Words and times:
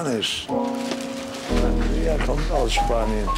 Spanisch. 0.00 0.46
Sangria 1.60 2.16
kommt 2.24 2.50
aus 2.50 2.72
Spanien. 2.72 3.28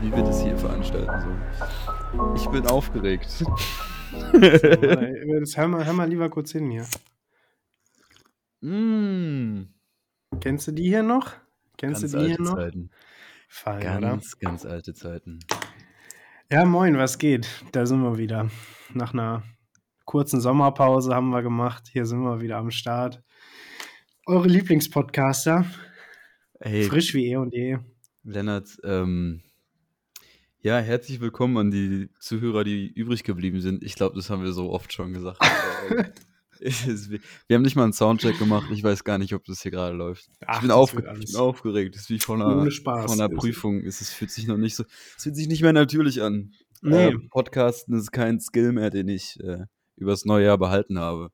Wie 0.00 0.10
wir 0.10 0.22
das 0.22 0.42
hier 0.42 0.56
veranstalten 0.56 1.20
sollen. 1.20 2.34
Ich 2.34 2.46
bin 2.48 2.66
aufgeregt. 2.66 3.44
Das 4.32 5.56
hör, 5.58 5.68
mal, 5.68 5.84
hör 5.84 5.92
mal 5.92 6.08
lieber 6.08 6.30
kurz 6.30 6.52
hin 6.52 6.70
hier. 6.70 6.86
mm, 8.62 9.64
Kennst 10.40 10.66
du 10.68 10.72
die 10.72 10.84
hier 10.88 11.02
noch? 11.02 11.32
Kennst 11.76 12.00
ganz 12.00 12.12
du 12.12 12.18
die 12.18 12.24
hier 12.24 12.32
alte 12.32 12.42
noch? 12.42 12.54
Zeiten. 12.56 12.90
Fein, 13.48 13.98
oder? 13.98 14.00
Ganz, 14.00 14.38
ganz 14.38 14.64
alte 14.64 14.94
Zeiten. 14.94 15.40
Ja, 16.50 16.64
moin, 16.64 16.96
was 16.96 17.18
geht? 17.18 17.46
Da 17.72 17.84
sind 17.84 18.00
wir 18.02 18.16
wieder. 18.16 18.48
Nach 18.94 19.12
einer 19.12 19.42
kurzen 20.06 20.40
Sommerpause 20.40 21.14
haben 21.14 21.28
wir 21.30 21.42
gemacht. 21.42 21.88
Hier 21.92 22.06
sind 22.06 22.22
wir 22.22 22.40
wieder 22.40 22.56
am 22.56 22.70
Start. 22.70 23.22
Eure 24.26 24.48
Lieblingspodcaster. 24.48 25.66
Hey, 26.58 26.84
Frisch 26.84 27.12
wie 27.12 27.26
eh 27.26 27.36
und 27.36 27.52
je. 27.52 27.76
Lennart, 28.22 28.78
ähm, 28.82 29.42
ja, 30.60 30.78
herzlich 30.78 31.20
willkommen 31.20 31.58
an 31.58 31.70
die 31.70 32.08
Zuhörer, 32.20 32.64
die 32.64 32.86
übrig 32.86 33.22
geblieben 33.22 33.60
sind. 33.60 33.82
Ich 33.82 33.96
glaube, 33.96 34.16
das 34.16 34.30
haben 34.30 34.42
wir 34.42 34.52
so 34.52 34.70
oft 34.70 34.92
schon 34.92 35.12
gesagt. 35.12 35.40
Es 36.60 37.10
wir 37.10 37.18
haben 37.50 37.62
nicht 37.62 37.74
mal 37.74 37.82
einen 37.82 37.92
Soundcheck 37.92 38.38
gemacht. 38.38 38.70
Ich 38.72 38.82
weiß 38.82 39.02
gar 39.02 39.18
nicht, 39.18 39.34
ob 39.34 39.44
das 39.44 39.60
hier 39.60 39.72
gerade 39.72 39.94
läuft. 39.94 40.30
Ach, 40.46 40.54
ich, 40.54 40.60
bin 40.62 40.70
aufge 40.70 41.04
ich 41.20 41.32
bin 41.32 41.36
aufgeregt. 41.36 41.94
Das 41.94 42.02
ist 42.02 42.10
wie 42.10 42.20
von 42.20 42.40
einer, 42.40 42.70
von 42.70 43.10
einer 43.10 43.28
Prüfung. 43.28 43.80
Es 43.80 44.00
ist, 44.00 44.12
fühlt 44.12 44.30
sich 44.30 44.46
noch 44.46 44.56
nicht 44.56 44.76
so. 44.76 44.84
Es 45.16 45.24
fühlt 45.24 45.36
sich 45.36 45.48
nicht 45.48 45.62
mehr 45.62 45.72
natürlich 45.72 46.22
an. 46.22 46.52
Nee. 46.80 47.08
Äh, 47.08 47.18
Podcasten 47.28 47.98
ist 47.98 48.12
kein 48.12 48.40
Skill 48.40 48.72
mehr, 48.72 48.90
den 48.90 49.08
ich 49.08 49.38
äh, 49.40 49.64
übers 49.96 50.24
neue 50.24 50.46
Jahr 50.46 50.56
behalten 50.56 50.98
habe. 50.98 51.30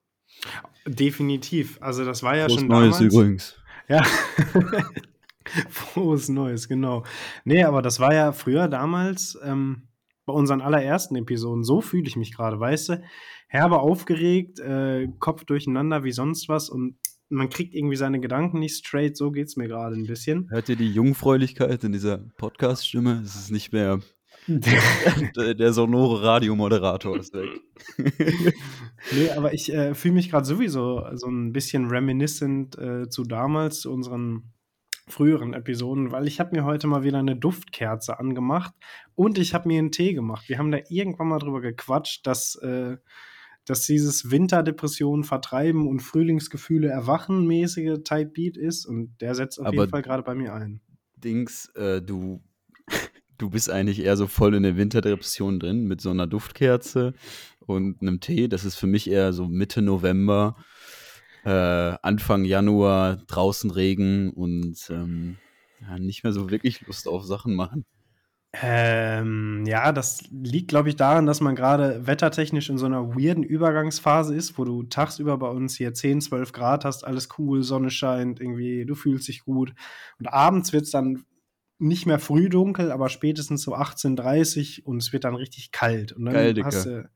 Definitiv. 0.86 1.78
Also 1.80 2.04
das 2.04 2.22
war 2.22 2.36
ja 2.36 2.46
Frohes 2.46 2.60
schon 2.60 2.68
Neues 2.68 2.98
damals. 2.98 3.14
übrigens. 3.14 3.56
Ja. 3.88 4.02
Frohes 5.68 6.28
Neues, 6.28 6.68
genau. 6.68 7.04
Nee, 7.44 7.64
aber 7.64 7.82
das 7.82 8.00
war 8.00 8.14
ja 8.14 8.32
früher 8.32 8.68
damals 8.68 9.38
ähm, 9.42 9.88
bei 10.26 10.32
unseren 10.32 10.60
allerersten 10.60 11.16
Episoden. 11.16 11.64
So 11.64 11.80
fühle 11.80 12.06
ich 12.06 12.16
mich 12.16 12.34
gerade, 12.34 12.58
weißt 12.58 12.90
du? 12.90 13.02
Herbe 13.48 13.80
aufgeregt, 13.80 14.60
äh, 14.60 15.08
Kopf 15.18 15.44
durcheinander 15.44 16.04
wie 16.04 16.12
sonst 16.12 16.48
was 16.48 16.68
und 16.70 16.96
man 17.30 17.48
kriegt 17.48 17.74
irgendwie 17.74 17.96
seine 17.96 18.20
Gedanken 18.20 18.58
nicht 18.58 18.76
straight. 18.76 19.16
So 19.16 19.30
geht 19.30 19.48
es 19.48 19.56
mir 19.56 19.68
gerade 19.68 19.96
ein 19.96 20.06
bisschen. 20.06 20.48
Hört 20.50 20.68
ihr 20.68 20.76
die 20.76 20.90
Jungfräulichkeit 20.92 21.82
in 21.84 21.92
dieser 21.92 22.18
Podcast-Stimme? 22.18 23.22
Es 23.24 23.36
ist 23.36 23.50
nicht 23.50 23.72
mehr 23.72 24.00
der, 24.46 25.54
der 25.54 25.72
sonore 25.72 26.22
Radiomoderator 26.22 27.16
ist 27.18 27.34
weg. 27.34 27.48
Nee, 29.12 29.30
aber 29.30 29.54
ich 29.54 29.72
äh, 29.72 29.94
fühle 29.94 30.14
mich 30.14 30.30
gerade 30.30 30.44
sowieso 30.44 31.02
so 31.14 31.26
ein 31.28 31.52
bisschen 31.52 31.88
reminiscent 31.88 32.76
äh, 32.78 33.08
zu 33.08 33.24
damals, 33.24 33.80
zu 33.80 33.92
unseren 33.92 34.52
früheren 35.08 35.54
Episoden, 35.54 36.12
weil 36.12 36.26
ich 36.28 36.38
habe 36.38 36.54
mir 36.54 36.64
heute 36.64 36.86
mal 36.86 37.02
wieder 37.02 37.18
eine 37.18 37.34
Duftkerze 37.34 38.18
angemacht 38.20 38.74
und 39.14 39.38
ich 39.38 39.54
habe 39.54 39.68
mir 39.68 39.78
einen 39.78 39.90
Tee 39.90 40.12
gemacht. 40.12 40.48
Wir 40.48 40.58
haben 40.58 40.70
da 40.70 40.78
irgendwann 40.88 41.28
mal 41.28 41.38
drüber 41.38 41.60
gequatscht, 41.60 42.26
dass, 42.26 42.54
äh, 42.56 42.98
dass 43.64 43.86
dieses 43.86 44.30
Winterdepressionen 44.30 45.24
vertreiben 45.24 45.88
und 45.88 46.00
Frühlingsgefühle 46.00 46.88
erwachen 46.88 47.46
mäßige 47.46 48.02
Type 48.04 48.26
Beat 48.34 48.56
ist 48.56 48.84
und 48.86 49.16
der 49.20 49.34
setzt 49.34 49.58
auf 49.58 49.66
Aber- 49.66 49.76
jeden 49.76 49.90
Fall 49.90 50.02
gerade 50.02 50.22
bei 50.22 50.34
mir 50.34 50.52
ein. 50.54 50.80
Dings, 51.16 51.70
äh, 51.74 52.00
du, 52.00 52.42
du 53.40 53.50
bist 53.50 53.70
eigentlich 53.70 54.04
eher 54.04 54.16
so 54.16 54.26
voll 54.26 54.54
in 54.54 54.62
der 54.62 54.76
Winterdepression 54.76 55.58
drin 55.58 55.86
mit 55.86 56.00
so 56.00 56.10
einer 56.10 56.26
Duftkerze 56.26 57.14
und 57.60 58.02
einem 58.02 58.20
Tee. 58.20 58.48
Das 58.48 58.64
ist 58.64 58.76
für 58.76 58.86
mich 58.86 59.10
eher 59.10 59.32
so 59.32 59.46
Mitte 59.46 59.82
November, 59.82 60.56
äh, 61.44 61.50
Anfang 61.50 62.44
Januar, 62.44 63.16
draußen 63.26 63.70
Regen 63.70 64.30
und 64.30 64.88
ähm, 64.90 65.38
ja, 65.80 65.98
nicht 65.98 66.22
mehr 66.22 66.32
so 66.32 66.50
wirklich 66.50 66.82
Lust 66.86 67.08
auf 67.08 67.24
Sachen 67.24 67.54
machen. 67.54 67.86
Ähm, 68.52 69.64
ja, 69.64 69.92
das 69.92 70.24
liegt, 70.32 70.68
glaube 70.68 70.88
ich, 70.88 70.96
daran, 70.96 71.24
dass 71.24 71.40
man 71.40 71.54
gerade 71.54 72.08
wettertechnisch 72.08 72.68
in 72.68 72.78
so 72.78 72.86
einer 72.86 73.14
weirden 73.14 73.44
Übergangsphase 73.44 74.34
ist, 74.34 74.58
wo 74.58 74.64
du 74.64 74.82
tagsüber 74.82 75.38
bei 75.38 75.48
uns 75.48 75.76
hier 75.76 75.94
10, 75.94 76.20
12 76.20 76.52
Grad 76.52 76.84
hast, 76.84 77.06
alles 77.06 77.28
cool, 77.38 77.62
Sonne 77.62 77.90
scheint, 77.90 78.40
irgendwie, 78.40 78.84
du 78.84 78.96
fühlst 78.96 79.28
dich 79.28 79.44
gut. 79.44 79.72
Und 80.18 80.26
abends 80.26 80.72
wird 80.72 80.82
es 80.82 80.90
dann 80.90 81.24
nicht 81.80 82.06
mehr 82.06 82.18
früh 82.18 82.48
dunkel, 82.48 82.92
aber 82.92 83.08
spätestens 83.08 83.62
so 83.62 83.74
18.30 83.74 84.82
und 84.84 84.98
es 84.98 85.12
wird 85.12 85.24
dann 85.24 85.34
richtig 85.34 85.72
kalt. 85.72 86.12
Und 86.12 86.26
dann 86.26 86.34
Geil, 86.34 86.54
hast 86.62 86.86
du 86.86 87.08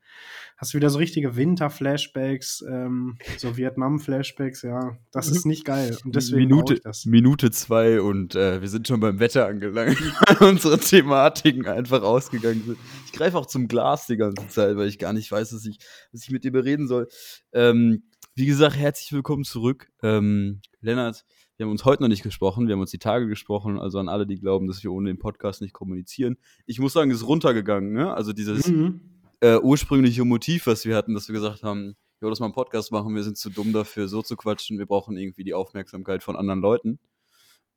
hast 0.57 0.73
du 0.73 0.79
wieder 0.79 0.91
so 0.91 0.99
richtige 0.99 1.37
Winter-Flashbacks, 1.37 2.65
ähm, 2.69 3.19
so 3.39 3.57
Vietnam-Flashbacks, 3.57 4.63
ja. 4.63 4.97
Das 5.11 5.29
ist 5.29 5.47
nicht 5.47 5.65
geil. 5.65 5.97
Und 6.05 6.15
deswegen 6.15 6.49
Minute, 6.49 6.75
ich 6.75 6.81
das. 6.81 7.07
Minute 7.07 7.51
zwei 7.51 8.01
und 8.01 8.35
äh, 8.35 8.61
wir 8.61 8.69
sind 8.69 8.87
schon 8.87 9.01
beim 9.01 9.19
Wetter 9.19 9.47
angelangt, 9.47 10.01
weil 10.01 10.49
unsere 10.49 10.79
Thematiken 10.79 11.67
einfach 11.67 12.03
ausgegangen 12.03 12.63
sind. 12.65 12.79
Ich 13.07 13.13
greife 13.13 13.37
auch 13.37 13.47
zum 13.47 13.69
Glas 13.69 14.07
die 14.07 14.17
ganze 14.17 14.47
Zeit, 14.49 14.77
weil 14.77 14.89
ich 14.89 14.99
gar 14.99 15.13
nicht 15.13 15.31
weiß, 15.31 15.53
was 15.53 15.67
ich, 15.67 15.79
was 16.13 16.23
ich 16.23 16.31
mit 16.31 16.45
dir 16.45 16.53
bereden 16.53 16.87
soll. 16.87 17.09
Ähm, 17.53 18.05
wie 18.35 18.47
gesagt, 18.47 18.77
herzlich 18.77 19.13
willkommen 19.13 19.45
zurück. 19.45 19.91
Ähm, 20.03 20.61
Lennart, 20.81 21.25
wir 21.57 21.67
haben 21.67 21.71
uns 21.71 21.85
heute 21.85 22.03
noch 22.03 22.09
nicht 22.09 22.23
gesprochen, 22.23 22.67
wir 22.67 22.73
haben 22.75 22.81
uns 22.81 22.91
die 22.91 22.99
Tage 22.99 23.27
gesprochen, 23.29 23.79
also 23.79 23.99
an 23.99 24.09
alle, 24.09 24.27
die 24.27 24.41
glauben, 24.41 24.67
dass 24.67 24.83
wir 24.83 24.93
ohne 24.93 25.09
den 25.09 25.19
Podcast 25.19 25.61
nicht 25.63 25.73
kommunizieren. 25.73 26.37
Ich 26.67 26.79
muss 26.81 26.93
sagen, 26.93 27.11
es 27.11 27.19
ist 27.19 27.27
runtergegangen, 27.29 27.93
ne? 27.93 28.13
Also 28.13 28.33
dieses 28.33 28.67
Mhm. 28.69 29.01
äh, 29.41 29.59
ursprüngliche 29.59 30.25
Motiv, 30.25 30.67
was 30.67 30.85
wir 30.85 30.97
hatten, 30.97 31.15
dass 31.15 31.29
wir 31.29 31.35
gesagt 31.35 31.63
haben, 31.63 31.95
jo, 32.21 32.29
lass 32.29 32.41
mal 32.41 32.47
einen 32.47 32.55
Podcast 32.55 32.91
machen, 32.93 33.15
wir 33.15 33.23
sind 33.23 33.37
zu 33.37 33.51
dumm 33.51 33.73
dafür, 33.73 34.09
so 34.09 34.23
zu 34.23 34.37
quatschen, 34.37 34.79
wir 34.79 34.87
brauchen 34.87 35.17
irgendwie 35.17 35.45
die 35.45 35.55
Aufmerksamkeit 35.55 36.23
von 36.23 36.37
anderen 36.37 36.61
Leuten. 36.61 36.99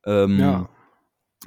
Ähm, 0.05 0.39
Ja. 0.39 0.69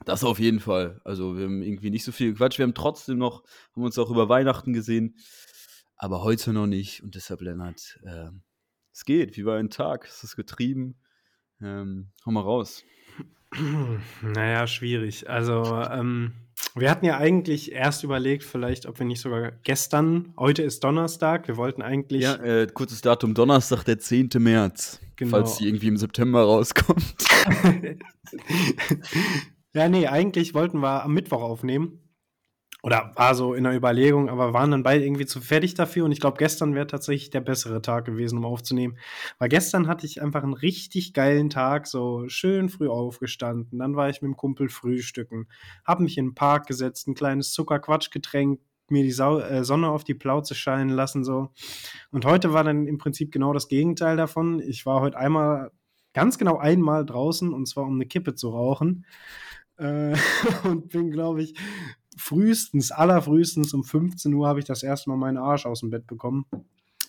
Das 0.05 0.23
auf 0.23 0.39
jeden 0.39 0.61
Fall. 0.61 1.01
Also 1.05 1.37
wir 1.37 1.45
haben 1.47 1.63
irgendwie 1.63 1.91
nicht 1.91 2.05
so 2.05 2.13
viel 2.13 2.31
gequatscht, 2.33 2.59
wir 2.59 2.63
haben 2.65 2.75
trotzdem 2.75 3.19
noch, 3.19 3.43
haben 3.75 3.83
uns 3.83 3.99
auch 3.99 4.09
über 4.11 4.29
Weihnachten 4.29 4.73
gesehen, 4.73 5.17
aber 5.97 6.23
heute 6.23 6.53
noch 6.53 6.69
nicht 6.69 7.03
und 7.03 7.17
deshalb, 7.17 7.41
Lennart, 7.41 7.99
äh, 8.05 8.29
es 8.93 9.05
geht, 9.05 9.37
wie 9.37 9.45
war 9.45 9.57
ein 9.59 9.69
Tag, 9.69 10.07
es 10.07 10.23
ist 10.23 10.37
getrieben, 10.37 10.95
ähm, 11.63 12.09
hau 12.25 12.31
mal 12.31 12.41
raus. 12.43 12.85
Naja, 14.23 14.67
schwierig. 14.67 15.29
Also, 15.29 15.63
ähm, 15.91 16.33
wir 16.77 16.91
hatten 16.91 17.05
ja 17.05 17.17
eigentlich 17.19 17.73
erst 17.73 18.05
überlegt, 18.05 18.45
vielleicht, 18.45 18.87
ob 18.87 18.99
wir 18.99 19.07
nicht 19.07 19.21
sogar 19.21 19.51
gestern, 19.65 20.33
heute 20.39 20.63
ist 20.63 20.85
Donnerstag, 20.85 21.49
wir 21.49 21.57
wollten 21.57 21.83
eigentlich, 21.83 22.23
Ja, 22.23 22.37
äh, 22.37 22.67
kurzes 22.73 23.01
Datum, 23.01 23.35
Donnerstag, 23.35 23.83
der 23.85 23.99
10. 23.99 24.31
März, 24.39 25.01
Genau. 25.17 25.31
falls 25.31 25.57
die 25.57 25.67
irgendwie 25.67 25.89
im 25.89 25.97
September 25.97 26.43
rauskommt. 26.43 27.15
ja, 29.75 29.89
nee, 29.89 30.07
eigentlich 30.07 30.55
wollten 30.55 30.81
wir 30.81 31.03
am 31.05 31.13
Mittwoch 31.15 31.43
aufnehmen. 31.43 32.00
Oder 32.83 33.13
war 33.17 33.35
so 33.35 33.55
in 33.55 33.65
der 33.65 33.77
Überlegung, 33.77 34.29
aber 34.29 34.53
waren 34.53 34.71
dann 34.71 34.83
beide 34.83 35.05
irgendwie 35.05 35.27
zu 35.27 35.41
fertig 35.41 35.75
dafür. 35.75 36.05
Und 36.05 36.13
ich 36.13 36.21
glaube, 36.21 36.39
gestern 36.39 36.75
wäre 36.75 36.87
tatsächlich 36.87 37.31
der 37.31 37.41
bessere 37.41 37.83
Tag 37.83 38.05
gewesen, 38.05 38.39
um 38.39 38.47
aufzunehmen. 38.47 38.97
Weil 39.39 39.49
gestern 39.49 39.87
hatte 39.87 40.07
ich 40.07 40.23
einfach 40.23 40.43
einen 40.43 40.55
richtig 40.55 41.13
geilen 41.13 41.51
Tag, 41.51 41.87
so 41.87 42.29
schön 42.29 42.69
früh 42.69 42.89
aufgestanden. 42.89 43.79
Dann 43.79 43.97
war 43.97 44.09
ich 44.09 44.23
mit 44.23 44.31
dem 44.31 44.37
Kumpel 44.37 44.69
frühstücken, 44.69 45.49
habe 45.85 46.03
mich 46.03 46.17
in 46.17 46.29
den 46.29 46.35
Park 46.35 46.67
gesetzt, 46.67 47.09
ein 47.09 47.15
kleines 47.15 47.53
Zuckerquatschgetränk, 47.53 48.61
mir 48.91 49.03
die 49.03 49.13
Sau 49.13 49.39
äh, 49.39 49.65
Sonne 49.65 49.89
auf 49.91 50.05
die 50.05 50.15
Plauze 50.15 50.55
scheinen 50.55 50.91
lassen, 50.91 51.25
so. 51.25 51.51
Und 52.11 52.25
heute 52.25 52.53
war 52.53 52.65
dann 52.65 52.87
im 52.87 52.99
Prinzip 52.99 53.33
genau 53.33 53.53
das 53.53 53.69
Gegenteil 53.69 54.17
davon. 54.17 54.61
Ich 54.61 54.85
war 54.87 55.01
heute 55.01 55.17
einmal, 55.17 55.71
ganz 56.13 56.39
genau 56.39 56.59
einmal 56.59 57.07
draußen, 57.07 57.53
und 57.53 57.67
zwar 57.67 57.85
um 57.85 57.95
eine 57.95 58.07
Kippe 58.07 58.35
zu 58.35 58.51
rauchen. 58.51 59.07
Äh, 59.77 60.17
und 60.65 60.89
bin, 60.89 61.11
glaube 61.11 61.43
ich, 61.43 61.55
frühestens, 62.21 62.93
allerfrühestens 62.93 63.75
um 63.75 63.83
15 63.83 64.33
Uhr 64.35 64.47
habe 64.47 64.61
ich 64.61 64.65
das 64.65 64.83
erste 64.83 65.11
Mal 65.11 65.17
meinen 65.17 65.39
Arsch 65.39 65.67
aus 65.67 65.81
dem 65.81 65.91
Bett 65.91 66.07
bekommen. 66.07 66.47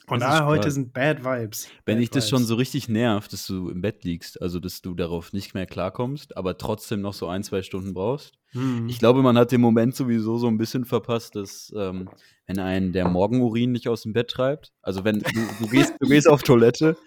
Und 0.07 0.19
Das 0.19 0.33
ist 0.33 0.39
da 0.39 0.45
heute 0.45 0.71
sind 0.71 0.93
Bad 0.93 1.23
Vibes. 1.23 1.69
Wenn 1.85 1.95
Bad 1.95 2.01
dich 2.01 2.09
das 2.09 2.27
schon 2.27 2.43
so 2.43 2.55
richtig 2.55 2.89
nervt, 2.89 3.31
dass 3.31 3.45
du 3.45 3.69
im 3.69 3.81
Bett 3.81 4.03
liegst, 4.03 4.41
also 4.41 4.59
dass 4.59 4.81
du 4.81 4.93
darauf 4.93 5.31
nicht 5.31 5.53
mehr 5.53 5.65
klarkommst, 5.65 6.35
aber 6.35 6.57
trotzdem 6.57 7.01
noch 7.01 7.13
so 7.13 7.27
ein, 7.27 7.43
zwei 7.43 7.61
Stunden 7.61 7.93
brauchst. 7.93 8.33
Hm. 8.49 8.89
Ich 8.89 8.99
glaube, 8.99 9.21
man 9.21 9.37
hat 9.37 9.51
den 9.51 9.61
Moment 9.61 9.95
sowieso 9.95 10.37
so 10.37 10.47
ein 10.47 10.57
bisschen 10.57 10.83
verpasst, 10.83 11.35
dass 11.35 11.71
ähm, 11.77 12.09
wenn 12.45 12.59
einen 12.59 12.91
der 12.91 13.07
Morgenurin 13.07 13.71
nicht 13.71 13.87
aus 13.87 14.01
dem 14.01 14.11
Bett 14.11 14.29
treibt, 14.29 14.73
also 14.81 15.05
wenn 15.05 15.19
du, 15.19 15.29
du, 15.59 15.67
gehst, 15.67 15.93
du 15.99 16.09
gehst 16.09 16.27
auf 16.27 16.43
Toilette, 16.43 16.97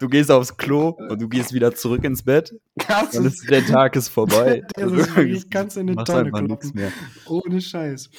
du 0.00 0.08
gehst 0.08 0.30
aufs 0.30 0.56
Klo 0.56 0.90
und 0.90 1.20
du 1.20 1.28
gehst 1.28 1.52
wieder 1.52 1.74
zurück 1.74 2.04
ins 2.04 2.22
Bett, 2.22 2.54
Das 2.88 3.10
dann 3.10 3.26
ist, 3.26 3.48
der 3.50 3.64
Tag 3.64 3.96
ist 3.96 4.08
vorbei. 4.08 4.62
das 4.74 4.84
Also 4.84 4.96
ist 4.96 5.16
wirklich, 5.16 5.50
kannst 5.50 5.76
in 5.76 5.90
eine 5.90 6.04
Tonne 6.04 6.30
kloppen. 6.30 6.92
Ohne 7.26 7.60
Scheiß. 7.60 8.10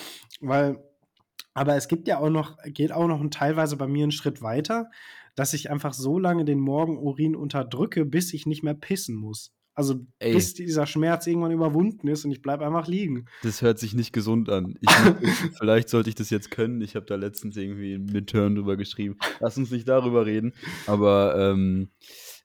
Weil, 0.41 0.83
aber 1.53 1.75
es 1.75 1.87
gibt 1.87 2.07
ja 2.07 2.19
auch 2.19 2.29
noch, 2.29 2.57
geht 2.65 2.91
auch 2.91 3.07
noch 3.07 3.23
teilweise 3.29 3.77
bei 3.77 3.87
mir 3.87 4.03
einen 4.03 4.11
Schritt 4.11 4.41
weiter, 4.41 4.89
dass 5.35 5.53
ich 5.53 5.69
einfach 5.69 5.93
so 5.93 6.19
lange 6.19 6.45
den 6.45 6.59
Morgenurin 6.59 7.35
unterdrücke, 7.35 8.05
bis 8.05 8.33
ich 8.33 8.45
nicht 8.45 8.63
mehr 8.63 8.73
pissen 8.73 9.15
muss. 9.15 9.53
Also 9.79 10.05
Ey. 10.19 10.33
bis 10.33 10.55
dieser 10.55 10.85
Schmerz 10.85 11.25
irgendwann 11.25 11.53
überwunden 11.53 12.09
ist 12.09 12.25
und 12.25 12.31
ich 12.31 12.41
bleibe 12.41 12.65
einfach 12.65 12.87
liegen. 12.87 13.27
Das 13.43 13.61
hört 13.61 13.79
sich 13.79 13.93
nicht 13.93 14.11
gesund 14.11 14.49
an. 14.49 14.77
Ich, 14.81 14.89
vielleicht 15.57 15.87
sollte 15.87 16.09
ich 16.09 16.15
das 16.15 16.29
jetzt 16.29 16.51
können. 16.51 16.81
Ich 16.81 16.97
habe 16.97 17.05
da 17.05 17.15
letztens 17.15 17.55
irgendwie 17.55 17.97
mit 17.97 18.29
Turn 18.29 18.55
drüber 18.55 18.75
geschrieben. 18.75 19.17
Lass 19.39 19.57
uns 19.57 19.71
nicht 19.71 19.87
darüber 19.87 20.25
reden. 20.25 20.51
Aber 20.85 21.33
ähm, 21.37 21.91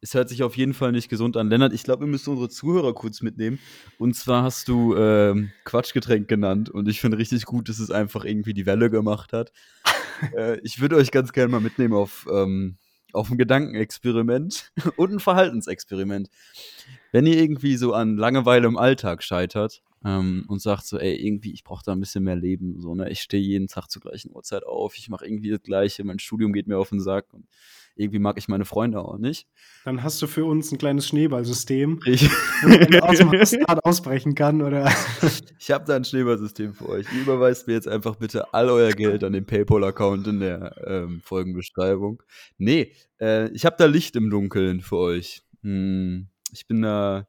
es 0.00 0.14
hört 0.14 0.28
sich 0.28 0.44
auf 0.44 0.56
jeden 0.56 0.74
Fall 0.74 0.92
nicht 0.92 1.08
gesund 1.08 1.36
an. 1.36 1.48
Lennart, 1.48 1.72
ich 1.72 1.82
glaube, 1.82 2.02
wir 2.02 2.06
müssen 2.06 2.30
unsere 2.30 2.50
Zuhörer 2.50 2.94
kurz 2.94 3.20
mitnehmen. 3.20 3.58
Und 3.98 4.14
zwar 4.14 4.44
hast 4.44 4.68
du 4.68 4.94
ähm, 4.94 5.50
Quatschgetränk 5.64 6.28
genannt 6.28 6.70
und 6.70 6.88
ich 6.88 7.00
finde 7.00 7.18
richtig 7.18 7.46
gut, 7.46 7.68
dass 7.68 7.80
es 7.80 7.90
einfach 7.90 8.24
irgendwie 8.24 8.54
die 8.54 8.64
Welle 8.64 8.90
gemacht 8.90 9.32
hat. 9.32 9.50
äh, 10.36 10.60
ich 10.62 10.80
würde 10.80 10.94
euch 10.94 11.10
ganz 11.10 11.32
gerne 11.32 11.50
mal 11.50 11.60
mitnehmen 11.60 11.94
auf, 11.94 12.28
ähm, 12.32 12.76
auf 13.14 13.30
ein 13.30 13.38
Gedankenexperiment 13.38 14.72
und 14.96 15.12
ein 15.12 15.20
Verhaltensexperiment. 15.20 16.30
Wenn 17.12 17.26
ihr 17.26 17.36
irgendwie 17.36 17.76
so 17.76 17.92
an 17.92 18.16
Langeweile 18.16 18.66
im 18.66 18.76
Alltag 18.76 19.22
scheitert 19.22 19.82
ähm, 20.04 20.44
und 20.48 20.60
sagt 20.60 20.86
so, 20.86 20.98
ey, 20.98 21.14
irgendwie, 21.14 21.52
ich 21.52 21.64
brauche 21.64 21.84
da 21.84 21.92
ein 21.92 22.00
bisschen 22.00 22.24
mehr 22.24 22.36
Leben. 22.36 22.80
So, 22.80 22.94
ne? 22.94 23.10
Ich 23.10 23.20
stehe 23.20 23.42
jeden 23.42 23.68
Tag 23.68 23.90
zur 23.90 24.02
gleichen 24.02 24.34
Uhrzeit 24.34 24.64
auf, 24.64 24.96
ich 24.96 25.08
mache 25.08 25.26
irgendwie 25.26 25.50
das 25.50 25.62
Gleiche, 25.62 26.04
mein 26.04 26.18
Studium 26.18 26.52
geht 26.52 26.66
mir 26.66 26.78
auf 26.78 26.90
den 26.90 27.00
Sack 27.00 27.32
und 27.32 27.46
irgendwie 27.96 28.18
mag 28.18 28.36
ich 28.38 28.48
meine 28.48 28.64
Freunde 28.64 29.00
auch 29.00 29.18
nicht. 29.18 29.46
Dann 29.84 30.02
hast 30.02 30.20
du 30.20 30.26
für 30.26 30.44
uns 30.44 30.72
ein 30.72 30.78
kleines 30.78 31.06
Schneeballsystem, 31.08 32.00
Ich, 32.06 32.28
wo 32.62 32.68
man 32.68 33.00
aus 33.00 33.18
dem 33.50 33.64
ausbrechen 33.84 34.34
kann, 34.34 34.62
oder? 34.62 34.90
ich 35.58 35.70
habe 35.70 35.84
da 35.84 35.94
ein 35.96 36.04
Schneeballsystem 36.04 36.74
für 36.74 36.88
euch. 36.88 37.06
Ihr 37.14 37.22
überweist 37.22 37.66
mir 37.66 37.74
jetzt 37.74 37.86
einfach 37.88 38.16
bitte 38.16 38.52
all 38.52 38.68
euer 38.68 38.90
Geld 38.92 39.22
an 39.24 39.32
den 39.32 39.46
PayPal-Account 39.46 40.26
in 40.26 40.40
der 40.40 40.74
ähm, 40.86 41.20
Folgenbeschreibung. 41.24 42.22
Nee, 42.58 42.92
äh, 43.20 43.48
ich 43.50 43.64
habe 43.64 43.76
da 43.78 43.86
Licht 43.86 44.16
im 44.16 44.30
Dunkeln 44.30 44.80
für 44.80 44.96
euch. 44.96 45.42
Hm, 45.62 46.28
ich 46.52 46.66
bin 46.66 46.82
da, 46.82 47.26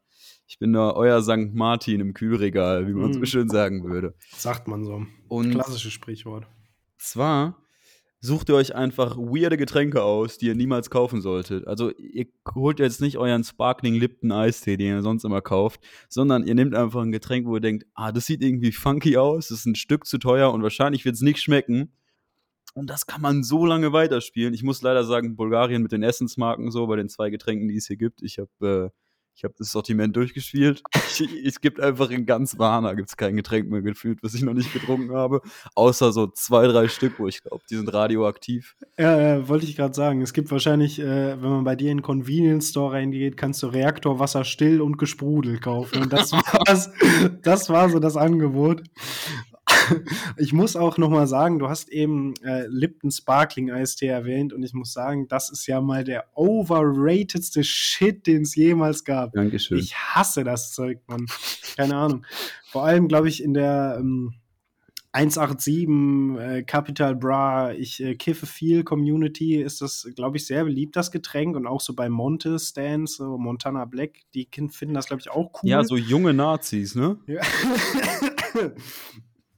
ich 0.48 0.58
bin 0.60 0.74
da 0.74 0.92
euer 0.92 1.22
St. 1.22 1.54
Martin 1.54 2.00
im 2.02 2.14
Kühlregal, 2.14 2.88
wie 2.88 2.94
man 2.94 3.14
so 3.14 3.20
Mm. 3.20 3.26
schön 3.26 3.50
sagen 3.50 3.84
würde. 3.84 4.14
Sagt 4.36 4.68
man 4.68 4.84
so. 4.84 5.06
Und 5.28 5.52
Klassisches 5.52 5.94
Sprichwort. 5.94 6.48
zwar 6.98 7.58
sucht 8.26 8.50
ihr 8.50 8.56
euch 8.56 8.76
einfach 8.76 9.18
weirde 9.18 9.58
Getränke 9.58 10.04
aus, 10.04 10.38
die 10.38 10.48
ihr 10.48 10.56
niemals 10.56 10.90
kaufen 10.90 11.22
solltet. 11.22 11.68
Also 11.68 11.92
ihr 11.92 12.26
holt 12.54 12.80
jetzt 12.80 13.00
nicht 13.00 13.18
euren 13.18 13.44
Sparkling 13.44 13.96
Lipton 13.96 14.32
Eistee, 14.32 14.78
den 14.78 14.88
ihr 14.88 15.02
sonst 15.02 15.24
immer 15.24 15.42
kauft, 15.42 15.82
sondern 16.10 16.46
ihr 16.46 16.56
nehmt 16.56 16.76
einfach 16.76 17.02
ein 17.02 17.12
Getränk, 17.12 17.48
wo 17.48 17.56
ihr 17.56 17.62
denkt, 17.62 17.86
ah, 17.94 18.12
das 18.12 18.26
sieht 18.26 18.42
irgendwie 18.42 18.72
funky 18.72 19.18
aus, 19.18 19.50
das 19.50 19.60
ist 19.60 19.66
ein 19.66 19.76
Stück 19.76 20.06
zu 20.06 20.18
teuer 20.18 20.52
und 20.52 20.64
wahrscheinlich 20.64 21.06
wird 21.06 21.16
es 21.16 21.22
nicht 21.22 21.42
schmecken. 21.42 21.94
Und 22.74 22.90
das 22.90 23.06
kann 23.06 23.22
man 23.22 23.44
so 23.44 23.66
lange 23.66 23.94
weiterspielen. 23.94 24.54
Ich 24.54 24.64
muss 24.64 24.82
leider 24.82 25.06
sagen, 25.06 25.38
Bulgarien 25.38 25.82
mit 25.82 25.94
den 25.94 26.04
Essensmarken 26.04 26.72
so, 26.72 26.88
bei 26.88 26.98
den 26.98 27.08
zwei 27.08 27.30
Getränken, 27.30 27.70
die 27.70 27.78
es 27.78 27.88
hier 27.88 27.96
gibt. 27.96 28.22
Ich 28.22 28.38
habe 28.38 28.92
äh, 28.92 29.05
ich 29.36 29.44
hab 29.44 29.56
das 29.58 29.72
Sortiment 29.72 30.16
durchgespielt. 30.16 30.82
Ich, 30.96 31.46
es 31.46 31.60
gibt 31.60 31.80
einfach 31.80 32.10
in 32.10 32.26
ganz 32.26 32.58
Warna 32.58 32.94
gibt's 32.94 33.18
kein 33.18 33.36
Getränk 33.36 33.70
mehr 33.70 33.82
gefühlt, 33.82 34.20
was 34.24 34.34
ich 34.34 34.44
noch 34.44 34.54
nicht 34.54 34.72
getrunken 34.72 35.14
habe. 35.14 35.42
Außer 35.76 36.14
so 36.14 36.28
zwei, 36.28 36.68
drei 36.68 36.88
Stück, 36.88 37.20
wo 37.20 37.28
ich 37.28 37.42
glaube, 37.42 37.64
die 37.70 37.76
sind 37.76 37.94
radioaktiv. 37.94 38.76
Ja, 38.98 39.20
äh, 39.20 39.48
wollte 39.48 39.66
ich 39.66 39.76
gerade 39.76 39.94
sagen. 39.94 40.22
Es 40.22 40.34
gibt 40.34 40.52
wahrscheinlich, 40.52 41.00
äh, 41.00 41.42
wenn 41.42 41.50
man 41.50 41.64
bei 41.66 41.76
dir 41.76 41.92
in 41.92 41.98
den 41.98 42.04
Convenience 42.04 42.70
Store 42.70 42.94
reingeht, 42.94 43.36
kannst 43.36 43.62
du 43.62 43.68
Reaktorwasser 43.68 44.46
still 44.46 44.82
und 44.82 44.98
gesprudelt 44.98 45.62
kaufen. 45.62 46.04
Und 46.04 46.14
das, 46.14 46.32
war's, 46.32 46.90
das 47.42 47.70
war 47.70 47.90
so 47.90 48.00
das 48.00 48.16
Angebot. 48.16 48.84
Ich 50.38 50.54
muss 50.54 50.76
auch 50.76 50.98
noch 50.98 51.10
mal 51.10 51.28
sagen, 51.28 51.60
du 51.60 51.70
hast 51.70 51.90
eben 51.90 52.34
äh, 52.44 52.68
Lipton 52.68 53.12
Sparkling 53.12 53.72
Eistee 53.72 54.08
erwähnt 54.08 54.54
und 54.54 54.64
ich 54.64 54.74
muss 54.74 54.94
sagen, 54.94 55.28
das 55.28 55.50
ist 55.50 55.66
ja 55.68 55.82
mal 55.82 56.04
der 56.04 56.26
overratedste 56.34 57.64
Shit, 57.64 58.28
den 58.28 58.44
es 58.44 58.56
jemals 58.56 59.04
gab. 59.04 59.34
Dankeschön. 59.34 59.78
Ich 59.78 59.96
hasse 59.96 60.44
das 60.44 60.74
Zeug, 60.74 61.00
Mann. 61.08 61.26
Keine 61.76 61.96
Ahnung. 61.96 62.26
Vor 62.72 62.86
allem, 62.86 63.08
glaube 63.08 63.30
ich, 63.30 63.44
in 63.44 63.54
der 63.54 63.98
ähm, 64.00 64.34
187 65.16 65.88
äh, 66.40 66.64
Capital 66.64 67.16
Bra, 67.16 67.72
ich 67.72 68.04
äh, 68.04 68.16
kiffe 68.16 68.46
viel 68.46 68.84
Community, 68.84 69.62
ist 69.62 69.82
das, 69.82 70.10
glaube 70.14 70.36
ich, 70.36 70.46
sehr 70.46 70.66
beliebt, 70.66 70.98
das 70.98 71.10
Getränk. 71.10 71.56
Und 71.56 71.68
auch 71.68 71.80
so 71.80 71.94
bei 71.94 72.10
Monte 72.10 72.60
Stands, 72.60 73.16
so 73.16 73.38
Montana 73.38 73.86
Black, 73.86 74.20
die 74.34 74.48
finden 74.70 74.94
das, 74.94 75.08
glaube 75.08 75.22
ich, 75.22 75.30
auch 75.30 75.52
cool. 75.54 75.70
Ja, 75.70 75.86
so 75.86 75.96
junge 75.96 76.34
Nazis, 76.34 76.96
ne? 76.96 77.18
Ja. 77.28 77.42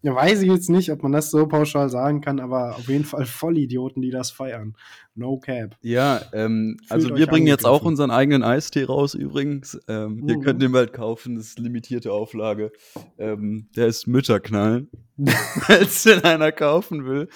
ja, 0.08 0.16
weiß 0.16 0.42
ich 0.42 0.50
jetzt 0.50 0.70
nicht, 0.70 0.90
ob 0.90 1.04
man 1.04 1.12
das 1.12 1.32
so 1.32 1.46
pauschal 1.48 1.90
sagen 1.90 2.22
kann, 2.22 2.40
aber 2.40 2.78
auf 2.78 2.88
jeden 2.88 3.04
Fall 3.04 3.26
Vollidioten, 3.26 4.02
die 4.02 4.10
das 4.10 4.32
feiern. 4.32 4.74
No 5.16 5.38
cap. 5.38 5.76
Ja, 5.82 6.22
ähm, 6.32 6.78
also 6.88 7.14
wir 7.14 7.28
bringen 7.28 7.46
jetzt 7.48 7.66
auch 7.66 7.84
unseren 7.84 8.10
eigenen 8.10 8.42
Eistee 8.42 8.86
raus 8.86 9.16
übrigens. 9.16 9.78
Ähm, 9.90 10.24
Ihr 10.26 10.38
Mhm. 10.38 10.42
könnt 10.42 10.62
den 10.62 10.72
bald 10.72 10.94
kaufen, 10.94 11.36
das 11.36 11.48
ist 11.48 11.60
limitierte 11.60 12.14
Auflage. 12.14 12.72
Ähm, 13.18 13.68
der 13.76 13.88
ist 13.88 14.08
Mütterknallen, 14.08 14.90
als 15.68 16.04
den 16.04 16.24
einer 16.24 16.54
kaufen 16.54 17.06
will. 17.06 17.28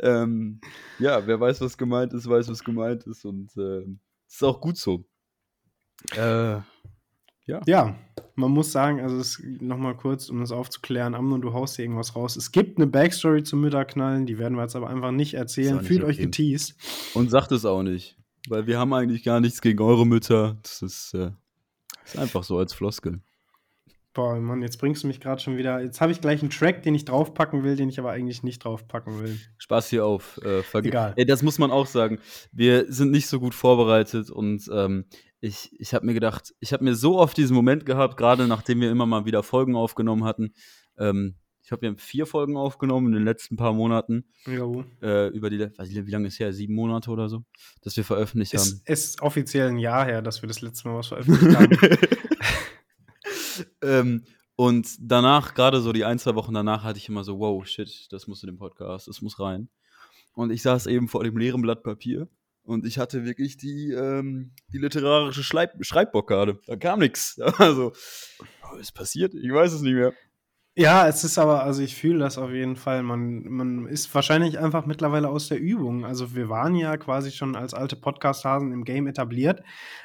Ähm, 0.00 0.60
ja, 0.98 1.26
wer 1.26 1.40
weiß, 1.40 1.62
was 1.62 1.78
gemeint 1.78 2.12
ist, 2.12 2.28
weiß, 2.28 2.50
was 2.50 2.62
gemeint 2.62 3.04
ist 3.04 3.24
und 3.24 3.50
ähm, 3.56 4.00
ist 4.28 4.44
auch 4.44 4.60
gut 4.60 4.76
so. 4.76 5.06
Äh, 6.14 6.56
Ja, 7.66 7.96
man 8.34 8.50
muss 8.50 8.72
sagen, 8.72 9.00
also 9.00 9.16
es 9.16 9.42
nochmal 9.60 9.96
kurz, 9.96 10.28
um 10.28 10.40
das 10.40 10.52
aufzuklären, 10.52 11.14
Amnon, 11.14 11.40
du 11.40 11.52
haust 11.52 11.76
hier 11.76 11.84
irgendwas 11.84 12.14
raus. 12.14 12.36
Es 12.36 12.52
gibt 12.52 12.78
eine 12.78 12.86
Backstory 12.86 13.42
zum 13.42 13.60
Mütterknallen, 13.60 14.26
die 14.26 14.38
werden 14.38 14.56
wir 14.56 14.62
jetzt 14.62 14.76
aber 14.76 14.90
einfach 14.90 15.10
nicht 15.10 15.34
erzählen. 15.34 15.80
Fühlt 15.80 16.04
euch 16.04 16.18
geteased. 16.18 16.76
und 17.14 17.30
sagt 17.30 17.52
es 17.52 17.64
auch 17.64 17.82
nicht, 17.82 18.16
weil 18.48 18.66
wir 18.66 18.78
haben 18.78 18.92
eigentlich 18.92 19.24
gar 19.24 19.40
nichts 19.40 19.60
gegen 19.60 19.80
eure 19.80 20.06
Mütter. 20.06 20.58
Das 20.62 20.82
ist, 20.82 21.14
äh, 21.14 21.30
ist 22.04 22.18
einfach 22.18 22.44
so 22.44 22.58
als 22.58 22.72
Floskel. 22.72 23.20
Boah, 24.14 24.34
Mann, 24.40 24.62
jetzt 24.62 24.78
bringst 24.78 25.04
du 25.04 25.06
mich 25.06 25.20
gerade 25.20 25.40
schon 25.40 25.58
wieder. 25.58 25.80
Jetzt 25.80 26.00
habe 26.00 26.10
ich 26.10 26.20
gleich 26.20 26.40
einen 26.40 26.50
Track, 26.50 26.82
den 26.82 26.94
ich 26.94 27.04
draufpacken 27.04 27.62
will, 27.62 27.76
den 27.76 27.88
ich 27.88 28.00
aber 28.00 28.10
eigentlich 28.10 28.42
nicht 28.42 28.64
draufpacken 28.64 29.22
will. 29.22 29.38
Spaß 29.58 29.90
hier 29.90 30.04
auf. 30.04 30.40
Äh, 30.44 30.62
Egal. 30.78 31.12
Ey, 31.14 31.24
das 31.24 31.42
muss 31.42 31.58
man 31.58 31.70
auch 31.70 31.86
sagen. 31.86 32.18
Wir 32.50 32.90
sind 32.92 33.12
nicht 33.12 33.28
so 33.28 33.38
gut 33.38 33.54
vorbereitet 33.54 34.28
und 34.30 34.68
ähm, 34.72 35.04
ich, 35.40 35.70
ich 35.78 35.94
habe 35.94 36.06
mir 36.06 36.14
gedacht, 36.14 36.54
ich 36.60 36.72
habe 36.72 36.84
mir 36.84 36.94
so 36.94 37.18
oft 37.18 37.36
diesen 37.36 37.54
Moment 37.54 37.86
gehabt, 37.86 38.16
gerade 38.16 38.46
nachdem 38.46 38.80
wir 38.80 38.90
immer 38.90 39.06
mal 39.06 39.24
wieder 39.24 39.42
Folgen 39.42 39.76
aufgenommen 39.76 40.24
hatten. 40.24 40.52
Ähm, 40.98 41.36
ich 41.62 41.68
glaube, 41.68 41.82
wir 41.82 41.90
haben 41.90 41.98
vier 41.98 42.24
Folgen 42.24 42.56
aufgenommen 42.56 43.08
in 43.08 43.12
den 43.12 43.24
letzten 43.24 43.56
paar 43.56 43.74
Monaten. 43.74 44.24
Jo. 44.46 44.84
Äh, 45.02 45.28
über 45.28 45.50
die, 45.50 45.60
weiß 45.60 45.90
ich, 45.90 46.06
wie 46.06 46.10
lange 46.10 46.28
ist 46.28 46.40
her? 46.40 46.52
Sieben 46.52 46.74
Monate 46.74 47.10
oder 47.10 47.28
so, 47.28 47.44
dass 47.82 47.96
wir 47.96 48.04
veröffentlicht 48.04 48.54
Es 48.54 48.72
haben. 48.72 48.80
ist 48.86 49.20
offiziell 49.20 49.68
ein 49.68 49.78
Jahr 49.78 50.06
her, 50.06 50.22
dass 50.22 50.42
wir 50.42 50.46
das 50.46 50.62
letzte 50.62 50.88
Mal 50.88 50.96
was 50.96 51.08
veröffentlicht 51.08 51.56
haben. 51.56 51.76
ähm, 53.82 54.24
und 54.56 54.88
danach, 54.98 55.54
gerade 55.54 55.82
so 55.82 55.92
die 55.92 56.06
ein, 56.06 56.18
zwei 56.18 56.34
Wochen 56.34 56.54
danach, 56.54 56.84
hatte 56.84 56.98
ich 56.98 57.08
immer 57.08 57.22
so, 57.22 57.38
wow, 57.38 57.64
shit, 57.66 58.06
das 58.10 58.26
muss 58.26 58.42
in 58.42 58.48
den 58.48 58.56
Podcast, 58.56 59.06
das 59.06 59.20
muss 59.20 59.38
rein. 59.38 59.68
Und 60.32 60.50
ich 60.50 60.62
saß 60.62 60.86
eben 60.86 61.06
vor 61.06 61.22
dem 61.22 61.36
leeren 61.36 61.60
Blatt 61.60 61.82
Papier 61.82 62.28
und 62.68 62.84
ich 62.84 62.98
hatte 62.98 63.24
wirklich 63.24 63.56
die, 63.56 63.92
ähm, 63.92 64.52
die 64.72 64.78
literarische 64.78 65.42
Schleib 65.42 65.72
Schreibblockade. 65.80 66.60
Da 66.66 66.76
kam 66.76 67.00
nichts. 67.00 67.40
Also, 67.58 67.92
was 68.62 68.78
ist 68.80 68.92
passiert? 68.92 69.34
Ich 69.34 69.50
weiß 69.50 69.72
es 69.72 69.80
nicht 69.80 69.94
mehr. 69.94 70.12
Ja, 70.76 71.08
es 71.08 71.24
ist 71.24 71.38
aber, 71.38 71.64
also 71.64 71.82
ich 71.82 71.96
fühle 71.96 72.20
das 72.20 72.38
auf 72.38 72.52
jeden 72.52 72.76
Fall. 72.76 73.02
Man, 73.02 73.42
man 73.48 73.86
ist 73.86 74.14
wahrscheinlich 74.14 74.58
einfach 74.58 74.86
mittlerweile 74.86 75.28
aus 75.28 75.48
der 75.48 75.58
Übung. 75.58 76.04
Also 76.04 76.36
wir 76.36 76.50
waren 76.50 76.74
ja 76.76 76.96
quasi 76.98 77.32
schon 77.32 77.56
als 77.56 77.74
alte 77.74 77.96
Podcast-Hasen 77.96 78.70
im 78.70 78.84
Game 78.84 79.08
etabliert, 79.08 79.62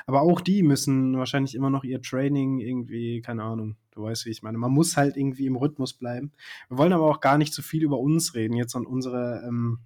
aber 0.08 0.22
auch 0.22 0.42
die 0.42 0.64
müssen 0.64 1.16
wahrscheinlich 1.18 1.54
immer 1.54 1.70
noch 1.70 1.84
ihr 1.84 2.02
Training 2.02 2.60
irgendwie, 2.60 3.22
keine 3.22 3.44
Ahnung, 3.44 3.76
du 3.92 4.04
weißt, 4.04 4.26
wie 4.26 4.32
ich 4.32 4.42
meine. 4.42 4.58
Man 4.58 4.72
muss 4.72 4.98
halt 4.98 5.16
irgendwie 5.16 5.46
im 5.46 5.58
Rhythmus 5.58 5.94
bleiben. 5.94 6.32
Wir 6.70 6.78
wollen 6.78 6.94
aber 6.94 7.08
auch 7.08 7.20
gar 7.20 7.38
nicht 7.38 7.54
zu 7.54 7.62
viel 7.62 7.84
über 7.84 8.00
uns 8.00 8.34
reden, 8.34 8.56
jetzt 8.56 8.76
an 8.76 8.88
unsere 8.88 9.44
ähm, 9.46 9.80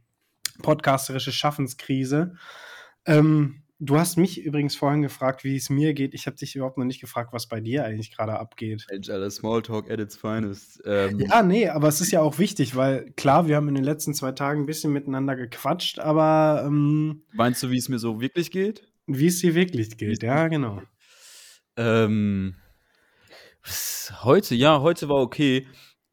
podcasterische 0.62 1.32
Schaffenskrise. 1.32 2.36
Ähm, 3.06 3.64
du 3.80 3.98
hast 3.98 4.18
mich 4.18 4.42
übrigens 4.44 4.76
vorhin 4.76 5.02
gefragt, 5.02 5.44
wie 5.44 5.56
es 5.56 5.70
mir 5.70 5.94
geht. 5.94 6.14
Ich 6.14 6.26
habe 6.28 6.36
dich 6.36 6.56
überhaupt 6.56 6.78
noch 6.78 6.86
nicht 6.86 7.00
gefragt, 7.00 7.32
was 7.34 7.48
bei 7.48 7.60
dir 7.62 7.86
eigentlich 7.86 8.16
gerade 8.16 8.40
abgeht. 8.40 8.86
Mensch, 8.90 9.10
Alter, 9.10 9.30
Smalltalk 9.30 9.90
at 9.92 10.00
its 10.00 10.18
finest. 10.18 10.82
Ähm, 10.86 11.20
Ja, 11.20 11.44
nee, 11.44 11.70
aber 11.70 11.88
es 11.88 12.02
ist 12.02 12.12
ja 12.12 12.22
auch 12.22 12.40
wichtig, 12.40 12.76
weil 12.76 13.12
klar, 13.16 13.48
wir 13.48 13.56
haben 13.56 13.70
in 13.70 13.76
den 13.76 13.84
letzten 13.84 14.14
zwei 14.14 14.32
Tagen 14.32 14.62
ein 14.64 14.66
bisschen 14.66 14.92
miteinander 14.94 15.36
gequatscht, 15.36 16.00
aber 16.00 16.64
ähm, 16.66 17.24
Meinst 17.34 17.62
du, 17.64 17.70
wie 17.70 17.78
es 17.78 17.90
mir 17.90 18.00
so 18.00 18.20
wirklich 18.22 18.52
geht? 18.52 18.88
wie 19.10 19.28
es 19.28 19.40
dir 19.40 19.56
wirklich 19.56 19.98
geht, 19.98 20.22
ja, 20.22 20.50
genau. 20.50 20.82
Ähm, 21.78 22.56
heute, 24.24 24.56
ja, 24.56 24.82
heute 24.82 25.08
war 25.10 25.18
okay. 25.22 25.68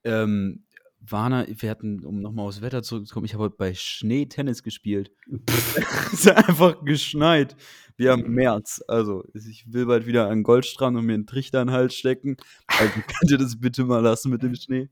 Ähm, 0.04 0.63
Warner, 1.06 1.46
wir 1.48 1.70
hatten, 1.70 2.04
um 2.04 2.20
nochmal 2.20 2.46
aufs 2.46 2.62
Wetter 2.62 2.82
zurückzukommen, 2.82 3.26
ich 3.26 3.34
habe 3.34 3.44
heute 3.44 3.56
bei 3.58 3.74
Schnee 3.74 4.26
Tennis 4.26 4.62
gespielt. 4.62 5.10
es 6.12 6.26
hat 6.26 6.48
einfach 6.48 6.84
geschneit. 6.84 7.56
Wir 7.96 8.12
haben 8.12 8.30
März. 8.32 8.82
Also, 8.88 9.24
ich 9.34 9.70
will 9.72 9.86
bald 9.86 10.06
wieder 10.06 10.24
an 10.28 10.38
den 10.38 10.42
Goldstrand 10.42 10.96
und 10.96 11.04
mir 11.06 11.14
einen 11.14 11.26
Trichter 11.26 11.60
in 11.62 11.68
den 11.68 11.74
Hals 11.74 11.94
stecken. 11.94 12.36
Also, 12.66 12.92
könnt 13.06 13.30
ihr 13.30 13.38
das 13.38 13.60
bitte 13.60 13.84
mal 13.84 14.00
lassen 14.02 14.30
mit 14.30 14.42
dem 14.42 14.54
Schnee? 14.54 14.88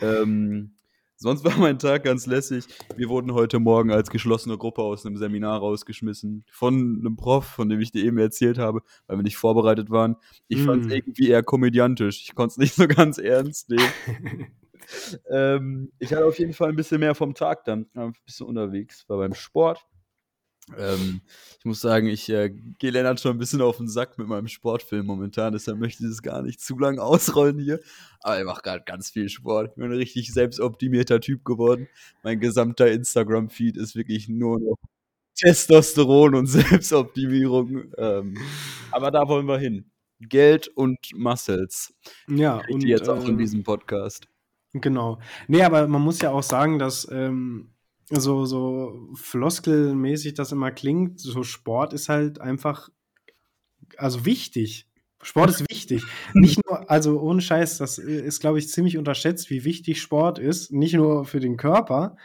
Ähm, 0.00 0.72
sonst 1.16 1.44
war 1.44 1.56
mein 1.58 1.78
Tag 1.78 2.04
ganz 2.04 2.26
lässig. 2.26 2.64
Wir 2.96 3.08
wurden 3.08 3.34
heute 3.34 3.58
Morgen 3.58 3.90
als 3.90 4.08
geschlossene 4.08 4.56
Gruppe 4.56 4.82
aus 4.82 5.04
einem 5.04 5.16
Seminar 5.16 5.58
rausgeschmissen. 5.58 6.44
Von 6.50 7.00
einem 7.00 7.16
Prof, 7.16 7.44
von 7.44 7.68
dem 7.68 7.80
ich 7.80 7.92
dir 7.92 8.04
eben 8.04 8.18
erzählt 8.18 8.56
habe, 8.58 8.80
weil 9.06 9.18
wir 9.18 9.22
nicht 9.24 9.36
vorbereitet 9.36 9.90
waren. 9.90 10.16
Ich 10.48 10.62
fand 10.62 10.82
es 10.84 10.88
Mm. 10.88 10.92
irgendwie 10.92 11.28
eher 11.28 11.42
komödiantisch. 11.42 12.22
Ich 12.24 12.34
konnte 12.34 12.52
es 12.52 12.56
nicht 12.58 12.74
so 12.74 12.86
ganz 12.86 13.18
ernst 13.18 13.68
nehmen. 13.68 13.82
ähm, 15.30 15.92
ich 15.98 16.12
hatte 16.12 16.24
auf 16.24 16.38
jeden 16.38 16.52
Fall 16.52 16.70
ein 16.70 16.76
bisschen 16.76 17.00
mehr 17.00 17.14
vom 17.14 17.34
Tag 17.34 17.64
dann. 17.64 17.86
War 17.94 18.06
ein 18.06 18.14
bisschen 18.24 18.46
unterwegs, 18.46 19.08
war 19.08 19.18
beim 19.18 19.34
Sport. 19.34 19.86
Ähm, 20.78 21.20
ich 21.58 21.64
muss 21.64 21.80
sagen, 21.80 22.06
ich 22.06 22.28
äh, 22.28 22.50
gehe 22.78 22.90
Lennart 22.90 23.20
schon 23.20 23.32
ein 23.32 23.38
bisschen 23.38 23.60
auf 23.60 23.78
den 23.78 23.88
Sack 23.88 24.18
mit 24.18 24.28
meinem 24.28 24.48
Sportfilm 24.48 25.06
momentan, 25.06 25.52
deshalb 25.52 25.78
möchte 25.78 26.04
ich 26.04 26.10
das 26.10 26.22
gar 26.22 26.42
nicht 26.42 26.60
zu 26.60 26.78
lang 26.78 26.98
ausrollen 26.98 27.58
hier. 27.58 27.80
Aber 28.20 28.38
ich 28.38 28.44
mache 28.44 28.62
gerade 28.62 28.84
ganz 28.84 29.10
viel 29.10 29.28
Sport. 29.28 29.70
Ich 29.70 29.74
bin 29.74 29.84
ein 29.84 29.92
richtig 29.92 30.32
selbstoptimierter 30.32 31.20
Typ 31.20 31.44
geworden. 31.44 31.88
Mein 32.22 32.40
gesamter 32.40 32.90
Instagram-Feed 32.90 33.76
ist 33.76 33.96
wirklich 33.96 34.28
nur 34.28 34.60
noch 34.60 34.76
Testosteron 35.36 36.34
und 36.34 36.46
Selbstoptimierung. 36.46 37.92
Ähm, 37.96 38.36
aber 38.90 39.10
da 39.10 39.26
wollen 39.26 39.46
wir 39.46 39.58
hin. 39.58 39.90
Geld 40.20 40.68
und 40.68 40.98
Muscles. 41.14 41.94
Ja, 42.28 42.60
und 42.68 42.84
jetzt 42.84 43.08
auch 43.08 43.24
in 43.24 43.30
ähm, 43.30 43.38
diesem 43.38 43.62
Podcast. 43.62 44.28
Genau. 44.72 45.18
Nee, 45.48 45.62
aber 45.62 45.88
man 45.88 46.02
muss 46.02 46.20
ja 46.20 46.30
auch 46.30 46.42
sagen, 46.42 46.78
dass 46.78 47.08
ähm, 47.10 47.70
so, 48.08 48.44
so 48.44 49.08
floskelmäßig 49.14 50.34
das 50.34 50.52
immer 50.52 50.70
klingt, 50.70 51.20
so 51.20 51.42
Sport 51.42 51.92
ist 51.92 52.08
halt 52.08 52.40
einfach, 52.40 52.88
also 53.96 54.24
wichtig. 54.24 54.86
Sport 55.22 55.50
ist 55.50 55.70
wichtig. 55.70 56.02
Nicht 56.34 56.60
nur, 56.66 56.90
also 56.90 57.20
ohne 57.20 57.40
Scheiß, 57.40 57.78
das 57.78 57.98
ist, 57.98 58.40
glaube 58.40 58.58
ich, 58.58 58.68
ziemlich 58.68 58.96
unterschätzt, 58.96 59.50
wie 59.50 59.64
wichtig 59.64 60.00
Sport 60.00 60.38
ist. 60.38 60.72
Nicht 60.72 60.94
nur 60.94 61.24
für 61.24 61.40
den 61.40 61.56
Körper, 61.56 62.16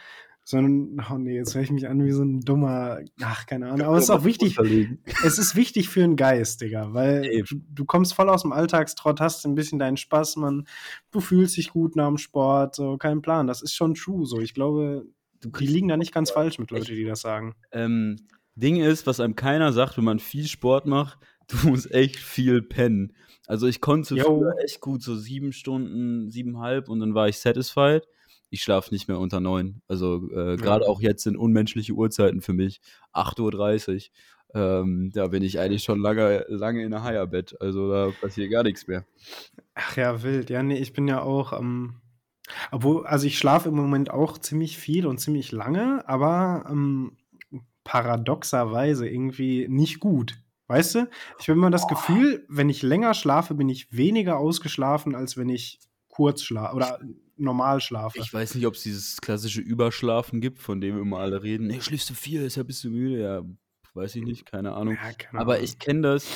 sondern, 0.48 1.04
oh 1.10 1.18
nee, 1.18 1.34
jetzt 1.34 1.56
höre 1.56 1.62
ich 1.62 1.72
mich 1.72 1.88
an 1.88 2.04
wie 2.04 2.12
so 2.12 2.22
ein 2.22 2.40
dummer, 2.40 3.00
ach, 3.20 3.46
keine 3.46 3.66
Ahnung, 3.66 3.84
aber 3.88 3.96
es 3.96 4.04
ist 4.04 4.10
auch 4.10 4.24
wichtig, 4.24 4.56
es 5.24 5.38
ist 5.38 5.56
wichtig 5.56 5.88
für 5.88 6.00
den 6.00 6.14
Geist, 6.14 6.60
Digga, 6.60 6.94
weil 6.94 7.42
du, 7.42 7.56
du 7.68 7.84
kommst 7.84 8.14
voll 8.14 8.28
aus 8.28 8.42
dem 8.42 8.52
Alltagstrott, 8.52 9.20
hast 9.20 9.44
ein 9.44 9.56
bisschen 9.56 9.80
deinen 9.80 9.96
Spaß, 9.96 10.36
man, 10.36 10.64
du 11.10 11.18
fühlst 11.18 11.56
dich 11.56 11.70
gut 11.70 11.96
nach 11.96 12.06
dem 12.06 12.16
Sport, 12.16 12.76
so, 12.76 12.96
kein 12.96 13.22
Plan. 13.22 13.48
Das 13.48 13.60
ist 13.60 13.74
schon 13.74 13.94
true, 13.94 14.24
so. 14.24 14.40
Ich 14.40 14.54
glaube, 14.54 15.06
die 15.42 15.66
liegen 15.66 15.88
da 15.88 15.96
nicht 15.96 16.14
ganz 16.14 16.30
falsch 16.30 16.60
mit 16.60 16.70
Leuten, 16.70 16.94
die 16.94 17.04
das 17.04 17.22
sagen. 17.22 17.56
Ähm, 17.72 18.16
Ding 18.54 18.76
ist, 18.76 19.06
was 19.08 19.18
einem 19.18 19.34
keiner 19.34 19.72
sagt, 19.72 19.96
wenn 19.96 20.04
man 20.04 20.20
viel 20.20 20.46
Sport 20.46 20.86
macht, 20.86 21.18
du 21.48 21.68
musst 21.68 21.90
echt 21.90 22.16
viel 22.16 22.62
pennen. 22.62 23.16
Also 23.48 23.66
ich 23.66 23.80
konnte 23.80 24.16
früher 24.16 24.54
echt 24.62 24.80
gut 24.80 25.02
so 25.02 25.16
sieben 25.16 25.52
Stunden, 25.52 26.30
siebeneinhalb 26.30 26.88
und 26.88 27.00
dann 27.00 27.14
war 27.14 27.28
ich 27.28 27.38
satisfied. 27.38 28.06
Ich 28.56 28.62
schlafe 28.62 28.90
nicht 28.94 29.06
mehr 29.06 29.18
unter 29.18 29.38
neun. 29.38 29.82
Also 29.86 30.30
äh, 30.30 30.56
gerade 30.56 30.88
auch 30.88 31.02
jetzt 31.02 31.24
sind 31.24 31.36
unmenschliche 31.36 31.92
Uhrzeiten 31.92 32.40
für 32.40 32.54
mich. 32.54 32.80
8.30 33.12 33.94
Uhr. 33.94 34.00
Ähm, 34.54 35.10
da 35.12 35.26
bin 35.26 35.42
ich 35.42 35.60
eigentlich 35.60 35.84
schon 35.84 36.00
lange, 36.00 36.46
lange 36.48 36.82
in 36.82 36.90
der 36.90 37.02
Higher-Bett. 37.02 37.60
Also 37.60 37.90
da 37.90 38.12
passiert 38.18 38.50
gar 38.50 38.62
nichts 38.62 38.86
mehr. 38.86 39.04
Ach 39.74 39.94
ja, 39.98 40.22
wild. 40.22 40.48
Ja, 40.48 40.62
nee, 40.62 40.78
ich 40.78 40.94
bin 40.94 41.06
ja 41.06 41.20
auch, 41.20 41.52
ähm, 41.52 41.96
obwohl, 42.70 43.06
also 43.06 43.26
ich 43.26 43.36
schlafe 43.36 43.68
im 43.68 43.74
Moment 43.74 44.10
auch 44.10 44.38
ziemlich 44.38 44.78
viel 44.78 45.06
und 45.06 45.18
ziemlich 45.18 45.52
lange, 45.52 46.08
aber 46.08 46.64
ähm, 46.70 47.18
paradoxerweise 47.84 49.06
irgendwie 49.06 49.68
nicht 49.68 50.00
gut. 50.00 50.40
Weißt 50.66 50.94
du? 50.94 51.10
Ich 51.40 51.50
habe 51.50 51.58
immer 51.58 51.70
das 51.70 51.88
Gefühl, 51.88 52.46
wenn 52.48 52.70
ich 52.70 52.80
länger 52.80 53.12
schlafe, 53.12 53.52
bin 53.52 53.68
ich 53.68 53.94
weniger 53.94 54.38
ausgeschlafen, 54.38 55.14
als 55.14 55.36
wenn 55.36 55.50
ich 55.50 55.78
kurz 56.08 56.42
schlafe 56.42 56.74
oder 56.74 56.98
normal 57.38 57.80
schlafe. 57.80 58.18
Ich 58.18 58.32
weiß 58.32 58.54
nicht, 58.54 58.66
ob 58.66 58.74
es 58.74 58.82
dieses 58.82 59.20
klassische 59.20 59.60
Überschlafen 59.60 60.40
gibt, 60.40 60.58
von 60.58 60.80
dem 60.80 60.98
immer 60.98 61.18
alle 61.18 61.42
reden. 61.42 61.66
Nee, 61.66 61.80
schläfst 61.80 62.10
du 62.10 62.14
viel, 62.14 62.42
deshalb 62.42 62.66
bist 62.68 62.84
du 62.84 62.90
müde. 62.90 63.20
Ja, 63.20 63.42
weiß 63.94 64.16
ich 64.16 64.22
nicht, 64.22 64.46
keine 64.46 64.74
Ahnung. 64.74 64.94
Ja, 65.02 65.12
keine 65.12 65.40
Aber 65.40 65.54
Ahnung. 65.54 65.64
ich 65.64 65.78
kenne 65.78 66.02
das, 66.02 66.26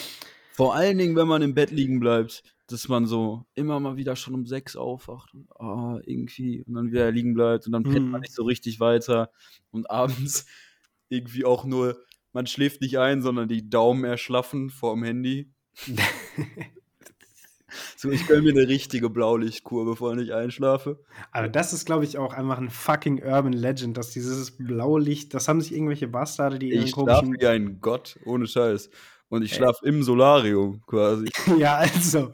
vor 0.53 0.75
allen 0.75 0.99
Dingen, 0.99 1.17
wenn 1.17 1.29
man 1.29 1.43
im 1.43 1.55
Bett 1.55 1.71
liegen 1.71 2.01
bleibt, 2.01 2.43
dass 2.67 2.89
man 2.89 3.07
so 3.07 3.47
immer 3.55 3.81
mal 3.81 3.97
wieder 3.97 4.15
schon 4.17 4.35
um 4.35 4.47
sechs 4.47 4.77
aufwacht 4.77 5.35
und 5.35 5.51
ah, 5.61 5.99
irgendwie 6.05 6.63
und 6.63 6.75
dann 6.75 6.91
wieder 6.93 7.11
liegen 7.11 7.35
bleibt 7.35 7.67
und 7.67 7.73
dann 7.73 7.83
pennt 7.83 8.07
man 8.11 8.21
Mhm. 8.21 8.23
nicht 8.23 8.35
so 8.35 8.45
richtig 8.45 8.79
weiter 8.81 9.31
und 9.71 9.91
abends 9.91 10.47
irgendwie 11.09 11.45
auch 11.45 11.65
nur, 11.65 11.99
man 12.33 12.47
schläft 12.47 12.81
nicht 12.81 12.99
ein, 12.99 13.23
sondern 13.23 13.49
die 13.49 13.69
Daumen 13.69 14.05
erschlaffen 14.05 14.71
vorm 14.71 15.03
Handy. 15.03 15.51
So, 17.97 18.11
ich 18.11 18.27
gönne 18.27 18.43
mir 18.43 18.51
eine 18.51 18.69
richtige 18.69 19.11
Blaulichtkur, 19.11 19.85
bevor 19.85 20.17
ich 20.17 20.33
einschlafe. 20.33 20.99
Aber 21.33 21.49
das 21.49 21.73
ist, 21.73 21.87
glaube 21.87 22.05
ich, 22.05 22.19
auch 22.19 22.35
einfach 22.35 22.59
ein 22.59 22.71
fucking 22.71 23.23
Urban 23.23 23.53
Legend, 23.53 23.97
dass 23.97 24.11
dieses 24.11 24.53
blaue 24.53 25.01
Licht, 25.01 25.35
das 25.35 25.49
haben 25.49 25.61
sich 25.61 25.73
irgendwelche 25.73 26.09
Bastarde, 26.09 26.59
die 26.59 26.73
Ich 26.73 26.91
schlafe 26.91 27.27
wie 27.27 27.47
ein 27.47 27.81
Gott, 27.81 28.19
ohne 28.25 28.47
Scheiß. 28.47 28.91
Und 29.31 29.43
ich 29.45 29.55
schlafe 29.55 29.87
im 29.87 30.03
Solarium 30.03 30.83
quasi. 30.87 31.31
Ja, 31.59 31.77
also. 31.77 32.33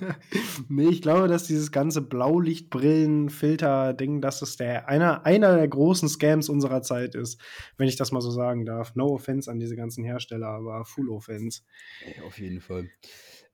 nee, 0.68 0.88
ich 0.88 1.00
glaube, 1.00 1.26
dass 1.26 1.44
dieses 1.44 1.72
ganze 1.72 2.02
Blaulichtbrillen-Filter-Ding, 2.02 4.20
dass 4.20 4.42
es 4.42 4.58
der 4.58 4.90
einer, 4.90 5.24
einer 5.24 5.56
der 5.56 5.66
großen 5.66 6.06
Scams 6.06 6.50
unserer 6.50 6.82
Zeit 6.82 7.14
ist, 7.14 7.40
wenn 7.78 7.88
ich 7.88 7.96
das 7.96 8.12
mal 8.12 8.20
so 8.20 8.30
sagen 8.30 8.66
darf. 8.66 8.94
No 8.94 9.06
offense 9.06 9.50
an 9.50 9.58
diese 9.58 9.74
ganzen 9.74 10.04
Hersteller, 10.04 10.48
aber 10.48 10.84
full 10.84 11.08
offense. 11.08 11.62
Auf 12.26 12.38
jeden 12.38 12.60
Fall. 12.60 12.90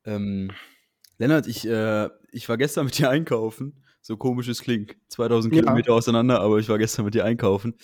Ähm, 0.04 0.50
Lennart, 1.18 1.46
ich, 1.46 1.66
äh, 1.66 2.08
ich 2.32 2.48
war 2.48 2.56
gestern 2.56 2.86
mit 2.86 2.98
dir 2.98 3.10
einkaufen. 3.10 3.82
So 4.00 4.16
komisch 4.18 4.48
es 4.48 4.60
klingt. 4.60 4.96
2000 5.08 5.54
Ja. 5.54 5.62
Kilometer 5.62 5.94
auseinander, 5.94 6.40
aber 6.40 6.58
ich 6.58 6.68
war 6.68 6.76
gestern 6.78 7.06
mit 7.06 7.14
dir 7.14 7.24
einkaufen. 7.24 7.74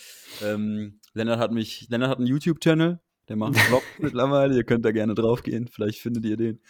Ähm, 0.42 1.00
Lennart 1.14 1.38
hat 1.38 1.50
mich, 1.52 1.88
Lennart 1.88 2.10
hat 2.10 2.18
einen 2.18 2.26
YouTube-Channel. 2.26 3.00
Der 3.28 3.37
macht 3.37 3.54
einen 3.56 3.64
Vlog 3.64 3.82
mittlerweile. 3.99 4.54
Ihr 4.56 4.64
könnt 4.64 4.84
da 4.84 4.90
gerne 4.90 5.14
drauf 5.14 5.42
gehen. 5.42 5.68
Vielleicht 5.68 6.00
findet 6.00 6.25
ihr 6.25 6.37
den. 6.37 6.60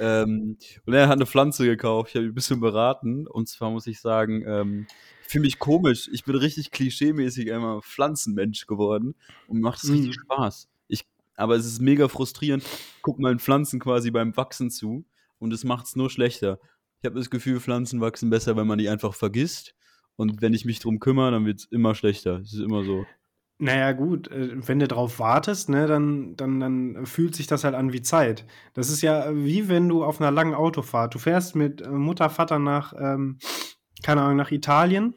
Ähm, 0.00 0.56
und 0.86 0.94
er 0.94 1.06
hat 1.08 1.16
eine 1.16 1.26
Pflanze 1.26 1.66
gekauft. 1.66 2.08
Ich 2.10 2.14
habe 2.16 2.24
ihn 2.24 2.30
ein 2.32 2.34
bisschen 2.34 2.58
beraten. 2.60 3.26
Und 3.26 3.48
zwar 3.48 3.70
muss 3.70 3.86
ich 3.86 4.00
sagen, 4.00 4.42
ähm, 4.46 4.86
ich 5.22 5.28
fühle 5.28 5.42
mich 5.42 5.58
komisch. 5.58 6.08
Ich 6.12 6.24
bin 6.24 6.34
richtig 6.36 6.70
klischeemäßig 6.70 7.52
einmal 7.52 7.82
Pflanzenmensch 7.82 8.66
geworden. 8.66 9.14
Und 9.46 9.58
mir 9.58 9.62
macht 9.64 9.84
es 9.84 9.90
richtig 9.90 10.16
Mhm. 10.16 10.22
Spaß. 10.22 10.68
Ich, 10.88 11.04
aber 11.36 11.54
es 11.54 11.66
ist 11.66 11.80
mega 11.80 12.08
frustrierend. 12.08 12.64
Guck 13.02 13.18
meinen 13.18 13.38
Pflanzen 13.38 13.78
quasi 13.78 14.10
beim 14.10 14.36
Wachsen 14.36 14.70
zu. 14.70 15.04
Und 15.40 15.52
es 15.52 15.64
macht 15.64 15.86
es 15.86 15.96
nur 15.96 16.10
schlechter. 16.10 16.60
Ich 17.00 17.06
habe 17.06 17.18
das 17.18 17.30
Gefühl, 17.30 17.58
Pflanzen 17.58 18.00
wachsen 18.00 18.30
besser, 18.30 18.56
wenn 18.56 18.66
man 18.66 18.78
die 18.78 18.88
einfach 18.88 19.14
vergisst. 19.14 19.74
Und 20.16 20.42
wenn 20.42 20.54
ich 20.54 20.64
mich 20.64 20.78
drum 20.78 21.00
kümmere, 21.00 21.32
dann 21.32 21.46
wird 21.46 21.60
es 21.60 21.64
immer 21.66 21.94
schlechter. 21.94 22.40
Es 22.40 22.52
ist 22.52 22.60
immer 22.60 22.84
so. 22.84 23.06
Naja, 23.58 23.92
gut, 23.92 24.28
äh, 24.30 24.56
wenn 24.66 24.78
du 24.78 24.88
drauf 24.88 25.18
wartest, 25.18 25.68
ne, 25.68 25.86
dann, 25.86 26.34
dann, 26.36 26.60
dann 26.60 27.06
fühlt 27.06 27.34
sich 27.34 27.46
das 27.46 27.62
halt 27.62 27.74
an 27.74 27.92
wie 27.92 28.00
Zeit. 28.00 28.46
Das 28.72 28.88
ist 28.88 29.02
ja 29.02 29.34
wie 29.34 29.68
wenn 29.68 29.86
du 29.86 30.02
auf 30.02 30.18
einer 30.18 30.30
langen 30.30 30.54
Autofahrt, 30.54 31.14
du 31.14 31.18
fährst 31.18 31.56
mit 31.56 31.82
äh, 31.82 31.90
Mutter, 31.90 32.30
Vater 32.30 32.58
nach, 32.58 32.94
ähm, 32.98 33.38
keine 34.02 34.22
Ahnung, 34.22 34.36
nach 34.36 34.50
Italien, 34.50 35.14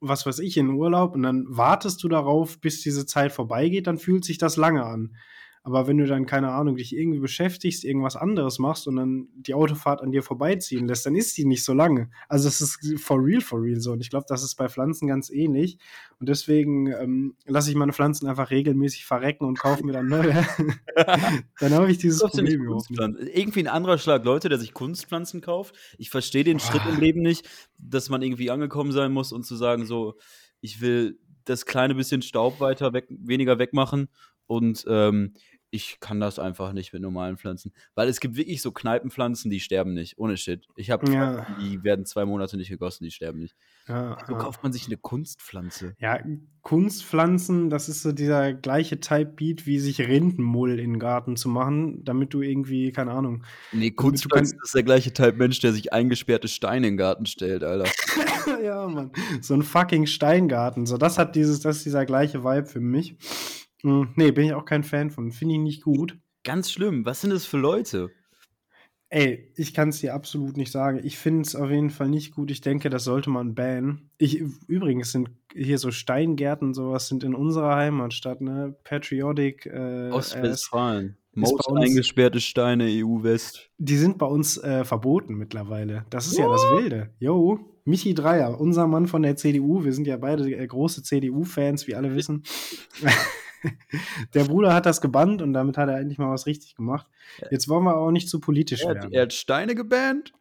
was 0.00 0.26
weiß 0.26 0.40
ich, 0.40 0.56
in 0.56 0.70
Urlaub, 0.70 1.14
und 1.14 1.22
dann 1.22 1.44
wartest 1.48 2.02
du 2.02 2.08
darauf, 2.08 2.60
bis 2.60 2.82
diese 2.82 3.06
Zeit 3.06 3.30
vorbeigeht, 3.30 3.86
dann 3.86 3.98
fühlt 3.98 4.24
sich 4.24 4.38
das 4.38 4.56
lange 4.56 4.84
an. 4.84 5.14
Aber 5.68 5.86
wenn 5.86 5.98
du 5.98 6.06
dann, 6.06 6.24
keine 6.24 6.52
Ahnung, 6.52 6.76
dich 6.76 6.96
irgendwie 6.96 7.18
beschäftigst, 7.18 7.84
irgendwas 7.84 8.16
anderes 8.16 8.58
machst 8.58 8.88
und 8.88 8.96
dann 8.96 9.28
die 9.34 9.52
Autofahrt 9.52 10.00
an 10.00 10.12
dir 10.12 10.22
vorbeiziehen 10.22 10.88
lässt, 10.88 11.04
dann 11.04 11.14
ist 11.14 11.36
die 11.36 11.44
nicht 11.44 11.62
so 11.62 11.74
lange. 11.74 12.08
Also 12.26 12.48
das 12.48 12.62
ist 12.62 12.98
for 12.98 13.22
real, 13.22 13.42
for 13.42 13.60
real 13.60 13.78
so. 13.78 13.92
Und 13.92 14.00
ich 14.00 14.08
glaube, 14.08 14.24
das 14.30 14.42
ist 14.42 14.54
bei 14.54 14.70
Pflanzen 14.70 15.08
ganz 15.08 15.28
ähnlich. 15.28 15.76
Und 16.18 16.30
deswegen 16.30 16.86
ähm, 16.86 17.36
lasse 17.44 17.68
ich 17.68 17.76
meine 17.76 17.92
Pflanzen 17.92 18.26
einfach 18.28 18.50
regelmäßig 18.50 19.04
verrecken 19.04 19.44
und 19.44 19.58
kaufe 19.58 19.84
mir 19.84 19.92
dann 19.92 20.08
neue. 20.08 20.32
dann 21.60 21.74
habe 21.74 21.90
ich 21.90 21.98
dieses 21.98 22.20
Problem 22.20 22.62
überhaupt 22.62 22.88
nicht. 22.88 23.36
Irgendwie 23.36 23.60
ein 23.60 23.68
anderer 23.68 23.98
Schlag 23.98 24.24
Leute, 24.24 24.48
der 24.48 24.56
sich 24.56 24.72
Kunstpflanzen 24.72 25.42
kauft. 25.42 25.74
Ich 25.98 26.08
verstehe 26.08 26.44
den 26.44 26.60
Schritt 26.60 26.80
im 26.88 26.96
Ah. 26.96 26.98
Leben 27.00 27.20
nicht, 27.20 27.46
dass 27.76 28.08
man 28.08 28.22
irgendwie 28.22 28.50
angekommen 28.50 28.92
sein 28.92 29.12
muss 29.12 29.32
und 29.32 29.44
zu 29.44 29.54
sagen, 29.54 29.84
so, 29.84 30.14
ich 30.62 30.80
will 30.80 31.18
das 31.44 31.66
kleine 31.66 31.94
bisschen 31.94 32.22
Staub 32.22 32.58
weiter 32.58 32.94
weg, 32.94 33.06
weniger 33.10 33.58
wegmachen 33.58 34.08
und 34.48 34.84
ähm, 34.88 35.34
ich 35.70 35.98
kann 36.00 36.18
das 36.18 36.38
einfach 36.38 36.72
nicht 36.72 36.92
mit 36.94 37.02
normalen 37.02 37.36
Pflanzen. 37.36 37.72
Weil 37.94 38.08
es 38.08 38.20
gibt 38.20 38.36
wirklich 38.36 38.62
so 38.62 38.72
Kneipenpflanzen, 38.72 39.50
die 39.50 39.60
sterben 39.60 39.92
nicht. 39.92 40.18
Ohne 40.18 40.36
Shit. 40.38 40.66
Ich 40.76 40.90
habe 40.90 41.12
Ja. 41.12 41.46
die 41.60 41.82
werden 41.84 42.06
zwei 42.06 42.24
Monate 42.24 42.56
nicht 42.56 42.70
gegossen, 42.70 43.04
die 43.04 43.10
sterben 43.10 43.40
nicht. 43.40 43.54
Ja, 43.86 44.16
So 44.26 44.32
ja. 44.32 44.38
kauft 44.38 44.62
man 44.62 44.72
sich 44.72 44.86
eine 44.86 44.96
Kunstpflanze. 44.96 45.94
Ja, 45.98 46.20
Kunstpflanzen, 46.62 47.70
das 47.70 47.88
ist 47.88 48.02
so 48.02 48.12
dieser 48.12 48.54
gleiche 48.54 49.00
Type-Beat, 49.00 49.66
wie 49.66 49.78
sich 49.78 50.00
Rindenmull 50.00 50.78
in 50.78 50.92
den 50.92 50.98
Garten 50.98 51.36
zu 51.36 51.48
machen, 51.48 52.04
damit 52.04 52.32
du 52.32 52.40
irgendwie, 52.40 52.92
keine 52.92 53.10
Ahnung. 53.10 53.44
Nee, 53.72 53.90
du 53.90 53.96
Kunstpflanze 53.96 54.52
kannst- 54.54 54.64
ist 54.68 54.74
der 54.74 54.82
gleiche 54.84 55.12
Typ 55.12 55.36
Mensch, 55.36 55.58
der 55.60 55.72
sich 55.72 55.92
eingesperrte 55.92 56.48
Steine 56.48 56.86
in 56.86 56.92
den 56.94 56.98
Garten 56.98 57.26
stellt, 57.26 57.64
Alter. 57.64 57.90
ja, 58.64 58.86
Mann. 58.86 59.10
So 59.42 59.54
ein 59.54 59.62
fucking 59.62 60.06
Steingarten. 60.06 60.86
So, 60.86 60.96
das 60.96 61.18
hat 61.18 61.36
dieses, 61.36 61.60
das 61.60 61.78
ist 61.78 61.86
dieser 61.86 62.06
gleiche 62.06 62.44
Vibe 62.44 62.66
für 62.66 62.80
mich. 62.80 63.16
Hm, 63.82 64.08
nee, 64.16 64.30
bin 64.32 64.46
ich 64.46 64.54
auch 64.54 64.64
kein 64.64 64.82
Fan 64.84 65.10
von. 65.10 65.30
Finde 65.32 65.54
ich 65.54 65.60
nicht 65.60 65.82
gut. 65.82 66.18
Ganz 66.44 66.70
schlimm. 66.70 67.04
Was 67.04 67.20
sind 67.20 67.30
das 67.30 67.44
für 67.46 67.58
Leute? 67.58 68.10
Ey, 69.10 69.52
ich 69.56 69.72
kann 69.72 69.88
es 69.88 70.00
dir 70.00 70.14
absolut 70.14 70.58
nicht 70.58 70.70
sagen. 70.70 71.00
Ich 71.02 71.16
finde 71.16 71.40
es 71.42 71.56
auf 71.56 71.70
jeden 71.70 71.88
Fall 71.88 72.08
nicht 72.10 72.34
gut. 72.34 72.50
Ich 72.50 72.60
denke, 72.60 72.90
das 72.90 73.04
sollte 73.04 73.30
man 73.30 73.54
bannen. 73.54 74.10
Ich, 74.18 74.42
übrigens 74.66 75.12
sind 75.12 75.30
hier 75.54 75.78
so 75.78 75.90
Steingärten, 75.90 76.74
sowas 76.74 77.08
sind 77.08 77.24
in 77.24 77.34
unserer 77.34 77.74
Heimatstadt, 77.76 78.42
ne? 78.42 78.76
Patriotic. 78.84 79.64
Äh, 79.64 80.08
äh, 80.08 80.10
Ostwestfalen. 80.10 81.16
bei 81.34 81.40
Most 81.40 81.68
uns- 81.68 81.80
eingesperrte 81.80 82.40
Steine 82.40 82.84
EU-West. 82.90 83.70
die 83.78 83.96
sind 83.96 84.18
bei 84.18 84.26
uns 84.26 84.58
äh, 84.58 84.84
verboten 84.84 85.36
mittlerweile. 85.36 86.04
Das 86.10 86.26
ist 86.26 86.36
ja 86.36 86.46
das 86.46 86.60
Wilde. 86.64 87.08
Yo, 87.18 87.60
Michi 87.86 88.12
Dreier, 88.12 88.60
unser 88.60 88.86
Mann 88.86 89.06
von 89.06 89.22
der 89.22 89.36
CDU. 89.36 89.84
Wir 89.84 89.94
sind 89.94 90.06
ja 90.06 90.18
beide 90.18 90.50
äh, 90.54 90.66
große 90.66 91.02
CDU-Fans, 91.02 91.86
wie 91.86 91.94
alle 91.94 92.14
wissen. 92.14 92.42
der 94.34 94.44
Bruder 94.44 94.72
hat 94.74 94.86
das 94.86 95.00
gebannt 95.00 95.42
und 95.42 95.52
damit 95.52 95.76
hat 95.76 95.88
er 95.88 95.96
eigentlich 95.96 96.18
mal 96.18 96.30
was 96.30 96.46
richtig 96.46 96.76
gemacht. 96.76 97.06
Jetzt 97.50 97.68
wollen 97.68 97.84
wir 97.84 97.96
auch 97.96 98.10
nicht 98.10 98.28
zu 98.30 98.40
politisch 98.40 98.82
Er 98.82 98.88
hat, 98.90 98.94
werden. 98.96 99.12
er 99.12 99.22
hat 99.22 99.32
Steine 99.34 99.74
gebannt. 99.74 100.32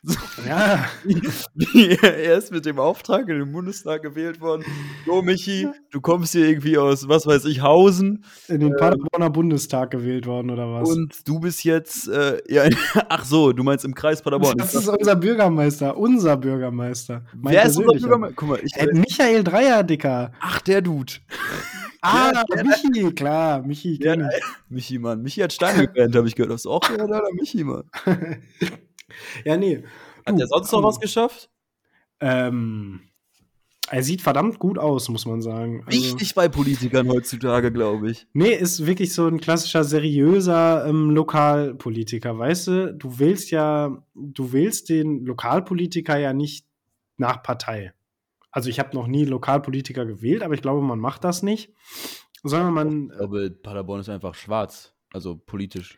ja, 0.47 0.85
er 2.01 2.37
ist 2.37 2.51
mit 2.51 2.65
dem 2.65 2.79
Auftrag 2.79 3.27
in 3.27 3.39
den 3.39 3.51
Bundestag 3.51 4.03
gewählt 4.03 4.39
worden. 4.39 4.63
So, 5.05 5.21
Michi, 5.21 5.67
du 5.91 5.99
kommst 5.99 6.31
hier 6.31 6.47
irgendwie 6.47 6.77
aus, 6.77 7.07
was 7.09 7.25
weiß 7.25 7.45
ich, 7.45 7.61
Hausen 7.61 8.23
in 8.47 8.61
den 8.61 8.75
Paderborner 8.75 9.29
Bundestag 9.29 9.91
gewählt 9.91 10.25
worden 10.27 10.49
oder 10.49 10.71
was? 10.71 10.89
und 10.89 11.27
du 11.27 11.39
bist 11.39 11.63
jetzt, 11.65 12.07
äh, 12.07 12.41
ja, 12.47 12.63
ach 13.09 13.25
so, 13.25 13.51
du 13.51 13.63
meinst 13.63 13.83
im 13.83 13.93
Kreis 13.93 14.21
Paderborn. 14.21 14.57
das 14.57 14.73
ist 14.73 14.87
unser 14.87 15.15
Bürgermeister, 15.15 15.97
unser 15.97 16.37
Bürgermeister. 16.37 17.25
Wer 17.33 17.65
ist 17.65 17.77
unser. 17.77 17.99
Bürgermeister? 17.99 18.35
Guck 18.35 18.49
mal, 18.49 18.59
ich, 18.63 18.71
Hey, 18.75 18.87
Michael 18.93 19.43
Dreier, 19.43 19.83
Dicker. 19.83 20.31
ach, 20.39 20.61
der 20.61 20.81
Dude. 20.81 21.13
Ah, 22.07 22.43
Michi, 22.63 23.13
klar, 23.13 23.61
Michi 23.63 23.93
ich. 23.93 23.99
Michi, 24.69 24.99
Mann. 24.99 25.21
Michi 25.21 25.41
hat 25.41 25.53
Steine 25.53 25.87
gebannt, 25.87 26.15
habe 26.15 26.27
ich 26.27 26.35
gehört. 26.35 26.53
Hast 26.53 26.65
du 26.65 26.71
auch 26.71 26.81
gehört, 26.81 27.01
oder? 27.01 27.23
Michi, 27.33 27.63
Mann. 27.63 27.83
Ja, 29.45 29.57
nee. 29.57 29.83
Hat 30.25 30.33
Du, 30.33 30.37
der 30.37 30.47
sonst 30.47 30.71
noch 30.71 30.79
komm. 30.79 30.89
was 30.89 30.99
geschafft? 30.99 31.49
Ähm, 32.19 33.01
er 33.89 34.03
sieht 34.03 34.21
verdammt 34.21 34.59
gut 34.59 34.77
aus, 34.77 35.07
muss 35.09 35.25
man 35.25 35.41
sagen. 35.41 35.83
Also, 35.85 35.97
Wichtig 35.99 36.35
bei 36.35 36.49
Politikern 36.49 37.07
heutzutage, 37.07 37.71
glaube 37.71 38.11
ich. 38.11 38.27
Nee, 38.33 38.53
ist 38.53 38.85
wirklich 38.85 39.13
so 39.13 39.27
ein 39.27 39.39
klassischer, 39.39 39.83
seriöser 39.85 40.85
ähm, 40.87 41.09
Lokalpolitiker, 41.11 42.37
weißt 42.37 42.67
du? 42.67 42.93
Du 42.95 43.17
wählst 43.17 43.49
ja, 43.49 43.97
du 44.13 44.51
wählst 44.51 44.89
den 44.89 45.25
Lokalpolitiker 45.25 46.17
ja 46.17 46.33
nicht 46.33 46.65
nach 47.15 47.41
Partei. 47.41 47.93
Also 48.57 48.69
ich 48.71 48.79
habe 48.79 48.95
noch 48.95 49.05
nie 49.05 49.23
Lokalpolitiker 49.23 50.07
gewählt, 50.07 50.41
aber 50.41 50.55
ich 50.55 50.63
glaube, 50.63 50.81
man 50.81 50.97
macht 50.99 51.23
das 51.23 51.43
nicht. 51.43 51.75
Sondern 52.41 52.73
man, 52.73 53.09
Ich 53.11 53.17
glaube, 53.19 53.51
Paderborn 53.51 53.99
ist 53.99 54.09
einfach 54.09 54.33
schwarz. 54.33 54.95
Also 55.13 55.35
politisch. 55.37 55.95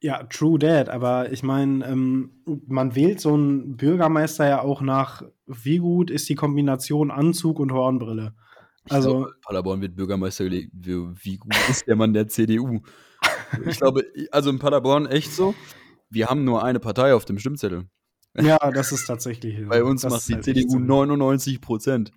ja, 0.00 0.22
true 0.24 0.58
that, 0.58 0.88
aber 0.88 1.30
ich 1.30 1.42
meine, 1.42 1.86
ähm, 1.86 2.42
man 2.66 2.94
wählt 2.94 3.20
so 3.20 3.34
einen 3.34 3.76
Bürgermeister 3.76 4.48
ja 4.48 4.62
auch 4.62 4.80
nach, 4.80 5.22
wie 5.46 5.76
gut 5.76 6.10
ist 6.10 6.26
die 6.30 6.36
Kombination 6.36 7.10
Anzug 7.10 7.58
und 7.60 7.70
Hornbrille. 7.70 8.34
Ich 8.86 8.92
Also- 8.92 9.10
glaube, 9.18 9.32
Paderborn 9.44 9.82
wird 9.82 9.94
Bürgermeister 9.94 10.44
gelegt. 10.44 10.70
Wie, 10.72 10.96
wie 11.22 11.36
gut 11.36 11.54
ist 11.68 11.86
der 11.86 11.96
Mann 11.96 12.14
der 12.14 12.28
CDU? 12.28 12.80
Ich 13.66 13.76
glaube, 13.78 14.04
also 14.32 14.48
in 14.48 14.58
Paderborn 14.58 15.04
echt 15.04 15.32
so. 15.32 15.54
Wir 16.08 16.28
haben 16.28 16.44
nur 16.44 16.64
eine 16.64 16.80
Partei 16.80 17.12
auf 17.14 17.26
dem 17.26 17.38
Stimmzettel. 17.38 17.84
Ja, 18.38 18.58
das 18.70 18.92
ist 18.92 19.06
tatsächlich. 19.06 19.58
so. 19.58 19.66
Bei 19.66 19.82
uns 19.82 20.02
Das 20.02 20.12
macht 20.12 20.28
die 20.28 20.34
halt 20.34 20.44
CDU 20.44 20.70
so. 20.70 20.78
99 20.78 21.60
Prozent. 21.60 22.12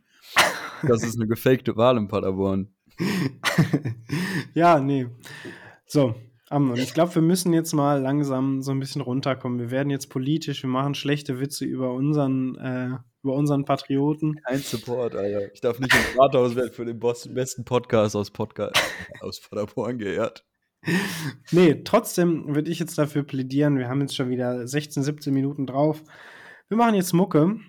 Das 0.83 1.03
ist 1.03 1.15
eine 1.15 1.27
gefakte 1.27 1.75
Wahl 1.77 1.97
in 1.97 2.07
Paderborn. 2.07 2.73
ja, 4.53 4.79
nee. 4.79 5.07
So, 5.85 6.15
Amnon, 6.49 6.77
ich 6.77 6.93
glaube, 6.93 7.15
wir 7.15 7.21
müssen 7.21 7.51
jetzt 7.53 7.73
mal 7.73 7.99
langsam 7.99 8.61
so 8.61 8.71
ein 8.71 8.79
bisschen 8.79 9.01
runterkommen. 9.01 9.59
Wir 9.59 9.71
werden 9.71 9.89
jetzt 9.89 10.09
politisch, 10.09 10.61
wir 10.61 10.69
machen 10.69 10.93
schlechte 10.93 11.39
Witze 11.39 11.65
über 11.65 11.93
unseren, 11.93 12.55
äh, 12.57 12.97
über 13.23 13.33
unseren 13.33 13.65
Patrioten. 13.65 14.35
Kein 14.45 14.59
Support, 14.59 15.15
Alter. 15.15 15.51
Ich 15.53 15.61
darf 15.61 15.79
nicht 15.79 15.93
im 15.93 16.19
Rathaus 16.19 16.55
werden 16.55 16.71
für 16.71 16.85
den 16.85 16.99
besten 16.99 17.65
Podcast 17.65 18.15
aus, 18.15 18.29
Podcast 18.29 18.75
aus 19.21 19.41
Paderborn 19.41 19.97
geehrt. 19.97 20.45
Nee, 21.51 21.81
trotzdem 21.83 22.55
würde 22.55 22.69
ich 22.69 22.79
jetzt 22.79 22.97
dafür 22.97 23.23
plädieren. 23.23 23.77
Wir 23.77 23.87
haben 23.87 24.01
jetzt 24.01 24.15
schon 24.15 24.29
wieder 24.29 24.67
16, 24.67 25.03
17 25.03 25.33
Minuten 25.33 25.65
drauf. 25.65 26.03
Wir 26.67 26.77
machen 26.77 26.95
jetzt 26.95 27.13
Mucke. 27.13 27.59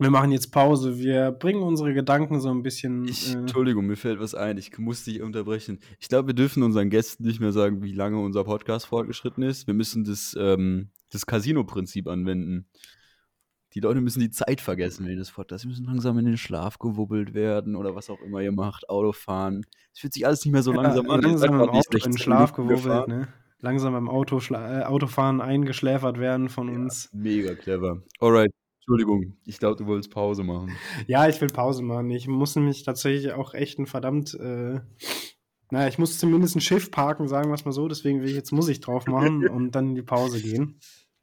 Wir 0.00 0.10
machen 0.10 0.30
jetzt 0.30 0.52
Pause. 0.52 0.98
Wir 0.98 1.32
bringen 1.32 1.62
unsere 1.62 1.92
Gedanken 1.92 2.40
so 2.40 2.50
ein 2.50 2.62
bisschen. 2.62 3.08
Ich, 3.08 3.34
äh, 3.34 3.38
Entschuldigung, 3.38 3.86
mir 3.86 3.96
fällt 3.96 4.20
was 4.20 4.34
ein. 4.34 4.56
Ich 4.56 4.78
muss 4.78 5.04
dich 5.04 5.22
unterbrechen. 5.22 5.80
Ich 5.98 6.08
glaube, 6.08 6.28
wir 6.28 6.34
dürfen 6.34 6.62
unseren 6.62 6.88
Gästen 6.88 7.24
nicht 7.24 7.40
mehr 7.40 7.50
sagen, 7.50 7.82
wie 7.82 7.92
lange 7.92 8.20
unser 8.20 8.44
Podcast 8.44 8.86
fortgeschritten 8.86 9.42
ist. 9.42 9.66
Wir 9.66 9.74
müssen 9.74 10.04
das, 10.04 10.36
ähm, 10.38 10.90
das 11.10 11.26
Casino-Prinzip 11.26 12.06
anwenden. 12.06 12.68
Die 13.74 13.80
Leute 13.80 14.00
müssen 14.00 14.20
die 14.20 14.30
Zeit 14.30 14.60
vergessen, 14.60 15.06
wenn 15.06 15.18
das 15.18 15.30
Podcast. 15.30 15.62
Sie 15.62 15.68
müssen 15.68 15.84
langsam 15.84 16.18
in 16.18 16.24
den 16.24 16.38
Schlaf 16.38 16.78
gewubbelt 16.78 17.34
werden 17.34 17.76
oder 17.76 17.94
was 17.94 18.08
auch 18.08 18.20
immer 18.20 18.40
ihr 18.40 18.52
macht. 18.52 18.88
Autofahren. 18.88 19.66
Es 19.92 20.00
fühlt 20.00 20.14
sich 20.14 20.26
alles 20.26 20.44
nicht 20.44 20.52
mehr 20.52 20.62
so 20.62 20.72
langsam 20.72 21.06
ja, 21.06 21.12
an. 21.12 21.20
Ihr 21.20 21.28
langsam 21.28 21.54
im 21.54 21.60
Auto 21.68 21.76
in 21.76 21.82
16 22.00 22.18
Schlaf 22.18 22.52
gefahren. 22.54 23.10
ne? 23.10 23.28
Langsam 23.60 23.92
beim 23.92 24.08
Auto 24.08 24.40
äh, 24.50 24.82
Autofahren 24.84 25.40
eingeschläfert 25.40 26.18
werden 26.18 26.48
von 26.48 26.68
uns. 26.68 27.10
Mega 27.12 27.54
clever. 27.54 28.02
Alright. 28.20 28.52
Entschuldigung, 28.78 29.36
ich 29.44 29.58
glaube, 29.58 29.76
du 29.76 29.84
wolltest 29.84 30.10
Pause 30.10 30.44
machen. 30.44 30.74
Ja, 31.06 31.28
ich 31.28 31.38
will 31.42 31.48
Pause 31.48 31.82
machen. 31.82 32.08
Ich 32.10 32.26
muss 32.26 32.56
nämlich 32.56 32.84
tatsächlich 32.84 33.32
auch 33.32 33.52
echt 33.52 33.78
ein 33.78 33.86
verdammt. 33.86 34.32
Äh, 34.32 34.80
naja, 35.70 35.88
ich 35.88 35.98
muss 35.98 36.18
zumindest 36.18 36.56
ein 36.56 36.62
Schiff 36.62 36.90
parken, 36.90 37.28
sagen 37.28 37.50
wir 37.50 37.54
es 37.54 37.66
mal 37.66 37.72
so. 37.72 37.86
Deswegen 37.86 38.22
will 38.22 38.30
ich 38.30 38.34
jetzt 38.34 38.52
muss 38.52 38.68
ich 38.68 38.80
drauf 38.80 39.06
machen 39.06 39.46
und 39.50 39.72
dann 39.72 39.90
in 39.90 39.94
die 39.94 40.02
Pause 40.02 40.40
gehen. 40.40 40.80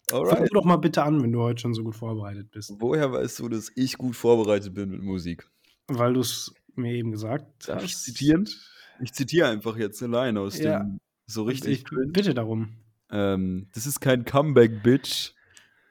Fang 0.10 0.20
Alright. 0.28 0.50
du 0.50 0.54
doch 0.54 0.66
mal 0.66 0.78
bitte 0.78 1.04
an, 1.04 1.22
wenn 1.24 1.32
du 1.32 1.42
heute 1.42 1.62
schon 1.62 1.74
so 1.74 1.84
gut 1.84 1.96
vorbereitet 1.96 2.52
bist. 2.52 2.74
Woher 2.80 3.12
weißt 3.12 3.40
du, 3.40 3.50
dass 3.50 3.72
ich 3.76 3.98
gut 3.98 4.16
vorbereitet 4.16 4.74
bin 4.74 4.90
mit 4.90 5.02
Musik? 5.02 5.48
Weil 5.88 6.14
du 6.14 6.20
es 6.22 6.54
mir 6.76 6.94
eben 6.94 7.12
gesagt 7.12 7.68
Darf 7.68 7.84
ich 7.84 7.94
hast. 7.94 8.04
zitieren? 8.04 8.48
Ich 9.02 9.14
zitiere 9.14 9.48
einfach 9.50 9.78
jetzt 9.78 10.02
eine 10.04 10.16
Line 10.16 10.40
aus 10.40 10.58
Ja. 10.60 10.80
dem 10.80 11.00
so 11.26 11.44
richtig 11.44 11.80
Ich 11.80 11.86
cringe. 11.86 12.12
bitte 12.12 12.34
darum. 12.34 12.70
Ähm, 13.12 13.68
das 13.74 13.86
ist 13.88 14.00
kein 14.00 14.26
Comeback, 14.26 14.84
Bitch. 14.84 15.32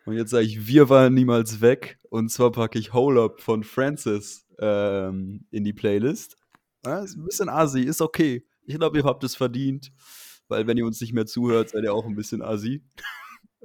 Und 0.07 0.15
jetzt 0.17 0.31
sage 0.31 0.45
ich, 0.45 0.67
wir 0.67 0.89
waren 0.91 1.15
niemals 1.15 1.61
weg. 1.61 1.99
Und 2.11 2.29
zwar 2.31 2.53
packe 2.53 2.79
ich 2.79 2.93
Hole 2.93 3.21
Up 3.23 3.41
von 3.41 3.65
Francis 3.65 4.47
ähm, 4.59 5.47
in 5.51 5.65
die 5.65 5.73
Playlist. 5.73 6.37
Ja, 6.87 7.01
ist 7.01 7.17
ein 7.17 7.25
bisschen 7.25 7.49
assi, 7.49 7.81
ist 7.81 8.01
okay. 8.03 8.45
Ich 8.67 8.77
glaube, 8.77 8.99
ihr 8.99 9.05
habt 9.05 9.25
es 9.25 9.35
verdient. 9.35 9.91
Weil 10.49 10.67
wenn 10.67 10.77
ihr 10.77 10.85
uns 10.87 11.01
nicht 11.01 11.15
mehr 11.15 11.27
zuhört, 11.27 11.71
seid 11.71 11.85
ihr 11.85 11.95
auch 11.95 12.05
ein 12.05 12.15
bisschen 12.15 12.43
assi. 12.43 12.83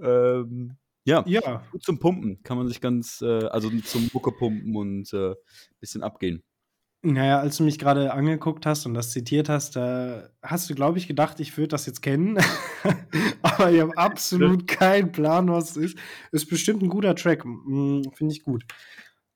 Ähm, 0.01 0.77
ja, 1.05 1.23
Ja, 1.25 1.63
gut 1.71 1.83
zum 1.83 1.99
Pumpen. 1.99 2.41
Kann 2.43 2.57
man 2.57 2.67
sich 2.67 2.81
ganz, 2.81 3.21
äh, 3.21 3.45
also 3.45 3.69
zum 3.81 4.09
Mucke 4.13 4.31
pumpen 4.31 4.75
und 4.75 5.11
äh, 5.13 5.33
bisschen 5.79 6.03
abgehen. 6.03 6.43
naja, 7.01 7.39
als 7.39 7.57
du 7.57 7.63
mich 7.63 7.79
gerade 7.79 8.13
angeguckt 8.13 8.65
hast 8.65 8.85
und 8.85 8.93
das 8.93 9.11
zitiert 9.11 9.47
hast, 9.49 9.75
da 9.77 10.29
hast 10.43 10.69
du, 10.69 10.75
glaube 10.75 10.97
ich, 10.97 11.07
gedacht, 11.07 11.39
ich 11.39 11.57
würde 11.57 11.69
das 11.69 11.85
jetzt 11.85 12.01
kennen. 12.01 12.37
Aber 13.41 13.71
ich 13.71 13.79
habe 13.79 13.97
absolut 13.97 14.67
keinen 14.67 15.11
Plan, 15.11 15.49
was 15.49 15.71
es 15.71 15.77
ist. 15.77 15.97
Ist 16.31 16.49
bestimmt 16.49 16.83
ein 16.83 16.89
guter 16.89 17.15
Track. 17.15 17.45
Mm, 17.45 18.01
Finde 18.13 18.33
ich 18.33 18.43
gut. 18.43 18.65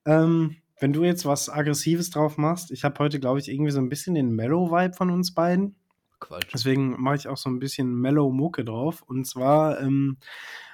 Ähm, 0.05 0.57
wenn 0.79 0.91
du 0.91 1.03
jetzt 1.05 1.25
was 1.25 1.49
Aggressives 1.49 2.09
drauf 2.09 2.37
machst, 2.37 2.69
ich 2.71 2.83
habe 2.83 2.99
heute, 2.99 3.19
glaube 3.19 3.39
ich, 3.39 3.49
irgendwie 3.49 3.71
so 3.71 3.79
ein 3.79 3.89
bisschen 3.89 4.15
den 4.15 4.35
Mellow-Vibe 4.35 4.95
von 4.95 5.09
uns 5.09 5.33
beiden. 5.33 5.75
Quatsch. 6.23 6.51
Deswegen 6.53 7.01
mache 7.01 7.15
ich 7.15 7.27
auch 7.27 7.37
so 7.37 7.49
ein 7.49 7.59
bisschen 7.59 7.93
Mellow-Mucke 7.95 8.65
drauf. 8.65 9.03
Und 9.05 9.25
zwar 9.25 9.79
ähm, 9.81 10.17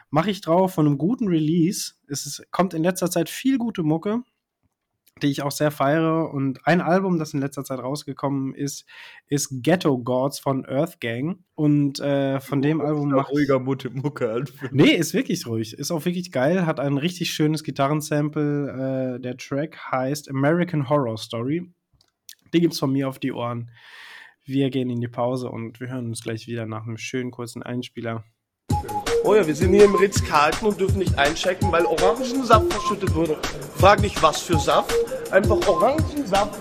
mache 0.09 0.31
ich 0.31 0.41
drauf 0.41 0.73
von 0.73 0.85
einem 0.85 0.97
guten 0.97 1.27
Release. 1.27 1.93
Es 2.07 2.25
ist, 2.25 2.43
kommt 2.51 2.73
in 2.73 2.83
letzter 2.83 3.09
Zeit 3.09 3.29
viel 3.29 3.57
gute 3.57 3.83
Mucke, 3.83 4.21
die 5.21 5.27
ich 5.27 5.41
auch 5.41 5.51
sehr 5.51 5.71
feiere. 5.71 6.31
Und 6.31 6.65
ein 6.65 6.81
Album, 6.81 7.19
das 7.19 7.33
in 7.33 7.41
letzter 7.41 7.63
Zeit 7.63 7.79
rausgekommen 7.79 8.53
ist, 8.53 8.85
ist 9.27 9.61
Ghetto 9.63 9.97
Gods 9.97 10.39
von 10.39 10.65
Earth 10.65 10.99
Gang. 10.99 11.39
Und 11.55 11.99
äh, 11.99 12.39
von 12.39 12.61
dem 12.61 12.81
Album 12.81 13.09
mache 13.09 13.31
ich. 13.31 13.37
ruhiger 13.37 13.59
Mutte 13.59 13.89
Mucke 13.89 14.29
halt. 14.29 14.53
Nee, 14.71 14.91
ist 14.91 15.13
wirklich 15.13 15.45
ruhig. 15.45 15.73
Ist 15.73 15.91
auch 15.91 16.05
wirklich 16.05 16.31
geil. 16.31 16.65
Hat 16.65 16.79
ein 16.79 16.97
richtig 16.97 17.31
schönes 17.31 17.63
Gitarrensample. 17.63 19.15
Äh, 19.17 19.21
der 19.21 19.37
Track 19.37 19.77
heißt 19.91 20.29
American 20.29 20.89
Horror 20.89 21.17
Story. 21.17 21.71
Die 22.53 22.61
gibt's 22.61 22.79
von 22.79 22.91
mir 22.91 23.07
auf 23.07 23.19
die 23.19 23.31
Ohren. 23.31 23.69
Wir 24.49 24.71
gehen 24.71 24.89
in 24.89 24.99
die 24.99 25.07
Pause 25.07 25.51
und 25.51 25.79
wir 25.79 25.89
hören 25.89 26.07
uns 26.07 26.23
gleich 26.23 26.47
wieder 26.47 26.65
nach 26.65 26.87
einem 26.87 26.97
schönen 26.97 27.29
kurzen 27.29 27.61
Einspieler. 27.61 28.23
Oh 29.23 29.35
ja, 29.35 29.45
wir 29.45 29.53
sind 29.53 29.73
hier 29.73 29.85
im 29.85 29.93
Ritz-Carlton 29.93 30.69
und 30.69 30.79
dürfen 30.79 30.97
nicht 30.97 31.19
einchecken, 31.19 31.71
weil 31.71 31.85
Orangensaft 31.85 32.73
verschüttet 32.73 33.13
wurde. 33.13 33.37
Frag 33.75 34.01
nicht, 34.01 34.19
was 34.23 34.41
für 34.41 34.57
Saft. 34.57 34.91
Einfach 35.29 35.67
Orangensaft. 35.67 36.59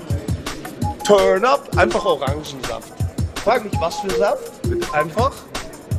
Turn 1.03 1.47
up, 1.47 1.79
einfach 1.79 2.05
Orangensaft. 2.05 2.93
Frag 3.37 3.65
nicht, 3.65 3.81
was 3.81 4.01
für 4.01 4.11
Saft. 4.11 4.61
Einfach, 4.93 5.33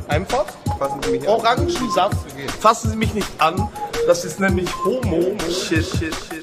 einfach 0.06 0.46
Fassen 0.78 1.02
Sie 1.02 1.10
mich 1.10 1.22
an. 1.22 1.28
Orangensaft. 1.28 2.16
Fassen 2.60 2.90
Sie 2.90 2.96
mich 2.96 3.14
nicht 3.14 3.28
an. 3.38 3.68
Das 4.06 4.24
ist 4.24 4.38
nämlich 4.38 4.68
Homo. 4.84 5.36
Shit, 5.50 5.84
shit, 5.84 6.14
shit, 6.14 6.39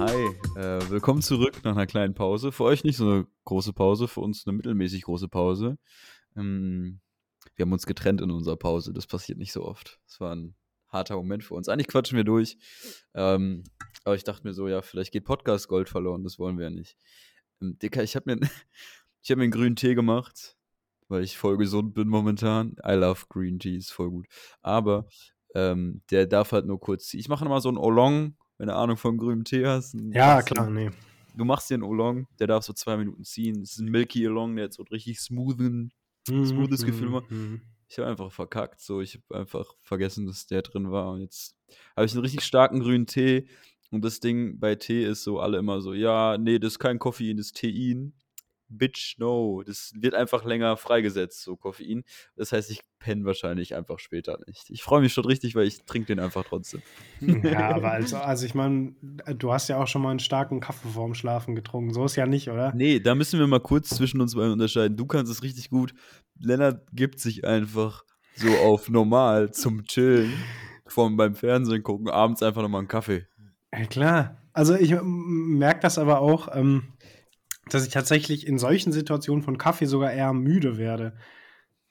Hi, 0.00 0.34
äh, 0.56 0.80
willkommen 0.88 1.20
zurück 1.20 1.62
nach 1.62 1.72
einer 1.72 1.86
kleinen 1.86 2.14
Pause. 2.14 2.52
Für 2.52 2.64
euch 2.64 2.84
nicht 2.84 2.96
so 2.96 3.04
eine 3.04 3.26
große 3.44 3.74
Pause, 3.74 4.08
für 4.08 4.20
uns 4.20 4.46
eine 4.46 4.56
mittelmäßig 4.56 5.02
große 5.02 5.28
Pause. 5.28 5.76
Ähm, 6.34 7.00
wir 7.54 7.64
haben 7.64 7.72
uns 7.72 7.84
getrennt 7.84 8.22
in 8.22 8.30
unserer 8.30 8.56
Pause, 8.56 8.94
das 8.94 9.06
passiert 9.06 9.36
nicht 9.36 9.52
so 9.52 9.62
oft. 9.62 10.00
Das 10.06 10.18
war 10.18 10.34
ein 10.34 10.54
harter 10.88 11.16
Moment 11.16 11.44
für 11.44 11.52
uns. 11.52 11.68
Eigentlich 11.68 11.88
quatschen 11.88 12.16
wir 12.16 12.24
durch, 12.24 12.56
ähm, 13.12 13.62
aber 14.04 14.14
ich 14.14 14.24
dachte 14.24 14.46
mir 14.48 14.54
so, 14.54 14.68
ja, 14.68 14.80
vielleicht 14.80 15.12
geht 15.12 15.26
Podcast 15.26 15.68
Gold 15.68 15.90
verloren, 15.90 16.24
das 16.24 16.38
wollen 16.38 16.56
wir 16.56 16.64
ja 16.64 16.70
nicht. 16.70 16.96
Ähm, 17.60 17.78
Dicker, 17.78 18.02
ich 18.02 18.16
habe 18.16 18.34
mir, 18.34 18.40
hab 19.28 19.36
mir 19.36 19.42
einen 19.42 19.52
grünen 19.52 19.76
Tee 19.76 19.94
gemacht, 19.94 20.56
weil 21.08 21.24
ich 21.24 21.36
voll 21.36 21.58
gesund 21.58 21.92
bin 21.92 22.08
momentan. 22.08 22.74
I 22.88 22.92
love 22.92 23.26
Green 23.28 23.58
Tea, 23.58 23.76
ist 23.76 23.92
voll 23.92 24.08
gut. 24.08 24.28
Aber 24.62 25.08
ähm, 25.54 26.00
der 26.10 26.26
darf 26.26 26.52
halt 26.52 26.64
nur 26.64 26.80
kurz. 26.80 27.12
Ich 27.12 27.28
mache 27.28 27.44
immer 27.44 27.60
so 27.60 27.68
ein 27.68 27.76
Oolong, 27.76 28.38
wenn 28.60 28.68
du 28.68 28.76
Ahnung 28.76 28.98
von 28.98 29.16
grünem 29.16 29.44
Tee 29.44 29.66
hast. 29.66 29.96
Ja, 30.12 30.42
klar, 30.42 30.68
nee. 30.68 30.90
du 31.34 31.46
machst 31.46 31.70
dir 31.70 31.74
einen 31.74 31.82
Oolong, 31.82 32.26
der 32.38 32.46
darf 32.46 32.62
so 32.62 32.74
zwei 32.74 32.98
Minuten 32.98 33.24
ziehen. 33.24 33.62
Es 33.62 33.72
ist 33.72 33.78
ein 33.78 33.90
Milky 33.90 34.28
Oolong, 34.28 34.54
der 34.54 34.66
hat 34.66 34.74
so 34.74 34.82
ein 34.82 34.88
richtig 34.88 35.18
smoothen, 35.18 35.92
smoothes 36.28 36.84
Gefühl 36.84 37.06
immer. 37.06 37.22
Mhm. 37.30 37.62
Ich 37.88 37.98
habe 37.98 38.08
einfach 38.08 38.30
verkackt, 38.30 38.82
so. 38.82 39.00
Ich 39.00 39.14
habe 39.14 39.40
einfach 39.40 39.74
vergessen, 39.80 40.26
dass 40.26 40.46
der 40.46 40.60
drin 40.60 40.92
war. 40.92 41.12
Und 41.12 41.22
jetzt 41.22 41.56
habe 41.96 42.04
ich 42.04 42.12
einen 42.12 42.20
richtig 42.20 42.42
starken 42.42 42.80
grünen 42.80 43.06
Tee. 43.06 43.48
Und 43.90 44.04
das 44.04 44.20
Ding 44.20 44.60
bei 44.60 44.74
Tee 44.74 45.06
ist 45.06 45.24
so, 45.24 45.40
alle 45.40 45.56
immer 45.56 45.80
so, 45.80 45.94
ja, 45.94 46.36
nee, 46.36 46.58
das 46.58 46.74
ist 46.74 46.78
kein 46.78 46.98
Koffein, 46.98 47.38
das 47.38 47.46
ist 47.46 47.56
Tein. 47.56 48.12
Bitch, 48.70 49.18
no. 49.18 49.62
Das 49.64 49.92
wird 49.96 50.14
einfach 50.14 50.44
länger 50.44 50.76
freigesetzt, 50.76 51.42
so 51.42 51.56
Koffein. 51.56 52.04
Das 52.36 52.52
heißt, 52.52 52.70
ich 52.70 52.80
penne 52.98 53.24
wahrscheinlich 53.24 53.74
einfach 53.74 53.98
später 53.98 54.38
nicht. 54.46 54.70
Ich 54.70 54.82
freue 54.82 55.00
mich 55.00 55.12
schon 55.12 55.24
richtig, 55.24 55.54
weil 55.54 55.66
ich 55.66 55.84
trinke 55.84 56.06
den 56.06 56.20
einfach 56.20 56.44
trotzdem. 56.44 56.82
Ja, 57.20 57.70
aber 57.74 57.90
also, 57.90 58.16
also 58.16 58.46
ich 58.46 58.54
meine, 58.54 58.94
du 59.36 59.52
hast 59.52 59.68
ja 59.68 59.82
auch 59.82 59.88
schon 59.88 60.02
mal 60.02 60.10
einen 60.10 60.20
starken 60.20 60.60
Kaffee 60.60 60.88
vorm 60.88 61.14
Schlafen 61.14 61.54
getrunken. 61.54 61.92
So 61.92 62.04
ist 62.04 62.16
ja 62.16 62.26
nicht, 62.26 62.48
oder? 62.48 62.72
Nee, 62.74 63.00
da 63.00 63.14
müssen 63.14 63.40
wir 63.40 63.46
mal 63.46 63.60
kurz 63.60 63.90
zwischen 63.90 64.20
uns 64.20 64.34
beiden 64.34 64.52
unterscheiden. 64.52 64.96
Du 64.96 65.06
kannst 65.06 65.32
es 65.32 65.42
richtig 65.42 65.70
gut. 65.70 65.92
Lennart 66.38 66.86
gibt 66.92 67.18
sich 67.18 67.44
einfach 67.44 68.04
so 68.36 68.48
auf 68.48 68.88
normal 68.88 69.50
zum 69.50 69.84
Chillen, 69.84 70.32
vom 70.86 71.16
beim 71.16 71.34
Fernsehen 71.34 71.82
gucken, 71.82 72.08
abends 72.08 72.42
einfach 72.42 72.62
nochmal 72.62 72.80
einen 72.80 72.88
Kaffee. 72.88 73.26
Ja, 73.72 73.84
klar. 73.86 74.36
Also 74.52 74.74
ich 74.74 74.94
merke 75.02 75.80
das 75.80 75.98
aber 75.98 76.20
auch, 76.20 76.48
ähm, 76.54 76.94
dass 77.74 77.84
ich 77.86 77.92
tatsächlich 77.92 78.46
in 78.46 78.58
solchen 78.58 78.92
Situationen 78.92 79.42
von 79.42 79.58
Kaffee 79.58 79.86
sogar 79.86 80.12
eher 80.12 80.32
müde 80.32 80.78
werde. 80.78 81.16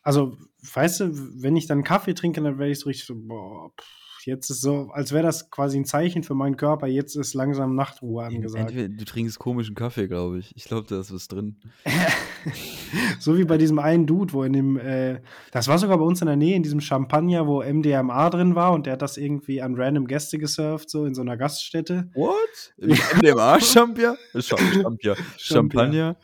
Also, 0.03 0.37
weißt 0.73 1.01
du, 1.01 1.43
wenn 1.43 1.57
ich 1.57 1.67
dann 1.67 1.83
Kaffee 1.83 2.13
trinke, 2.13 2.41
dann 2.41 2.59
werde 2.59 2.71
ich 2.71 2.79
so 2.79 2.89
richtig 2.89 3.05
so, 3.07 3.15
boah, 3.15 3.71
pff, 3.79 3.87
jetzt 4.25 4.49
ist 4.49 4.61
so, 4.61 4.89
als 4.93 5.11
wäre 5.11 5.23
das 5.23 5.49
quasi 5.51 5.77
ein 5.77 5.85
Zeichen 5.85 6.23
für 6.23 6.33
meinen 6.35 6.57
Körper, 6.57 6.87
jetzt 6.87 7.15
ist 7.15 7.33
langsam 7.33 7.75
Nachtruhe 7.75 8.23
angesagt. 8.25 8.71
Entweder 8.71 8.89
du 8.89 9.05
trinkst 9.05 9.39
komischen 9.39 9.75
Kaffee, 9.75 10.07
glaube 10.07 10.39
ich. 10.39 10.51
Ich 10.55 10.65
glaube, 10.65 10.87
da 10.89 10.99
ist 10.99 11.13
was 11.13 11.27
drin. 11.27 11.57
so 13.19 13.37
wie 13.37 13.43
bei 13.45 13.57
diesem 13.57 13.79
einen 13.79 14.05
Dude, 14.05 14.33
wo 14.33 14.43
in 14.43 14.53
dem, 14.53 14.77
äh, 14.77 15.21
das 15.51 15.67
war 15.67 15.77
sogar 15.77 15.97
bei 15.97 16.03
uns 16.05 16.21
in 16.21 16.27
der 16.27 16.35
Nähe, 16.35 16.55
in 16.55 16.63
diesem 16.63 16.81
Champagner, 16.81 17.47
wo 17.47 17.61
MDMA 17.63 18.29
drin 18.29 18.55
war 18.55 18.73
und 18.73 18.85
der 18.85 18.93
hat 18.93 19.01
das 19.01 19.17
irgendwie 19.17 19.61
an 19.61 19.75
random 19.75 20.07
Gäste 20.07 20.37
gesurft, 20.37 20.89
so 20.89 21.05
in 21.05 21.13
so 21.13 21.21
einer 21.21 21.37
Gaststätte. 21.37 22.09
What? 22.13 22.73
MDMA-Champagner? 22.77 24.15
Champagner. 24.41 25.15
Champagner? 25.37 26.15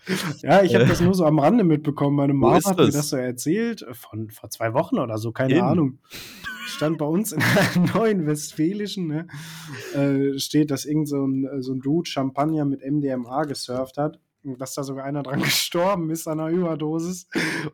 Ja, 0.41 0.63
ich 0.63 0.73
habe 0.73 0.85
Äh. 0.85 0.87
das 0.87 1.01
nur 1.01 1.13
so 1.13 1.25
am 1.25 1.39
Rande 1.39 1.63
mitbekommen. 1.63 2.15
Meine 2.15 2.33
Mama 2.33 2.55
hat 2.55 2.77
mir 2.77 2.85
das? 2.85 2.95
das 2.95 3.09
so 3.09 3.17
erzählt, 3.17 3.85
von 3.93 4.29
vor 4.29 4.49
zwei 4.49 4.73
Wochen 4.73 4.99
oder 4.99 5.17
so, 5.17 5.31
keine 5.31 5.55
In? 5.55 5.61
Ahnung. 5.61 5.99
Stand 6.67 6.97
bei 6.97 7.05
uns 7.05 7.31
in 7.31 7.39
der 7.39 7.47
neuen 7.93 8.25
Westfälischen, 8.27 9.07
ne, 9.07 9.27
äh, 9.93 10.37
steht, 10.39 10.71
dass 10.71 10.85
irgend 10.85 11.09
so 11.09 11.25
ein, 11.25 11.47
so 11.61 11.73
ein 11.73 11.81
Dude 11.81 12.09
Champagner 12.09 12.65
mit 12.65 12.81
MDMA 12.83 13.43
gesurft 13.43 13.97
hat. 13.97 14.19
Und 14.43 14.61
dass 14.61 14.75
da 14.75 14.83
sogar 14.83 15.05
einer 15.05 15.23
dran 15.23 15.39
gestorben 15.41 16.11
ist 16.11 16.27
an 16.27 16.39
einer 16.39 16.55
Überdosis. 16.55 17.27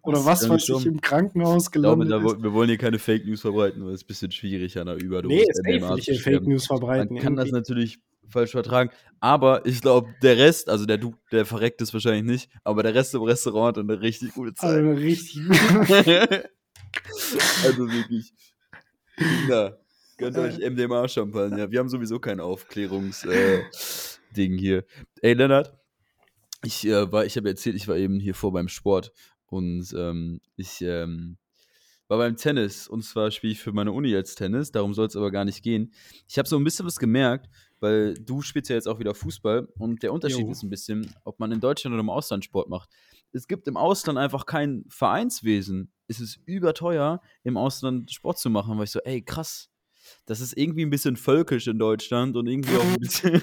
Oder 0.04 0.24
Was? 0.24 0.48
was 0.48 0.70
weiß 0.70 0.80
ich, 0.80 0.86
im 0.86 1.02
Krankenhaus 1.02 1.66
Ich 1.66 1.72
glaube, 1.72 2.06
gelandet 2.06 2.32
da, 2.32 2.36
ist. 2.38 2.44
wir 2.44 2.54
wollen 2.54 2.70
hier 2.70 2.78
keine 2.78 2.98
Fake 2.98 3.26
News 3.26 3.42
verbreiten, 3.42 3.84
weil 3.84 3.90
es 3.92 3.96
ist 4.02 4.06
ein 4.06 4.08
bisschen 4.08 4.32
schwierig, 4.32 4.78
an 4.80 4.88
einer 4.88 4.98
Überdosis 4.98 5.48
Nee, 5.66 5.76
ich 5.76 5.82
zu 5.82 5.96
hier 5.96 6.14
Fake 6.14 6.22
sterben. 6.22 6.48
News 6.48 6.68
verbreiten. 6.68 7.16
Man 7.16 7.22
kann 7.24 7.36
das 7.36 7.48
irgendwie. 7.48 7.60
natürlich 7.60 8.00
falsch 8.30 8.52
vertragen. 8.52 8.90
Aber 9.20 9.66
ich 9.66 9.82
glaube, 9.82 10.08
der 10.24 10.38
Rest, 10.38 10.70
also 10.70 10.86
der 10.86 10.98
Du, 10.98 11.14
der 11.34 11.46
verreckt 11.46 11.82
es 11.82 11.94
wahrscheinlich 11.94 12.24
nicht, 12.24 12.50
aber 12.64 12.84
der 12.84 12.96
Rest 12.96 13.14
im 13.16 13.24
Restaurant 13.24 13.76
hat 13.78 13.84
eine 13.84 14.00
richtig 14.02 14.32
gute 14.34 14.54
also 14.58 14.74
Zeit. 14.74 14.78
eine 14.78 14.96
richtig. 14.98 15.42
also 17.66 17.92
wirklich. 17.92 18.32
Kinder, 19.18 19.78
gönnt 20.22 20.38
euch 20.38 20.60
MDMA-Champagner. 20.60 21.72
Wir 21.72 21.80
haben 21.80 21.90
sowieso 21.90 22.20
kein 22.20 22.40
Aufklärungs-Ding 22.40 24.54
äh, 24.54 24.58
hier. 24.58 24.86
Ey, 25.22 25.34
Lennart, 25.34 25.76
ich 26.64 26.86
äh, 26.86 27.12
war, 27.12 27.26
ich 27.26 27.36
habe 27.38 27.50
erzählt, 27.50 27.76
ich 27.76 27.88
war 27.88 27.98
eben 27.98 28.20
hier 28.20 28.36
vor 28.36 28.54
beim 28.54 28.68
Sport 28.68 29.12
und 29.48 29.92
ähm, 29.98 30.40
ich 30.58 30.80
ähm, 30.82 31.40
war 32.08 32.20
beim 32.20 32.36
Tennis 32.36 32.88
und 32.88 33.04
zwar 33.04 33.32
spiele 33.32 33.54
ich 33.54 33.60
für 33.60 33.72
meine 33.72 33.94
Uni 33.94 34.10
jetzt 34.10 34.36
Tennis, 34.36 34.72
darum 34.72 34.94
soll 34.94 35.08
es 35.08 35.16
aber 35.16 35.32
gar 35.32 35.44
nicht 35.44 35.64
gehen. 35.64 35.92
Ich 36.28 36.38
habe 36.38 36.48
so 36.48 36.56
ein 36.56 36.64
bisschen 36.64 36.86
was 36.86 37.00
gemerkt, 37.00 37.50
weil 37.80 38.14
du 38.14 38.44
spielst 38.44 38.70
ja 38.70 38.76
jetzt 38.76 38.88
auch 38.88 39.00
wieder 39.00 39.16
Fußball 39.16 39.70
und 39.80 40.04
der 40.04 40.14
Unterschied 40.14 40.46
Jo. 40.46 40.52
ist 40.52 40.62
ein 40.62 40.70
bisschen, 40.70 41.12
ob 41.24 41.40
man 41.40 41.52
in 41.52 41.62
Deutschland 41.62 41.96
oder 41.96 42.02
im 42.02 42.12
Ausland 42.12 42.46
Sport 42.46 42.70
macht. 42.70 42.92
Es 43.32 43.48
gibt 43.48 43.68
im 43.68 43.76
Ausland 43.76 44.20
einfach 44.20 44.46
kein 44.46 44.86
Vereinswesen. 44.88 45.92
Es 46.08 46.20
ist 46.20 46.40
überteuer, 46.46 47.24
im 47.44 47.58
Ausland 47.58 48.12
Sport 48.12 48.38
zu 48.38 48.52
machen, 48.52 48.78
weil 48.78 48.84
ich 48.84 48.92
so, 48.92 49.00
ey, 49.00 49.24
krass. 49.24 49.71
Das 50.32 50.40
ist 50.40 50.58
irgendwie 50.58 50.84
ein 50.86 50.90
bisschen 50.90 51.18
völkisch 51.18 51.68
in 51.68 51.78
Deutschland 51.78 52.38
und 52.38 52.48
irgendwie 52.48 52.78
auch 52.78 52.86
ein 52.86 52.96
bisschen. 53.00 53.42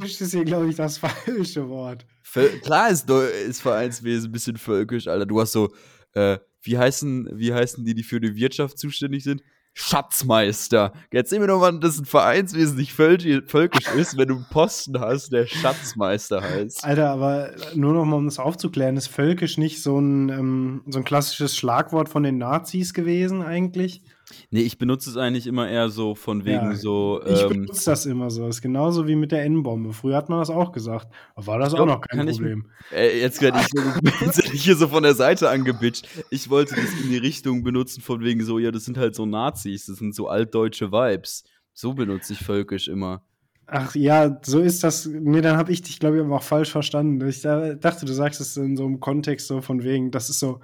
Das 0.00 0.18
ist 0.20 0.30
hier, 0.32 0.44
glaube 0.44 0.70
ich, 0.70 0.76
das 0.76 0.96
falsche 0.96 1.68
Wort. 1.68 2.06
Völ- 2.24 2.58
Klar 2.62 2.88
ist, 2.88 3.06
Deu- 3.08 3.28
ist 3.28 3.60
Vereinswesen 3.60 4.30
ein 4.30 4.32
bisschen 4.32 4.56
völkisch, 4.56 5.08
Alter. 5.08 5.26
Du 5.26 5.38
hast 5.38 5.52
so, 5.52 5.68
äh, 6.14 6.38
wie 6.62 6.78
heißen, 6.78 7.28
wie 7.34 7.52
heißen 7.52 7.84
die, 7.84 7.94
die 7.94 8.02
für 8.02 8.18
die 8.18 8.34
Wirtschaft 8.34 8.78
zuständig 8.78 9.24
sind? 9.24 9.42
Schatzmeister. 9.74 10.92
Jetzt 11.12 11.30
sehen 11.30 11.40
wir 11.40 11.46
doch 11.48 11.60
mal, 11.60 11.78
dass 11.78 11.98
ein 11.98 12.04
Vereinswesen 12.04 12.76
nicht 12.76 12.92
völki- 12.92 13.46
völkisch 13.46 13.88
ist, 13.94 14.16
wenn 14.16 14.28
du 14.28 14.34
einen 14.36 14.46
Posten 14.50 14.98
hast, 15.00 15.32
der 15.32 15.46
Schatzmeister 15.46 16.42
heißt. 16.42 16.84
Alter, 16.84 17.10
aber 17.10 17.50
nur 17.74 17.92
noch 17.92 18.04
mal, 18.04 18.16
um 18.16 18.24
das 18.26 18.38
aufzuklären, 18.38 18.96
ist 18.96 19.08
völkisch 19.08 19.58
nicht 19.58 19.82
so 19.82 19.98
ein, 19.98 20.28
ähm, 20.28 20.82
so 20.88 20.98
ein 20.98 21.04
klassisches 21.04 21.56
Schlagwort 21.56 22.08
von 22.08 22.22
den 22.22 22.38
Nazis 22.38 22.94
gewesen 22.94 23.42
eigentlich? 23.42 24.02
Nee, 24.50 24.62
ich 24.62 24.78
benutze 24.78 25.10
es 25.10 25.16
eigentlich 25.16 25.46
immer 25.46 25.68
eher 25.68 25.88
so 25.90 26.14
von 26.14 26.44
wegen 26.44 26.70
Ja, 26.70 26.74
so. 26.74 27.20
Ich 27.26 27.42
Ähm, 27.42 27.48
benutze 27.48 27.90
das 27.90 28.06
immer 28.06 28.30
so. 28.30 28.46
ist 28.48 28.62
genauso 28.62 29.06
wie 29.06 29.16
mit 29.16 29.32
der 29.32 29.44
N-Bombe. 29.44 29.92
Früher 29.92 30.16
hat 30.16 30.28
man 30.28 30.38
das 30.38 30.50
auch 30.50 30.72
gesagt. 30.72 31.08
War 31.36 31.58
das 31.58 31.68
Ich 31.68 31.74
auch 31.78 31.84
glaub, 31.84 31.88
noch 31.88 32.00
kein 32.08 32.18
kann 32.20 32.28
ich- 32.28 32.36
Problem. 32.36 32.66
Äh, 32.94 33.20
jetzt 33.20 33.40
werde 33.42 33.60
ich, 33.60 34.52
ich 34.54 34.62
hier 34.64 34.76
so 34.76 34.88
von 34.88 35.02
der 35.02 35.14
Seite 35.14 35.48
angebitscht. 35.50 36.06
Ich 36.30 36.50
wollte 36.50 36.74
das 36.74 36.92
in 37.02 37.10
die 37.10 37.18
Richtung 37.18 37.62
benutzen, 37.62 38.00
von 38.02 38.20
wegen 38.22 38.44
so, 38.44 38.58
ja, 38.58 38.70
das 38.70 38.84
sind 38.84 38.98
halt 38.98 39.14
so 39.14 39.26
Nazis, 39.26 39.86
das 39.86 39.96
sind 39.98 40.14
so 40.14 40.28
altdeutsche 40.28 40.92
Vibes. 40.92 41.44
So 41.74 41.94
benutze 41.94 42.32
ich 42.34 42.40
völkisch 42.40 42.88
immer. 42.88 43.22
Ach 43.66 43.94
ja, 43.94 44.38
so 44.44 44.60
ist 44.60 44.84
das. 44.84 45.06
Nee, 45.06 45.40
dann 45.40 45.56
habe 45.56 45.72
ich 45.72 45.80
dich, 45.80 45.98
glaube 45.98 46.16
ich, 46.16 46.22
aber 46.22 46.36
auch 46.36 46.42
falsch 46.42 46.70
verstanden. 46.70 47.26
Ich 47.26 47.40
da- 47.40 47.74
dachte, 47.74 48.04
du 48.04 48.12
sagst 48.12 48.40
es 48.40 48.56
in 48.58 48.76
so 48.76 48.84
einem 48.84 49.00
Kontext 49.00 49.46
so 49.46 49.62
von 49.62 49.82
wegen, 49.82 50.10
das 50.10 50.28
ist 50.28 50.40
so 50.40 50.60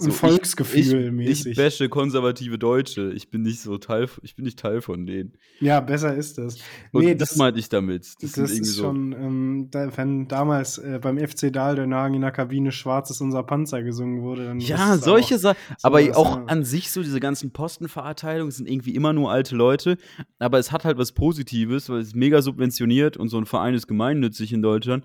So, 0.00 0.12
Volksgefühl 0.12 1.06
ich, 1.06 1.10
mäßig. 1.10 1.46
Ich 1.48 1.56
bashe 1.56 1.88
konservative 1.88 2.56
Deutsche. 2.56 3.12
Ich 3.14 3.30
bin 3.30 3.42
nicht 3.42 3.60
so 3.60 3.78
Teil, 3.78 4.08
ich 4.22 4.36
bin 4.36 4.44
nicht 4.44 4.56
Teil 4.56 4.80
von 4.80 5.06
denen. 5.06 5.32
ja, 5.58 5.80
besser 5.80 6.14
ist 6.14 6.38
das. 6.38 6.58
Und 6.92 7.04
nee, 7.04 7.16
das, 7.16 7.30
das, 7.30 7.38
meinte 7.38 7.58
ich 7.58 7.68
damit. 7.68 8.06
Das, 8.20 8.32
das, 8.32 8.52
ist 8.52 8.74
so. 8.74 8.84
schon, 8.84 9.12
ähm, 9.12 9.68
da, 9.72 9.96
wenn 9.96 10.28
damals 10.28 10.78
äh, 10.78 11.00
beim 11.02 11.18
FC 11.18 11.52
Dahldenhagen 11.52 12.14
in 12.14 12.20
der 12.20 12.30
Kabine 12.30 12.70
Schwarz 12.70 13.10
ist 13.10 13.20
unser 13.20 13.42
Panzer 13.42 13.82
gesungen 13.82 14.22
wurde, 14.22 14.44
dann 14.44 14.60
Ja, 14.60 14.96
solche 14.98 15.36
Sachen. 15.36 15.58
Aber 15.82 15.98
auch 16.16 16.36
ja. 16.36 16.44
an 16.44 16.62
sich 16.62 16.92
so 16.92 17.02
diese 17.02 17.18
ganzen 17.18 17.50
Postenverteilungen 17.50 18.52
sind 18.52 18.70
irgendwie 18.70 18.94
immer 18.94 19.12
nur 19.12 19.32
alte 19.32 19.56
Leute. 19.56 19.98
Aber 20.38 20.60
es 20.60 20.70
hat 20.70 20.84
halt 20.84 20.98
was 20.98 21.10
Positives, 21.10 21.88
weil 21.88 21.98
es 21.98 22.08
ist 22.08 22.16
mega 22.16 22.40
subventioniert 22.40 23.16
und 23.16 23.30
so 23.30 23.38
ein 23.38 23.46
Verein 23.46 23.74
ist 23.74 23.88
gemeinnützig 23.88 24.52
in 24.52 24.62
Deutschland. 24.62 25.04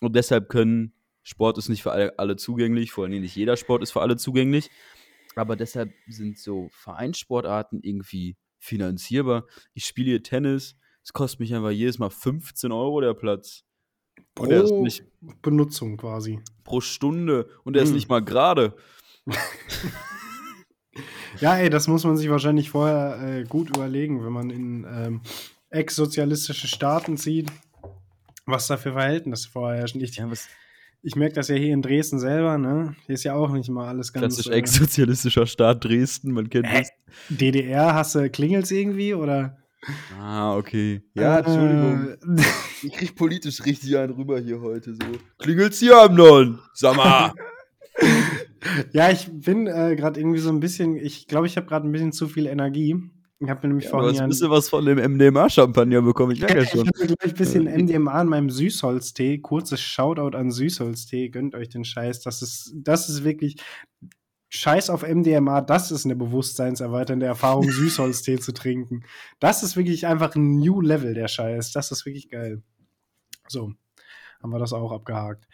Und 0.00 0.16
deshalb 0.16 0.48
können, 0.48 0.94
Sport 1.22 1.58
ist 1.58 1.68
nicht 1.68 1.82
für 1.82 1.92
alle, 1.92 2.18
alle 2.18 2.36
zugänglich, 2.36 2.92
vor 2.92 3.04
allem 3.04 3.20
nicht 3.20 3.36
jeder 3.36 3.56
Sport 3.56 3.82
ist 3.82 3.90
für 3.92 4.00
alle 4.00 4.16
zugänglich. 4.16 4.70
Aber 5.36 5.56
deshalb 5.56 5.92
sind 6.08 6.38
so 6.38 6.68
Vereinssportarten 6.72 7.80
irgendwie 7.82 8.36
finanzierbar. 8.58 9.46
Ich 9.74 9.86
spiele 9.86 10.10
hier 10.10 10.22
Tennis, 10.22 10.76
es 11.04 11.12
kostet 11.12 11.40
mich 11.40 11.54
einfach 11.54 11.70
jedes 11.70 11.98
Mal 11.98 12.10
15 12.10 12.72
Euro 12.72 13.00
der 13.00 13.14
Platz. 13.14 13.62
Und 14.38 14.50
er 14.50 14.62
ist 14.64 14.70
pro 14.70 14.82
nicht 14.82 15.04
Benutzung 15.42 15.96
quasi. 15.96 16.40
pro 16.64 16.80
Stunde 16.80 17.48
und 17.64 17.76
er 17.76 17.82
ist 17.82 17.88
Hm. 17.90 17.94
nicht 17.96 18.08
mal 18.08 18.20
gerade. 18.24 18.74
Ja, 21.40 21.56
ey, 21.56 21.70
das 21.70 21.86
muss 21.88 22.04
man 22.04 22.16
sich 22.16 22.28
wahrscheinlich 22.28 22.70
vorher 22.70 23.20
äh, 23.22 23.44
gut 23.44 23.70
überlegen, 23.70 24.24
wenn 24.24 24.32
man 24.32 24.50
in 24.50 24.84
ähm, 24.90 25.20
ex-sozialistische 25.70 26.66
Staaten 26.66 27.16
zieht, 27.16 27.50
was 28.44 28.66
da 28.66 28.76
für 28.76 28.92
Verhältnisse 28.92 29.48
vorherrschen. 29.48 30.00
Ich, 30.00 30.16
Ja, 30.16 30.28
was 30.30 30.48
ich 31.02 31.16
merke 31.16 31.34
das 31.34 31.48
ja 31.48 31.54
hier 31.56 31.72
in 31.72 31.82
Dresden 31.82 32.18
selber, 32.18 32.58
ne? 32.58 32.94
Hier 33.06 33.14
ist 33.14 33.24
ja 33.24 33.34
auch 33.34 33.50
nicht 33.50 33.68
mal 33.70 33.88
alles 33.88 34.12
ganz. 34.12 34.36
klassisch 34.36 34.52
äh, 34.52 34.56
ex-sozialistischer 34.56 35.46
Staat 35.46 35.84
Dresden, 35.84 36.32
man 36.32 36.50
kennt 36.50 36.66
Hä? 36.66 36.80
das. 36.80 36.90
DDR, 37.28 37.94
hast 37.94 38.14
du 38.14 38.28
Klingels 38.30 38.70
irgendwie 38.70 39.14
oder? 39.14 39.56
Ah, 40.18 40.56
okay. 40.56 41.02
Ja, 41.14 41.38
Entschuldigung. 41.38 42.38
Äh, 42.38 42.42
Ich 42.82 42.92
krieg 42.92 43.14
politisch 43.14 43.62
richtig 43.66 43.96
einen 43.98 44.14
rüber 44.14 44.40
hier 44.40 44.60
heute 44.62 44.94
so. 44.94 45.00
Klingelt's 45.38 45.80
hier 45.80 45.98
am 46.00 46.14
Non? 46.14 46.58
Sag 46.72 46.96
mal. 46.96 47.32
ja, 48.92 49.10
ich 49.10 49.28
bin 49.30 49.66
äh, 49.66 49.96
gerade 49.96 50.18
irgendwie 50.18 50.38
so 50.38 50.48
ein 50.48 50.60
bisschen, 50.60 50.96
ich 50.96 51.26
glaube, 51.26 51.46
ich 51.46 51.58
habe 51.58 51.66
gerade 51.66 51.86
ein 51.86 51.92
bisschen 51.92 52.12
zu 52.12 52.26
viel 52.26 52.46
Energie. 52.46 52.96
Ich 53.42 53.48
habe 53.48 53.66
nämlich 53.66 53.86
Ja, 53.86 53.90
du 53.92 53.96
vorhin 53.96 54.10
hast 54.10 54.18
ja 54.18 54.22
ein 54.24 54.28
bisschen 54.28 54.50
was 54.50 54.68
von 54.68 54.84
dem 54.84 54.98
MDMA-Champagner 54.98 56.02
bekommen, 56.02 56.32
ich 56.32 56.40
merke 56.40 56.58
ja 56.58 56.62
Ich 56.62 56.70
schon. 56.70 56.86
habe 56.86 57.06
gleich 57.06 57.32
ein 57.32 57.34
bisschen 57.34 57.64
MDMA 57.64 58.20
in 58.20 58.28
meinem 58.28 58.50
Süßholztee. 58.50 59.38
Kurzes 59.38 59.80
Shoutout 59.80 60.36
an 60.36 60.50
Süßholztee. 60.50 61.30
Gönnt 61.30 61.54
euch 61.54 61.70
den 61.70 61.84
Scheiß. 61.84 62.20
Das 62.20 62.42
ist, 62.42 62.72
das 62.74 63.08
ist 63.08 63.24
wirklich 63.24 63.56
Scheiß 64.50 64.90
auf 64.90 65.02
MDMA. 65.08 65.62
Das 65.62 65.90
ist 65.90 66.04
eine 66.04 66.16
bewusstseinserweiternde 66.16 67.24
Erfahrung, 67.24 67.64
Süßholztee 67.70 68.38
zu 68.40 68.52
trinken. 68.52 69.04
Das 69.38 69.62
ist 69.62 69.74
wirklich 69.76 70.06
einfach 70.06 70.34
ein 70.34 70.58
New 70.58 70.82
Level, 70.82 71.14
der 71.14 71.28
Scheiß. 71.28 71.72
Das 71.72 71.90
ist 71.92 72.04
wirklich 72.04 72.28
geil. 72.28 72.62
So. 73.48 73.72
haben 74.42 74.50
wir 74.50 74.58
das 74.58 74.74
auch 74.74 74.92
abgehakt. 74.92 75.46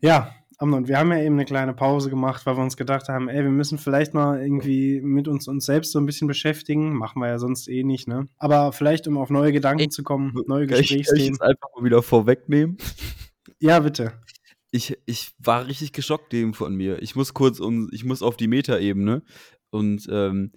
Ja, 0.00 0.34
Amnon, 0.60 0.88
wir 0.88 0.98
haben 0.98 1.12
ja 1.12 1.18
eben 1.22 1.36
eine 1.36 1.44
kleine 1.44 1.72
Pause 1.72 2.10
gemacht, 2.10 2.44
weil 2.44 2.56
wir 2.56 2.62
uns 2.64 2.76
gedacht 2.76 3.08
haben, 3.08 3.28
ey, 3.28 3.44
wir 3.44 3.50
müssen 3.50 3.78
vielleicht 3.78 4.12
mal 4.12 4.42
irgendwie 4.42 5.00
mit 5.00 5.28
uns, 5.28 5.46
uns 5.46 5.64
selbst 5.64 5.92
so 5.92 6.00
ein 6.00 6.06
bisschen 6.06 6.26
beschäftigen. 6.26 6.94
Machen 6.94 7.20
wir 7.22 7.28
ja 7.28 7.38
sonst 7.38 7.68
eh 7.68 7.84
nicht, 7.84 8.08
ne? 8.08 8.28
Aber 8.38 8.72
vielleicht, 8.72 9.06
um 9.06 9.18
auf 9.18 9.30
neue 9.30 9.52
Gedanken 9.52 9.82
Ey, 9.84 9.88
zu 9.88 10.02
kommen, 10.02 10.34
neue 10.48 10.66
Kann 10.66 10.80
ich, 10.80 10.88
kann 10.88 10.98
ich 10.98 11.06
Gesprächsthemen. 11.06 11.26
jetzt 11.26 11.42
einfach 11.42 11.68
mal 11.76 11.84
wieder 11.84 12.02
vorwegnehmen? 12.02 12.76
Ja, 13.60 13.78
bitte. 13.80 14.12
Ich, 14.72 14.98
ich 15.06 15.32
war 15.38 15.66
richtig 15.66 15.92
geschockt 15.92 16.34
eben 16.34 16.54
von 16.54 16.74
mir. 16.74 17.02
Ich 17.02 17.14
muss 17.14 17.34
kurz 17.34 17.60
um, 17.60 17.88
ich 17.92 18.04
muss 18.04 18.20
auf 18.22 18.36
die 18.36 18.48
Metaebene 18.48 19.22
und 19.70 20.08
ähm, 20.10 20.52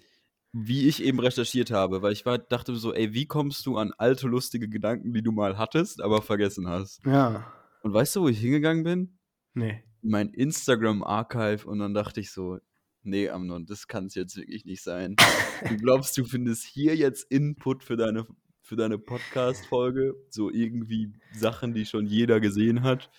wie 0.52 0.88
ich 0.88 1.02
eben 1.02 1.18
recherchiert 1.18 1.70
habe, 1.70 2.02
weil 2.02 2.12
ich 2.12 2.26
war, 2.26 2.38
dachte 2.38 2.74
so, 2.76 2.92
ey, 2.92 3.14
wie 3.14 3.26
kommst 3.26 3.64
du 3.66 3.78
an 3.78 3.92
alte 3.96 4.26
lustige 4.26 4.68
Gedanken, 4.68 5.14
die 5.14 5.22
du 5.22 5.32
mal 5.32 5.56
hattest, 5.56 6.02
aber 6.02 6.22
vergessen 6.22 6.68
hast? 6.68 7.00
Ja. 7.06 7.46
Und 7.82 7.94
weißt 7.94 8.16
du, 8.16 8.22
wo 8.22 8.28
ich 8.28 8.38
hingegangen 8.38 8.84
bin? 8.84 9.18
Nee. 9.54 9.82
Mein 10.02 10.28
Instagram-Archive 10.30 11.66
und 11.66 11.78
dann 11.78 11.94
dachte 11.94 12.20
ich 12.20 12.30
so, 12.32 12.58
nee, 13.02 13.28
Amnon, 13.28 13.66
das 13.66 13.88
kann 13.88 14.06
es 14.06 14.14
jetzt 14.14 14.36
wirklich 14.36 14.64
nicht 14.64 14.82
sein. 14.82 15.16
Du 15.68 15.76
glaubst, 15.76 16.16
du 16.18 16.24
findest 16.24 16.64
hier 16.64 16.96
jetzt 16.96 17.30
Input 17.30 17.84
für 17.84 17.96
deine, 17.96 18.26
für 18.60 18.76
deine 18.76 18.98
Podcast-Folge, 18.98 20.14
so 20.28 20.50
irgendwie 20.50 21.12
Sachen, 21.32 21.74
die 21.74 21.86
schon 21.86 22.06
jeder 22.06 22.40
gesehen 22.40 22.82
hat. 22.82 23.10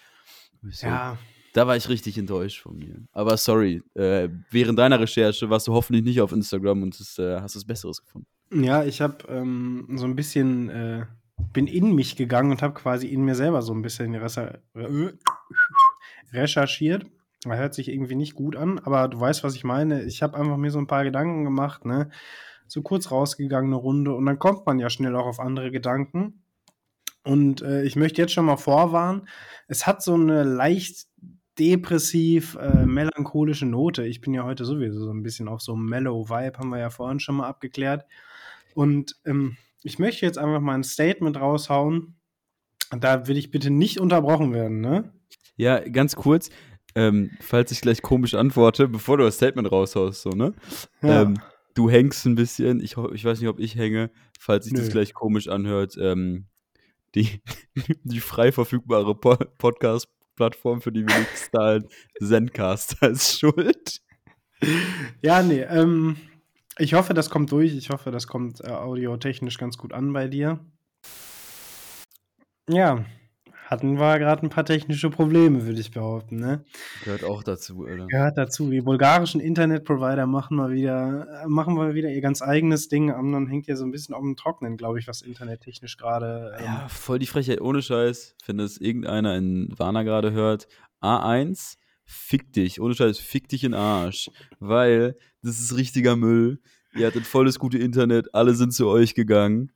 So, 0.61 0.87
Ja. 0.87 1.17
Da 1.53 1.67
war 1.67 1.77
ich 1.77 1.87
richtig 1.87 2.17
enttäuscht 2.17 2.61
von 2.61 2.77
mir. 2.77 2.95
Aber 3.11 3.37
sorry, 3.37 3.83
äh, 3.93 4.27
während 4.49 4.79
deiner 4.79 4.99
Recherche 4.99 5.47
warst 5.51 5.67
du 5.67 5.73
hoffentlich 5.73 6.03
nicht 6.03 6.19
auf 6.19 6.31
Instagram 6.31 6.81
und 6.81 6.99
das, 6.99 7.19
äh, 7.19 7.39
hast 7.39 7.55
was 7.55 7.63
Besseres 7.63 8.01
gefunden. 8.01 8.27
Ja, 8.51 8.83
ich 8.83 9.01
habe 9.01 9.17
ähm, 9.29 9.87
so 9.95 10.05
ein 10.05 10.15
bisschen, 10.15 10.69
äh, 10.69 11.05
bin 11.53 11.67
in 11.67 11.93
mich 11.93 12.15
gegangen 12.15 12.49
und 12.49 12.63
habe 12.63 12.73
quasi 12.73 13.07
in 13.07 13.23
mir 13.23 13.35
selber 13.35 13.61
so 13.61 13.71
ein 13.71 13.83
bisschen 13.83 14.15
recher 14.15 14.61
äh, 14.73 15.11
recherchiert. 16.33 17.05
Das 17.43 17.57
hört 17.57 17.73
sich 17.73 17.89
irgendwie 17.89 18.15
nicht 18.15 18.35
gut 18.35 18.55
an, 18.55 18.79
aber 18.79 19.07
du 19.07 19.19
weißt, 19.19 19.43
was 19.43 19.55
ich 19.55 19.63
meine. 19.63 20.03
Ich 20.03 20.23
habe 20.23 20.37
einfach 20.37 20.57
mir 20.57 20.71
so 20.71 20.79
ein 20.79 20.87
paar 20.87 21.03
Gedanken 21.03 21.43
gemacht, 21.43 21.85
ne? 21.85 22.09
So 22.67 22.81
kurz 22.81 23.11
rausgegangen 23.11 23.71
eine 23.71 23.75
Runde 23.75 24.13
und 24.13 24.25
dann 24.25 24.39
kommt 24.39 24.65
man 24.65 24.79
ja 24.79 24.89
schnell 24.89 25.15
auch 25.15 25.25
auf 25.25 25.39
andere 25.39 25.69
Gedanken. 25.71 26.43
Und 27.23 27.61
äh, 27.61 27.83
ich 27.83 27.95
möchte 27.95 28.21
jetzt 28.21 28.33
schon 28.33 28.45
mal 28.45 28.57
vorwarnen, 28.57 29.27
es 29.67 29.85
hat 29.85 30.01
so 30.01 30.13
eine 30.13 30.43
leicht 30.43 31.07
depressiv, 31.59 32.55
äh, 32.55 32.85
melancholische 32.85 33.65
Note. 33.65 34.05
Ich 34.05 34.21
bin 34.21 34.33
ja 34.33 34.43
heute 34.43 34.65
sowieso 34.65 35.05
so 35.05 35.11
ein 35.11 35.23
bisschen 35.23 35.47
auf 35.47 35.61
so 35.61 35.73
einem 35.73 35.85
mellow 35.85 36.29
Vibe, 36.29 36.57
haben 36.57 36.69
wir 36.69 36.79
ja 36.79 36.89
vorhin 36.89 37.19
schon 37.19 37.35
mal 37.35 37.47
abgeklärt. 37.47 38.05
Und 38.73 39.15
ähm, 39.25 39.57
ich 39.83 39.99
möchte 39.99 40.25
jetzt 40.25 40.37
einfach 40.37 40.61
mal 40.61 40.75
ein 40.75 40.83
Statement 40.83 41.39
raushauen. 41.39 42.15
Da 42.91 43.27
will 43.27 43.37
ich 43.37 43.51
bitte 43.51 43.69
nicht 43.69 43.99
unterbrochen 43.99 44.53
werden, 44.53 44.81
ne? 44.81 45.13
Ja, 45.55 45.79
ganz 45.79 46.15
kurz, 46.15 46.49
ähm, 46.95 47.31
falls 47.41 47.71
ich 47.71 47.81
gleich 47.81 48.01
komisch 48.01 48.33
antworte, 48.33 48.87
bevor 48.87 49.17
du 49.17 49.23
das 49.23 49.35
Statement 49.35 49.71
raushaust, 49.71 50.21
so, 50.21 50.29
ne? 50.29 50.53
Ja. 51.01 51.23
Ähm, 51.23 51.39
du 51.73 51.89
hängst 51.89 52.25
ein 52.25 52.35
bisschen, 52.35 52.79
ich, 52.79 52.97
ich 52.97 53.25
weiß 53.25 53.39
nicht, 53.39 53.49
ob 53.49 53.59
ich 53.59 53.75
hänge, 53.75 54.11
falls 54.39 54.65
sich 54.65 54.73
das 54.73 54.89
gleich 54.89 55.13
komisch 55.13 55.47
anhört. 55.47 55.95
Ähm, 55.99 56.47
die, 57.15 57.41
die 58.03 58.19
frei 58.19 58.51
verfügbare 58.51 59.15
po 59.15 59.35
Podcast-Plattform, 59.57 60.81
für 60.81 60.91
die 60.91 61.07
wir 61.07 61.17
nichts 61.17 61.49
zahlen, 61.51 61.87
Zencaster 62.19 63.09
ist 63.11 63.39
schuld. 63.39 64.01
Ja, 65.21 65.43
nee, 65.43 65.61
ähm, 65.61 66.17
ich 66.77 66.93
hoffe, 66.93 67.13
das 67.13 67.29
kommt 67.29 67.51
durch. 67.51 67.75
Ich 67.75 67.89
hoffe, 67.89 68.11
das 68.11 68.27
kommt 68.27 68.61
äh, 68.61 68.69
audiotechnisch 68.69 69.57
ganz 69.57 69.77
gut 69.77 69.93
an 69.93 70.13
bei 70.13 70.27
dir. 70.27 70.59
Ja, 72.69 73.03
hatten 73.73 73.99
wir 73.99 74.19
gerade 74.19 74.43
ein 74.43 74.49
paar 74.49 74.65
technische 74.65 75.09
Probleme, 75.09 75.65
würde 75.65 75.79
ich 75.79 75.91
behaupten, 75.91 76.37
ne? 76.37 76.63
Gehört 77.03 77.23
auch 77.23 77.43
dazu, 77.43 77.85
Alter. 77.85 78.05
Gehört 78.07 78.37
dazu. 78.37 78.69
Die 78.69 78.81
bulgarischen 78.81 79.41
Internetprovider 79.41 80.27
machen 80.27 80.57
mal 80.57 80.71
wieder, 80.71 81.43
äh, 81.43 81.47
machen 81.47 81.73
mal 81.73 81.95
wieder 81.95 82.09
ihr 82.09 82.21
ganz 82.21 82.41
eigenes 82.41 82.87
Ding. 82.87 83.11
Amnon 83.11 83.47
hängt 83.47 83.67
ja 83.67 83.75
so 83.75 83.83
ein 83.83 83.91
bisschen 83.91 84.13
auf 84.13 84.21
dem 84.21 84.35
Trocknen, 84.35 84.77
glaube 84.77 84.99
ich, 84.99 85.07
was 85.07 85.21
internettechnisch 85.21 85.97
gerade. 85.97 86.55
Ähm, 86.59 86.65
Ja, 86.65 86.87
voll 86.87 87.17
die 87.19 87.25
Frechheit, 87.25 87.61
ohne 87.61 87.81
Scheiß. 87.81 88.35
Wenn 88.45 88.57
das 88.59 88.77
irgendeiner 88.77 89.35
in 89.35 89.73
Warner 89.77 90.03
gerade 90.03 90.31
hört, 90.31 90.67
A1, 91.01 91.77
fick 92.05 92.53
dich, 92.53 92.79
ohne 92.79 92.93
Scheiß, 92.93 93.17
fick 93.17 93.49
dich 93.49 93.63
in 93.63 93.71
den 93.71 93.79
Arsch. 93.79 94.29
Weil 94.59 95.17
das 95.41 95.59
ist 95.59 95.75
richtiger 95.75 96.15
Müll. 96.15 96.59
Ihr 96.95 97.07
hattet 97.07 97.25
volles 97.25 97.57
gute 97.57 97.79
Internet, 97.79 98.35
alle 98.35 98.53
sind 98.53 98.71
zu 98.71 98.87
euch 98.87 99.15
gegangen. 99.15 99.71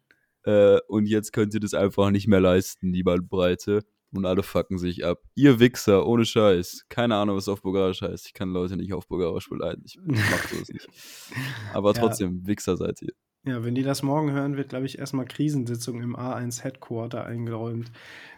Äh, 0.47 0.79
und 0.87 1.05
jetzt 1.07 1.33
könnt 1.33 1.53
ihr 1.53 1.59
das 1.59 1.73
einfach 1.73 2.09
nicht 2.09 2.27
mehr 2.27 2.39
leisten, 2.39 2.93
die 2.93 3.03
Bandbreite. 3.03 3.81
Und 4.13 4.25
alle 4.25 4.41
fucken 4.41 4.77
sich 4.77 5.05
ab. 5.05 5.19
Ihr 5.35 5.59
Wichser, 5.59 6.07
ohne 6.07 6.23
Scheiß. 6.23 6.85
Keine 6.87 7.15
Ahnung, 7.15 7.35
was 7.35 7.49
auf 7.49 7.61
Bulgarisch 7.61 8.01
heißt. 8.01 8.25
Ich 8.27 8.33
kann 8.33 8.51
Leute 8.53 8.77
nicht 8.77 8.93
auf 8.93 9.05
Bulgarisch 9.09 9.49
beleidigen. 9.49 9.85
Ich 9.85 9.99
mach 10.31 10.47
sowas 10.47 10.69
nicht. 10.69 10.87
Aber 11.73 11.93
Ja. 11.93 11.99
trotzdem, 12.01 12.47
Wichser 12.47 12.77
seid 12.77 13.01
ihr. 13.01 13.11
Ja, 13.45 13.65
wenn 13.65 13.75
die 13.75 13.83
das 13.83 14.03
morgen 14.03 14.31
hören, 14.31 14.55
wird, 14.55 14.69
glaube 14.69 14.85
ich, 14.85 14.97
erstmal 14.97 15.25
Krisensitzung 15.25 16.01
im 16.01 16.15
A1 16.15 16.63
Headquarter 16.63 17.25
eingeräumt. 17.25 17.91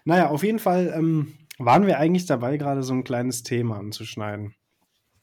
Naja, 0.06 0.30
auf 0.30 0.44
jeden 0.44 0.60
Fall 0.60 0.92
ähm, 0.96 1.34
waren 1.60 1.86
wir 1.86 2.00
eigentlich 2.00 2.26
dabei, 2.26 2.58
gerade 2.58 2.82
so 2.82 2.94
ein 2.94 3.04
kleines 3.04 3.44
Thema 3.44 3.78
anzuschneiden. 3.78 4.56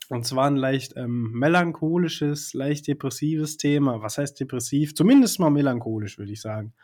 Und 0.09 0.25
zwar 0.25 0.47
ein 0.47 0.57
leicht 0.57 0.95
ähm, 0.97 1.33
melancholisches, 1.33 2.55
leicht 2.55 2.87
depressives 2.87 3.57
Thema. 3.57 4.03
Was 4.03 4.19
heißt 4.19 4.39
depressiv? 4.39 4.95
Zumindest 4.95 5.41
mal 5.41 5.51
melancholisch, 5.51 6.19
würde 6.19 6.33
ich 6.33 6.41
sagen. 6.41 6.75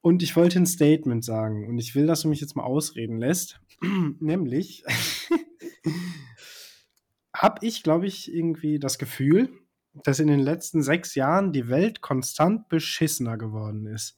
Und 0.00 0.22
ich 0.22 0.36
wollte 0.36 0.60
ein 0.60 0.66
Statement 0.66 1.24
sagen 1.24 1.68
und 1.68 1.78
ich 1.78 1.94
will, 1.94 2.06
dass 2.06 2.22
du 2.22 2.28
mich 2.28 2.40
jetzt 2.40 2.54
mal 2.54 2.62
ausreden 2.62 3.18
lässt. 3.18 3.60
Nämlich 4.20 4.84
habe 7.34 7.66
ich, 7.66 7.82
glaube 7.82 8.06
ich, 8.06 8.32
irgendwie 8.32 8.78
das 8.78 8.98
Gefühl, 8.98 9.50
dass 10.04 10.20
in 10.20 10.28
den 10.28 10.40
letzten 10.40 10.82
sechs 10.82 11.16
Jahren 11.16 11.52
die 11.52 11.68
Welt 11.68 12.00
konstant 12.00 12.68
beschissener 12.68 13.36
geworden 13.36 13.86
ist. 13.86 14.16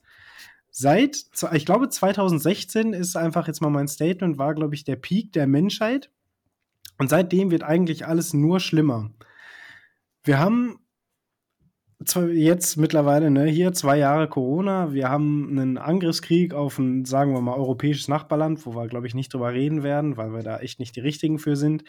Seit, 0.69 1.25
ich 1.53 1.65
glaube, 1.65 1.89
2016 1.89 2.93
ist 2.93 3.17
einfach 3.17 3.47
jetzt 3.47 3.61
mal 3.61 3.69
mein 3.69 3.87
Statement, 3.87 4.37
war, 4.37 4.53
glaube 4.53 4.75
ich, 4.75 4.85
der 4.85 4.95
Peak 4.95 5.33
der 5.33 5.47
Menschheit. 5.47 6.11
Und 7.01 7.07
seitdem 7.07 7.49
wird 7.49 7.63
eigentlich 7.63 8.05
alles 8.05 8.31
nur 8.31 8.59
schlimmer. 8.59 9.09
Wir 10.23 10.37
haben 10.37 10.77
jetzt 12.31 12.77
mittlerweile 12.77 13.31
ne, 13.31 13.45
hier 13.45 13.73
zwei 13.73 13.97
Jahre 13.97 14.29
Corona, 14.29 14.93
wir 14.93 15.09
haben 15.09 15.49
einen 15.49 15.79
Angriffskrieg 15.79 16.53
auf 16.53 16.77
ein, 16.77 17.03
sagen 17.05 17.33
wir 17.33 17.41
mal, 17.41 17.55
europäisches 17.55 18.07
Nachbarland, 18.07 18.67
wo 18.67 18.75
wir, 18.75 18.87
glaube 18.87 19.07
ich, 19.07 19.15
nicht 19.15 19.33
drüber 19.33 19.51
reden 19.51 19.81
werden, 19.81 20.15
weil 20.15 20.31
wir 20.31 20.43
da 20.43 20.59
echt 20.59 20.77
nicht 20.77 20.95
die 20.95 20.99
Richtigen 20.99 21.39
für 21.39 21.55
sind. 21.55 21.85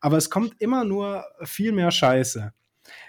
Aber 0.00 0.16
es 0.16 0.30
kommt 0.30 0.54
immer 0.62 0.82
nur 0.82 1.26
viel 1.42 1.72
mehr 1.72 1.90
Scheiße. 1.90 2.54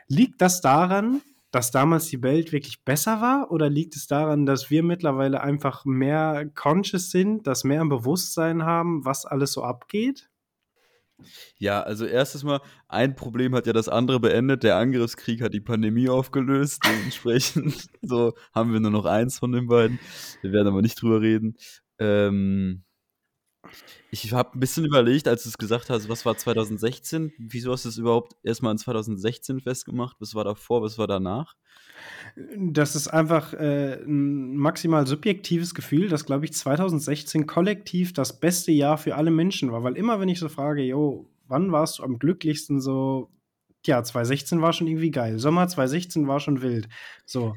Liegt 0.10 0.41
das 0.41 0.60
daran, 0.60 1.21
dass 1.52 1.71
damals 1.71 2.08
die 2.08 2.21
Welt 2.21 2.52
wirklich 2.52 2.84
besser 2.84 3.21
war? 3.21 3.49
Oder 3.49 3.69
liegt 3.69 3.95
es 3.95 4.08
daran, 4.08 4.45
dass 4.45 4.69
wir 4.69 4.84
mittlerweile 4.84 5.39
einfach 5.39 5.86
mehr 5.86 6.49
conscious 6.54 7.12
sind, 7.12 7.47
dass 7.47 7.63
mehr 7.63 7.80
ein 7.80 7.88
Bewusstsein 7.88 8.63
haben, 8.63 9.06
was 9.06 9.25
alles 9.25 9.54
so 9.54 9.63
abgeht? 9.63 10.29
Ja, 11.58 11.82
also 11.82 12.05
erstes 12.05 12.43
Mal, 12.43 12.62
ein 12.88 13.15
Problem 13.15 13.55
hat 13.55 13.67
ja 13.67 13.73
das 13.73 13.89
andere 13.89 14.19
beendet. 14.19 14.63
Der 14.63 14.77
Angriffskrieg 14.77 15.41
hat 15.41 15.53
die 15.53 15.62
Pandemie 15.62 16.10
aufgelöst. 16.10 16.82
Dementsprechend 16.86 17.88
so 18.01 18.34
haben 18.53 18.73
wir 18.73 18.79
nur 18.79 18.91
noch 18.91 19.05
eins 19.05 19.39
von 19.39 19.51
den 19.51 19.67
beiden. 19.67 19.99
Wir 20.41 20.51
werden 20.51 20.67
aber 20.67 20.82
nicht 20.82 21.01
drüber 21.01 21.21
reden. 21.21 21.55
Ähm, 21.99 22.84
ich 24.12 24.34
habe 24.34 24.58
ein 24.58 24.60
bisschen 24.60 24.86
überlegt, 24.86 25.27
als 25.27 25.43
du 25.43 25.49
es 25.49 25.58
gesagt 25.58 25.89
hast, 25.89 26.10
was 26.10 26.25
war 26.25 26.36
2016? 26.36 27.32
Wieso 27.38 27.71
hast 27.71 27.86
du 27.86 27.89
es 27.89 27.97
überhaupt 27.97 28.36
erstmal 28.43 28.71
in 28.71 28.77
2016 28.77 29.62
festgemacht? 29.62 30.17
Was 30.19 30.34
war 30.34 30.43
davor, 30.43 30.82
was 30.82 30.97
war 30.97 31.08
danach? 31.08 31.55
Das 32.58 32.95
ist 32.95 33.08
einfach 33.08 33.53
äh, 33.53 34.01
ein 34.03 34.55
maximal 34.55 35.05
subjektives 35.05 35.75
Gefühl, 35.75 36.10
dass, 36.10 36.25
glaube 36.25 36.45
ich, 36.45 36.53
2016 36.53 37.45
kollektiv 37.45 38.13
das 38.13 38.39
beste 38.39 38.71
Jahr 38.71 38.97
für 38.97 39.15
alle 39.15 39.32
Menschen 39.32 39.71
war. 39.71 39.84
Weil 39.84 39.97
immer, 39.97 40.19
wenn 40.19 40.29
ich 40.29 40.39
so 40.39 40.49
frage, 40.49 40.82
yo, 40.82 41.29
wann 41.47 41.71
warst 41.71 41.99
du 41.99 42.03
am 42.03 42.17
glücklichsten, 42.17 42.82
so, 42.82 43.29
ja, 43.86 44.03
2016 44.03 44.62
war 44.62 44.73
schon 44.73 44.88
irgendwie 44.88 45.12
geil. 45.12 45.39
Sommer 45.39 45.67
2016 45.67 46.27
war 46.27 46.39
schon 46.39 46.62
wild. 46.62 46.88
So. 47.25 47.55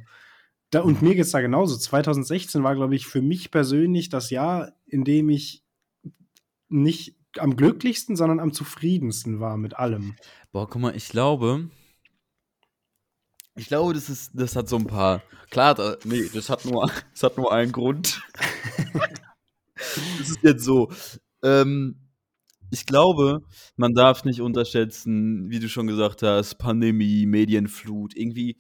Da, 0.71 0.81
und 0.81 1.03
mir 1.03 1.15
geht 1.15 1.25
es 1.25 1.33
da 1.33 1.41
genauso. 1.41 1.77
2016 1.77 2.63
war, 2.63 2.75
glaube 2.75 2.95
ich, 2.95 3.07
für 3.07 3.21
mich 3.21 3.51
persönlich 3.51 4.09
das 4.09 4.31
Jahr, 4.31 4.73
in 4.87 5.05
dem 5.05 5.29
ich 5.29 5.63
nicht 6.73 7.17
am 7.39 7.57
glücklichsten, 7.57 8.17
sondern 8.17 8.41
am 8.41 8.53
zufriedensten 8.53 9.41
war 9.41 9.57
mit 9.57 9.77
allem. 9.77 10.15
Boah, 10.53 10.69
guck 10.69 10.83
mal, 10.83 10.97
ich 10.97 11.09
glaube, 11.09 11.71
ich 13.55 13.67
glaube, 13.67 13.93
das 13.93 14.09
ist, 14.09 14.31
das 14.35 14.57
hat 14.57 14.69
so 14.69 14.77
ein 14.77 14.87
paar. 14.87 15.23
Klar, 15.51 15.75
da, 15.75 15.97
nee, 16.05 16.29
das 16.33 16.49
hat 16.49 16.65
nur, 16.65 16.91
das 17.13 17.23
hat 17.23 17.37
nur 17.37 17.53
einen 17.53 17.73
Grund. 17.73 18.23
das 19.75 20.31
ist 20.31 20.43
jetzt 20.43 20.65
so. 20.65 20.91
Ähm, 21.43 21.97
ich 22.71 22.87
glaube, 22.87 23.43
man 23.77 23.93
darf 23.93 24.25
nicht 24.25 24.41
unterschätzen, 24.41 25.51
wie 25.51 25.59
du 25.59 25.69
schon 25.69 25.87
gesagt 25.87 26.23
hast, 26.23 26.55
Pandemie, 26.55 27.27
Medienflut, 27.27 28.17
irgendwie. 28.17 28.57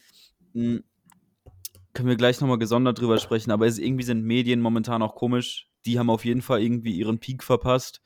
Mh, 0.52 0.80
können 1.94 2.08
wir 2.08 2.16
gleich 2.16 2.40
nochmal 2.40 2.58
gesondert 2.58 3.00
drüber 3.00 3.18
sprechen, 3.18 3.50
aber 3.50 3.66
es, 3.66 3.78
irgendwie 3.78 4.04
sind 4.04 4.24
Medien 4.24 4.60
momentan 4.60 5.02
auch 5.02 5.14
komisch. 5.14 5.68
Die 5.86 5.98
haben 5.98 6.10
auf 6.10 6.24
jeden 6.24 6.42
Fall 6.42 6.62
irgendwie 6.62 6.92
ihren 6.92 7.18
Peak 7.18 7.42
verpasst, 7.42 8.00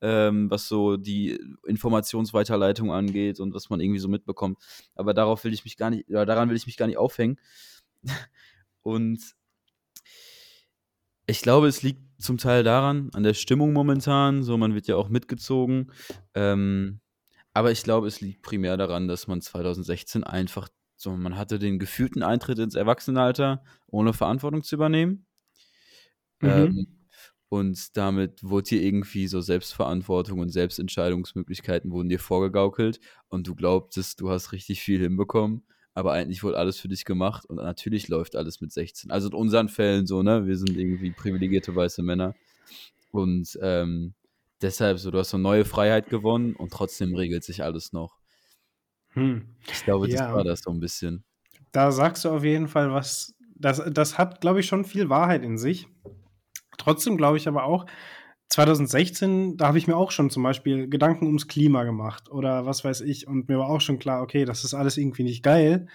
ähm, 0.00 0.50
was 0.50 0.68
so 0.68 0.96
die 0.96 1.38
Informationsweiterleitung 1.66 2.92
angeht 2.92 3.40
und 3.40 3.54
was 3.54 3.70
man 3.70 3.80
irgendwie 3.80 4.00
so 4.00 4.08
mitbekommt. 4.08 4.58
Aber 4.94 5.14
darauf 5.14 5.44
will 5.44 5.52
ich 5.52 5.64
mich 5.64 5.76
gar 5.76 5.90
nicht, 5.90 6.08
oder 6.08 6.26
daran 6.26 6.48
will 6.48 6.56
ich 6.56 6.66
mich 6.66 6.76
gar 6.76 6.86
nicht 6.86 6.98
aufhängen. 6.98 7.38
und 8.82 9.20
ich 11.26 11.40
glaube, 11.40 11.68
es 11.68 11.82
liegt 11.82 12.02
zum 12.18 12.38
Teil 12.38 12.62
daran, 12.62 13.10
an 13.14 13.22
der 13.22 13.34
Stimmung 13.34 13.72
momentan. 13.72 14.42
So, 14.42 14.56
man 14.58 14.74
wird 14.74 14.86
ja 14.86 14.96
auch 14.96 15.08
mitgezogen. 15.08 15.90
Ähm, 16.34 17.00
aber 17.54 17.70
ich 17.70 17.82
glaube, 17.82 18.08
es 18.08 18.20
liegt 18.20 18.42
primär 18.42 18.76
daran, 18.76 19.08
dass 19.08 19.26
man 19.26 19.40
2016 19.40 20.24
einfach 20.24 20.68
so, 20.96 21.16
man 21.16 21.36
hatte 21.36 21.58
den 21.58 21.78
gefühlten 21.78 22.22
Eintritt 22.22 22.58
ins 22.58 22.74
Erwachsenenalter, 22.74 23.62
ohne 23.86 24.12
Verantwortung 24.12 24.62
zu 24.62 24.74
übernehmen. 24.74 25.26
Mhm. 26.40 26.48
Ähm, 26.48 26.86
und 27.54 27.96
damit 27.96 28.42
wurde 28.42 28.70
dir 28.70 28.82
irgendwie 28.82 29.28
so 29.28 29.40
Selbstverantwortung 29.40 30.40
und 30.40 30.48
Selbstentscheidungsmöglichkeiten 30.48 31.92
wurden 31.92 32.08
dir 32.08 32.18
vorgegaukelt 32.18 32.98
und 33.28 33.46
du 33.46 33.54
glaubtest, 33.54 34.20
du 34.20 34.28
hast 34.30 34.50
richtig 34.50 34.80
viel 34.82 34.98
hinbekommen, 34.98 35.64
aber 35.92 36.10
eigentlich 36.12 36.42
wurde 36.42 36.58
alles 36.58 36.80
für 36.80 36.88
dich 36.88 37.04
gemacht 37.04 37.44
und 37.46 37.56
natürlich 37.56 38.08
läuft 38.08 38.34
alles 38.34 38.60
mit 38.60 38.72
16. 38.72 39.12
Also 39.12 39.28
in 39.28 39.34
unseren 39.34 39.68
Fällen 39.68 40.08
so, 40.08 40.24
ne? 40.24 40.48
Wir 40.48 40.56
sind 40.56 40.76
irgendwie 40.76 41.12
privilegierte 41.12 41.72
weiße 41.76 42.02
Männer 42.02 42.34
und 43.12 43.56
ähm, 43.62 44.14
deshalb 44.60 44.98
so, 44.98 45.12
du 45.12 45.18
hast 45.18 45.30
so 45.30 45.38
neue 45.38 45.64
Freiheit 45.64 46.10
gewonnen 46.10 46.56
und 46.56 46.72
trotzdem 46.72 47.14
regelt 47.14 47.44
sich 47.44 47.62
alles 47.62 47.92
noch. 47.92 48.18
Hm. 49.10 49.46
Ich 49.70 49.84
glaube, 49.84 50.08
das 50.08 50.20
Ja. 50.20 50.34
war 50.34 50.42
das 50.42 50.60
so 50.62 50.72
ein 50.72 50.80
bisschen. 50.80 51.22
Da 51.70 51.92
sagst 51.92 52.24
du 52.24 52.30
auf 52.30 52.42
jeden 52.42 52.66
Fall 52.66 52.90
was. 52.90 53.32
Das, 53.54 53.80
das 53.92 54.18
hat, 54.18 54.40
glaube 54.40 54.58
ich, 54.58 54.66
schon 54.66 54.84
viel 54.84 55.08
Wahrheit 55.08 55.44
in 55.44 55.56
sich. 55.56 55.86
Trotzdem 56.78 57.16
glaube 57.16 57.36
ich 57.36 57.48
aber 57.48 57.64
auch, 57.64 57.86
2016, 58.48 59.56
da 59.56 59.68
habe 59.68 59.78
ich 59.78 59.88
mir 59.88 59.96
auch 59.96 60.10
schon 60.10 60.30
zum 60.30 60.42
Beispiel 60.42 60.88
Gedanken 60.88 61.26
ums 61.26 61.48
Klima 61.48 61.84
gemacht 61.84 62.30
oder 62.30 62.66
was 62.66 62.84
weiß 62.84 63.00
ich. 63.00 63.26
Und 63.26 63.48
mir 63.48 63.58
war 63.58 63.68
auch 63.68 63.80
schon 63.80 63.98
klar, 63.98 64.22
okay, 64.22 64.44
das 64.44 64.64
ist 64.64 64.74
alles 64.74 64.96
irgendwie 64.96 65.24
nicht 65.24 65.42
geil. 65.42 65.86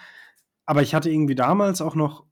Aber 0.65 0.81
ich 0.81 0.93
hatte 0.93 1.09
irgendwie 1.09 1.35
damals 1.35 1.81
auch 1.81 1.95
noch 1.95 2.25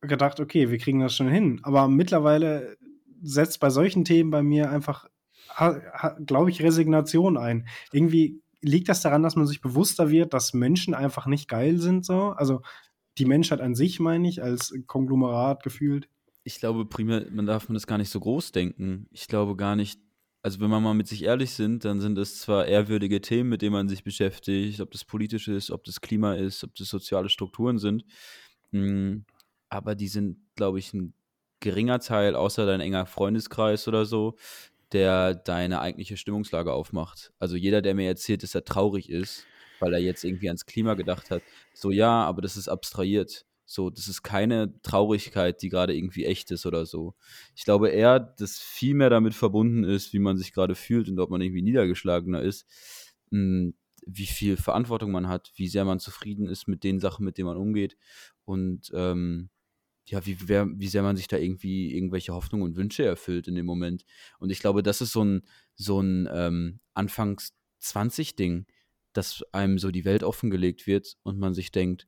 gedacht, 0.00 0.40
okay, 0.40 0.70
wir 0.70 0.78
kriegen 0.78 1.00
das 1.00 1.14
schon 1.14 1.28
hin. 1.28 1.60
Aber 1.62 1.86
mittlerweile 1.88 2.76
setzt 3.22 3.60
bei 3.60 3.70
solchen 3.70 4.04
Themen 4.04 4.30
bei 4.30 4.42
mir 4.42 4.70
einfach, 4.70 5.06
glaube 6.26 6.50
ich, 6.50 6.62
Resignation 6.62 7.36
ein. 7.36 7.68
Irgendwie 7.92 8.42
liegt 8.62 8.88
das 8.88 9.02
daran, 9.02 9.22
dass 9.22 9.36
man 9.36 9.46
sich 9.46 9.60
bewusster 9.60 10.10
wird, 10.10 10.34
dass 10.34 10.54
Menschen 10.54 10.94
einfach 10.94 11.26
nicht 11.26 11.48
geil 11.48 11.78
sind, 11.78 12.04
so. 12.04 12.30
Also 12.30 12.62
die 13.18 13.26
Menschheit 13.26 13.60
an 13.60 13.74
sich, 13.74 14.00
meine 14.00 14.28
ich, 14.28 14.42
als 14.42 14.74
Konglomerat 14.86 15.62
gefühlt. 15.62 16.08
Ich 16.44 16.58
glaube, 16.58 16.84
primär, 16.86 17.26
man 17.30 17.46
darf 17.46 17.68
man 17.68 17.74
das 17.74 17.86
gar 17.86 17.98
nicht 17.98 18.10
so 18.10 18.18
groß 18.20 18.52
denken. 18.52 19.06
Ich 19.12 19.28
glaube 19.28 19.56
gar 19.56 19.76
nicht, 19.76 20.00
also 20.42 20.60
wenn 20.60 20.70
man 20.70 20.82
mal 20.82 20.94
mit 20.94 21.06
sich 21.06 21.22
ehrlich 21.22 21.52
sind, 21.52 21.84
dann 21.84 22.00
sind 22.00 22.18
es 22.18 22.40
zwar 22.40 22.66
ehrwürdige 22.66 23.20
Themen, 23.20 23.48
mit 23.50 23.62
denen 23.62 23.72
man 23.72 23.88
sich 23.88 24.02
beschäftigt, 24.02 24.80
ob 24.80 24.90
das 24.90 25.04
politisch 25.04 25.46
ist, 25.48 25.70
ob 25.70 25.84
das 25.84 26.00
Klima 26.00 26.34
ist, 26.34 26.64
ob 26.64 26.74
das 26.74 26.88
soziale 26.88 27.28
Strukturen 27.28 27.78
sind. 27.78 28.04
Mm, 28.72 29.18
Aber 29.68 29.94
die 29.94 30.08
sind, 30.08 30.38
glaube 30.56 30.78
ich, 30.80 30.92
ein 30.94 31.14
geringer 31.60 32.00
Teil, 32.00 32.34
außer 32.34 32.66
dein 32.66 32.80
enger 32.80 33.06
Freundeskreis 33.06 33.86
oder 33.88 34.04
so, 34.06 34.36
der 34.92 35.34
deine 35.34 35.80
eigentliche 35.80 36.16
Stimmungslage 36.16 36.72
aufmacht. 36.72 37.32
Also 37.38 37.56
jeder, 37.56 37.82
der 37.82 37.94
mir 37.94 38.08
erzählt, 38.08 38.42
dass 38.42 38.54
er 38.54 38.64
traurig 38.64 39.10
ist, 39.10 39.46
weil 39.80 39.94
er 39.94 40.00
jetzt 40.00 40.24
irgendwie 40.24 40.48
ans 40.48 40.66
Klima 40.66 40.94
gedacht 40.94 41.30
hat, 41.30 41.42
so 41.72 41.90
ja, 41.90 42.24
aber 42.24 42.42
das 42.42 42.56
ist 42.56 42.68
abstrahiert. 42.68 43.46
So, 43.72 43.88
das 43.88 44.06
ist 44.06 44.22
keine 44.22 44.74
Traurigkeit, 44.82 45.62
die 45.62 45.70
gerade 45.70 45.96
irgendwie 45.96 46.26
echt 46.26 46.50
ist 46.50 46.66
oder 46.66 46.84
so. 46.84 47.14
Ich 47.56 47.64
glaube 47.64 47.88
eher, 47.88 48.20
dass 48.20 48.58
viel 48.58 48.94
mehr 48.94 49.08
damit 49.08 49.32
verbunden 49.34 49.82
ist, 49.82 50.12
wie 50.12 50.18
man 50.18 50.36
sich 50.36 50.52
gerade 50.52 50.74
fühlt 50.74 51.08
und 51.08 51.18
ob 51.18 51.30
man 51.30 51.40
irgendwie 51.40 51.62
niedergeschlagener 51.62 52.42
ist, 52.42 52.66
mh, 53.30 53.72
wie 54.06 54.26
viel 54.26 54.58
Verantwortung 54.58 55.10
man 55.10 55.26
hat, 55.26 55.52
wie 55.56 55.68
sehr 55.68 55.86
man 55.86 56.00
zufrieden 56.00 56.48
ist 56.48 56.68
mit 56.68 56.84
den 56.84 57.00
Sachen, 57.00 57.24
mit 57.24 57.38
denen 57.38 57.46
man 57.46 57.56
umgeht 57.56 57.96
und 58.44 58.90
ähm, 58.94 59.48
ja, 60.04 60.26
wie, 60.26 60.36
wer, 60.48 60.66
wie 60.68 60.88
sehr 60.88 61.02
man 61.02 61.16
sich 61.16 61.28
da 61.28 61.38
irgendwie 61.38 61.94
irgendwelche 61.94 62.34
Hoffnungen 62.34 62.64
und 62.64 62.76
Wünsche 62.76 63.04
erfüllt 63.04 63.48
in 63.48 63.54
dem 63.54 63.64
Moment. 63.64 64.04
Und 64.38 64.50
ich 64.50 64.58
glaube, 64.58 64.82
das 64.82 65.00
ist 65.00 65.12
so 65.12 65.24
ein, 65.24 65.42
so 65.76 66.00
ein 66.00 66.28
ähm, 66.30 66.80
Anfangs 66.92 67.54
20-Ding, 67.80 68.66
dass 69.14 69.42
einem 69.52 69.78
so 69.78 69.90
die 69.90 70.04
Welt 70.04 70.24
offengelegt 70.24 70.86
wird 70.86 71.16
und 71.22 71.38
man 71.38 71.54
sich 71.54 71.70
denkt, 71.70 72.06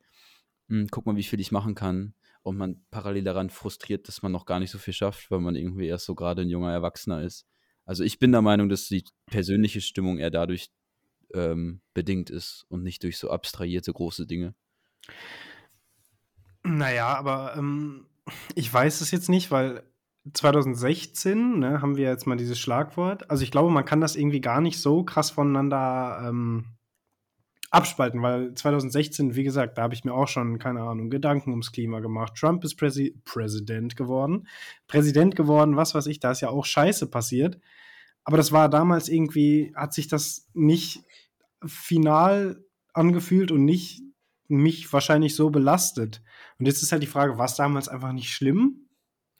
hm, 0.68 0.88
guck 0.90 1.06
mal, 1.06 1.16
wie 1.16 1.22
viel 1.22 1.40
ich 1.40 1.52
machen 1.52 1.74
kann. 1.74 2.14
Und 2.42 2.58
man 2.58 2.84
parallel 2.90 3.24
daran 3.24 3.48
frustriert, 3.48 4.06
dass 4.06 4.22
man 4.22 4.32
noch 4.32 4.44
gar 4.44 4.60
nicht 4.60 4.70
so 4.70 4.78
viel 4.78 4.92
schafft, 4.92 5.30
weil 5.30 5.40
man 5.40 5.56
irgendwie 5.56 5.86
erst 5.86 6.04
so 6.04 6.14
gerade 6.14 6.42
ein 6.42 6.50
junger 6.50 6.72
Erwachsener 6.72 7.22
ist. 7.22 7.46
Also 7.86 8.04
ich 8.04 8.18
bin 8.18 8.32
der 8.32 8.42
Meinung, 8.42 8.68
dass 8.68 8.88
die 8.88 9.04
persönliche 9.26 9.80
Stimmung 9.80 10.18
eher 10.18 10.30
dadurch 10.30 10.70
ähm, 11.32 11.80
bedingt 11.94 12.30
ist 12.30 12.66
und 12.68 12.82
nicht 12.82 13.02
durch 13.02 13.18
so 13.18 13.30
abstrahierte 13.30 13.92
große 13.92 14.26
Dinge. 14.26 14.54
Naja, 16.62 17.08
aber 17.08 17.56
ähm, 17.56 18.06
ich 18.54 18.72
weiß 18.72 19.00
es 19.00 19.10
jetzt 19.10 19.28
nicht, 19.28 19.50
weil 19.50 19.82
2016 20.32 21.58
ne, 21.58 21.82
haben 21.82 21.96
wir 21.96 22.08
jetzt 22.08 22.26
mal 22.26 22.36
dieses 22.36 22.58
Schlagwort. 22.58 23.30
Also 23.30 23.42
ich 23.42 23.50
glaube, 23.50 23.70
man 23.70 23.84
kann 23.84 24.00
das 24.00 24.16
irgendwie 24.16 24.40
gar 24.40 24.62
nicht 24.62 24.80
so 24.80 25.04
krass 25.04 25.30
voneinander 25.30 26.24
ähm, 26.26 26.64
abspalten, 27.74 28.22
weil 28.22 28.54
2016, 28.54 29.34
wie 29.34 29.44
gesagt, 29.44 29.76
da 29.76 29.82
habe 29.82 29.94
ich 29.94 30.04
mir 30.04 30.14
auch 30.14 30.28
schon, 30.28 30.58
keine 30.58 30.82
Ahnung, 30.82 31.10
Gedanken 31.10 31.50
ums 31.50 31.72
Klima 31.72 32.00
gemacht. 32.00 32.34
Trump 32.36 32.64
ist 32.64 32.76
Präsi 32.76 33.20
Präsident 33.24 33.96
geworden. 33.96 34.46
Präsident 34.86 35.36
geworden, 35.36 35.76
was 35.76 35.94
weiß 35.94 36.06
ich, 36.06 36.20
da 36.20 36.30
ist 36.30 36.40
ja 36.40 36.48
auch 36.48 36.64
Scheiße 36.64 37.10
passiert. 37.10 37.58
Aber 38.24 38.36
das 38.36 38.52
war 38.52 38.68
damals 38.68 39.08
irgendwie, 39.08 39.72
hat 39.74 39.92
sich 39.92 40.08
das 40.08 40.48
nicht 40.54 41.02
final 41.66 42.64
angefühlt 42.92 43.50
und 43.50 43.64
nicht 43.64 44.02
mich 44.48 44.92
wahrscheinlich 44.92 45.34
so 45.34 45.50
belastet. 45.50 46.22
Und 46.58 46.66
jetzt 46.66 46.82
ist 46.82 46.92
halt 46.92 47.02
die 47.02 47.08
Frage, 47.08 47.38
war 47.38 47.46
es 47.46 47.56
damals 47.56 47.88
einfach 47.88 48.12
nicht 48.12 48.30
schlimm 48.30 48.88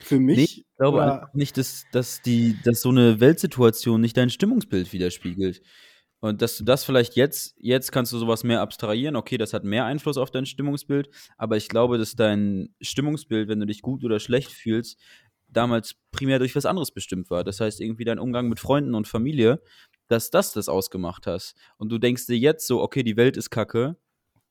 für 0.01 0.19
mich? 0.19 0.37
Nee, 0.37 0.45
ich 0.45 0.65
glaube 0.77 1.29
nicht, 1.35 1.57
dass, 1.57 1.85
dass, 1.93 2.21
die, 2.23 2.57
dass 2.65 2.81
so 2.81 2.89
eine 2.91 3.21
Weltsituation 3.21 4.01
nicht 4.01 4.17
dein 4.17 4.31
Stimmungsbild 4.31 4.93
widerspiegelt. 4.93 5.63
Und 6.25 6.41
dass 6.41 6.57
du 6.57 6.65
das 6.65 6.87
vielleicht 6.87 7.17
jetzt, 7.17 7.55
jetzt 7.59 7.93
kannst 7.93 8.11
du 8.11 8.17
sowas 8.17 8.45
mehr 8.45 8.63
abstrahieren, 8.63 9.15
okay, 9.15 9.37
das 9.37 9.53
hat 9.53 9.63
mehr 9.63 9.85
Einfluss 9.85 10.17
auf 10.17 10.31
dein 10.31 10.47
Stimmungsbild, 10.47 11.11
aber 11.37 11.59
ich 11.59 11.69
glaube, 11.69 11.99
dass 11.99 12.17
dein 12.17 12.75
Stimmungsbild, 12.81 13.47
wenn 13.47 13.61
du 13.61 13.67
dich 13.67 13.83
gut 13.83 14.03
oder 14.05 14.19
schlecht 14.19 14.51
fühlst, 14.51 14.99
damals 15.49 15.97
primär 16.13 16.39
durch 16.39 16.57
was 16.57 16.65
anderes 16.65 16.93
bestimmt 16.93 17.29
war. 17.29 17.45
Das 17.45 17.61
heißt, 17.61 17.79
irgendwie 17.79 18.07
dein 18.07 18.19
Umgang 18.19 18.49
mit 18.49 18.59
Freunden 18.59 18.95
und 18.95 19.07
Familie, 19.07 19.61
dass 20.09 20.31
das 20.31 20.55
das 20.55 20.71
ausgemacht 20.71 21.27
hast. 21.27 21.57
Und 21.77 21.91
du 21.91 21.99
denkst 21.99 22.25
dir 22.25 22.39
jetzt 22.39 22.67
so, 22.67 22.81
okay, 22.81 23.03
die 23.03 23.19
Welt 23.19 23.37
ist 23.37 23.51
kacke, 23.51 23.99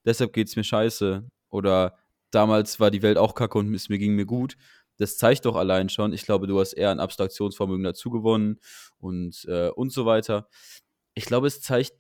deshalb 0.05 0.31
geht's 0.31 0.55
mir 0.55 0.63
scheiße. 0.63 1.27
Oder 1.49 1.97
damals 2.29 2.79
war 2.79 2.91
die 2.91 3.01
Welt 3.01 3.17
auch 3.17 3.33
kacke 3.33 3.57
und 3.57 3.73
es 3.73 3.89
mir 3.89 3.97
ging 3.97 4.13
mir 4.13 4.27
gut. 4.27 4.57
Das 4.97 5.17
zeigt 5.17 5.45
doch 5.45 5.55
allein 5.55 5.89
schon, 5.89 6.13
ich 6.13 6.23
glaube, 6.23 6.45
du 6.45 6.59
hast 6.59 6.73
eher 6.73 6.91
ein 6.91 6.99
Abstraktionsvermögen 6.99 7.83
dazu 7.83 8.12
gewonnen 8.12 8.59
und, 8.99 9.45
äh, 9.45 9.69
und 9.69 9.91
so 9.91 10.05
weiter. 10.05 10.47
Ich 11.15 11.26
glaube, 11.26 11.47
es 11.47 11.62
zeigt 11.62 11.93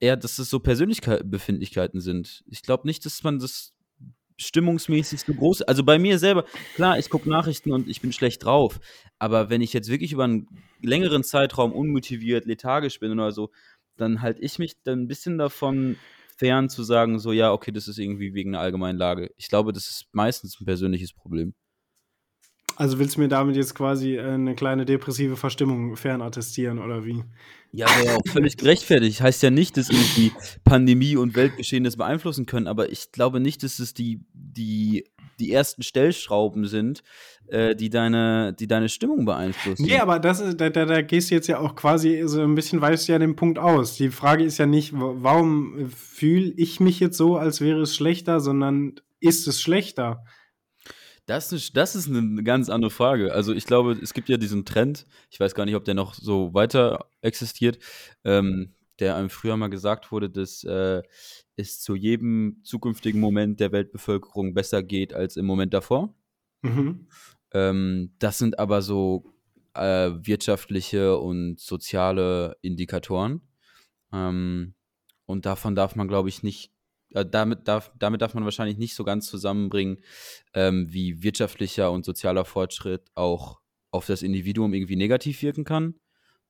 eher, 0.00 0.16
dass 0.16 0.38
es 0.38 0.50
so 0.50 0.60
Persönlichkeitsbefindlichkeiten 0.60 2.00
sind. 2.00 2.42
Ich 2.46 2.62
glaube 2.62 2.86
nicht, 2.86 3.04
dass 3.04 3.22
man 3.22 3.38
das 3.38 3.72
stimmungsmäßig 4.38 5.20
so 5.20 5.34
groß. 5.34 5.62
Also 5.62 5.84
bei 5.84 5.98
mir 5.98 6.18
selber, 6.18 6.44
klar, 6.74 6.98
ich 6.98 7.10
gucke 7.10 7.28
Nachrichten 7.28 7.72
und 7.72 7.88
ich 7.88 8.00
bin 8.00 8.12
schlecht 8.12 8.44
drauf. 8.44 8.80
Aber 9.18 9.50
wenn 9.50 9.60
ich 9.60 9.72
jetzt 9.72 9.90
wirklich 9.90 10.12
über 10.12 10.24
einen 10.24 10.48
längeren 10.80 11.22
Zeitraum 11.22 11.72
unmotiviert, 11.72 12.46
lethargisch 12.46 12.98
bin 13.00 13.12
oder 13.12 13.32
so, 13.32 13.50
dann 13.96 14.22
halte 14.22 14.40
ich 14.40 14.58
mich 14.58 14.82
dann 14.82 15.02
ein 15.02 15.08
bisschen 15.08 15.36
davon 15.36 15.96
fern 16.38 16.70
zu 16.70 16.82
sagen, 16.82 17.18
so 17.18 17.32
ja, 17.32 17.52
okay, 17.52 17.70
das 17.70 17.86
ist 17.86 17.98
irgendwie 17.98 18.32
wegen 18.32 18.54
einer 18.54 18.62
allgemeinen 18.62 18.98
Lage. 18.98 19.30
Ich 19.36 19.48
glaube, 19.48 19.74
das 19.74 19.90
ist 19.90 20.06
meistens 20.12 20.58
ein 20.58 20.64
persönliches 20.64 21.12
Problem. 21.12 21.54
Also 22.80 22.98
willst 22.98 23.16
du 23.16 23.20
mir 23.20 23.28
damit 23.28 23.56
jetzt 23.56 23.74
quasi 23.74 24.16
äh, 24.16 24.22
eine 24.22 24.54
kleine 24.54 24.86
depressive 24.86 25.36
Verstimmung 25.36 25.96
fernattestieren 25.96 26.78
oder 26.78 27.04
wie? 27.04 27.22
Ja, 27.72 27.86
wäre 27.88 28.06
ja 28.06 28.16
auch 28.16 28.26
völlig 28.26 28.56
gerechtfertigt. 28.56 29.20
Heißt 29.20 29.42
ja 29.42 29.50
nicht, 29.50 29.76
dass 29.76 29.90
irgendwie 29.90 30.32
Pandemie 30.64 31.16
und 31.16 31.36
Weltgeschehen 31.36 31.84
das 31.84 31.98
beeinflussen 31.98 32.46
können, 32.46 32.66
aber 32.66 32.90
ich 32.90 33.12
glaube 33.12 33.38
nicht, 33.38 33.64
dass 33.64 33.80
es 33.80 33.92
die, 33.92 34.20
die, 34.32 35.04
die 35.38 35.52
ersten 35.52 35.82
Stellschrauben 35.82 36.64
sind, 36.64 37.02
äh, 37.48 37.76
die, 37.76 37.90
deine, 37.90 38.54
die 38.58 38.66
deine 38.66 38.88
Stimmung 38.88 39.26
beeinflussen. 39.26 39.82
Nee, 39.82 39.98
aber 39.98 40.18
das 40.18 40.40
ist, 40.40 40.58
da, 40.58 40.70
da, 40.70 40.86
da 40.86 41.02
gehst 41.02 41.30
du 41.30 41.34
jetzt 41.34 41.48
ja 41.48 41.58
auch 41.58 41.76
quasi 41.76 42.22
so 42.24 42.40
ein 42.40 42.54
bisschen, 42.54 42.80
weißt 42.80 43.08
du 43.08 43.12
ja 43.12 43.18
den 43.18 43.36
Punkt 43.36 43.58
aus. 43.58 43.96
Die 43.96 44.08
Frage 44.08 44.42
ist 44.42 44.56
ja 44.56 44.64
nicht, 44.64 44.94
wa- 44.94 45.16
warum 45.18 45.90
fühle 45.94 46.50
ich 46.56 46.80
mich 46.80 46.98
jetzt 46.98 47.18
so, 47.18 47.36
als 47.36 47.60
wäre 47.60 47.82
es 47.82 47.94
schlechter, 47.94 48.40
sondern 48.40 48.94
ist 49.20 49.46
es 49.46 49.60
schlechter? 49.60 50.24
Das 51.30 51.52
ist, 51.52 51.76
das 51.76 51.94
ist 51.94 52.08
eine 52.08 52.42
ganz 52.42 52.68
andere 52.68 52.90
Frage. 52.90 53.32
Also 53.32 53.54
ich 53.54 53.64
glaube, 53.64 53.92
es 53.92 54.14
gibt 54.14 54.28
ja 54.28 54.36
diesen 54.36 54.64
Trend, 54.64 55.06
ich 55.30 55.38
weiß 55.38 55.54
gar 55.54 55.64
nicht, 55.64 55.76
ob 55.76 55.84
der 55.84 55.94
noch 55.94 56.12
so 56.12 56.52
weiter 56.54 57.06
existiert, 57.20 57.78
ähm, 58.24 58.74
der 58.98 59.14
einem 59.14 59.30
früher 59.30 59.56
mal 59.56 59.70
gesagt 59.70 60.10
wurde, 60.10 60.28
dass 60.28 60.64
äh, 60.64 61.02
es 61.54 61.80
zu 61.80 61.94
jedem 61.94 62.58
zukünftigen 62.64 63.20
Moment 63.20 63.60
der 63.60 63.70
Weltbevölkerung 63.70 64.54
besser 64.54 64.82
geht 64.82 65.14
als 65.14 65.36
im 65.36 65.46
Moment 65.46 65.72
davor. 65.72 66.12
Mhm. 66.62 67.06
Ähm, 67.52 68.12
das 68.18 68.38
sind 68.38 68.58
aber 68.58 68.82
so 68.82 69.32
äh, 69.74 70.10
wirtschaftliche 70.10 71.16
und 71.16 71.60
soziale 71.60 72.56
Indikatoren. 72.60 73.40
Ähm, 74.12 74.74
und 75.26 75.46
davon 75.46 75.76
darf 75.76 75.94
man, 75.94 76.08
glaube 76.08 76.28
ich, 76.28 76.42
nicht, 76.42 76.72
damit, 77.12 77.66
darf, 77.68 77.90
damit 77.98 78.22
darf 78.22 78.34
man 78.34 78.44
wahrscheinlich 78.44 78.78
nicht 78.78 78.94
so 78.94 79.04
ganz 79.04 79.26
zusammenbringen, 79.26 79.98
ähm, 80.54 80.86
wie 80.92 81.22
wirtschaftlicher 81.22 81.90
und 81.90 82.04
sozialer 82.04 82.44
Fortschritt 82.44 83.02
auch 83.14 83.60
auf 83.90 84.06
das 84.06 84.22
Individuum 84.22 84.72
irgendwie 84.74 84.96
negativ 84.96 85.42
wirken 85.42 85.64
kann. 85.64 85.94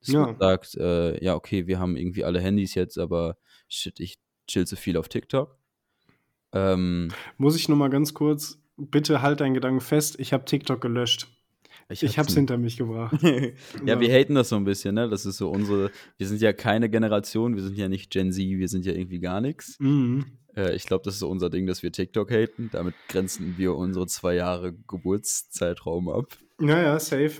Dass 0.01 0.09
Ja. 0.09 0.27
man 0.27 0.39
sagt, 0.39 0.75
äh, 0.77 1.23
ja, 1.23 1.35
okay, 1.35 1.67
wir 1.67 1.79
haben 1.79 1.97
irgendwie 1.97 2.25
alle 2.25 2.41
Handys 2.41 2.75
jetzt, 2.75 2.99
aber 2.99 3.37
shit, 3.69 4.01
ich 4.01 4.19
chill 4.47 4.67
zu 4.67 4.77
viel 4.77 4.97
auf 4.97 5.09
TikTok. 5.09 5.59
Ähm, 6.53 7.09
Muss 7.37 7.57
ich 7.57 7.69
nur 7.69 7.79
mal 7.79 7.91
ganz 7.91 8.15
kurz, 8.15 8.59
bitte 8.77 9.23
halt 9.23 9.41
deinen 9.41 9.55
Gedanken 9.55 9.81
fest, 9.81 10.17
ich 10.19 10.33
habe 10.33 10.45
TikTok 10.45 10.81
gelöscht. 10.81 11.29
Ich, 11.89 12.05
hab's 12.05 12.17
hab's 12.19 12.35
hinter 12.35 12.57
mich 12.57 12.77
gebracht. 12.77 13.17
ja, 13.85 13.99
wir 14.01 14.13
haten 14.13 14.37
das 14.37 14.49
so 14.51 14.57
ein 14.57 14.65
bisschen, 14.65 14.95
ne? 14.95 15.09
Das 15.09 15.27
ist 15.27 15.39
so 15.39 15.51
unsere, 15.51 15.91
wir 16.19 16.29
sind 16.29 16.41
ja 16.41 16.53
keine 16.53 16.89
Generation, 16.89 17.57
wir 17.57 17.63
sind 17.65 17.77
ja 17.77 17.89
nicht 17.89 18.11
Gen 18.13 18.31
Z, 18.33 18.45
wir 18.47 18.69
sind 18.69 18.87
ja 18.87 18.93
irgendwie 18.93 19.19
gar 19.19 19.41
nichts. 19.41 19.77
Mhm. 19.81 20.25
Äh, 20.57 20.75
ich 20.75 20.85
glaube, 20.85 21.03
das 21.05 21.15
ist 21.15 21.21
so 21.21 21.29
unser 21.29 21.51
Ding, 21.51 21.67
dass 21.67 21.83
wir 21.83 21.93
TikTok 21.93 22.31
haten. 22.31 22.71
Damit 22.71 22.95
grenzen 23.09 23.57
wir 23.57 23.75
unsere 23.77 24.07
zwei 24.07 24.35
Jahre 24.35 24.73
Geburtszeitraum 24.73 26.09
ab. 26.09 26.27
Ja, 26.61 26.81
ja, 26.81 26.99
safe. 27.01 27.33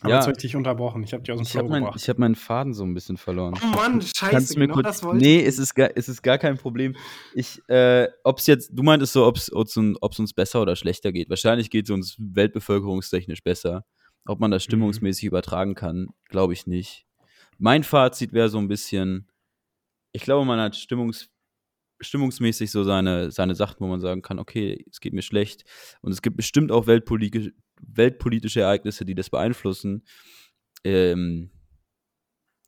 Aber 0.00 0.10
Ja. 0.10 0.16
jetzt 0.16 0.26
habe 0.26 0.32
ich 0.36 0.42
dich 0.42 0.54
unterbrochen. 0.56 1.02
Ich 1.02 1.12
habe 1.12 1.22
dich 1.24 1.32
aus 1.32 1.38
dem 1.38 1.42
Ich 1.42 1.50
Flow 1.50 1.60
habe 1.62 1.70
mein, 1.70 1.82
gebracht. 1.82 2.00
ich 2.00 2.08
hab 2.08 2.18
meinen 2.18 2.36
Faden 2.36 2.72
so 2.72 2.84
ein 2.84 2.94
bisschen 2.94 3.16
verloren. 3.16 3.54
oh 3.60 3.66
Mann, 3.76 4.00
scheiße, 4.00 4.30
Kannst 4.30 4.54
du 4.54 4.58
mir 4.60 4.68
genau 4.68 4.80
kurz. 4.82 5.02
nee, 5.14 5.42
es 5.44 5.58
ist, 5.58 5.74
gar, 5.74 5.90
es 5.96 6.08
ist 6.08 6.22
gar 6.22 6.38
kein 6.38 6.56
Problem. 6.56 6.94
Ich, 7.34 7.60
äh, 7.68 8.06
ob's 8.22 8.46
jetzt, 8.46 8.70
du 8.72 8.82
meintest 8.84 9.12
so, 9.12 9.26
ob 9.26 9.36
es 9.36 9.48
uns 9.48 10.32
besser 10.34 10.62
oder 10.62 10.76
schlechter 10.76 11.10
geht. 11.10 11.28
Wahrscheinlich 11.30 11.68
geht 11.70 11.86
es 11.86 11.90
uns 11.90 12.14
weltbevölkerungstechnisch 12.18 13.42
besser. 13.42 13.84
Ob 14.26 14.38
man 14.40 14.50
das 14.52 14.62
Mhm. 14.62 14.70
stimmungsmäßig 14.70 15.24
übertragen 15.24 15.74
kann, 15.74 16.08
glaube 16.28 16.52
ich 16.52 16.66
nicht. 16.66 17.06
Mein 17.58 17.82
Fazit 17.82 18.32
wäre 18.32 18.48
so 18.50 18.58
ein 18.58 18.68
bisschen, 18.68 19.26
ich 20.12 20.22
glaube, 20.22 20.44
man 20.44 20.60
hat 20.60 20.76
stimmungs, 20.76 21.28
stimmungsmäßig 22.00 22.70
so 22.70 22.84
seine, 22.84 23.30
seine 23.30 23.54
Sachen, 23.54 23.80
wo 23.80 23.86
man 23.86 24.00
sagen 24.00 24.22
kann, 24.22 24.38
okay, 24.38 24.84
es 24.90 25.00
geht 25.00 25.12
mir 25.12 25.22
schlecht. 25.22 25.64
Und 26.00 26.12
es 26.12 26.22
gibt 26.22 26.36
bestimmt 26.36 26.72
auch 26.72 26.86
weltpolitische, 26.86 27.52
weltpolitische 27.80 28.60
Ereignisse, 28.60 29.04
die 29.04 29.14
das 29.14 29.30
beeinflussen. 29.30 30.04
Ähm, 30.84 31.50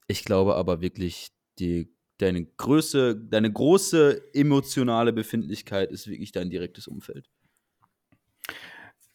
ich 0.08 0.24
glaube 0.24 0.56
aber 0.56 0.80
wirklich, 0.80 1.28
die, 1.58 1.94
deine, 2.18 2.44
Größe, 2.44 3.16
deine 3.16 3.52
große 3.52 4.34
emotionale 4.34 5.12
Befindlichkeit 5.12 5.92
ist 5.92 6.08
wirklich 6.08 6.32
dein 6.32 6.50
direktes 6.50 6.88
Umfeld. 6.88 7.30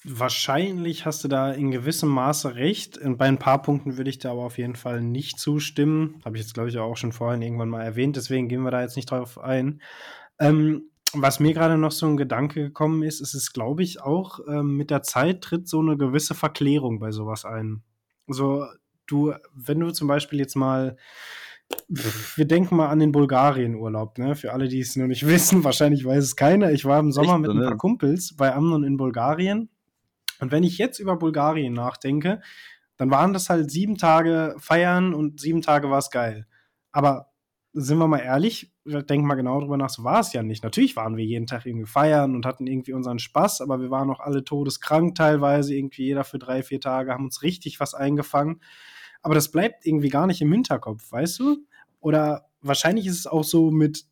Wahrscheinlich 0.08 1.06
hast 1.06 1.24
du 1.24 1.28
da 1.28 1.52
in 1.52 1.72
gewissem 1.72 2.10
Maße 2.10 2.56
recht. 2.56 2.98
Und 2.98 3.18
bei 3.18 3.26
ein 3.26 3.40
paar 3.40 3.62
Punkten 3.62 3.98
würde 3.98 4.10
ich 4.10 4.20
da 4.20 4.32
aber 4.32 4.44
auf 4.44 4.58
jeden 4.58 4.76
Fall 4.76 5.02
nicht 5.02 5.40
zustimmen. 5.40 6.22
Habe 6.24 6.38
ich 6.38 6.44
jetzt, 6.44 6.54
glaube 6.54 6.70
ich, 6.70 6.78
auch 6.78 6.96
schon 6.96 7.12
vorhin 7.12 7.42
irgendwann 7.42 7.70
mal 7.70 7.84
erwähnt. 7.84 8.16
Deswegen 8.16 8.48
gehen 8.48 8.62
wir 8.62 8.72
da 8.72 8.82
jetzt 8.82 8.96
nicht 8.96 9.10
drauf 9.10 9.40
ein. 9.40 9.82
Ähm, 10.40 10.90
was 11.14 11.40
mir 11.40 11.54
gerade 11.54 11.78
noch 11.78 11.92
so 11.92 12.06
ein 12.06 12.18
Gedanke 12.18 12.62
gekommen 12.62 13.04
ist, 13.04 13.22
ist 13.22 13.34
es, 13.34 13.54
glaube 13.54 13.84
ich, 13.84 14.02
auch 14.02 14.40
ähm, 14.48 14.76
mit 14.78 14.92
der 14.92 15.02
Zeit 15.02 15.42
tritt 15.42 15.68
so 15.68 15.80
eine 15.80 15.98
gewisse 15.98 16.36
Verklärung 16.36 17.00
bei 17.00 17.12
sowas 17.12 17.46
ein. 17.46 17.82
So, 18.28 18.66
du, 19.08 19.34
wenn 19.54 19.80
du 19.80 19.92
zum 19.92 20.08
Beispiel 20.08 20.40
jetzt 20.40 20.56
mal, 20.56 20.98
wir 21.88 22.46
denken 22.46 22.76
mal 22.76 22.90
an 22.90 23.00
den 23.00 23.12
Bulgarien-Urlaub, 23.12 24.18
ne? 24.18 24.36
Für 24.36 24.54
alle, 24.54 24.68
die 24.68 24.80
es 24.80 24.96
noch 24.96 25.08
nicht 25.08 25.26
wissen, 25.28 25.64
wahrscheinlich 25.64 26.06
weiß 26.06 26.24
es 26.24 26.36
keiner. 26.36 26.72
Ich 26.72 26.86
war 26.86 27.00
im 27.00 27.12
Sommer 27.12 27.34
Echt, 27.34 27.42
mit 27.42 27.52
ein 27.52 27.58
ne? 27.58 27.68
paar 27.68 27.78
Kumpels 27.78 28.36
bei 28.36 28.54
Amnon 28.54 28.84
in 28.84 28.98
Bulgarien. 28.98 29.70
Und 30.40 30.52
wenn 30.52 30.64
ich 30.64 30.78
jetzt 30.78 31.00
über 31.00 31.18
Bulgarien 31.18 31.74
nachdenke, 31.74 32.42
dann 32.98 33.12
waren 33.12 33.34
das 33.34 33.50
halt 33.50 33.72
sieben 33.72 33.98
Tage 33.98 34.56
feiern 34.60 35.14
und 35.14 35.40
sieben 35.40 35.62
Tage 35.62 35.90
war 35.90 36.00
es 36.00 36.10
geil. 36.10 36.48
Aber 36.92 37.32
sind 37.74 37.98
wir 37.98 38.08
mal 38.08 38.20
ehrlich, 38.20 38.74
denk 38.86 39.26
mal 39.26 39.36
genau 39.36 39.60
drüber 39.60 39.76
nach, 39.76 39.90
so 39.90 40.04
war 40.06 40.22
es 40.22 40.32
ja 40.32 40.44
nicht. 40.44 40.64
Natürlich 40.64 40.96
waren 40.96 41.18
wir 41.18 41.26
jeden 41.26 41.46
Tag 41.46 41.66
irgendwie 41.66 41.88
feiern 41.88 42.34
und 42.34 42.46
hatten 42.46 42.68
irgendwie 42.68 42.94
unseren 42.94 43.20
Spaß, 43.20 43.60
aber 43.60 43.82
wir 43.82 43.92
waren 43.92 44.10
auch 44.10 44.22
alle 44.22 44.46
todeskrank 44.46 45.16
teilweise, 45.16 45.76
irgendwie 45.76 46.06
jeder 46.06 46.24
für 46.24 46.40
drei, 46.40 46.64
vier 46.64 46.80
Tage, 46.80 47.12
haben 47.12 47.26
uns 47.26 47.42
richtig 47.42 47.82
was 47.82 47.94
eingefangen. 47.94 48.62
Aber 49.22 49.36
das 49.36 49.52
bleibt 49.52 49.86
irgendwie 49.86 50.10
gar 50.10 50.26
nicht 50.26 50.42
im 50.42 50.52
Hinterkopf, 50.54 51.12
weißt 51.12 51.40
du? 51.40 51.66
Oder 52.00 52.46
wahrscheinlich 52.62 53.08
ist 53.08 53.20
es 53.20 53.28
auch 53.28 53.44
so 53.44 53.72
mit 53.72 54.06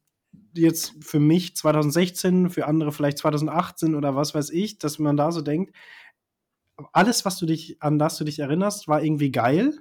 jetzt 0.55 0.95
für 0.99 1.19
mich 1.19 1.55
2016, 1.55 2.49
für 2.49 2.67
andere 2.67 2.91
vielleicht 2.91 3.19
2018 3.19 3.95
oder 3.95 4.15
was 4.15 4.35
weiß 4.35 4.49
ich, 4.49 4.77
dass 4.77 4.99
man 4.99 5.15
da 5.15 5.31
so 5.31 5.41
denkt, 5.41 5.73
alles, 6.91 7.25
was 7.25 7.37
du 7.37 7.45
dich, 7.45 7.81
an 7.81 7.99
das 7.99 8.17
du 8.17 8.23
dich 8.23 8.39
erinnerst, 8.39 8.87
war 8.87 9.03
irgendwie 9.03 9.31
geil, 9.31 9.73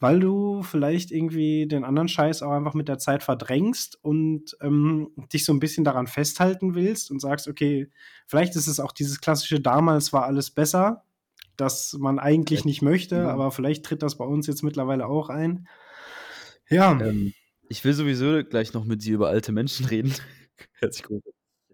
weil 0.00 0.20
du 0.20 0.62
vielleicht 0.62 1.10
irgendwie 1.10 1.66
den 1.66 1.84
anderen 1.84 2.08
Scheiß 2.08 2.42
auch 2.42 2.52
einfach 2.52 2.74
mit 2.74 2.88
der 2.88 2.98
Zeit 2.98 3.22
verdrängst 3.22 3.98
und 4.02 4.56
ähm, 4.60 5.10
dich 5.32 5.44
so 5.44 5.52
ein 5.52 5.60
bisschen 5.60 5.84
daran 5.84 6.06
festhalten 6.06 6.74
willst 6.74 7.10
und 7.10 7.20
sagst, 7.20 7.48
okay, 7.48 7.90
vielleicht 8.26 8.54
ist 8.56 8.68
es 8.68 8.78
auch 8.80 8.92
dieses 8.92 9.20
klassische 9.20 9.60
damals 9.60 10.12
war 10.12 10.24
alles 10.24 10.50
besser, 10.50 11.04
das 11.56 11.94
man 11.94 12.18
eigentlich 12.20 12.64
nicht 12.64 12.82
möchte, 12.82 13.16
Ja. 13.16 13.30
aber 13.30 13.50
vielleicht 13.50 13.84
tritt 13.84 14.02
das 14.02 14.16
bei 14.18 14.24
uns 14.24 14.46
jetzt 14.46 14.62
mittlerweile 14.62 15.06
auch 15.06 15.30
ein. 15.30 15.66
Ja, 16.68 16.92
Ähm, 17.00 17.32
ich 17.68 17.84
will 17.84 17.92
sowieso 17.92 18.42
gleich 18.44 18.72
noch 18.72 18.84
mit 18.84 19.04
dir 19.04 19.14
über 19.14 19.28
alte 19.28 19.52
Menschen 19.52 19.86
reden. 19.86 20.14
Hört 20.80 20.94
sich 20.94 21.02
gut. 21.02 21.22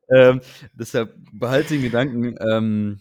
Ähm, 0.09 0.41
deshalb 0.75 1.15
behalte 1.33 1.75
den 1.75 1.83
Gedanken. 1.83 2.37
Ähm, 2.41 3.01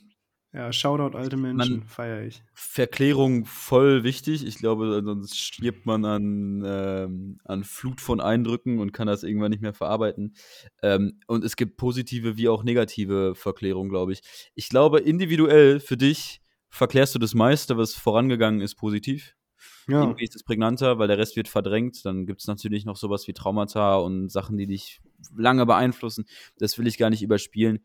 ja, 0.54 0.72
Shoutout 0.72 1.18
alte 1.18 1.36
Menschen, 1.36 1.84
feiere 1.88 2.22
ich. 2.22 2.44
Verklärung 2.54 3.46
voll 3.46 4.04
wichtig. 4.04 4.46
Ich 4.46 4.58
glaube, 4.58 5.02
sonst 5.04 5.40
stirbt 5.40 5.88
man 5.88 6.06
an, 6.06 6.64
ähm, 6.64 7.40
an 7.44 7.64
Flut 7.64 8.00
von 8.00 8.22
Eindrücken 8.22 8.78
und 8.78 8.92
kann 8.94 9.08
das 9.08 9.24
irgendwann 9.24 9.50
nicht 9.50 9.64
mehr 9.64 9.74
verarbeiten. 9.74 10.36
Ähm, 10.84 11.20
und 11.26 11.44
es 11.44 11.56
gibt 11.56 11.78
positive 11.78 12.38
wie 12.38 12.50
auch 12.50 12.64
negative 12.64 13.34
Verklärung, 13.34 13.90
glaube 13.90 14.14
ich. 14.14 14.22
Ich 14.54 14.70
glaube, 14.70 15.00
individuell 15.00 15.80
für 15.80 15.98
dich 15.98 16.40
verklärst 16.70 17.16
du 17.16 17.20
das 17.20 17.34
meiste, 17.34 17.76
was 17.78 17.96
vorangegangen 17.96 18.62
ist, 18.62 18.76
positiv. 18.76 19.36
Ja, 19.88 20.02
Irgendwie 20.02 20.24
ist 20.24 20.36
es 20.36 20.44
prägnanter, 20.44 21.00
weil 21.00 21.08
der 21.08 21.18
Rest 21.18 21.36
wird 21.36 21.48
verdrängt. 21.48 22.06
Dann 22.06 22.28
gibt 22.28 22.42
es 22.42 22.48
natürlich 22.48 22.86
noch 22.86 22.96
sowas 22.96 23.28
wie 23.28 23.34
Traumata 23.34 23.96
und 23.96 24.30
Sachen, 24.30 24.58
die 24.58 24.68
dich 24.68 25.02
lange 25.36 25.66
beeinflussen. 25.66 26.26
Das 26.60 26.78
will 26.78 26.86
ich 26.86 26.98
gar 26.98 27.10
nicht 27.10 27.24
überspielen. 27.24 27.84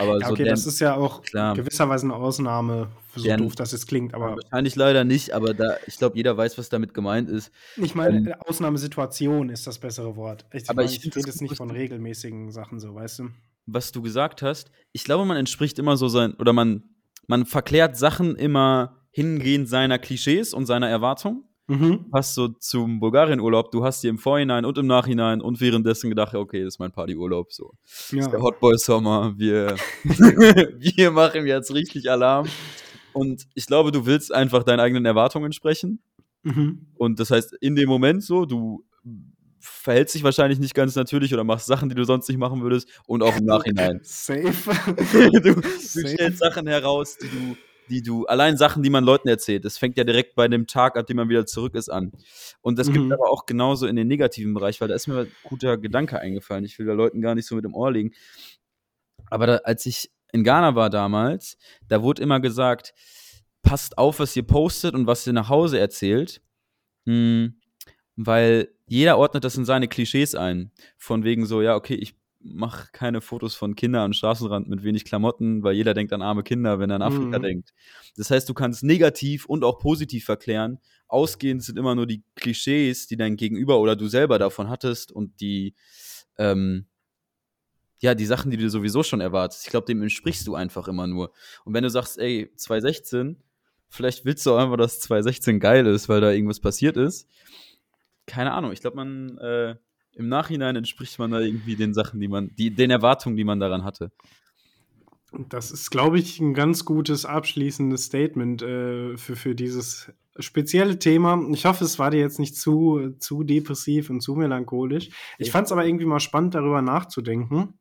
Aber 0.00 0.18
ja 0.20 0.26
so 0.26 0.32
okay, 0.32 0.44
der- 0.44 0.52
das 0.52 0.66
ist 0.66 0.80
ja 0.80 0.96
auch 0.96 1.22
klar. 1.22 1.54
gewisserweise 1.54 2.06
eine 2.06 2.14
Ausnahme, 2.14 2.88
so 3.14 3.24
Der- 3.24 3.36
doof 3.36 3.54
das 3.54 3.72
jetzt 3.72 3.86
klingt, 3.88 4.14
aber 4.14 4.36
wahrscheinlich 4.36 4.76
leider 4.76 5.04
nicht, 5.04 5.32
aber 5.32 5.54
da, 5.54 5.76
ich 5.86 5.96
glaube, 5.98 6.16
jeder 6.16 6.36
weiß, 6.36 6.58
was 6.58 6.68
damit 6.68 6.94
gemeint 6.94 7.28
ist. 7.28 7.50
Ich 7.76 7.94
meine, 7.94 8.16
Ähm, 8.18 8.34
Ausnahmesituation 8.40 9.48
ist 9.50 9.66
das 9.66 9.78
bessere 9.78 10.16
Wort. 10.16 10.44
Ich, 10.52 10.68
Aber 10.68 10.82
meine, 10.82 10.90
ich 10.94 11.04
ich 11.04 11.14
rede 11.16 11.26
jetzt 11.26 11.42
nicht 11.42 11.56
von 11.56 11.70
regelmäßigen 11.70 12.50
Sachen 12.52 12.80
so, 12.80 12.94
weißt 12.94 13.20
du? 13.20 13.28
was 13.66 13.92
du 13.92 14.02
gesagt 14.02 14.42
hast, 14.42 14.70
ich 14.92 15.04
glaube, 15.04 15.24
man 15.24 15.36
entspricht 15.36 15.78
immer 15.78 15.96
so 15.96 16.08
sein, 16.08 16.34
oder 16.34 16.52
man, 16.52 16.82
man 17.28 17.46
verklärt 17.46 17.96
Sachen 17.96 18.34
immer 18.34 18.96
hingehend 19.12 19.68
seiner 19.68 19.98
Klischees 19.98 20.52
und 20.54 20.66
seiner 20.66 20.88
Erwartungen. 20.88 21.44
Mhm. 21.70 22.10
Passt 22.10 22.34
so 22.34 22.48
zum 22.48 22.98
Bulgarien-Urlaub, 22.98 23.70
du 23.70 23.84
hast 23.84 24.02
dir 24.02 24.10
im 24.10 24.18
Vorhinein 24.18 24.64
und 24.64 24.76
im 24.76 24.88
Nachhinein 24.88 25.40
und 25.40 25.60
währenddessen 25.60 26.10
gedacht, 26.10 26.34
okay, 26.34 26.64
das 26.64 26.74
ist 26.74 26.78
mein 26.80 26.90
Partyurlaub, 26.90 27.52
so. 27.52 27.74
Das 27.84 28.10
Ja. 28.10 28.20
ist 28.22 28.30
der 28.32 28.40
Hotboy 28.42 28.76
Sommer, 28.76 29.34
wir, 29.38 29.76
wir 30.04 31.10
machen 31.12 31.46
jetzt 31.46 31.72
richtig 31.72 32.10
Alarm. 32.10 32.48
Und 33.12 33.46
ich 33.54 33.66
glaube, 33.66 33.92
du 33.92 34.04
willst 34.06 34.34
einfach 34.34 34.64
deinen 34.64 34.80
eigenen 34.80 35.04
Erwartungen 35.06 35.46
entsprechen. 35.46 36.00
Mhm. 36.42 36.86
Und 36.96 37.20
das 37.20 37.30
heißt, 37.30 37.54
in 37.60 37.76
dem 37.76 37.88
Moment 37.88 38.24
so, 38.24 38.46
du 38.46 38.84
verhältst 39.60 40.14
dich 40.14 40.24
wahrscheinlich 40.24 40.58
nicht 40.58 40.74
ganz 40.74 40.96
natürlich 40.96 41.32
oder 41.34 41.44
machst 41.44 41.66
Sachen, 41.66 41.88
die 41.88 41.94
du 41.94 42.04
sonst 42.04 42.28
nicht 42.28 42.38
machen 42.38 42.62
würdest 42.62 42.88
und 43.06 43.22
auch 43.22 43.36
im 43.36 43.44
Nachhinein. 43.46 44.00
Safe. 44.02 44.52
du, 45.12 45.30
du 45.40 45.60
Safe. 45.78 46.08
stellst 46.08 46.38
Sachen 46.38 46.66
heraus, 46.66 47.16
die 47.18 47.28
du, 47.28 47.56
die 47.90 48.02
du, 48.02 48.24
allein 48.26 48.56
Sachen, 48.56 48.82
die 48.82 48.90
man 48.90 49.04
Leuten 49.04 49.28
erzählt, 49.28 49.64
das 49.64 49.76
fängt 49.76 49.98
ja 49.98 50.04
direkt 50.04 50.34
bei 50.34 50.48
dem 50.48 50.66
Tag, 50.66 50.96
ab 50.96 51.06
dem 51.06 51.16
man 51.16 51.28
wieder 51.28 51.44
zurück 51.46 51.74
ist, 51.74 51.88
an. 51.90 52.12
Und 52.62 52.78
das 52.78 52.88
Mhm. 52.88 52.92
gibt 52.94 53.12
aber 53.12 53.30
auch 53.30 53.44
genauso 53.46 53.86
in 53.86 53.96
den 53.96 54.08
negativen 54.08 54.54
Bereich, 54.54 54.80
weil 54.80 54.88
da 54.88 54.94
ist 54.94 55.06
mir 55.08 55.20
ein 55.20 55.32
guter 55.44 55.76
Gedanke 55.76 56.18
eingefallen. 56.20 56.64
Ich 56.64 56.78
will 56.78 56.86
da 56.86 56.92
Leuten 56.92 57.20
gar 57.20 57.34
nicht 57.34 57.46
so 57.46 57.54
mit 57.56 57.64
dem 57.64 57.74
Ohr 57.74 57.92
legen. 57.92 58.12
Aber 59.28 59.46
da, 59.46 59.56
als 59.58 59.84
ich 59.86 60.10
in 60.32 60.44
Ghana 60.44 60.74
war 60.74 60.90
damals, 60.90 61.58
da 61.88 62.02
wurde 62.02 62.22
immer 62.22 62.40
gesagt, 62.40 62.94
passt 63.62 63.98
auf, 63.98 64.20
was 64.20 64.34
ihr 64.36 64.44
postet 64.44 64.94
und 64.94 65.06
was 65.06 65.26
ihr 65.26 65.32
nach 65.32 65.48
Hause 65.48 65.78
erzählt. 65.78 66.40
Hm, 67.06 67.60
weil 68.16 68.68
jeder 68.86 69.18
ordnet 69.18 69.44
das 69.44 69.56
in 69.56 69.64
seine 69.64 69.88
Klischees 69.88 70.34
ein. 70.34 70.70
Von 70.98 71.24
wegen 71.24 71.46
so, 71.46 71.62
ja, 71.62 71.74
okay, 71.74 71.94
ich 71.94 72.14
mache 72.42 72.88
keine 72.92 73.20
Fotos 73.20 73.54
von 73.54 73.74
Kindern 73.76 74.02
am 74.02 74.12
Straßenrand 74.12 74.68
mit 74.68 74.82
wenig 74.82 75.04
Klamotten, 75.04 75.62
weil 75.62 75.74
jeder 75.74 75.94
denkt 75.94 76.12
an 76.12 76.22
arme 76.22 76.42
Kinder, 76.42 76.78
wenn 76.78 76.90
er 76.90 76.96
an 76.96 77.02
Afrika 77.02 77.38
Mhm. 77.38 77.42
denkt. 77.42 77.74
Das 78.16 78.30
heißt, 78.30 78.48
du 78.48 78.54
kannst 78.54 78.82
negativ 78.82 79.44
und 79.46 79.62
auch 79.64 79.78
positiv 79.78 80.24
verklären. 80.24 80.78
Ausgehend 81.06 81.62
sind 81.62 81.78
immer 81.78 81.94
nur 81.94 82.06
die 82.06 82.22
Klischees, 82.36 83.06
die 83.06 83.16
dein 83.16 83.36
Gegenüber 83.36 83.78
oder 83.78 83.96
du 83.96 84.08
selber 84.08 84.38
davon 84.38 84.68
hattest 84.68 85.12
und 85.12 85.40
die, 85.40 85.74
ähm, 86.38 86.86
ja, 87.98 88.14
die 88.14 88.26
Sachen, 88.26 88.50
die 88.50 88.56
du 88.56 88.70
sowieso 88.70 89.02
schon 89.02 89.20
erwartest. 89.20 89.64
Ich 89.66 89.70
glaube, 89.70 89.86
dem 89.86 90.00
entsprichst 90.02 90.46
du 90.46 90.54
einfach 90.54 90.88
immer 90.88 91.06
nur. 91.06 91.32
Und 91.64 91.74
wenn 91.74 91.82
du 91.84 91.90
sagst, 91.90 92.18
ey, 92.18 92.50
2016 92.56 93.42
Vielleicht 93.92 94.24
willst 94.24 94.46
du 94.46 94.52
auch 94.52 94.58
einfach, 94.58 94.76
dass 94.76 95.00
2016 95.00 95.58
geil 95.58 95.84
ist, 95.84 96.08
weil 96.08 96.20
da 96.20 96.30
irgendwas 96.30 96.60
passiert 96.60 96.96
ist. 96.96 97.28
Keine 98.24 98.52
Ahnung. 98.52 98.70
Ich 98.70 98.80
glaube, 98.80 98.96
man 98.96 99.36
äh, 99.38 99.74
im 100.14 100.28
Nachhinein 100.28 100.76
entspricht 100.76 101.18
man 101.18 101.30
da 101.30 101.40
irgendwie 101.40 101.76
den 101.76 101.94
Sachen, 101.94 102.20
die 102.20 102.28
man, 102.28 102.50
die, 102.56 102.70
den 102.70 102.90
Erwartungen, 102.90 103.36
die 103.36 103.44
man 103.44 103.60
daran 103.60 103.84
hatte. 103.84 104.10
Das 105.48 105.70
ist, 105.70 105.90
glaube 105.90 106.18
ich, 106.18 106.40
ein 106.40 106.54
ganz 106.54 106.84
gutes 106.84 107.24
abschließendes 107.24 108.04
Statement 108.04 108.62
äh, 108.62 109.16
für, 109.16 109.36
für 109.36 109.54
dieses 109.54 110.12
spezielle 110.38 110.98
Thema. 110.98 111.40
Ich 111.52 111.66
hoffe, 111.66 111.84
es 111.84 111.98
war 111.98 112.10
dir 112.10 112.20
jetzt 112.20 112.38
nicht 112.38 112.56
zu, 112.56 113.14
zu 113.18 113.44
depressiv 113.44 114.10
und 114.10 114.20
zu 114.20 114.34
melancholisch. 114.34 115.10
Ich 115.38 115.50
fand 115.50 115.66
es 115.66 115.72
aber 115.72 115.86
irgendwie 115.86 116.06
mal 116.06 116.20
spannend, 116.20 116.54
darüber 116.54 116.82
nachzudenken. 116.82 117.74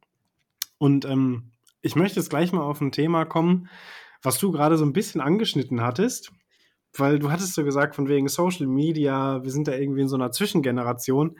Und 0.77 1.05
ähm, 1.05 1.51
ich 1.81 1.95
möchte 1.95 2.19
jetzt 2.19 2.29
gleich 2.29 2.51
mal 2.51 2.61
auf 2.61 2.81
ein 2.81 2.91
Thema 2.91 3.25
kommen, 3.25 3.69
was 4.21 4.37
du 4.37 4.51
gerade 4.51 4.77
so 4.77 4.85
ein 4.85 4.93
bisschen 4.93 5.21
angeschnitten 5.21 5.81
hattest. 5.81 6.31
Weil 6.95 7.19
du 7.19 7.31
hattest 7.31 7.53
so 7.53 7.63
gesagt, 7.63 7.95
von 7.95 8.07
wegen 8.07 8.27
Social 8.27 8.67
Media, 8.67 9.43
wir 9.43 9.51
sind 9.51 9.67
da 9.67 9.73
irgendwie 9.73 10.01
in 10.01 10.07
so 10.07 10.15
einer 10.15 10.31
Zwischengeneration. 10.31 11.37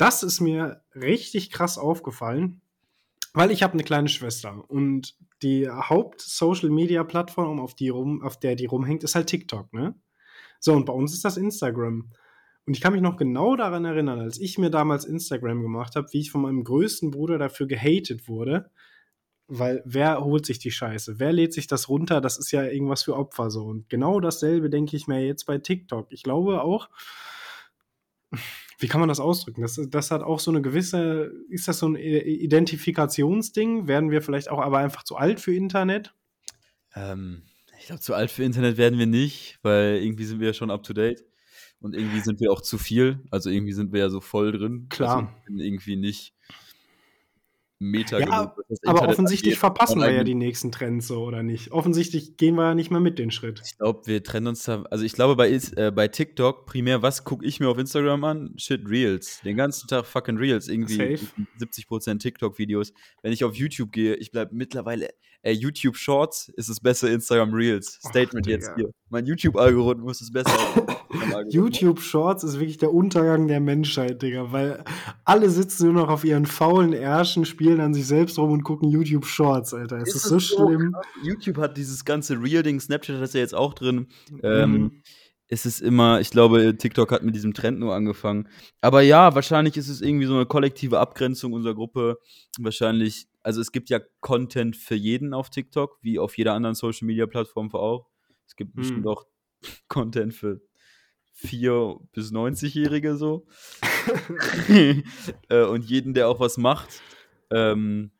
Das 0.00 0.22
ist 0.22 0.40
mir 0.40 0.82
richtig 0.94 1.50
krass 1.50 1.76
aufgefallen, 1.76 2.62
weil 3.34 3.50
ich 3.50 3.62
habe 3.62 3.74
eine 3.74 3.84
kleine 3.84 4.08
Schwester 4.08 4.64
und 4.70 5.14
die 5.42 5.68
Haupt-Social-Media-Plattform, 5.68 7.60
auf, 7.60 7.74
auf 8.22 8.40
der 8.40 8.54
die 8.54 8.64
rumhängt, 8.64 9.04
ist 9.04 9.14
halt 9.14 9.26
TikTok, 9.26 9.70
ne? 9.74 9.94
So, 10.58 10.72
und 10.72 10.86
bei 10.86 10.94
uns 10.94 11.12
ist 11.12 11.26
das 11.26 11.36
Instagram. 11.36 12.10
Und 12.64 12.74
ich 12.74 12.80
kann 12.80 12.94
mich 12.94 13.02
noch 13.02 13.18
genau 13.18 13.56
daran 13.56 13.84
erinnern, 13.84 14.20
als 14.20 14.40
ich 14.40 14.56
mir 14.56 14.70
damals 14.70 15.04
Instagram 15.04 15.60
gemacht 15.60 15.96
habe, 15.96 16.08
wie 16.12 16.20
ich 16.20 16.30
von 16.30 16.40
meinem 16.40 16.64
größten 16.64 17.10
Bruder 17.10 17.36
dafür 17.36 17.66
gehatet 17.66 18.26
wurde, 18.26 18.70
weil 19.48 19.82
wer 19.84 20.24
holt 20.24 20.46
sich 20.46 20.60
die 20.60 20.70
Scheiße? 20.70 21.18
Wer 21.18 21.34
lädt 21.34 21.52
sich 21.52 21.66
das 21.66 21.90
runter? 21.90 22.22
Das 22.22 22.38
ist 22.38 22.52
ja 22.52 22.62
irgendwas 22.64 23.02
für 23.02 23.16
Opfer 23.16 23.50
so. 23.50 23.66
Und 23.66 23.90
genau 23.90 24.18
dasselbe 24.18 24.70
denke 24.70 24.96
ich 24.96 25.08
mir 25.08 25.26
jetzt 25.26 25.44
bei 25.44 25.58
TikTok. 25.58 26.06
Ich 26.10 26.22
glaube 26.22 26.62
auch, 26.62 26.88
wie 28.80 28.88
kann 28.88 29.00
man 29.00 29.08
das 29.08 29.20
ausdrücken? 29.20 29.60
Das, 29.62 29.80
das 29.88 30.10
hat 30.10 30.22
auch 30.22 30.40
so 30.40 30.50
eine 30.50 30.62
gewisse, 30.62 31.32
ist 31.50 31.68
das 31.68 31.78
so 31.78 31.88
ein 31.88 31.96
Identifikationsding? 31.96 33.86
Werden 33.86 34.10
wir 34.10 34.22
vielleicht 34.22 34.50
auch 34.50 34.60
aber 34.60 34.78
einfach 34.78 35.04
zu 35.04 35.16
alt 35.16 35.38
für 35.38 35.54
Internet? 35.54 36.14
Ähm, 36.94 37.42
ich 37.78 37.86
glaube, 37.86 38.00
zu 38.00 38.14
alt 38.14 38.30
für 38.30 38.42
Internet 38.42 38.78
werden 38.78 38.98
wir 38.98 39.06
nicht, 39.06 39.58
weil 39.62 40.02
irgendwie 40.02 40.24
sind 40.24 40.40
wir 40.40 40.48
ja 40.48 40.54
schon 40.54 40.70
up 40.70 40.82
to 40.82 40.94
date. 40.94 41.24
Und 41.80 41.94
irgendwie 41.94 42.20
sind 42.20 42.40
wir 42.40 42.50
auch 42.52 42.62
zu 42.62 42.78
viel. 42.78 43.22
Also 43.30 43.50
irgendwie 43.50 43.72
sind 43.72 43.92
wir 43.92 44.00
ja 44.00 44.10
so 44.10 44.20
voll 44.20 44.52
drin. 44.52 44.86
Klar. 44.88 45.34
Also 45.46 45.62
irgendwie 45.62 45.96
nicht 45.96 46.34
Meta 47.80 48.18
Ja, 48.18 48.54
Aber 48.84 49.08
offensichtlich 49.08 49.54
angeht. 49.54 49.58
verpassen 49.58 50.00
wir 50.00 50.12
ja 50.12 50.22
die 50.22 50.34
nächsten 50.34 50.70
Trends 50.70 51.06
so, 51.06 51.24
oder 51.24 51.42
nicht? 51.42 51.72
Offensichtlich 51.72 52.36
gehen 52.36 52.54
wir 52.54 52.64
ja 52.64 52.74
nicht 52.74 52.90
mehr 52.90 53.00
mit 53.00 53.18
den 53.18 53.30
Schritt. 53.30 53.62
Ich 53.64 53.78
glaube, 53.78 54.02
wir 54.04 54.22
trennen 54.22 54.48
uns 54.48 54.64
da. 54.64 54.84
Also 54.90 55.04
ich 55.04 55.14
glaube, 55.14 55.34
bei, 55.34 55.50
äh, 55.50 55.90
bei 55.90 56.06
TikTok 56.08 56.66
primär, 56.66 57.00
was 57.00 57.24
gucke 57.24 57.44
ich 57.46 57.58
mir 57.58 57.68
auf 57.68 57.78
Instagram 57.78 58.22
an? 58.24 58.54
Shit, 58.58 58.86
Reels. 58.86 59.40
Den 59.44 59.56
ganzen 59.56 59.88
Tag 59.88 60.04
fucking 60.04 60.36
Reels. 60.36 60.68
Irgendwie 60.68 61.18
Safe. 61.18 61.26
70% 61.58 62.18
TikTok-Videos. 62.18 62.92
Wenn 63.22 63.32
ich 63.32 63.44
auf 63.44 63.54
YouTube 63.54 63.92
gehe, 63.92 64.14
ich 64.16 64.30
bleibe 64.30 64.54
mittlerweile. 64.54 65.08
Äh, 65.42 65.52
YouTube 65.52 65.96
Shorts 65.96 66.50
ist 66.56 66.68
das 66.68 66.80
bessere 66.80 67.10
Instagram 67.12 67.54
Reels. 67.54 67.98
Statement 68.06 68.46
jetzt 68.46 68.66
Digga. 68.68 68.76
hier. 68.76 68.90
Mein 69.08 69.24
YouTube-Algorithmus 69.24 70.20
ist 70.20 70.32
besser. 70.32 70.50
YouTube 71.48 72.00
Shorts 72.00 72.44
ist 72.44 72.58
wirklich 72.60 72.78
der 72.78 72.92
Untergang 72.92 73.48
der 73.48 73.60
Menschheit, 73.60 74.22
Digga, 74.22 74.52
weil 74.52 74.84
alle 75.24 75.50
sitzen 75.50 75.86
nur 75.92 76.02
noch 76.02 76.08
auf 76.08 76.24
ihren 76.24 76.46
faulen 76.46 76.92
Ärschen, 76.92 77.44
spielen 77.44 77.80
an 77.80 77.94
sich 77.94 78.06
selbst 78.06 78.38
rum 78.38 78.50
und 78.52 78.62
gucken 78.62 78.88
YouTube 78.90 79.26
Shorts, 79.26 79.74
Alter. 79.74 79.98
Es 79.98 80.10
ist, 80.10 80.16
Ist 80.16 80.22
so 80.24 80.36
es 80.36 80.48
so 80.48 80.66
schlimm. 80.68 80.94
YouTube 81.22 81.58
hat 81.58 81.76
dieses 81.76 82.04
ganze 82.04 82.40
Real-Ding, 82.40 82.80
Snapchat 82.80 83.16
hat 83.16 83.22
das 83.22 83.32
ja 83.32 83.40
jetzt 83.40 83.54
auch 83.54 83.74
drin. 83.74 84.08
Ähm, 84.42 84.72
Mhm. 84.72 85.02
es 85.48 85.66
ist 85.66 85.80
immer, 85.80 86.20
ich 86.20 86.30
glaube, 86.30 86.76
TikTok 86.76 87.10
hat 87.10 87.22
mit 87.24 87.34
diesem 87.34 87.54
Trend 87.54 87.80
nur 87.80 87.94
angefangen. 87.94 88.48
Aber 88.80 89.00
ja, 89.02 89.34
wahrscheinlich 89.34 89.76
ist 89.76 89.88
es 89.88 90.00
irgendwie 90.00 90.26
so 90.26 90.34
eine 90.34 90.46
kollektive 90.46 91.00
Abgrenzung 91.00 91.52
unserer 91.52 91.74
Gruppe. 91.74 92.18
Wahrscheinlich, 92.58 93.26
also 93.42 93.60
es 93.60 93.72
gibt 93.72 93.90
ja 93.90 93.98
Content 94.20 94.76
für 94.76 94.94
jeden 94.94 95.34
auf 95.34 95.50
TikTok, 95.50 95.98
wie 96.02 96.18
auf 96.20 96.38
jeder 96.38 96.54
anderen 96.54 96.74
Social 96.76 97.06
Media 97.06 97.26
Plattform 97.26 97.72
auch. 97.74 98.06
Es 98.46 98.54
gibt 98.54 98.74
Mhm. 98.76 98.80
bestimmt 98.80 99.06
auch 99.08 99.26
Content 99.88 100.34
für 100.34 100.60
4 101.42 101.96
bis 102.12 102.32
90-Jährige 102.32 103.16
so. 103.16 103.46
äh, 105.48 105.64
und 105.64 105.84
jeden, 105.84 106.14
der 106.14 106.28
auch 106.28 106.40
was 106.40 106.56
macht. 106.56 107.00
Ähm, 107.50 108.10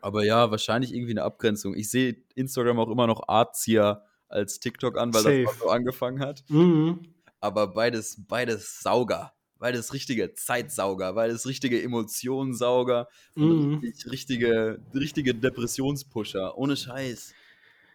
aber 0.00 0.24
ja, 0.24 0.50
wahrscheinlich 0.50 0.94
irgendwie 0.94 1.12
eine 1.12 1.22
Abgrenzung. 1.22 1.74
Ich 1.74 1.90
sehe 1.90 2.16
Instagram 2.34 2.78
auch 2.78 2.90
immer 2.90 3.06
noch 3.06 3.28
arzier 3.28 4.02
als 4.28 4.60
TikTok 4.60 4.98
an, 4.98 5.12
weil 5.14 5.22
Safe. 5.22 5.44
das 5.44 5.58
so 5.58 5.68
angefangen 5.68 6.20
hat. 6.20 6.44
Mhm. 6.48 7.00
Aber 7.40 7.68
beides, 7.68 8.22
beides 8.28 8.80
Sauger. 8.80 9.32
Beides 9.58 9.92
richtige 9.94 10.34
Zeitsauger, 10.34 11.12
beides 11.12 11.46
richtige 11.46 11.80
Emotionssauger 11.82 13.06
Mhm. 13.36 13.74
richtig- 13.82 14.10
richtige, 14.10 14.80
richtige 14.94 15.34
Depressionspusher. 15.34 16.56
Ohne 16.58 16.76
Scheiß. 16.76 17.32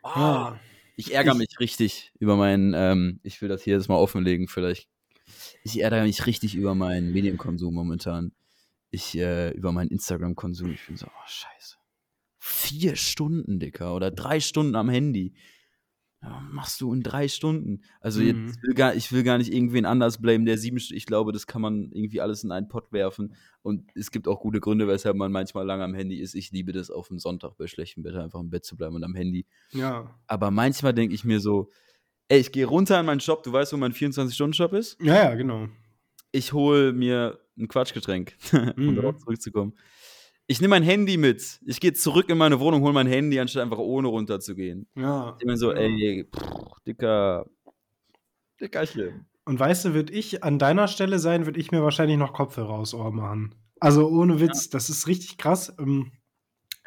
Ah, 0.04 0.14
Ja. 0.54 0.60
Ich 0.98 1.14
ärgere 1.14 1.34
Ich- 1.34 1.38
mich 1.40 1.60
richtig 1.60 2.12
über 2.20 2.36
meinen, 2.36 2.74
ähm, 2.76 3.20
ich 3.24 3.42
will 3.42 3.48
das 3.48 3.62
hier 3.64 3.76
jetzt 3.76 3.88
mal 3.88 3.96
offenlegen, 3.96 4.48
vielleicht. 4.50 4.90
Ich 5.64 5.80
ärgere 5.80 6.04
mich 6.04 6.26
richtig 6.26 6.56
über 6.56 6.76
meinen 6.76 7.14
Medienkonsum 7.14 7.74
momentan. 7.74 8.34
Ich, 8.90 9.18
äh, 9.18 9.52
über 9.52 9.72
meinen 9.72 9.90
Instagram-Konsum. 9.90 10.72
Ich 10.74 10.86
bin 10.88 10.98
so, 10.98 11.06
oh, 11.08 11.28
scheiße. 11.28 11.76
Vier 12.40 12.96
Stunden, 12.96 13.60
Dicker, 13.60 13.94
oder 13.96 14.10
drei 14.12 14.40
Stunden 14.40 14.76
am 14.76 14.90
Handy. 14.90 15.34
Ja, 16.24 16.42
machst 16.52 16.82
du 16.82 16.92
in 16.94 17.04
drei 17.04 17.28
Stunden? 17.28 17.82
Also 18.02 18.22
Mhm. 18.22 18.48
jetzt 18.48 18.64
will 18.64 18.74
gar, 18.74 18.96
ich 18.96 19.12
will 19.12 19.24
gar 19.24 19.38
nicht 19.38 19.54
irgendwen 19.54 19.86
anders 19.86 20.20
blamen, 20.20 20.46
der 20.46 20.58
sieben, 20.58 20.78
St- 20.78 20.94
ich 20.96 21.06
glaube, 21.06 21.32
das 21.32 21.46
kann 21.46 21.62
man 21.62 21.92
irgendwie 21.92 22.22
alles 22.22 22.44
in 22.44 22.52
einen 22.52 22.68
Pott 22.68 22.92
werfen. 22.92 23.36
Und 23.62 23.92
es 23.96 24.10
gibt 24.10 24.28
auch 24.28 24.40
gute 24.40 24.60
Gründe, 24.60 24.88
weshalb 24.88 25.16
man 25.16 25.32
manchmal 25.32 25.66
lange 25.66 25.84
am 25.84 25.94
Handy 25.94 26.20
ist. 26.20 26.34
Ich 26.34 26.52
liebe 26.52 26.72
das 26.74 26.90
auf 26.90 27.10
dem 27.10 27.20
Sonntag 27.20 27.56
bei 27.58 27.68
schlechtem 27.68 28.04
Wetter 28.04 28.24
einfach 28.24 28.40
im 28.40 28.50
Bett 28.50 28.66
zu 28.66 28.76
bleiben 28.76 28.96
und 28.96 29.04
am 29.04 29.14
Handy. 29.14 29.46
Ja. 29.72 30.20
Aber 30.26 30.50
manchmal 30.50 30.94
denke 30.96 31.14
ich 31.14 31.24
mir 31.24 31.40
so, 31.40 31.70
ey, 32.30 32.40
ich 32.40 32.52
gehe 32.52 32.66
runter 32.66 33.00
in 33.00 33.06
meinen 33.06 33.20
Shop, 33.20 33.44
du 33.44 33.54
weißt, 33.54 33.74
wo 33.74 33.78
mein 33.78 33.94
24-Stunden-Shop 33.94 34.74
ist? 34.74 34.98
Ja, 35.02 35.16
ja, 35.30 35.36
genau. 35.36 35.68
Ich 36.32 36.52
hole 36.52 36.94
mir 36.94 37.40
ein 37.60 37.68
Quatschgetränk, 37.68 38.36
um 38.76 38.88
Mhm. 38.88 38.96
darauf 38.96 39.18
zurückzukommen. 39.18 39.74
Ich 40.50 40.62
nehme 40.62 40.72
mein 40.72 40.84
Handy 40.84 41.18
mit. 41.18 41.60
Ich 41.66 41.82
gehe 41.82 41.92
zurück 41.92 42.30
in 42.30 42.38
meine 42.38 42.60
Wohnung, 42.62 42.82
hole 42.82 42.94
mein 42.94 43.08
Handy, 43.08 43.38
anstatt 43.40 43.64
einfach 43.64 43.80
ohne 43.80 44.08
runterzugehen. 44.08 44.88
Ja. 44.96 45.36
Ich 45.40 45.46
bin 45.46 45.58
so, 45.58 45.74
ja. 45.74 45.80
ey, 45.80 46.26
pff, 46.34 46.82
dicker, 46.88 47.46
dickerchen. 48.62 49.28
Und 49.44 49.60
weißt 49.60 49.86
du, 49.86 49.94
würde 49.94 50.14
ich 50.14 50.44
an 50.44 50.58
deiner 50.58 50.88
Stelle 50.88 51.20
sein, 51.20 51.46
würde 51.46 51.60
ich 51.60 51.72
mir 51.72 51.84
wahrscheinlich 51.84 52.18
noch 52.18 52.34
Kopfhörer 52.34 52.74
aus 52.74 52.94
Ohr 52.94 53.12
machen. 53.12 53.56
Also 53.80 54.08
ohne 54.08 54.40
Witz, 54.40 54.70
das 54.70 54.90
ist 54.90 55.08
richtig 55.08 55.38
krass. 55.38 55.74
Ähm, 55.80 56.12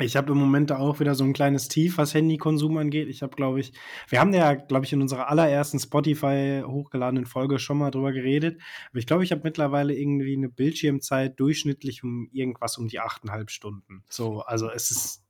Ich 0.01 0.17
habe 0.17 0.33
im 0.33 0.39
Moment 0.39 0.71
da 0.71 0.79
auch 0.79 1.01
wieder 1.01 1.15
so 1.15 1.25
ein 1.25 1.33
kleines 1.33 1.69
Tief, 1.69 1.99
was 1.99 2.15
Handykonsum 2.15 2.77
angeht. 2.77 3.09
Ich 3.09 3.23
habe, 3.23 3.37
glaube 3.37 3.61
ich, 3.61 3.73
wir 4.09 4.21
haben 4.21 4.33
ja, 4.33 4.55
glaube 4.55 4.85
ich, 4.85 4.93
in 4.93 5.03
unserer 5.03 5.29
allerersten 5.29 5.79
Spotify 5.79 6.63
hochgeladenen 6.67 7.27
Folge 7.27 7.59
schon 7.59 7.79
mal 7.79 7.91
drüber 7.91 8.13
geredet. 8.13 8.61
Aber 8.91 8.99
ich 8.99 9.07
glaube, 9.07 9.25
ich 9.25 9.33
habe 9.33 9.43
mittlerweile 9.45 9.95
irgendwie 9.95 10.37
eine 10.37 10.49
Bildschirmzeit 10.49 11.39
durchschnittlich 11.39 12.03
um 12.03 12.29
irgendwas 12.33 12.79
um 12.79 12.89
die 12.89 13.01
achteinhalb 13.01 13.51
Stunden. 13.51 14.05
So, 14.09 14.41
also 14.41 14.71
es 14.71 14.91
ist, 14.91 15.23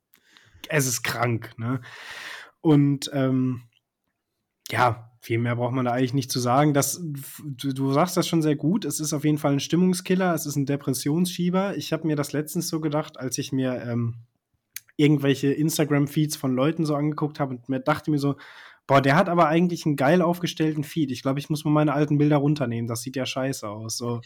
es 0.68 0.86
ist 0.86 1.02
krank, 1.02 1.52
ne? 1.58 1.80
Und 2.60 3.10
ähm, 3.12 3.62
ja, 4.70 5.10
viel 5.20 5.38
mehr 5.38 5.56
braucht 5.56 5.74
man 5.74 5.84
da 5.84 5.92
eigentlich 5.92 6.14
nicht 6.14 6.30
zu 6.30 6.40
sagen. 6.40 6.72
Das, 6.72 7.00
du, 7.42 7.72
du 7.72 7.92
sagst 7.92 8.16
das 8.16 8.26
schon 8.26 8.42
sehr 8.42 8.56
gut. 8.56 8.84
Es 8.84 9.00
ist 9.00 9.12
auf 9.12 9.24
jeden 9.24 9.38
Fall 9.38 9.52
ein 9.52 9.60
Stimmungskiller, 9.60 10.34
es 10.34 10.46
ist 10.46 10.56
ein 10.56 10.66
Depressionsschieber. 10.66 11.76
Ich 11.76 11.92
habe 11.92 12.06
mir 12.06 12.16
das 12.16 12.32
letztens 12.32 12.68
so 12.68 12.80
gedacht, 12.80 13.18
als 13.18 13.36
ich 13.38 13.52
mir 13.52 13.82
ähm, 13.82 14.16
irgendwelche 15.00 15.52
Instagram-Feeds 15.52 16.36
von 16.36 16.54
Leuten 16.54 16.84
so 16.84 16.94
angeguckt 16.94 17.40
habe 17.40 17.54
und 17.54 17.68
mir 17.68 17.80
dachte 17.80 18.10
mir 18.10 18.18
so, 18.18 18.36
boah, 18.86 19.00
der 19.00 19.16
hat 19.16 19.28
aber 19.28 19.48
eigentlich 19.48 19.86
einen 19.86 19.96
geil 19.96 20.20
aufgestellten 20.20 20.84
Feed. 20.84 21.10
Ich 21.10 21.22
glaube, 21.22 21.38
ich 21.38 21.48
muss 21.48 21.64
mal 21.64 21.70
meine 21.70 21.92
alten 21.92 22.18
Bilder 22.18 22.36
runternehmen. 22.36 22.88
Das 22.88 23.02
sieht 23.02 23.16
ja 23.16 23.24
scheiße 23.24 23.68
aus. 23.68 23.96
So. 23.96 24.20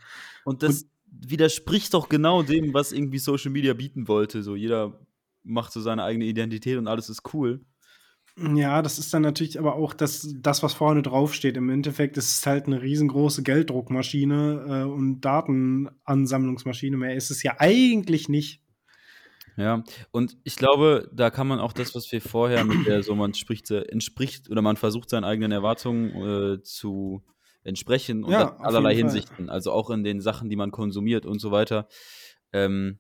Und 0.45 0.63
das 0.63 0.87
widerspricht 1.07 1.95
doch 1.95 2.09
genau 2.09 2.43
dem, 2.43 2.75
was 2.75 2.93
irgendwie 2.93 3.19
Social 3.19 3.51
Media 3.51 3.75
bieten 3.75 4.09
wollte. 4.09 4.43
So 4.43 4.57
jeder 4.57 4.99
macht 5.43 5.73
so 5.73 5.81
seine 5.81 6.03
eigene 6.03 6.25
Identität 6.25 6.79
und 6.79 6.89
alles 6.89 7.09
ist 7.09 7.35
cool. 7.35 7.61
Ja, 8.37 8.83
das 8.83 8.99
ist 8.99 9.15
dann 9.15 9.23
natürlich 9.23 9.61
aber 9.61 9.77
auch 9.77 9.95
das, 9.95 10.35
das 10.41 10.63
was 10.65 10.75
vorne 10.75 11.03
draufsteht. 11.03 11.57
Im 11.57 11.71
Endeffekt 11.71 12.17
ist 12.17 12.39
es 12.39 12.47
halt 12.47 12.67
eine 12.67 12.83
riesengroße 12.83 13.45
Gelddruckmaschine 13.45 14.65
äh, 14.67 14.91
und 14.91 15.21
Datenansammlungsmaschine. 15.21 16.97
Mehr 16.97 17.15
ist 17.15 17.31
es 17.31 17.45
ja 17.45 17.55
eigentlich 17.59 18.29
nicht. 18.29 18.64
Ja, 19.57 19.85
und 20.11 20.37
ich 20.43 20.57
glaube, 20.57 21.09
da 21.13 21.31
kann 21.31 21.47
man 21.47 21.61
auch 21.61 21.73
das, 21.73 21.95
was 21.95 22.11
wir 22.11 22.21
vorher 22.21 22.65
mit 22.65 22.85
der 22.87 23.03
so 23.03 23.15
man 23.15 23.35
spricht, 23.35 23.71
äh, 23.71 23.83
entspricht 23.83 24.51
oder 24.51 24.63
man 24.63 24.77
versucht 24.77 25.11
seinen 25.11 25.25
eigenen 25.25 25.53
Erwartungen 25.53 26.57
äh, 26.57 26.63
zu 26.63 27.23
entsprechen 27.63 28.25
und 28.25 28.33
Ja, 28.33 28.57
allerlei. 28.59 28.95
Hinsichten, 28.95 29.49
also 29.49 29.71
auch 29.73 29.91
in 29.91 30.03
den 30.05 30.21
Sachen, 30.21 30.51
die 30.51 30.57
man 30.57 30.71
konsumiert 30.73 31.25
und 31.25 31.39
so 31.41 31.51
weiter. 31.53 31.87
Ähm, 32.53 32.99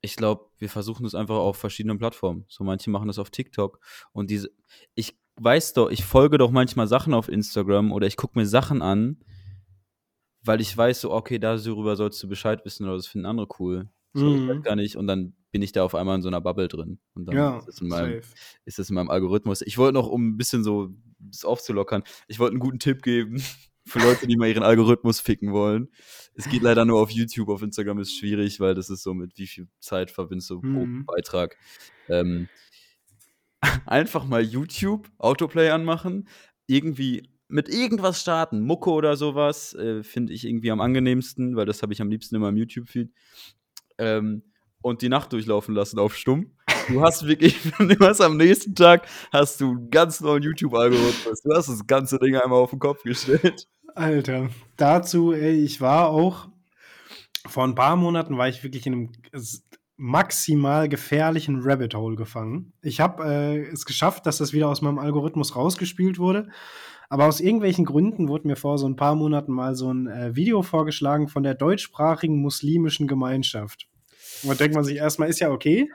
ich 0.00 0.16
glaube, 0.16 0.46
wir 0.58 0.68
versuchen 0.70 1.04
das 1.04 1.14
einfach 1.14 1.36
auf 1.36 1.56
verschiedenen 1.56 1.98
Plattformen. 1.98 2.44
So 2.48 2.64
manche 2.64 2.90
machen 2.90 3.08
das 3.08 3.18
auf 3.18 3.30
TikTok 3.30 3.80
und 4.12 4.30
diese, 4.30 4.50
ich 4.94 5.16
weiß 5.36 5.74
doch, 5.74 5.90
ich 5.90 6.04
folge 6.04 6.38
doch 6.38 6.50
manchmal 6.50 6.86
Sachen 6.88 7.14
auf 7.14 7.28
Instagram 7.28 7.92
oder 7.92 8.06
ich 8.06 8.16
gucke 8.16 8.38
mir 8.38 8.46
Sachen 8.46 8.82
an, 8.82 9.18
weil 10.42 10.60
ich 10.60 10.76
weiß 10.76 11.00
so, 11.02 11.12
okay, 11.12 11.38
darüber 11.38 11.96
sollst 11.96 12.22
du 12.22 12.28
Bescheid 12.28 12.64
wissen 12.64 12.84
oder 12.86 12.96
das 12.96 13.06
finden 13.06 13.26
andere 13.26 13.48
cool. 13.58 13.88
So, 14.12 14.34
ich 14.34 14.42
weiß 14.46 14.56
Mhm. 14.56 14.62
gar 14.62 14.76
nicht. 14.76 14.96
Und 14.96 15.06
dann 15.06 15.34
bin 15.54 15.62
ich 15.62 15.70
da 15.70 15.84
auf 15.84 15.94
einmal 15.94 16.16
in 16.16 16.22
so 16.22 16.26
einer 16.28 16.40
Bubble 16.40 16.66
drin. 16.66 16.98
Und 17.14 17.26
dann 17.26 17.36
Ja, 17.36 17.58
ist, 17.58 17.68
das 17.68 17.80
in 17.80 17.86
meinem, 17.86 18.20
safe. 18.22 18.34
ist 18.64 18.78
das 18.80 18.88
in 18.88 18.96
meinem 18.96 19.08
Algorithmus. 19.08 19.62
Ich 19.62 19.78
wollte 19.78 19.94
noch, 19.94 20.08
um 20.08 20.30
ein 20.30 20.36
bisschen 20.36 20.64
so 20.64 20.90
das 21.20 21.44
aufzulockern, 21.44 22.02
ich 22.26 22.40
wollte 22.40 22.54
einen 22.54 22.60
guten 22.60 22.80
Tipp 22.80 23.02
geben 23.04 23.36
für 23.86 24.00
Leute, 24.00 24.26
die 24.26 24.36
mal 24.36 24.48
ihren 24.48 24.64
Algorithmus 24.64 25.20
ficken 25.20 25.52
wollen. 25.52 25.90
Es 26.34 26.48
geht 26.48 26.62
leider 26.62 26.84
nur 26.84 27.00
auf 27.00 27.10
YouTube, 27.12 27.50
auf 27.50 27.62
Instagram 27.62 28.00
ist 28.00 28.16
schwierig, 28.18 28.58
weil 28.58 28.74
das 28.74 28.90
ist 28.90 29.04
so 29.04 29.14
mit 29.14 29.38
wie 29.38 29.46
viel 29.46 29.68
Zeit 29.78 30.10
verbindest 30.10 30.50
du 30.50 30.60
pro 30.60 30.86
Mhm. 30.86 31.06
Beitrag. 31.06 31.56
Ähm, 32.08 32.48
einfach 33.86 34.24
mal 34.26 34.42
YouTube, 34.42 35.08
Autoplay 35.18 35.70
anmachen, 35.70 36.28
irgendwie 36.66 37.30
mit 37.46 37.68
irgendwas 37.68 38.20
starten, 38.20 38.60
Mucke 38.62 38.90
oder 38.90 39.16
sowas, 39.16 39.72
äh, 39.74 40.02
finde 40.02 40.32
ich 40.32 40.44
irgendwie 40.46 40.72
am 40.72 40.80
angenehmsten, 40.80 41.54
weil 41.54 41.66
das 41.66 41.82
habe 41.82 41.92
ich 41.92 42.02
am 42.02 42.08
liebsten 42.10 42.34
immer 42.34 42.48
im 42.48 42.56
YouTube-Feed. 42.56 43.12
Ähm, 43.98 44.42
und 44.84 45.00
die 45.00 45.08
Nacht 45.08 45.32
durchlaufen 45.32 45.74
lassen 45.74 45.98
auf 45.98 46.14
stumm. 46.14 46.50
Du 46.88 47.00
hast 47.00 47.26
wirklich, 47.26 47.56
du 47.78 47.98
hast 48.00 48.20
am 48.20 48.36
nächsten 48.36 48.74
Tag 48.74 49.08
hast 49.32 49.60
du 49.60 49.70
einen 49.70 49.90
ganz 49.90 50.20
neuen 50.20 50.42
YouTube-Algorithmus. 50.42 51.42
Du 51.42 51.54
hast 51.54 51.68
das 51.68 51.86
ganze 51.86 52.18
Ding 52.18 52.36
einmal 52.36 52.60
auf 52.60 52.70
den 52.70 52.78
Kopf 52.78 53.02
gestellt. 53.02 53.66
Alter, 53.94 54.50
dazu, 54.76 55.32
ey, 55.32 55.64
ich 55.64 55.80
war 55.80 56.10
auch 56.10 56.48
vor 57.46 57.64
ein 57.64 57.74
paar 57.74 57.96
Monaten 57.96 58.36
war 58.36 58.48
ich 58.48 58.62
wirklich 58.62 58.86
in 58.86 58.92
einem 58.92 59.12
maximal 59.96 60.88
gefährlichen 60.88 61.60
Rabbit 61.62 61.94
Hole 61.94 62.16
gefangen. 62.16 62.72
Ich 62.82 63.00
habe 63.00 63.24
äh, 63.24 63.60
es 63.70 63.86
geschafft, 63.86 64.26
dass 64.26 64.38
das 64.38 64.52
wieder 64.52 64.68
aus 64.68 64.82
meinem 64.82 64.98
Algorithmus 64.98 65.56
rausgespielt 65.56 66.18
wurde. 66.18 66.48
Aber 67.08 67.26
aus 67.26 67.40
irgendwelchen 67.40 67.84
Gründen 67.84 68.28
wurde 68.28 68.48
mir 68.48 68.56
vor 68.56 68.76
so 68.76 68.86
ein 68.86 68.96
paar 68.96 69.14
Monaten 69.14 69.52
mal 69.52 69.74
so 69.74 69.92
ein 69.92 70.08
äh, 70.08 70.34
Video 70.34 70.62
vorgeschlagen 70.62 71.28
von 71.28 71.42
der 71.42 71.54
deutschsprachigen 71.54 72.40
muslimischen 72.40 73.06
Gemeinschaft. 73.06 73.88
Und 74.44 74.60
denkt 74.60 74.74
man 74.74 74.84
sich 74.84 74.96
erstmal, 74.96 75.28
ist 75.28 75.40
ja 75.40 75.50
okay, 75.50 75.90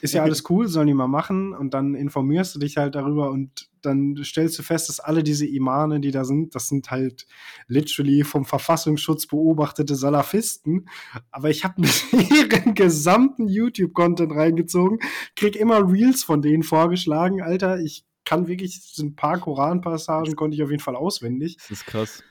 ist 0.00 0.14
ja 0.14 0.22
alles 0.22 0.48
cool, 0.50 0.68
sollen 0.68 0.86
die 0.86 0.94
mal 0.94 1.08
machen. 1.08 1.54
Und 1.54 1.74
dann 1.74 1.94
informierst 1.94 2.54
du 2.54 2.58
dich 2.58 2.76
halt 2.76 2.94
darüber 2.94 3.30
und 3.30 3.68
dann 3.82 4.16
stellst 4.22 4.58
du 4.58 4.62
fest, 4.62 4.88
dass 4.88 5.00
alle 5.00 5.22
diese 5.22 5.46
Imane, 5.46 6.00
die 6.00 6.10
da 6.10 6.24
sind, 6.24 6.54
das 6.54 6.68
sind 6.68 6.90
halt 6.90 7.26
literally 7.66 8.24
vom 8.24 8.44
Verfassungsschutz 8.44 9.26
beobachtete 9.26 9.94
Salafisten. 9.94 10.88
Aber 11.30 11.50
ich 11.50 11.64
habe 11.64 11.80
mir 11.80 11.90
ihren 12.52 12.74
gesamten 12.74 13.48
YouTube-Content 13.48 14.32
reingezogen, 14.32 14.98
krieg 15.36 15.56
immer 15.56 15.90
Reels 15.90 16.24
von 16.24 16.42
denen 16.42 16.62
vorgeschlagen. 16.62 17.42
Alter, 17.42 17.80
ich 17.80 18.04
kann 18.24 18.46
wirklich, 18.46 18.96
ein 18.98 19.16
paar 19.16 19.38
Koran-Passagen 19.38 20.36
konnte 20.36 20.54
ich 20.54 20.62
auf 20.62 20.70
jeden 20.70 20.82
Fall 20.82 20.96
auswendig. 20.96 21.56
Das 21.56 21.70
ist 21.70 21.86
krass. 21.86 22.22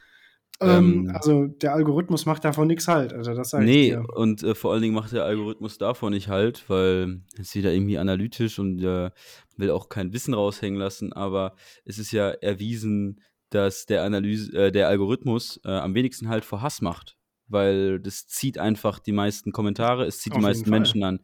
Ähm, 0.62 1.08
Ähm, 1.08 1.12
also 1.16 1.46
der 1.48 1.74
Algorithmus 1.74 2.26
macht 2.26 2.44
davon 2.44 2.68
nichts 2.68 2.88
halt. 2.88 3.14
Also 3.14 3.34
das 3.34 3.54
ich 3.54 3.60
Nee, 3.60 3.90
dir. 3.92 4.06
und 4.16 4.44
äh, 4.44 4.56
vor 4.56 4.74
allen 4.74 4.82
Dingen 4.82 4.94
macht 4.96 5.12
der 5.14 5.24
Algorithmus 5.24 5.78
davon 5.78 6.12
nicht 6.14 6.28
halt, 6.28 6.70
weil 6.70 7.22
ist 7.38 7.56
wieder 7.56 7.72
irgendwie 7.74 7.98
analytisch 7.98 8.60
und 8.60 8.80
äh, 8.84 9.10
will 9.58 9.72
auch 9.72 9.90
kein 9.90 10.12
Wissen 10.14 10.34
raushängen 10.34 10.80
lassen, 10.80 11.14
aber 11.14 11.56
es 11.86 11.98
ist 11.98 12.12
ja 12.12 12.30
erwiesen, 12.30 13.22
dass 13.50 13.86
der 13.86 14.04
Analyse, 14.04 14.52
äh, 14.66 14.72
der 14.72 14.88
Algorithmus 14.90 15.60
äh, 15.64 15.70
am 15.72 15.96
wenigsten 15.96 16.30
halt 16.30 16.46
vor 16.46 16.62
Hass 16.62 16.82
macht. 16.82 17.16
Weil 17.48 18.00
das 18.00 18.28
zieht 18.28 18.60
einfach 18.60 19.00
die 19.00 19.12
meisten 19.12 19.52
Kommentare, 19.52 20.06
es 20.06 20.20
zieht 20.20 20.34
Auf 20.34 20.38
die 20.40 20.44
meisten 20.44 20.66
Fall. 20.66 20.72
Menschen 20.72 21.04
an. 21.04 21.20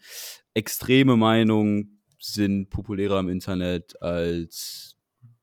Extreme 0.56 1.18
Meinungen 1.18 2.02
sind 2.20 2.70
populärer 2.72 3.20
im 3.20 3.30
Internet 3.30 4.02
als 4.02 4.95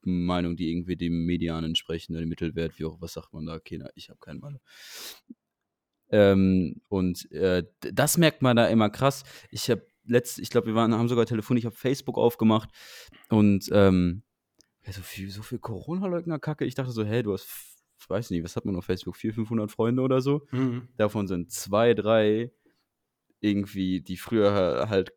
Meinungen, 0.04 0.56
die 0.56 0.70
irgendwie 0.70 0.96
dem 0.96 1.24
Median 1.24 1.64
entsprechen, 1.64 2.12
oder 2.12 2.20
dem 2.20 2.28
Mittelwert, 2.28 2.78
wie 2.78 2.84
auch, 2.84 3.00
was 3.00 3.12
sagt 3.12 3.32
man 3.32 3.46
da? 3.46 3.58
Keine, 3.58 3.90
ich 3.94 4.10
habe 4.10 4.18
keine 4.20 4.38
Meinung. 4.38 4.60
Ähm, 6.10 6.80
und 6.88 7.30
äh, 7.32 7.64
das 7.80 8.18
merkt 8.18 8.42
man 8.42 8.56
da 8.56 8.66
immer 8.66 8.90
krass. 8.90 9.24
Ich 9.50 9.70
habe 9.70 9.86
letzt, 10.04 10.38
ich 10.38 10.50
glaube, 10.50 10.68
wir 10.68 10.74
waren, 10.74 10.92
haben 10.94 11.08
sogar 11.08 11.26
Telefon, 11.26 11.56
ich 11.56 11.64
habe 11.64 11.74
Facebook 11.74 12.18
aufgemacht 12.18 12.70
und 13.28 13.68
ähm, 13.72 14.22
ja, 14.84 14.92
so 14.92 15.02
viel, 15.02 15.30
so 15.30 15.42
viel 15.42 15.58
Corona-Leugner-Kacke. 15.58 16.64
Ich 16.64 16.74
dachte 16.74 16.92
so, 16.92 17.04
hey, 17.04 17.22
du 17.22 17.32
hast, 17.32 17.46
ich 17.98 18.10
weiß 18.10 18.30
nicht, 18.30 18.42
was 18.42 18.56
hat 18.56 18.64
man 18.64 18.76
auf 18.76 18.84
Facebook? 18.84 19.16
400, 19.16 19.36
500 19.48 19.70
Freunde 19.70 20.02
oder 20.02 20.20
so? 20.20 20.46
Mhm. 20.50 20.88
Davon 20.96 21.28
sind 21.28 21.52
zwei, 21.52 21.94
drei 21.94 22.50
irgendwie, 23.40 24.00
die 24.00 24.16
früher 24.16 24.88
halt 24.88 25.12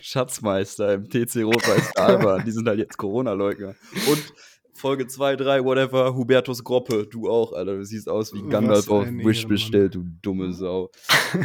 Schatzmeister 0.00 0.94
im 0.94 1.08
TC 1.08 1.42
Rot-Weiß 1.44 1.92
waren. 1.96 2.44
Die 2.44 2.50
sind 2.52 2.68
halt 2.68 2.78
jetzt 2.78 2.96
Corona-Leugner. 2.96 3.74
Und 4.10 4.32
Folge 4.72 5.06
2, 5.06 5.36
3, 5.36 5.64
whatever, 5.64 6.14
Hubertus 6.14 6.62
Groppe, 6.62 7.06
du 7.10 7.28
auch, 7.28 7.52
Alter. 7.52 7.76
Du 7.76 7.84
siehst 7.84 8.08
aus 8.08 8.32
wie 8.32 8.42
Gandalf 8.48 8.88
auf 8.88 9.04
Wish 9.06 9.38
Ehrenmann. 9.38 9.48
bestellt, 9.48 9.94
du 9.96 10.04
dumme 10.22 10.52
Sau. 10.52 10.90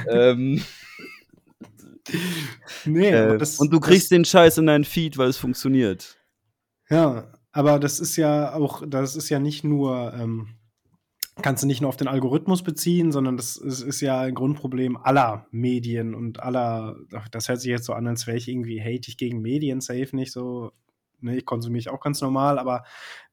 ähm, 0.07 0.61
Nee, 2.85 3.13
aber 3.13 3.35
äh, 3.35 3.37
das, 3.37 3.59
und 3.59 3.71
du 3.71 3.79
kriegst 3.79 4.11
den 4.11 4.25
Scheiß 4.25 4.57
in 4.57 4.65
deinen 4.67 4.83
Feed, 4.83 5.17
weil 5.17 5.29
es 5.29 5.37
funktioniert. 5.37 6.17
Ja, 6.89 7.31
aber 7.51 7.79
das 7.79 7.99
ist 7.99 8.17
ja 8.17 8.53
auch, 8.53 8.83
das 8.85 9.15
ist 9.15 9.29
ja 9.29 9.39
nicht 9.39 9.63
nur, 9.63 10.13
ähm, 10.13 10.49
kannst 11.41 11.63
du 11.63 11.67
nicht 11.67 11.81
nur 11.81 11.89
auf 11.89 11.97
den 11.97 12.07
Algorithmus 12.07 12.63
beziehen, 12.63 13.11
sondern 13.11 13.37
das 13.37 13.57
ist, 13.57 13.81
ist 13.81 14.01
ja 14.01 14.21
ein 14.21 14.35
Grundproblem 14.35 14.97
aller 14.97 15.47
Medien 15.51 16.13
und 16.13 16.41
aller, 16.41 16.97
das 17.31 17.49
hört 17.49 17.59
sich 17.59 17.69
jetzt 17.69 17.85
so 17.85 17.93
an, 17.93 18.07
als 18.07 18.27
wäre 18.27 18.37
ich 18.37 18.47
irgendwie 18.47 18.81
hate 18.81 19.09
ich 19.09 19.17
gegen 19.17 19.41
Medien, 19.41 19.81
safe 19.81 20.15
nicht 20.15 20.31
so, 20.31 20.71
ne, 21.21 21.37
ich 21.37 21.45
konsumiere 21.45 21.79
ich 21.79 21.89
auch 21.89 22.01
ganz 22.01 22.21
normal, 22.21 22.59
aber 22.59 22.83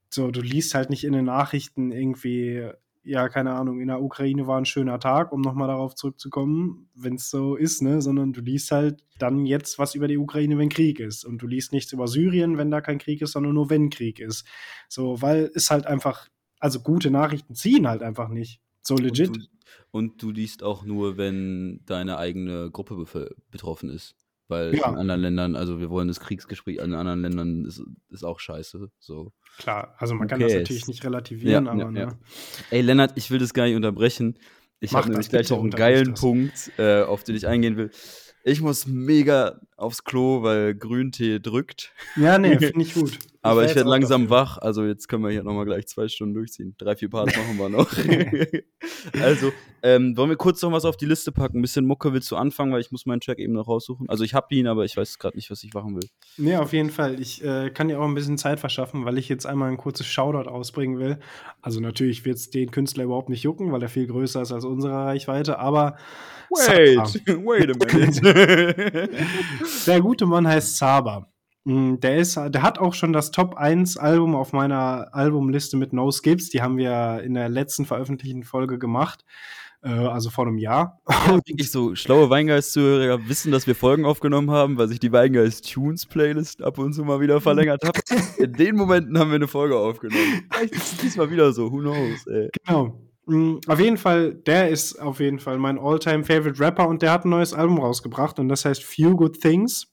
so, 0.08 0.30
du 0.30 0.40
liest 0.40 0.74
halt 0.74 0.90
nicht 0.90 1.04
in 1.04 1.12
den 1.12 1.26
Nachrichten 1.26 1.92
irgendwie, 1.92 2.70
ja, 3.02 3.28
keine 3.28 3.52
Ahnung, 3.52 3.80
in 3.80 3.88
der 3.88 4.02
Ukraine 4.02 4.46
war 4.46 4.58
ein 4.58 4.64
schöner 4.64 4.98
Tag, 4.98 5.32
um 5.32 5.40
nochmal 5.40 5.68
darauf 5.68 5.94
zurückzukommen, 5.94 6.88
wenn 6.94 7.14
es 7.14 7.30
so 7.30 7.54
ist, 7.54 7.80
ne, 7.82 8.02
sondern 8.02 8.32
du 8.32 8.40
liest 8.40 8.72
halt 8.72 9.04
dann 9.18 9.46
jetzt 9.46 9.78
was 9.78 9.94
über 9.94 10.08
die 10.08 10.18
Ukraine, 10.18 10.58
wenn 10.58 10.68
Krieg 10.68 11.00
ist. 11.00 11.24
Und 11.24 11.38
du 11.42 11.46
liest 11.46 11.72
nichts 11.72 11.92
über 11.92 12.08
Syrien, 12.08 12.58
wenn 12.58 12.70
da 12.70 12.80
kein 12.80 12.98
Krieg 12.98 13.22
ist, 13.22 13.32
sondern 13.32 13.54
nur 13.54 13.70
wenn 13.70 13.90
Krieg 13.90 14.18
ist. 14.18 14.46
So, 14.88 15.22
weil 15.22 15.50
es 15.54 15.70
halt 15.70 15.86
einfach, 15.86 16.28
also 16.60 16.80
gute 16.80 17.10
Nachrichten 17.10 17.54
ziehen 17.54 17.88
halt 17.88 18.02
einfach 18.02 18.28
nicht. 18.28 18.60
So 18.82 18.96
legit. 18.96 19.28
Und 19.28 19.36
du, 19.38 19.46
und 19.90 20.22
du 20.22 20.30
liest 20.30 20.62
auch 20.62 20.84
nur, 20.84 21.16
wenn 21.16 21.80
deine 21.86 22.16
eigene 22.18 22.70
Gruppe 22.70 23.26
betroffen 23.50 23.90
ist. 23.90 24.14
Weil 24.48 24.74
Ja. 24.74 24.88
in 24.88 24.96
anderen 24.96 25.20
Ländern, 25.20 25.54
also 25.56 25.78
wir 25.78 25.90
wollen 25.90 26.08
das 26.08 26.18
Kriegsgespräch 26.18 26.78
in 26.78 26.92
anderen 26.94 27.22
Ländern 27.22 27.64
ist, 27.66 27.82
ist 28.08 28.24
auch 28.24 28.40
scheiße. 28.40 28.90
So. 28.98 29.32
Klar, 29.58 29.94
also 29.98 30.14
man 30.14 30.26
kann 30.26 30.38
Okay, 30.42 30.44
das 30.48 30.52
es- 30.54 30.58
natürlich 30.60 30.88
nicht 30.88 31.04
relativieren, 31.04 31.66
Ja, 31.66 31.72
aber 31.72 31.80
ja, 31.82 31.90
ne. 31.90 32.18
Ey, 32.70 32.80
Lennart, 32.80 33.12
ich 33.16 33.30
will 33.30 33.38
das 33.38 33.54
gar 33.54 33.66
nicht 33.66 33.76
unterbrechen. 33.76 34.38
Ich 34.80 34.92
habe 34.94 35.08
nämlich 35.08 35.26
das, 35.26 35.30
gleich 35.30 35.50
noch 35.50 35.60
einen 35.60 35.70
geilen 35.70 36.10
das. 36.12 36.20
Punkt, 36.20 36.72
äh, 36.78 37.02
auf 37.02 37.22
den 37.22 37.36
ich 37.36 37.46
eingehen 37.46 37.76
will. 37.76 37.90
Ich 38.42 38.60
muss 38.62 38.86
mega 38.86 39.60
aufs 39.76 40.02
Klo, 40.02 40.42
weil 40.42 40.74
Grüntee 40.74 41.38
drückt. 41.38 41.92
Ja, 42.16 42.38
nee, 42.38 42.58
finde 42.74 42.82
ich 42.82 42.94
gut. 42.94 43.18
Aber 43.42 43.64
ich 43.64 43.74
werde 43.74 43.88
langsam 43.88 44.22
dafür. 44.22 44.36
wach, 44.36 44.58
also 44.58 44.84
jetzt 44.84 45.08
können 45.08 45.22
wir 45.24 45.30
hier 45.30 45.42
nochmal 45.42 45.64
gleich 45.64 45.86
zwei 45.86 46.08
Stunden 46.08 46.34
durchziehen. 46.34 46.74
Drei, 46.76 46.94
vier 46.94 47.08
Parts 47.08 47.34
machen 47.36 47.56
wir 47.56 47.68
noch. 47.70 47.90
also, 49.22 49.52
ähm, 49.82 50.14
wollen 50.16 50.28
wir 50.28 50.36
kurz 50.36 50.60
noch 50.60 50.72
was 50.72 50.84
auf 50.84 50.98
die 50.98 51.06
Liste 51.06 51.32
packen? 51.32 51.58
Ein 51.58 51.62
bisschen 51.62 51.86
Mucke 51.86 52.12
willst 52.12 52.30
du 52.30 52.36
anfangen, 52.36 52.72
weil 52.72 52.82
ich 52.82 52.90
muss 52.90 53.06
meinen 53.06 53.20
Track 53.20 53.38
eben 53.38 53.54
noch 53.54 53.66
raussuchen. 53.66 54.08
Also 54.10 54.24
ich 54.24 54.34
habe 54.34 54.54
ihn, 54.54 54.66
aber 54.66 54.84
ich 54.84 54.96
weiß 54.96 55.18
gerade 55.18 55.36
nicht, 55.36 55.50
was 55.50 55.64
ich 55.64 55.72
machen 55.72 55.96
will. 55.96 56.08
Nee, 56.36 56.56
auf 56.56 56.74
jeden 56.74 56.90
Fall. 56.90 57.18
Ich 57.18 57.42
äh, 57.42 57.70
kann 57.70 57.88
dir 57.88 57.98
auch 57.98 58.04
ein 58.04 58.14
bisschen 58.14 58.36
Zeit 58.36 58.60
verschaffen, 58.60 59.06
weil 59.06 59.16
ich 59.16 59.28
jetzt 59.30 59.46
einmal 59.46 59.70
ein 59.70 59.78
kurzes 59.78 60.06
Shoutout 60.06 60.50
ausbringen 60.50 60.98
will. 60.98 61.18
Also 61.62 61.80
natürlich 61.80 62.26
wird 62.26 62.36
es 62.36 62.50
den 62.50 62.70
Künstler 62.70 63.04
überhaupt 63.04 63.30
nicht 63.30 63.42
jucken, 63.42 63.72
weil 63.72 63.82
er 63.82 63.88
viel 63.88 64.06
größer 64.06 64.42
ist 64.42 64.52
als 64.52 64.66
unsere 64.66 64.92
Reichweite, 64.92 65.58
aber 65.58 65.96
Wait, 66.50 67.06
Saba. 67.06 67.38
wait 67.44 67.70
a 67.70 67.96
minute. 67.96 69.08
der 69.86 70.00
gute 70.00 70.26
Mann 70.26 70.46
heißt 70.46 70.76
Saba. 70.76 71.30
Mm, 71.64 71.96
Der, 72.00 72.16
ist, 72.18 72.36
der 72.36 72.62
hat 72.62 72.78
auch 72.78 72.94
schon 72.94 73.12
das 73.12 73.30
Top 73.30 73.54
1 73.56 73.96
Album 73.96 74.34
auf 74.34 74.52
meiner 74.52 75.08
Albumliste 75.12 75.76
mit 75.76 75.92
No 75.92 76.10
Skips. 76.10 76.48
Die 76.50 76.62
haben 76.62 76.76
wir 76.76 77.22
in 77.22 77.34
der 77.34 77.48
letzten 77.48 77.84
veröffentlichten 77.86 78.44
Folge 78.44 78.78
gemacht. 78.78 79.24
Äh, 79.82 79.88
also 79.90 80.30
vor 80.30 80.46
einem 80.46 80.58
Jahr. 80.58 81.00
Ja, 81.08 81.36
wirklich 81.46 81.70
so 81.70 81.94
schlaue 81.94 82.28
Weingeist-Zuhörer 82.30 83.28
wissen, 83.28 83.50
dass 83.52 83.66
wir 83.66 83.74
Folgen 83.74 84.04
aufgenommen 84.04 84.50
haben, 84.50 84.76
weil 84.78 84.88
sich 84.88 85.00
die 85.00 85.12
Weingeist-Tunes-Playlist 85.12 86.62
ab 86.62 86.78
und 86.78 86.92
zu 86.92 87.04
mal 87.04 87.20
wieder 87.20 87.40
verlängert 87.40 87.82
hat. 87.84 87.98
In 88.38 88.52
den 88.52 88.76
Momenten 88.76 89.18
haben 89.18 89.30
wir 89.30 89.36
eine 89.36 89.48
Folge 89.48 89.76
aufgenommen. 89.78 90.44
Vielleicht 90.50 90.74
ist 90.74 90.92
es 90.92 90.98
diesmal 90.98 91.30
wieder 91.30 91.52
so, 91.52 91.70
who 91.72 91.78
knows, 91.78 92.26
ey. 92.26 92.48
Genau. 92.66 93.00
Mm, 93.26 93.58
Auf 93.66 93.80
jeden 93.80 93.96
Fall, 93.96 94.34
der 94.34 94.68
ist 94.70 94.98
auf 95.00 95.20
jeden 95.20 95.38
Fall 95.38 95.58
mein 95.58 95.78
all-time 95.78 96.24
favorite 96.24 96.58
Rapper 96.60 96.88
und 96.88 97.00
der 97.02 97.12
hat 97.12 97.24
ein 97.24 97.30
neues 97.30 97.54
Album 97.54 97.78
rausgebracht 97.78 98.38
und 98.38 98.48
das 98.48 98.64
heißt 98.64 98.82
Few 98.82 99.14
Good 99.16 99.40
Things. 99.40 99.89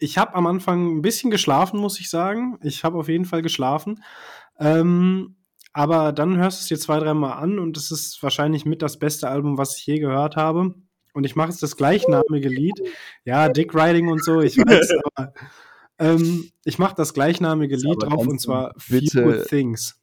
Ich 0.00 0.18
habe 0.18 0.34
am 0.34 0.46
Anfang 0.46 0.96
ein 0.98 1.02
bisschen 1.02 1.30
geschlafen, 1.30 1.80
muss 1.80 2.00
ich 2.00 2.10
sagen. 2.10 2.58
Ich 2.62 2.84
habe 2.84 2.98
auf 2.98 3.08
jeden 3.08 3.24
Fall 3.24 3.42
geschlafen. 3.42 4.02
Ähm, 4.58 5.36
aber 5.72 6.12
dann 6.12 6.36
hörst 6.38 6.58
du 6.58 6.62
es 6.62 6.68
dir 6.68 6.78
zwei, 6.78 6.98
dreimal 6.98 7.34
an 7.42 7.58
und 7.58 7.76
es 7.76 7.90
ist 7.90 8.22
wahrscheinlich 8.22 8.64
mit 8.64 8.80
das 8.82 8.98
beste 8.98 9.28
Album, 9.28 9.58
was 9.58 9.76
ich 9.78 9.86
je 9.86 9.98
gehört 9.98 10.36
habe. 10.36 10.74
Und 11.12 11.24
ich 11.24 11.36
mache 11.36 11.48
jetzt 11.50 11.62
das 11.62 11.76
gleichnamige 11.76 12.48
Lied. 12.48 12.80
Ja, 13.24 13.48
Dick 13.48 13.74
Riding 13.74 14.08
und 14.08 14.22
so, 14.24 14.40
ich 14.40 14.56
weiß, 14.58 14.92
aber 15.14 15.32
Ähm, 15.98 16.50
ich 16.64 16.78
mache 16.78 16.94
das 16.94 17.14
gleichnamige 17.14 17.76
Lied 17.76 18.02
aber 18.04 18.16
drauf 18.16 18.26
und 18.26 18.38
zwar 18.40 18.74
bitte- 18.88 19.22
Few 19.22 19.22
Good 19.22 19.48
Things. 19.48 20.00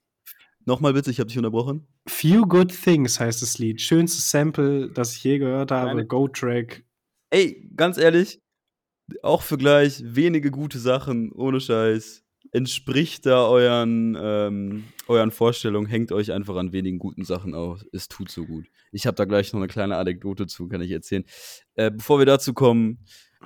Nochmal 0.66 0.94
bitte, 0.94 1.12
ich 1.12 1.20
habe 1.20 1.28
dich 1.28 1.38
unterbrochen. 1.38 1.86
Few 2.08 2.48
Good 2.48 2.72
Things 2.84 3.20
heißt 3.20 3.42
das 3.42 3.58
Lied. 3.60 3.82
Schönstes 3.82 4.32
Sample, 4.32 4.90
das 4.90 5.16
ich 5.16 5.24
je 5.24 5.38
gehört 5.38 5.72
habe. 5.72 6.06
Go-Track. 6.06 6.84
Ey, 7.32 7.68
ganz 7.76 7.98
ehrlich, 7.98 8.40
auch 9.22 9.42
für 9.42 9.58
gleich 9.58 10.02
wenige 10.04 10.52
gute 10.52 10.80
Sachen, 10.80 11.32
ohne 11.32 11.60
Scheiß. 11.60 12.24
Entspricht 12.52 13.26
da 13.26 13.48
euren, 13.48 14.16
ähm, 14.20 14.84
euren 15.08 15.32
Vorstellungen, 15.32 15.88
hängt 15.88 16.12
euch 16.12 16.32
einfach 16.32 16.56
an 16.56 16.72
wenigen 16.72 17.00
guten 17.00 17.26
Sachen 17.26 17.56
auf. 17.56 17.84
Es 17.92 18.08
tut 18.08 18.30
so 18.30 18.46
gut. 18.46 18.66
Ich 18.92 19.08
habe 19.08 19.16
da 19.16 19.26
gleich 19.26 19.52
noch 19.54 19.60
eine 19.60 19.68
kleine 19.68 19.98
Anekdote 19.98 20.46
zu, 20.46 20.68
kann 20.68 20.82
ich 20.82 20.92
erzählen. 20.92 21.24
Äh, 21.76 21.90
bevor 21.90 22.20
wir 22.20 22.28
dazu 22.28 22.54
kommen, 22.54 23.00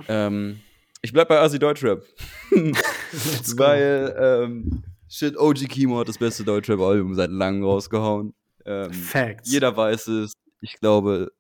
ähm, 0.10 0.60
ich 1.02 1.14
bleib 1.14 1.30
bei 1.30 1.40
Asi 1.40 1.58
Deutschrap. 1.58 2.04
Weil, 2.52 4.16
ähm, 4.20 4.84
shit, 5.08 5.38
OG 5.38 5.70
Kimo 5.70 6.00
hat 6.00 6.10
das 6.10 6.18
beste 6.18 6.44
Deutschrap-Album 6.44 7.16
seit 7.16 7.32
langem 7.32 7.64
rausgehauen. 7.64 8.34
Ähm, 8.66 8.92
Facts. 8.92 9.50
jeder 9.50 9.78
weiß 9.78 10.08
es. 10.08 10.34
Ich 10.60 10.74
glaube, 10.80 11.32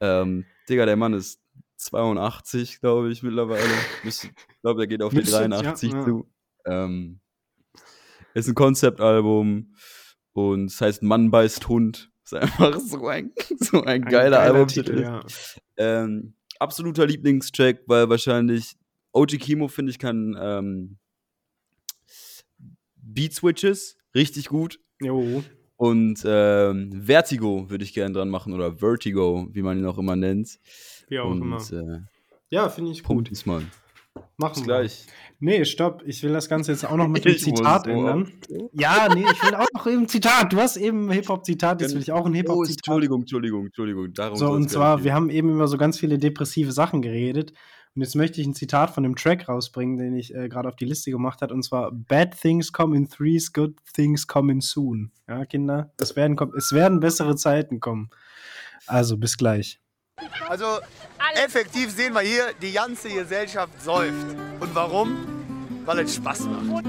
ähm, 0.00 0.44
Digga, 0.68 0.86
der 0.86 0.96
Mann 0.96 1.12
ist 1.12 1.40
82, 1.80 2.80
glaube 2.80 3.10
ich, 3.10 3.22
mittlerweile. 3.22 3.62
Ich 4.04 4.30
glaube, 4.62 4.78
der 4.78 4.86
geht 4.86 5.02
auf 5.02 5.10
die 5.10 5.18
Müsste- 5.18 5.38
83 5.38 5.92
ja, 5.92 5.98
ja. 5.98 6.04
zu. 6.04 6.30
Ähm, 6.66 7.20
ist 8.34 8.48
ein 8.48 8.54
Konzeptalbum 8.54 9.74
und 10.32 10.66
es 10.66 10.80
heißt 10.80 11.02
Mann 11.02 11.30
beißt 11.30 11.68
Hund. 11.68 12.10
Ist 12.24 12.34
einfach 12.34 12.78
so 12.78 13.08
ein, 13.08 13.32
so 13.58 13.82
ein, 13.82 14.02
geiler, 14.02 14.40
Albumtitel. 14.40 14.96
Titel, 14.96 15.02
ja. 15.02 15.24
Ähm, 15.78 16.34
absoluter 16.58 17.06
Lieblingstrack, 17.06 17.80
weil 17.86 18.08
wahrscheinlich 18.08 18.76
OG 19.12 19.38
Kimo, 19.38 19.68
finde 19.68 19.90
ich, 19.90 19.98
kann 19.98 20.36
ähm, 20.38 20.98
Beat 22.96 23.34
Switches 23.34 23.96
richtig 24.14 24.48
gut. 24.48 24.78
Jo. 25.00 25.42
Und 25.80 26.22
ähm, 26.26 26.92
Vertigo 27.06 27.70
würde 27.70 27.84
ich 27.84 27.94
gerne 27.94 28.12
dran 28.12 28.28
machen 28.28 28.52
oder 28.52 28.76
Vertigo, 28.80 29.48
wie 29.52 29.62
man 29.62 29.78
ihn 29.78 29.86
auch 29.86 29.96
immer 29.96 30.14
nennt. 30.14 30.58
Wie 31.08 31.18
auch 31.18 31.30
Und 31.30 31.40
immer. 31.40 31.56
äh, 31.56 32.00
Ja, 32.50 32.68
finde 32.68 32.90
ich 32.90 33.02
gut. 33.02 33.30
ist 33.30 33.46
mal. 33.46 33.62
Machen 34.36 34.52
Bis 34.52 34.60
wir. 34.60 34.64
gleich. 34.66 35.06
Nee, 35.38 35.64
stopp. 35.64 36.02
Ich 36.04 36.22
will 36.22 36.34
das 36.34 36.50
Ganze 36.50 36.72
jetzt 36.72 36.84
auch 36.84 36.96
noch 36.96 37.08
mit 37.08 37.24
dem 37.24 37.34
Zitat 37.38 37.84
so 37.86 37.90
ändern. 37.92 38.30
Ja, 38.74 39.08
nee, 39.14 39.24
ich 39.24 39.42
will 39.42 39.54
auch 39.54 39.68
noch 39.72 39.86
im 39.86 40.06
Zitat. 40.06 40.52
Du 40.52 40.58
hast 40.58 40.76
eben 40.76 41.06
ein 41.08 41.12
Hip-Hop-Zitat, 41.12 41.80
jetzt 41.80 41.94
will 41.94 42.02
ich 42.02 42.12
auch 42.12 42.26
ein 42.26 42.32
Oh, 42.32 42.36
Hip-Hop-Zitat. 42.36 42.80
Entschuldigung, 42.86 43.20
Entschuldigung, 43.22 43.64
Entschuldigung. 43.66 44.12
Darum 44.12 44.36
So, 44.36 44.50
und 44.50 44.68
zwar, 44.68 45.02
wir 45.02 45.14
haben 45.14 45.30
eben 45.30 45.48
über 45.48 45.66
so 45.66 45.78
ganz 45.78 45.98
viele 45.98 46.18
depressive 46.18 46.72
Sachen 46.72 47.00
geredet. 47.00 47.54
Und 47.96 48.02
jetzt 48.02 48.14
möchte 48.14 48.40
ich 48.40 48.46
ein 48.46 48.54
Zitat 48.54 48.90
von 48.90 49.02
dem 49.02 49.16
Track 49.16 49.48
rausbringen, 49.48 49.96
den 49.96 50.16
ich 50.16 50.34
äh, 50.34 50.48
gerade 50.48 50.68
auf 50.68 50.76
die 50.76 50.84
Liste 50.84 51.10
gemacht 51.10 51.42
habe. 51.42 51.52
Und 51.52 51.64
zwar: 51.64 51.90
Bad 51.92 52.40
things 52.40 52.72
come 52.72 52.96
in 52.96 53.08
threes, 53.08 53.52
good 53.52 53.76
things 53.94 54.26
come 54.26 54.52
in 54.52 54.60
soon. 54.60 55.10
Ja, 55.28 55.44
Kinder, 55.44 55.92
es 55.98 56.14
werden, 56.14 56.38
es 56.56 56.72
werden 56.72 57.00
bessere 57.00 57.36
Zeiten 57.36 57.80
kommen. 57.80 58.10
Also, 58.86 59.16
bis 59.16 59.36
gleich. 59.36 59.80
Also 60.48 60.80
effektiv 61.34 61.90
sehen 61.90 62.12
wir 62.12 62.20
hier, 62.20 62.52
die 62.60 62.72
ganze 62.72 63.08
Gesellschaft 63.08 63.80
säuft. 63.82 64.26
Und 64.60 64.74
warum? 64.74 65.16
Weil 65.84 66.00
es 66.00 66.14
Spaß 66.14 66.46
macht. 66.46 66.84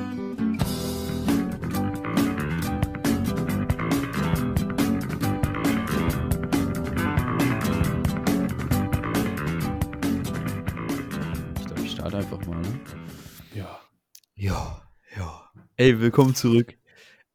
Ja, 14.42 14.82
ja. 15.16 15.52
Ey, 15.76 16.00
willkommen 16.00 16.34
zurück. 16.34 16.76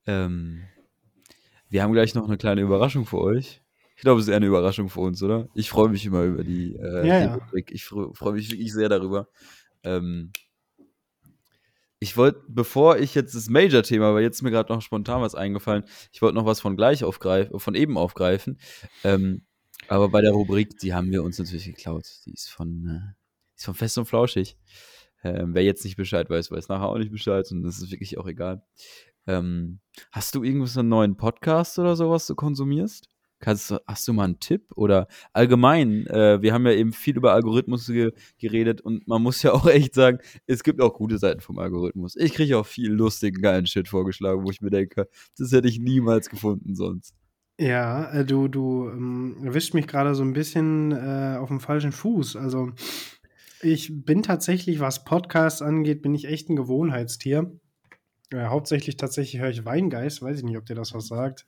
Ähm, 0.08 0.64
wir 1.68 1.84
haben 1.84 1.92
gleich 1.92 2.16
noch 2.16 2.26
eine 2.26 2.36
kleine 2.36 2.62
Überraschung 2.62 3.06
für 3.06 3.18
euch. 3.18 3.62
Ich 3.94 4.02
glaube, 4.02 4.18
es 4.18 4.26
ist 4.26 4.30
eher 4.30 4.38
eine 4.38 4.46
Überraschung 4.46 4.88
für 4.88 4.98
uns, 5.02 5.22
oder? 5.22 5.48
Ich 5.54 5.70
freue 5.70 5.88
mich 5.88 6.04
immer 6.04 6.24
über 6.24 6.42
die, 6.42 6.74
äh, 6.74 7.06
Ja, 7.06 7.20
die 7.20 7.26
ja. 7.26 7.34
Rubrik. 7.34 7.70
Ich 7.70 7.84
freue 7.84 8.12
freu 8.12 8.32
mich 8.32 8.50
wirklich 8.50 8.72
sehr 8.72 8.88
darüber. 8.88 9.28
Ähm, 9.84 10.32
ich 12.00 12.16
wollte, 12.16 12.42
bevor 12.48 12.98
ich 12.98 13.14
jetzt 13.14 13.36
das 13.36 13.48
Major-Thema, 13.50 14.12
weil 14.12 14.24
jetzt 14.24 14.38
ist 14.38 14.42
mir 14.42 14.50
gerade 14.50 14.72
noch 14.72 14.82
spontan 14.82 15.22
was 15.22 15.36
eingefallen, 15.36 15.84
ich 16.10 16.20
wollte 16.22 16.34
noch 16.34 16.44
was 16.44 16.58
von 16.58 16.76
gleich 16.76 17.04
aufgreifen, 17.04 17.60
von 17.60 17.76
eben 17.76 17.96
aufgreifen. 17.98 18.58
Ähm, 19.04 19.42
aber 19.86 20.08
bei 20.08 20.22
der 20.22 20.32
Rubrik, 20.32 20.76
die 20.80 20.92
haben 20.92 21.12
wir 21.12 21.22
uns 21.22 21.38
natürlich 21.38 21.66
geklaut. 21.66 22.08
Die 22.26 22.32
ist 22.32 22.50
von, 22.50 22.84
äh, 22.84 23.14
die 23.52 23.58
ist 23.58 23.64
von 23.64 23.74
Fest 23.76 23.96
und 23.96 24.06
Flauschig. 24.06 24.56
Ähm, 25.34 25.54
wer 25.54 25.64
jetzt 25.64 25.84
nicht 25.84 25.96
Bescheid 25.96 26.30
weiß, 26.30 26.50
weiß 26.50 26.68
nachher 26.68 26.88
auch 26.88 26.98
nicht 26.98 27.12
Bescheid 27.12 27.50
und 27.50 27.62
das 27.62 27.78
ist 27.78 27.90
wirklich 27.90 28.18
auch 28.18 28.26
egal. 28.26 28.62
Ähm, 29.26 29.80
hast 30.12 30.34
du 30.34 30.44
irgendwas 30.44 30.76
einen 30.78 30.88
neuen 30.88 31.16
Podcast 31.16 31.78
oder 31.78 31.96
sowas 31.96 32.26
du 32.26 32.34
konsumierst? 32.34 33.08
Kannst, 33.38 33.74
hast 33.86 34.08
du 34.08 34.12
mal 34.14 34.24
einen 34.24 34.40
Tipp? 34.40 34.72
Oder 34.76 35.08
allgemein, 35.32 36.06
äh, 36.06 36.40
wir 36.40 36.54
haben 36.54 36.64
ja 36.64 36.72
eben 36.72 36.92
viel 36.92 37.16
über 37.16 37.32
Algorithmus 37.32 37.86
ge 37.86 38.12
geredet 38.38 38.80
und 38.80 39.06
man 39.08 39.22
muss 39.22 39.42
ja 39.42 39.52
auch 39.54 39.66
echt 39.66 39.94
sagen, 39.94 40.18
es 40.46 40.62
gibt 40.62 40.80
auch 40.80 40.94
gute 40.94 41.18
Seiten 41.18 41.40
vom 41.40 41.58
Algorithmus. 41.58 42.16
Ich 42.16 42.32
kriege 42.32 42.56
auch 42.58 42.66
viel 42.66 42.92
lustigen, 42.92 43.42
geilen 43.42 43.66
Shit 43.66 43.88
vorgeschlagen, 43.88 44.44
wo 44.44 44.50
ich 44.50 44.62
mir 44.62 44.70
denke, 44.70 45.08
das 45.36 45.52
hätte 45.52 45.68
ich 45.68 45.78
niemals 45.78 46.30
gefunden 46.30 46.74
sonst. 46.74 47.14
Ja, 47.58 48.10
äh, 48.12 48.24
du, 48.24 48.48
du 48.48 48.88
ähm, 48.90 49.36
erwischt 49.42 49.72
mich 49.72 49.86
gerade 49.86 50.14
so 50.14 50.22
ein 50.22 50.34
bisschen 50.34 50.92
äh, 50.92 51.38
auf 51.38 51.48
dem 51.48 51.60
falschen 51.60 51.92
Fuß. 51.92 52.36
Also, 52.36 52.72
ich 53.60 54.04
bin 54.04 54.22
tatsächlich, 54.22 54.80
was 54.80 55.04
Podcasts 55.04 55.62
angeht, 55.62 56.02
bin 56.02 56.14
ich 56.14 56.26
echt 56.26 56.48
ein 56.48 56.56
Gewohnheitstier. 56.56 57.58
Äh, 58.32 58.46
hauptsächlich 58.46 58.96
tatsächlich 58.96 59.40
höre 59.40 59.50
ich 59.50 59.64
Weingeist, 59.64 60.20
weiß 60.20 60.38
ich 60.38 60.44
nicht, 60.44 60.56
ob 60.56 60.66
dir 60.66 60.74
das 60.74 60.94
was 60.94 61.06
sagt. 61.06 61.46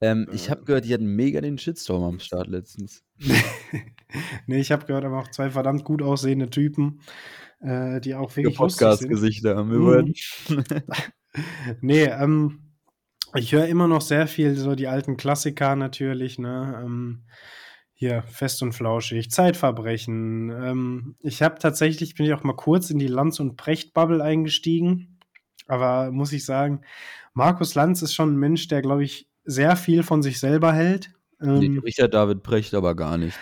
Ähm, 0.00 0.28
ich 0.32 0.50
habe 0.50 0.64
gehört, 0.64 0.84
die 0.84 0.94
hatten 0.94 1.14
mega 1.14 1.40
den 1.40 1.58
Shitstorm 1.58 2.02
am 2.02 2.18
Start 2.20 2.48
letztens. 2.48 3.04
nee, 4.46 4.58
ich 4.58 4.72
habe 4.72 4.86
gehört, 4.86 5.04
aber 5.04 5.20
auch 5.20 5.28
zwei 5.28 5.50
verdammt 5.50 5.84
gut 5.84 6.02
aussehende 6.02 6.50
Typen, 6.50 7.00
äh, 7.60 8.00
die 8.00 8.14
auch 8.14 8.34
wirklich. 8.36 8.56
Podcast-Gesichter 8.56 9.56
haben 9.56 9.70
wir 9.70 10.02
Mhm. 10.02 10.14
Nee, 11.82 12.04
ähm, 12.04 12.68
ich 13.34 13.52
höre 13.52 13.66
immer 13.66 13.86
noch 13.86 14.00
sehr 14.00 14.26
viel 14.26 14.56
so 14.56 14.74
die 14.74 14.88
alten 14.88 15.16
Klassiker 15.16 15.76
natürlich, 15.76 16.38
ne? 16.38 16.82
Ähm, 16.84 17.24
hier, 18.00 18.22
Fest 18.22 18.62
und 18.62 18.74
Flauschig, 18.74 19.28
Zeitverbrechen. 19.28 20.50
Ähm, 20.50 21.16
ich 21.18 21.42
habe 21.42 21.58
tatsächlich, 21.58 22.14
bin 22.14 22.26
ich 22.26 22.32
auch 22.32 22.44
mal 22.44 22.54
kurz 22.54 22.90
in 22.90 23.00
die 23.00 23.08
Lanz- 23.08 23.40
und 23.40 23.56
Precht-Bubble 23.56 24.22
eingestiegen. 24.22 25.18
Aber 25.66 26.12
muss 26.12 26.32
ich 26.32 26.44
sagen, 26.44 26.82
Markus 27.34 27.74
Lanz 27.74 28.00
ist 28.02 28.14
schon 28.14 28.34
ein 28.34 28.38
Mensch, 28.38 28.68
der, 28.68 28.82
glaube 28.82 29.02
ich, 29.02 29.28
sehr 29.44 29.74
viel 29.74 30.04
von 30.04 30.22
sich 30.22 30.38
selber 30.38 30.72
hält. 30.72 31.10
Nee, 31.40 31.66
Ähm, 31.66 31.78
Richard 31.80 32.14
David 32.14 32.44
Precht 32.44 32.72
aber 32.74 32.94
gar 32.94 33.18
nicht. 33.18 33.36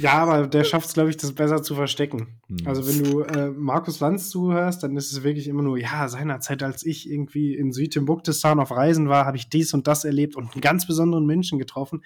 Ja, 0.00 0.14
aber 0.14 0.48
der 0.48 0.64
schafft 0.64 0.88
es, 0.88 0.94
glaube 0.94 1.10
ich, 1.10 1.16
das 1.16 1.32
besser 1.32 1.62
zu 1.62 1.76
verstecken. 1.76 2.40
Hm. 2.48 2.66
Also 2.66 2.88
wenn 2.88 3.04
du 3.04 3.20
äh, 3.20 3.50
Markus 3.50 4.00
Lanz 4.00 4.28
zuhörst, 4.28 4.82
dann 4.82 4.96
ist 4.96 5.12
es 5.12 5.22
wirklich 5.22 5.46
immer 5.46 5.62
nur, 5.62 5.78
ja, 5.78 6.08
seinerzeit, 6.08 6.64
als 6.64 6.84
ich 6.84 7.08
irgendwie 7.08 7.54
in 7.54 7.70
Südtimbuktistan 7.70 8.58
auf 8.58 8.72
Reisen 8.72 9.08
war, 9.08 9.24
habe 9.24 9.36
ich 9.36 9.48
dies 9.48 9.72
und 9.72 9.86
das 9.86 10.04
erlebt 10.04 10.34
und 10.34 10.52
einen 10.52 10.60
ganz 10.60 10.84
besonderen 10.84 11.26
Menschen 11.26 11.60
getroffen. 11.60 12.02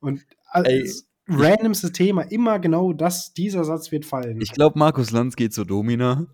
Und 0.00 0.24
Ey, 0.52 0.90
randomste 1.28 1.92
Thema, 1.92 2.22
immer 2.22 2.58
genau 2.58 2.92
das, 2.92 3.32
dieser 3.32 3.64
Satz 3.64 3.92
wird 3.92 4.04
fallen. 4.04 4.40
ich 4.40 4.52
glaube, 4.52 4.78
Markus 4.78 5.10
Lanz 5.10 5.36
geht 5.36 5.52
zur 5.52 5.66
Domina. 5.66 6.26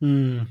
hm. 0.00 0.46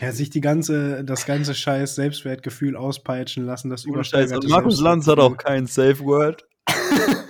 Ja, 0.00 0.12
sich 0.12 0.30
die 0.30 0.40
ganze, 0.40 1.04
das 1.04 1.26
ganze 1.26 1.54
scheiß 1.54 1.94
Selbstwertgefühl 1.96 2.76
auspeitschen 2.76 3.44
lassen, 3.44 3.68
das 3.70 3.84
Und 3.84 4.48
Markus 4.48 4.80
Lanz 4.80 5.06
hat 5.06 5.18
auch 5.18 5.36
kein 5.36 5.66
Safe 5.66 6.00
Word. 6.00 6.44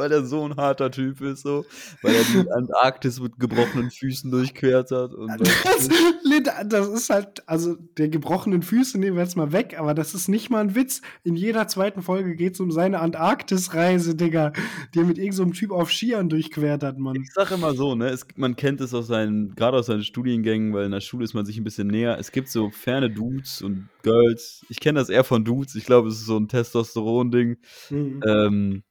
weil 0.00 0.10
er 0.10 0.24
so 0.24 0.46
ein 0.46 0.56
harter 0.56 0.90
Typ 0.90 1.20
ist, 1.20 1.42
so. 1.42 1.66
Weil 2.00 2.14
er 2.14 2.22
die 2.24 2.50
Antarktis 2.50 3.20
mit 3.20 3.38
gebrochenen 3.38 3.90
Füßen 3.90 4.30
durchquert 4.30 4.90
hat. 4.90 5.12
Und 5.12 5.28
Das, 5.38 5.88
das 6.66 6.88
ist 6.88 7.10
halt, 7.10 7.46
also 7.46 7.76
der 7.98 8.08
gebrochenen 8.08 8.62
Füße 8.62 8.98
nehmen 8.98 9.16
wir 9.16 9.22
jetzt 9.22 9.36
mal 9.36 9.52
weg, 9.52 9.76
aber 9.78 9.92
das 9.92 10.14
ist 10.14 10.28
nicht 10.28 10.48
mal 10.48 10.60
ein 10.60 10.74
Witz. 10.74 11.02
In 11.22 11.36
jeder 11.36 11.68
zweiten 11.68 12.00
Folge 12.00 12.34
geht 12.34 12.54
es 12.54 12.60
um 12.60 12.70
seine 12.70 13.00
Antarktis-Reise, 13.00 14.14
Digga, 14.14 14.54
die 14.94 15.00
er 15.00 15.04
mit 15.04 15.18
irgendeinem 15.18 15.52
so 15.52 15.60
Typ 15.60 15.72
auf 15.72 15.92
Skiern 15.92 16.30
durchquert 16.30 16.82
hat, 16.82 16.98
Mann. 16.98 17.16
Ich 17.16 17.30
sag 17.34 17.50
immer 17.50 17.74
so, 17.74 17.94
ne, 17.94 18.08
es, 18.08 18.26
man 18.36 18.56
kennt 18.56 18.80
es 18.80 18.94
aus 18.94 19.06
seinen, 19.06 19.54
gerade 19.54 19.76
aus 19.76 19.86
seinen 19.86 20.02
Studiengängen, 20.02 20.72
weil 20.72 20.86
in 20.86 20.92
der 20.92 21.02
Schule 21.02 21.24
ist 21.24 21.34
man 21.34 21.44
sich 21.44 21.58
ein 21.58 21.64
bisschen 21.64 21.88
näher. 21.88 22.16
Es 22.18 22.32
gibt 22.32 22.48
so 22.48 22.70
ferne 22.70 23.10
Dudes 23.10 23.60
und 23.60 23.88
Girls. 24.02 24.64
Ich 24.70 24.80
kenne 24.80 24.98
das 24.98 25.10
eher 25.10 25.24
von 25.24 25.44
Dudes. 25.44 25.74
Ich 25.74 25.84
glaube, 25.84 26.08
es 26.08 26.14
ist 26.14 26.26
so 26.26 26.38
ein 26.38 26.48
Testosteron-Ding. 26.48 27.58
Mhm. 27.90 28.22
Ähm, 28.26 28.82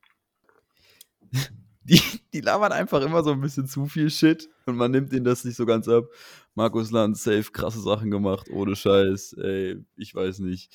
die, 1.89 2.01
die 2.33 2.41
labern 2.41 2.71
einfach 2.71 3.01
immer 3.01 3.23
so 3.23 3.31
ein 3.31 3.41
bisschen 3.41 3.67
zu 3.67 3.85
viel 3.87 4.09
Shit 4.09 4.49
und 4.65 4.75
man 4.75 4.91
nimmt 4.91 5.11
ihnen 5.11 5.25
das 5.25 5.43
nicht 5.43 5.57
so 5.57 5.65
ganz 5.65 5.87
ab. 5.87 6.05
Markus 6.55 6.91
Lanz, 6.91 7.23
safe, 7.23 7.51
krasse 7.51 7.81
Sachen 7.81 8.11
gemacht, 8.11 8.49
ohne 8.49 8.75
Scheiß, 8.75 9.33
ey, 9.41 9.83
ich 9.95 10.13
weiß 10.13 10.39
nicht. 10.39 10.71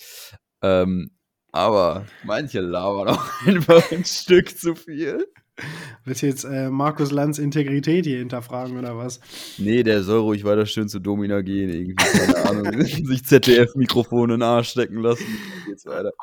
Ähm, 0.62 1.10
Aber 1.52 2.06
manche 2.24 2.60
labern 2.60 3.08
auch 3.16 3.46
einfach 3.46 3.92
ein 3.92 4.04
Stück 4.04 4.56
zu 4.56 4.74
viel. 4.74 5.26
Willst 6.04 6.22
du 6.22 6.26
jetzt 6.26 6.44
äh, 6.44 6.68
Markus 6.68 7.12
Lanz 7.12 7.38
Integrität 7.38 8.06
hier 8.06 8.18
hinterfragen 8.18 8.76
oder 8.76 8.96
was? 8.98 9.20
Nee, 9.56 9.84
der 9.84 10.02
soll 10.02 10.18
ruhig 10.20 10.42
weiter 10.42 10.66
schön 10.66 10.88
zu 10.88 10.98
Domina 10.98 11.42
gehen, 11.42 11.70
irgendwie, 11.70 11.94
keine 11.94 12.36
Ahnung, 12.50 12.82
sich 12.84 13.24
ZDF-Mikrofon 13.24 14.30
in 14.30 14.40
den 14.40 14.42
Arsch 14.42 14.70
stecken 14.70 14.98
lassen. 14.98 15.24
Geht's 15.66 15.86
weiter. 15.86 16.12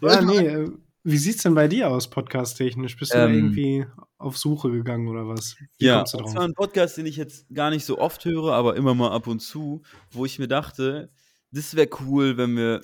Ja, 0.00 0.20
nee, 0.20 0.46
äh, 0.46 0.70
wie 1.04 1.18
sieht's 1.18 1.42
denn 1.42 1.54
bei 1.54 1.68
dir 1.68 1.90
aus, 1.90 2.08
podcast-technisch? 2.08 2.96
Bist 2.96 3.12
du 3.12 3.18
da 3.18 3.26
Ähm, 3.26 3.34
irgendwie 3.34 3.86
auf 4.16 4.38
Suche 4.38 4.70
gegangen 4.70 5.06
oder 5.06 5.28
was? 5.28 5.56
Wie 5.78 5.84
Ja, 5.84 6.02
du 6.02 6.18
das 6.18 6.34
war 6.34 6.42
ein 6.42 6.54
Podcast, 6.54 6.96
den 6.96 7.04
ich 7.04 7.16
jetzt 7.16 7.46
gar 7.52 7.68
nicht 7.68 7.84
so 7.84 7.98
oft 7.98 8.24
höre, 8.24 8.52
aber 8.54 8.74
immer 8.74 8.94
mal 8.94 9.12
ab 9.12 9.26
und 9.26 9.40
zu, 9.40 9.82
wo 10.10 10.24
ich 10.24 10.38
mir 10.38 10.48
dachte, 10.48 11.10
das 11.50 11.76
wäre 11.76 11.90
cool, 12.00 12.38
wenn 12.38 12.56
wir, 12.56 12.80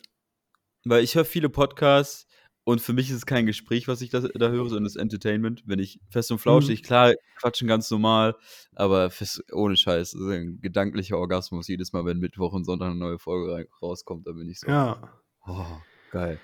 weil 0.84 1.02
ich 1.02 1.14
höre 1.14 1.24
viele 1.24 1.48
Podcasts 1.48 2.26
und 2.64 2.82
für 2.82 2.92
mich 2.92 3.08
ist 3.08 3.16
es 3.16 3.26
kein 3.26 3.46
Gespräch, 3.46 3.88
was 3.88 4.02
ich 4.02 4.10
da, 4.10 4.20
da 4.20 4.50
höre, 4.50 4.68
sondern 4.68 4.84
das 4.84 4.96
Entertainment. 4.96 5.62
Wenn 5.64 5.78
ich 5.78 5.98
fest 6.10 6.30
und 6.30 6.38
flauschig, 6.38 6.82
klar, 6.82 7.14
quatschen 7.40 7.68
ganz 7.68 7.90
normal, 7.90 8.36
aber 8.74 9.08
fest, 9.08 9.42
ohne 9.50 9.76
Scheiß, 9.76 10.10
das 10.10 10.20
ist 10.20 10.28
ein 10.28 10.60
gedanklicher 10.60 11.16
Orgasmus 11.16 11.68
jedes 11.68 11.94
Mal, 11.94 12.04
wenn 12.04 12.18
Mittwoch 12.18 12.52
und 12.52 12.64
Sonntag 12.64 12.90
eine 12.90 12.96
neue 12.96 13.18
Folge 13.18 13.66
rauskommt, 13.80 14.26
da 14.26 14.32
bin 14.32 14.50
ich 14.50 14.60
so, 14.60 14.68
Ja, 14.68 15.10
oh, 15.46 15.78
geil. 16.10 16.38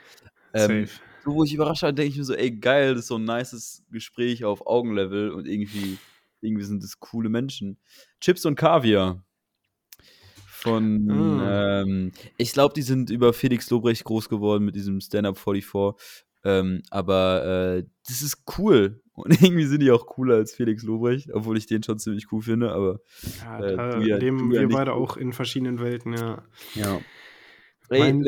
Ähm, 0.55 0.87
safe. 0.87 1.01
So, 1.27 1.35
wo 1.35 1.45
ich 1.45 1.53
überrascht 1.53 1.83
war, 1.83 1.93
denke 1.93 2.13
ich 2.13 2.17
mir 2.19 2.25
so, 2.25 2.35
ey, 2.35 2.51
geil, 2.53 2.95
das 2.95 3.01
ist 3.05 3.09
so 3.09 3.17
ein 3.17 3.25
nices 3.25 3.83
Gespräch 3.91 4.45
auf 4.45 4.67
Augenlevel 4.67 5.31
und 5.33 5.47
irgendwie, 5.47 5.99
irgendwie 6.41 6.65
sind 6.65 6.83
das 6.83 7.01
coole 7.01 7.29
Menschen. 7.29 7.79
Chips 8.21 8.47
und 8.47 8.55
Kaviar. 8.55 9.23
Von, 10.49 11.05
Mm. 11.05 11.41
ähm, 11.45 12.13
ich 12.39 12.53
glaube, 12.53 12.75
die 12.75 12.83
sind 12.83 13.11
über 13.11 13.33
Felix 13.33 13.69
Lobrecht 13.71 14.05
groß 14.05 14.29
geworden 14.29 14.65
mit 14.65 14.75
diesem 14.75 15.01
Stand-Up 15.01 15.37
44. 15.39 15.95
Ähm, 16.45 16.83
aber 16.91 17.45
äh, 17.79 17.85
das 18.07 18.23
ist 18.23 18.45
cool. 18.59 19.01
Und 19.13 19.31
irgendwie 19.51 19.65
sind 19.67 19.81
die 19.81 19.91
auch 19.91 20.07
cooler 20.07 20.37
als 20.37 20.55
Felix 20.55 20.83
Lobrecht, 20.83 21.31
obwohl 21.33 21.57
ich 21.57 21.67
den 21.67 21.83
schon 21.83 21.99
ziemlich 21.99 22.31
cool 22.33 22.43
finde, 22.43 22.73
aber 22.73 23.01
Ja, 23.41 23.59
äh, 23.61 23.77
da 23.77 23.91
du 23.99 24.07
ja- 24.07 24.17
leben 24.17 24.53
ja 24.53 24.61
wir 24.61 24.67
nicht 24.69 24.77
beide 24.77 24.91
so. 24.93 24.97
auch 24.97 25.17
in 25.17 25.33
verschiedenen 25.33 25.79
Welten, 25.81 26.15
ja. 26.15 26.45
ja. 26.75 27.01
Ey, 27.91 27.99
Mein- 28.01 28.25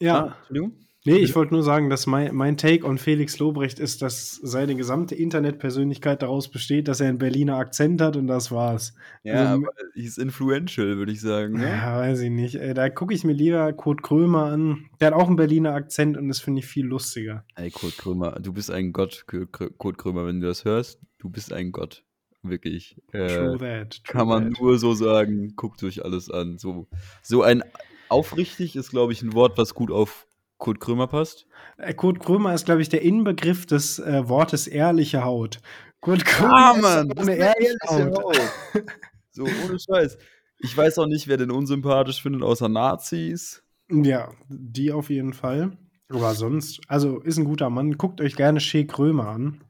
Ja, 0.00 0.24
ah, 0.26 0.36
Entschuldigung? 0.38 0.72
Nee, 1.08 1.18
ich 1.18 1.34
wollte 1.34 1.54
nur 1.54 1.62
sagen, 1.62 1.90
dass 1.90 2.06
mein, 2.06 2.34
mein 2.34 2.56
Take 2.56 2.84
on 2.84 2.98
Felix 2.98 3.38
Lobrecht 3.38 3.78
ist, 3.78 4.02
dass 4.02 4.36
seine 4.36 4.74
gesamte 4.74 5.14
Internetpersönlichkeit 5.14 6.22
daraus 6.22 6.48
besteht, 6.48 6.88
dass 6.88 7.00
er 7.00 7.08
einen 7.08 7.18
Berliner 7.18 7.56
Akzent 7.56 8.00
hat 8.00 8.16
und 8.16 8.26
das 8.26 8.50
war's. 8.50 8.94
Ja, 9.22 9.34
Also, 9.34 9.54
aber 9.54 9.72
he's 9.94 10.18
influential, 10.18 10.96
würde 10.96 11.12
ich 11.12 11.20
sagen. 11.20 11.54
Ne? 11.54 11.68
Ja, 11.68 11.98
weiß 11.98 12.20
ich 12.20 12.30
nicht. 12.30 12.56
Ey, 12.56 12.74
da 12.74 12.88
gucke 12.88 13.14
ich 13.14 13.24
mir 13.24 13.32
lieber 13.32 13.72
Kurt 13.72 14.02
Krömer 14.02 14.44
an. 14.44 14.86
Der 15.00 15.08
hat 15.08 15.14
auch 15.14 15.26
einen 15.26 15.36
Berliner 15.36 15.74
Akzent 15.74 16.16
und 16.16 16.28
das 16.28 16.40
finde 16.40 16.60
ich 16.60 16.66
viel 16.66 16.86
lustiger. 16.86 17.44
Ey, 17.56 17.70
Kurt 17.70 17.98
Krömer, 17.98 18.38
du 18.40 18.52
bist 18.52 18.70
ein 18.70 18.92
Gott, 18.92 19.26
Kurt 19.26 19.98
Krömer, 19.98 20.26
wenn 20.26 20.40
du 20.40 20.46
das 20.46 20.64
hörst, 20.64 21.00
du 21.18 21.28
bist 21.28 21.52
ein 21.52 21.72
Gott. 21.72 22.04
Wirklich. 22.42 22.96
Äh, 23.12 23.26
True 23.26 23.58
that. 23.58 24.04
True 24.04 24.12
kann 24.12 24.28
man 24.28 24.50
that. 24.50 24.60
nur 24.60 24.78
so 24.78 24.94
sagen, 24.94 25.54
guckt 25.56 25.82
euch 25.82 26.04
alles 26.04 26.30
an. 26.30 26.58
So, 26.58 26.86
so 27.22 27.42
ein 27.42 27.64
aufrichtig 28.08 28.76
ist, 28.76 28.90
glaube 28.90 29.12
ich, 29.12 29.22
ein 29.22 29.34
Wort, 29.34 29.58
was 29.58 29.74
gut 29.74 29.90
auf 29.90 30.27
Kurt 30.58 30.80
Krömer 30.80 31.06
passt. 31.06 31.46
Äh, 31.78 31.94
Kurt 31.94 32.20
Krömer 32.20 32.52
ist, 32.54 32.66
glaube 32.66 32.82
ich, 32.82 32.88
der 32.88 33.02
Inbegriff 33.02 33.66
des 33.66 33.98
äh, 33.98 34.28
Wortes 34.28 34.66
ehrliche 34.66 35.24
Haut. 35.24 35.60
Kurt 36.00 36.24
Krömer 36.24 36.54
Ah, 36.84 37.02
ist 37.02 37.18
eine 37.18 37.34
ehrliche 37.36 37.76
Haut. 37.88 38.40
So, 39.30 39.44
ohne 39.44 39.78
Scheiß. 39.78 40.18
Ich 40.58 40.76
weiß 40.76 40.98
auch 40.98 41.06
nicht, 41.06 41.28
wer 41.28 41.36
den 41.36 41.52
unsympathisch 41.52 42.20
findet, 42.20 42.42
außer 42.42 42.68
Nazis. 42.68 43.62
Ja, 43.88 44.32
die 44.48 44.90
auf 44.90 45.10
jeden 45.10 45.32
Fall. 45.32 45.78
Aber 46.08 46.34
sonst, 46.34 46.80
also 46.88 47.20
ist 47.20 47.38
ein 47.38 47.44
guter 47.44 47.70
Mann. 47.70 47.96
Guckt 47.98 48.20
euch 48.20 48.34
gerne 48.34 48.58
Shea 48.58 48.82
Krömer 48.84 49.28
an. 49.28 49.60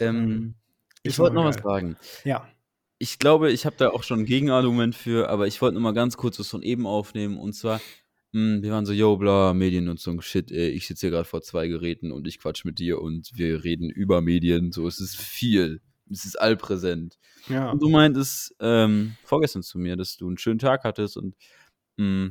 Ähm, 0.00 0.54
ich 1.04 1.12
ist 1.12 1.18
wollte 1.20 1.34
noch 1.36 1.42
aber 1.42 1.50
was 1.50 1.56
geil. 1.56 1.62
fragen. 1.62 1.96
Ja. 2.24 2.48
Ich 2.98 3.18
glaube, 3.20 3.52
ich 3.52 3.64
habe 3.64 3.76
da 3.78 3.90
auch 3.90 4.02
schon 4.02 4.20
ein 4.20 4.24
Gegenargument 4.26 4.96
für, 4.96 5.28
aber 5.28 5.46
ich 5.46 5.62
wollte 5.62 5.74
noch 5.76 5.82
mal 5.82 5.92
ganz 5.92 6.16
kurz 6.16 6.40
was 6.40 6.48
von 6.48 6.62
eben 6.62 6.86
aufnehmen. 6.86 7.38
Und 7.38 7.52
zwar, 7.52 7.80
mh, 8.36 8.62
wir 8.62 8.72
waren 8.72 8.84
so, 8.86 8.92
yo, 8.92 9.16
bla, 9.16 9.54
Mediennutzung, 9.54 10.20
shit, 10.20 10.52
ey, 10.52 10.68
ich 10.68 10.86
sitze 10.86 11.06
hier 11.06 11.10
gerade 11.10 11.28
vor 11.28 11.42
zwei 11.42 11.68
Geräten 11.68 12.12
und 12.12 12.26
ich 12.26 12.38
quatsch 12.38 12.64
mit 12.64 12.78
dir 12.78 13.00
und 13.00 13.30
wir 13.34 13.64
reden 13.64 13.88
über 13.88 14.20
Medien. 14.20 14.72
So, 14.72 14.86
es 14.86 15.00
ist 15.00 15.16
viel. 15.16 15.80
Es 16.10 16.24
ist 16.24 16.38
allpräsent. 16.38 17.18
Ja. 17.48 17.70
Und 17.70 17.82
du 17.82 17.88
meintest 17.88 18.54
ähm, 18.60 19.16
vorgestern 19.24 19.62
zu 19.62 19.78
mir, 19.78 19.96
dass 19.96 20.16
du 20.16 20.28
einen 20.28 20.38
schönen 20.38 20.58
Tag 20.58 20.84
hattest 20.84 21.16
und 21.16 21.34
mh, 21.96 22.30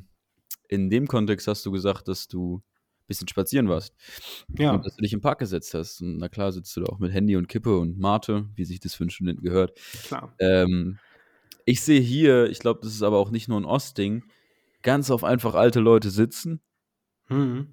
in 0.70 0.90
dem 0.90 1.08
Kontext 1.08 1.48
hast 1.48 1.66
du 1.66 1.72
gesagt, 1.72 2.08
dass 2.08 2.28
du 2.28 2.58
ein 2.58 3.08
bisschen 3.08 3.28
spazieren 3.28 3.68
warst. 3.68 3.94
Ja. 4.58 4.74
Und 4.74 4.86
dass 4.86 4.96
du 4.96 5.02
dich 5.02 5.14
im 5.14 5.22
Park 5.22 5.40
gesetzt 5.40 5.74
hast. 5.74 6.02
Und 6.02 6.18
na 6.18 6.30
klar 6.30 6.52
sitzt 6.52 6.76
du 6.78 6.82
da 6.82 6.88
auch 6.88 7.00
mit 7.00 7.12
Handy 7.12 7.36
und 7.36 7.48
Kippe 7.48 7.78
und 7.78 7.98
Mate, 7.98 8.48
wie 8.56 8.66
sich 8.66 8.80
das 8.80 8.96
für 8.96 9.04
einen 9.04 9.10
Studenten 9.10 9.44
gehört. 9.44 9.78
Klar. 10.08 10.34
Ähm, 10.40 11.00
ich 11.66 11.82
sehe 11.82 12.00
hier, 12.00 12.50
ich 12.50 12.60
glaube, 12.60 12.80
das 12.84 12.94
ist 12.94 13.04
aber 13.04 13.18
auch 13.18 13.32
nicht 13.32 13.48
nur 13.48 13.60
ein 13.60 13.66
Ostding, 13.66 14.24
ganz 14.86 15.10
auf 15.10 15.24
einfach 15.26 15.56
alte 15.56 15.82
Leute 15.82 16.10
sitzen. 16.10 16.62
Mhm. 17.28 17.68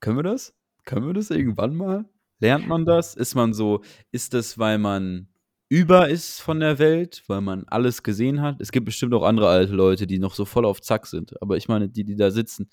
Können 0.00 0.16
wir 0.16 0.22
das? 0.22 0.54
Können 0.84 1.06
wir 1.06 1.12
das 1.12 1.28
irgendwann 1.28 1.76
mal? 1.76 2.08
Lernt 2.38 2.66
man 2.68 2.86
das? 2.86 3.14
Ist 3.14 3.34
man 3.34 3.52
so, 3.52 3.82
ist 4.12 4.32
das, 4.32 4.56
weil 4.56 4.78
man 4.78 5.28
über 5.68 6.08
ist 6.08 6.40
von 6.40 6.60
der 6.60 6.78
Welt, 6.78 7.24
weil 7.26 7.40
man 7.42 7.64
alles 7.66 8.02
gesehen 8.02 8.40
hat? 8.40 8.60
Es 8.60 8.72
gibt 8.72 8.86
bestimmt 8.86 9.12
auch 9.12 9.24
andere 9.24 9.48
alte 9.48 9.74
Leute, 9.74 10.06
die 10.06 10.18
noch 10.18 10.34
so 10.34 10.44
voll 10.44 10.64
auf 10.64 10.80
Zack 10.80 11.06
sind. 11.06 11.40
Aber 11.42 11.56
ich 11.56 11.68
meine, 11.68 11.88
die, 11.88 12.04
die 12.04 12.16
da 12.16 12.30
sitzen, 12.30 12.70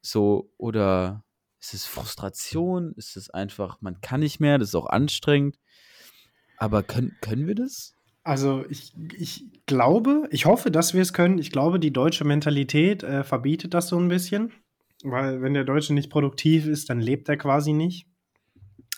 so, 0.00 0.52
oder 0.56 1.24
ist 1.60 1.74
es 1.74 1.84
Frustration? 1.84 2.94
Ist 2.94 3.16
es 3.16 3.30
einfach, 3.30 3.80
man 3.80 4.00
kann 4.00 4.20
nicht 4.20 4.40
mehr, 4.40 4.58
das 4.58 4.68
ist 4.68 4.74
auch 4.76 4.88
anstrengend. 4.88 5.58
Aber 6.56 6.82
können, 6.82 7.16
können 7.20 7.46
wir 7.46 7.54
das? 7.56 7.94
Also 8.22 8.64
ich, 8.68 8.92
ich 9.16 9.44
glaube, 9.66 10.28
ich 10.30 10.46
hoffe, 10.46 10.70
dass 10.70 10.94
wir 10.94 11.02
es 11.02 11.12
können. 11.12 11.38
Ich 11.38 11.50
glaube, 11.50 11.80
die 11.80 11.92
deutsche 11.92 12.24
Mentalität 12.24 13.02
äh, 13.02 13.24
verbietet 13.24 13.74
das 13.74 13.88
so 13.88 13.98
ein 13.98 14.08
bisschen. 14.08 14.52
Weil 15.02 15.40
wenn 15.40 15.54
der 15.54 15.64
Deutsche 15.64 15.94
nicht 15.94 16.10
produktiv 16.10 16.66
ist, 16.66 16.90
dann 16.90 17.00
lebt 17.00 17.28
er 17.28 17.38
quasi 17.38 17.72
nicht. 17.72 18.06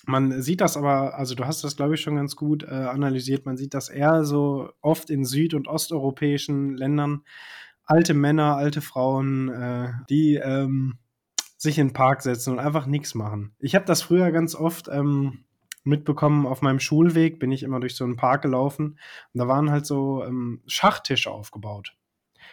Man 0.05 0.43
sieht 0.43 0.61
das 0.61 0.77
aber, 0.77 1.17
also 1.17 1.37
du 1.37 1.47
hast 1.47 1.63
das, 1.63 1.77
glaube 1.77 1.95
ich, 1.95 2.01
schon 2.01 2.17
ganz 2.17 2.35
gut 2.35 2.65
äh, 2.65 2.71
analysiert. 2.71 3.47
Man 3.47 3.57
sieht 3.57 3.73
das 3.73 3.89
eher 3.89 4.25
so 4.25 4.71
oft 4.81 5.11
in 5.11 5.25
süd- 5.25 5.55
und 5.55 5.69
osteuropäischen 5.69 6.77
Ländern. 6.77 7.23
Alte 7.85 8.15
Männer, 8.15 8.57
alte 8.57 8.81
Frauen, 8.81 9.49
äh, 9.49 9.93
die 10.11 10.35
ähm, 10.35 10.99
sich 11.57 11.79
in 11.79 11.89
den 11.89 11.93
Park 11.95 12.23
setzen 12.23 12.55
und 12.55 12.59
einfach 12.59 12.87
nichts 12.87 13.15
machen. 13.15 13.55
Ich 13.61 13.77
habe 13.77 13.85
das 13.85 14.03
früher 14.03 14.33
ganz 14.33 14.57
oft 14.57 14.89
ähm, 14.89 15.45
mitbekommen 15.85 16.47
auf 16.47 16.63
meinem 16.63 16.81
Schulweg, 16.81 17.39
bin 17.39 17.53
ich 17.53 17.63
immer 17.63 17.81
durch 17.81 17.97
so 17.97 18.05
einen 18.05 18.17
Park 18.17 18.43
gelaufen 18.43 18.99
und 19.33 19.39
da 19.39 19.49
waren 19.49 19.71
halt 19.71 19.87
so 19.87 20.25
ähm, 20.25 20.63
Schachtische 20.67 21.31
aufgebaut. 21.31 21.97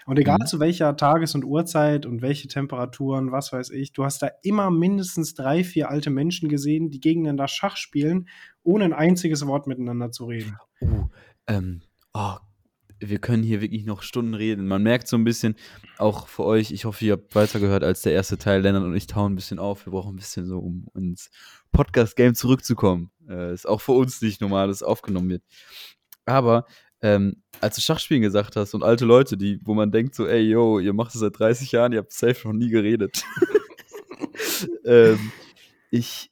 Und 0.06 0.18
egal 0.18 0.40
Mhm. 0.42 0.46
zu 0.46 0.60
welcher 0.60 0.96
Tages- 0.96 1.36
und 1.36 1.44
Uhrzeit 1.44 2.06
und 2.06 2.22
welche 2.22 2.48
Temperaturen, 2.48 3.32
was 3.32 3.54
weiß 3.54 3.70
ich, 3.72 3.94
du 3.94 4.06
hast 4.06 4.22
da 4.22 4.30
immer 4.44 4.72
mindestens 4.72 5.34
drei, 5.36 5.64
vier 5.64 5.90
alte 5.90 6.10
Menschen 6.10 6.50
gesehen, 6.50 6.90
die 6.90 7.00
gegeneinander 7.00 7.48
Schach 7.48 7.78
spielen, 7.78 8.28
ohne 8.64 8.86
ein 8.86 8.94
einziges 8.94 9.46
Wort 9.46 9.68
miteinander 9.68 10.12
zu 10.12 10.26
reden. 10.26 10.58
Oh, 10.82 11.10
ähm, 11.48 11.82
oh, 12.14 12.38
wir 13.00 13.20
können 13.20 13.44
hier 13.44 13.62
wirklich 13.62 13.86
noch 13.86 14.02
Stunden 14.02 14.34
reden. 14.34 14.68
Man 14.68 14.84
merkt 14.84 15.08
so 15.08 15.18
ein 15.18 15.24
bisschen, 15.24 15.56
auch 15.98 16.28
für 16.28 16.44
euch, 16.44 16.72
ich 16.72 16.86
hoffe, 16.86 17.06
ihr 17.06 17.14
habt 17.14 17.34
weitergehört 17.36 17.84
als 17.84 18.02
der 18.02 18.14
erste 18.14 18.38
Teil. 18.38 18.62
Lennart 18.62 18.84
und 18.84 18.96
ich 18.96 19.08
tauen 19.08 19.34
ein 19.34 19.36
bisschen 19.36 19.60
auf. 19.60 19.86
Wir 19.86 19.92
brauchen 19.92 20.14
ein 20.14 20.18
bisschen 20.18 20.46
so, 20.46 20.60
um 20.60 20.88
ins 20.96 21.30
Podcast-Game 21.72 22.36
zurückzukommen. 22.36 23.12
Äh, 23.28 23.54
ist 23.54 23.68
auch 23.68 23.82
für 23.82 23.94
uns 23.94 24.22
nicht 24.22 24.42
normal, 24.42 24.68
dass 24.68 24.84
aufgenommen 24.84 25.30
wird. 25.30 25.44
Aber 26.26 26.66
ähm, 27.02 27.42
als 27.62 27.76
du 27.76 27.82
Schachspielen 27.82 28.22
gesagt 28.22 28.56
hast 28.56 28.74
und 28.74 28.84
alte 28.84 29.06
Leute, 29.06 29.38
die, 29.38 29.60
wo 29.64 29.74
man 29.74 29.92
denkt 29.92 30.16
so, 30.16 30.28
ey, 30.28 30.42
yo, 30.42 30.80
ihr 30.80 30.94
macht 30.94 31.14
das 31.14 31.22
seit 31.22 31.40
30 31.40 31.72
Jahren, 31.72 31.94
ihr 31.94 32.00
habt 32.00 32.12
safe 32.12 32.48
noch 32.48 32.54
nie 32.54 32.70
geredet. 32.70 33.24
ähm, 34.86 35.32
ich 35.92 36.30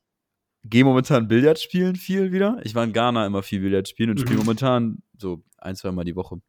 gehe 0.63 0.83
momentan 0.83 1.27
Billard 1.27 1.59
spielen 1.59 1.95
viel 1.95 2.31
wieder. 2.31 2.59
Ich 2.63 2.75
war 2.75 2.83
in 2.83 2.93
Ghana 2.93 3.25
immer 3.25 3.43
viel 3.43 3.61
Billard 3.61 3.87
spielen 3.87 4.09
und 4.09 4.19
spiele 4.19 4.35
Mhm. 4.35 4.41
momentan 4.45 4.97
so 5.17 5.41
ein, 5.57 5.75
zwei 5.75 5.91
Mal 5.91 6.03
die 6.03 6.15
Woche. 6.15 6.41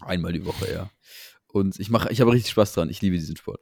Einmal 0.00 0.32
die 0.32 0.44
Woche, 0.44 0.72
ja. 0.72 0.90
Und 1.48 1.78
ich 1.80 1.90
mache, 1.90 2.10
ich 2.12 2.20
habe 2.20 2.32
richtig 2.32 2.52
Spaß 2.52 2.72
dran. 2.72 2.90
Ich 2.90 3.00
liebe 3.00 3.16
diesen 3.16 3.36
Sport. 3.36 3.60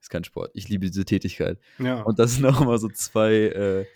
Ist 0.00 0.10
kein 0.10 0.24
Sport. 0.24 0.50
Ich 0.54 0.68
liebe 0.68 0.86
diese 0.86 1.04
Tätigkeit. 1.04 1.58
Ja. 1.78 2.02
Und 2.02 2.18
das 2.18 2.34
sind 2.34 2.46
auch 2.46 2.60
immer 2.60 2.78
so 2.78 2.88
zwei, 2.88 3.32
äh, 3.32 3.86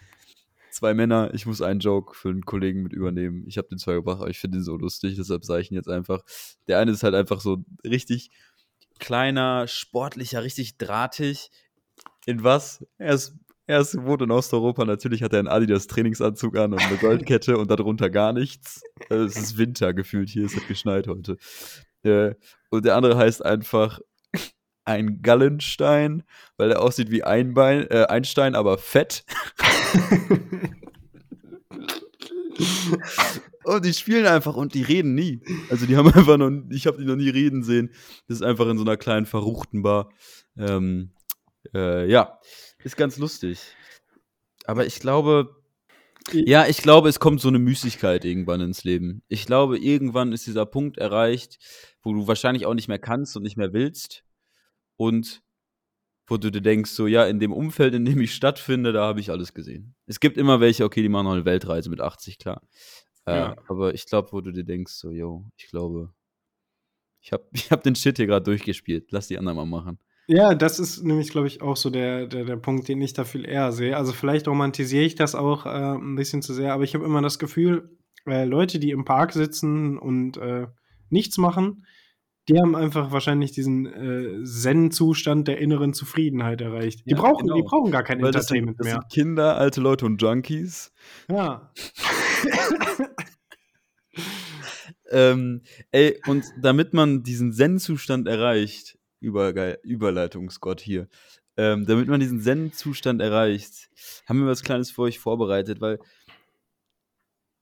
zwei 0.70 0.94
Männer. 0.94 1.32
Ich 1.34 1.46
muss 1.46 1.62
einen 1.62 1.80
Joke 1.80 2.14
für 2.14 2.30
einen 2.30 2.44
Kollegen 2.44 2.82
mit 2.82 2.92
übernehmen. 2.92 3.44
Ich 3.46 3.58
habe 3.58 3.68
den 3.68 3.78
zwar 3.78 3.94
gebracht, 3.94 4.20
aber 4.20 4.30
ich 4.30 4.38
finde 4.38 4.58
ihn 4.58 4.64
so 4.64 4.76
lustig, 4.76 5.16
deshalb 5.16 5.44
sage 5.44 5.62
ich 5.62 5.70
ihn 5.70 5.76
jetzt 5.76 5.88
einfach. 5.88 6.22
Der 6.68 6.78
eine 6.78 6.90
ist 6.90 7.02
halt 7.02 7.14
einfach 7.14 7.40
so 7.40 7.64
richtig 7.84 8.30
kleiner, 8.98 9.66
sportlicher, 9.66 10.42
richtig 10.42 10.78
drahtig. 10.78 11.50
In 12.26 12.44
was? 12.44 12.86
Er 12.98 13.14
ist, 13.14 13.34
er 13.70 13.80
ist 13.80 13.96
wohnt 14.04 14.22
in 14.22 14.30
Osteuropa. 14.32 14.84
Natürlich 14.84 15.22
hat 15.22 15.32
er 15.32 15.38
einen 15.38 15.48
Adidas 15.48 15.86
Trainingsanzug 15.86 16.56
an 16.56 16.72
und 16.72 16.80
eine 16.80 16.96
Goldkette 17.00 17.56
und 17.56 17.70
darunter 17.70 18.10
gar 18.10 18.32
nichts. 18.32 18.82
Äh, 19.08 19.14
Es 19.14 19.36
ist 19.36 19.58
Winter 19.58 19.94
gefühlt 19.94 20.28
hier, 20.28 20.44
es 20.44 20.56
hat 20.56 20.66
geschneit 20.66 21.06
heute. 21.06 21.36
Äh, 22.02 22.34
und 22.70 22.84
der 22.84 22.96
andere 22.96 23.16
heißt 23.16 23.44
einfach 23.44 24.00
ein 24.84 25.22
Gallenstein, 25.22 26.24
weil 26.56 26.72
er 26.72 26.82
aussieht 26.82 27.10
wie 27.12 27.22
Einbein, 27.22 27.86
äh, 27.90 28.06
Einstein, 28.08 28.56
aber 28.56 28.76
fett. 28.76 29.24
und 33.64 33.84
die 33.84 33.94
spielen 33.94 34.26
einfach 34.26 34.56
und 34.56 34.74
die 34.74 34.82
reden 34.82 35.14
nie. 35.14 35.42
Also 35.70 35.86
die 35.86 35.96
haben 35.96 36.12
einfach 36.12 36.38
noch, 36.38 36.50
ich 36.70 36.88
habe 36.88 36.98
die 36.98 37.04
noch 37.04 37.16
nie 37.16 37.28
reden 37.28 37.62
sehen. 37.62 37.92
Das 38.26 38.38
ist 38.38 38.42
einfach 38.42 38.66
in 38.68 38.78
so 38.78 38.84
einer 38.84 38.96
kleinen 38.96 39.26
verruchten 39.26 39.82
Bar. 39.82 40.10
Ähm, 40.56 41.12
äh, 41.72 42.10
ja, 42.10 42.40
ist 42.84 42.96
ganz 42.96 43.16
lustig. 43.18 43.60
Aber 44.64 44.86
ich 44.86 45.00
glaube, 45.00 45.56
ja, 46.32 46.66
ich 46.66 46.78
glaube, 46.78 47.08
es 47.08 47.18
kommt 47.18 47.40
so 47.40 47.48
eine 47.48 47.58
Müßigkeit 47.58 48.24
irgendwann 48.24 48.60
ins 48.60 48.84
Leben. 48.84 49.22
Ich 49.28 49.46
glaube, 49.46 49.78
irgendwann 49.78 50.32
ist 50.32 50.46
dieser 50.46 50.66
Punkt 50.66 50.98
erreicht, 50.98 51.58
wo 52.02 52.12
du 52.12 52.26
wahrscheinlich 52.26 52.66
auch 52.66 52.74
nicht 52.74 52.88
mehr 52.88 52.98
kannst 52.98 53.36
und 53.36 53.42
nicht 53.42 53.56
mehr 53.56 53.72
willst. 53.72 54.24
Und 54.96 55.42
wo 56.26 56.36
du 56.36 56.50
dir 56.50 56.60
denkst, 56.60 56.90
so, 56.92 57.06
ja, 57.06 57.26
in 57.26 57.40
dem 57.40 57.52
Umfeld, 57.52 57.94
in 57.94 58.04
dem 58.04 58.20
ich 58.20 58.34
stattfinde, 58.34 58.92
da 58.92 59.04
habe 59.04 59.20
ich 59.20 59.30
alles 59.30 59.52
gesehen. 59.54 59.96
Es 60.06 60.20
gibt 60.20 60.36
immer 60.36 60.60
welche, 60.60 60.84
okay, 60.84 61.02
die 61.02 61.08
machen 61.08 61.24
noch 61.24 61.32
eine 61.32 61.44
Weltreise 61.44 61.90
mit 61.90 62.00
80, 62.00 62.38
klar. 62.38 62.62
Äh, 63.26 63.34
Ja. 63.34 63.56
Aber 63.66 63.94
ich 63.94 64.06
glaube, 64.06 64.30
wo 64.32 64.40
du 64.40 64.52
dir 64.52 64.64
denkst, 64.64 64.92
so, 64.92 65.10
yo, 65.10 65.46
ich 65.56 65.68
glaube, 65.68 66.12
ich 67.20 67.32
habe 67.32 67.44
ich 67.52 67.70
hab 67.72 67.82
den 67.82 67.96
Shit 67.96 68.18
hier 68.18 68.26
gerade 68.26 68.44
durchgespielt. 68.44 69.10
Lass 69.10 69.28
die 69.28 69.38
anderen 69.38 69.56
mal 69.56 69.66
machen. 69.66 69.98
Ja, 70.32 70.54
das 70.54 70.78
ist 70.78 71.02
nämlich, 71.02 71.30
glaube 71.30 71.48
ich, 71.48 71.60
auch 71.60 71.76
so 71.76 71.90
der, 71.90 72.28
der, 72.28 72.44
der 72.44 72.54
Punkt, 72.56 72.86
den 72.86 73.02
ich 73.02 73.14
da 73.14 73.24
viel 73.24 73.44
eher 73.44 73.72
sehe. 73.72 73.96
Also 73.96 74.12
vielleicht 74.12 74.46
romantisiere 74.46 75.02
ich 75.04 75.16
das 75.16 75.34
auch 75.34 75.66
äh, 75.66 75.70
ein 75.96 76.14
bisschen 76.14 76.40
zu 76.40 76.54
sehr, 76.54 76.72
aber 76.72 76.84
ich 76.84 76.94
habe 76.94 77.04
immer 77.04 77.20
das 77.20 77.40
Gefühl, 77.40 77.98
äh, 78.28 78.44
Leute, 78.44 78.78
die 78.78 78.92
im 78.92 79.04
Park 79.04 79.32
sitzen 79.32 79.98
und 79.98 80.36
äh, 80.36 80.68
nichts 81.08 81.36
machen, 81.36 81.84
die 82.48 82.60
haben 82.60 82.76
einfach 82.76 83.10
wahrscheinlich 83.10 83.50
diesen 83.50 83.86
äh, 83.86 84.44
Zen-Zustand 84.44 85.48
der 85.48 85.58
inneren 85.58 85.94
Zufriedenheit 85.94 86.60
erreicht. 86.60 87.04
Die, 87.06 87.10
Ja, 87.10 87.16
brauchen, 87.16 87.48
die 87.48 87.52
genau. 87.54 87.64
brauchen 87.64 87.90
gar 87.90 88.04
kein 88.04 88.22
Weil 88.22 88.30
das 88.30 88.46
sind, 88.46 88.58
Entertainment 88.58 88.78
das 88.78 88.84
mehr. 88.84 88.94
sind 88.94 89.12
Kinder, 89.12 89.56
alte 89.58 89.80
Leute 89.80 90.06
und 90.06 90.22
Junkies. 90.22 90.92
Ja. 91.28 91.72
Ähm, 95.12 95.62
ey, 95.90 96.20
und 96.28 96.44
damit 96.60 96.94
man 96.94 97.24
diesen 97.24 97.52
Zen-Zustand 97.52 98.28
erreicht, 98.28 98.96
übergeil, 99.20 99.78
Überleitungsgott 99.82 100.80
hier, 100.80 101.08
ähm, 101.56 101.86
damit 101.86 102.08
man 102.08 102.20
diesen 102.20 102.40
Zen-Zustand 102.40 103.20
erreicht, 103.20 103.90
haben 104.26 104.40
wir 104.40 104.46
was 104.46 104.62
Kleines 104.62 104.90
für 104.90 105.02
euch 105.02 105.18
vorbereitet, 105.18 105.80
weil 105.80 105.98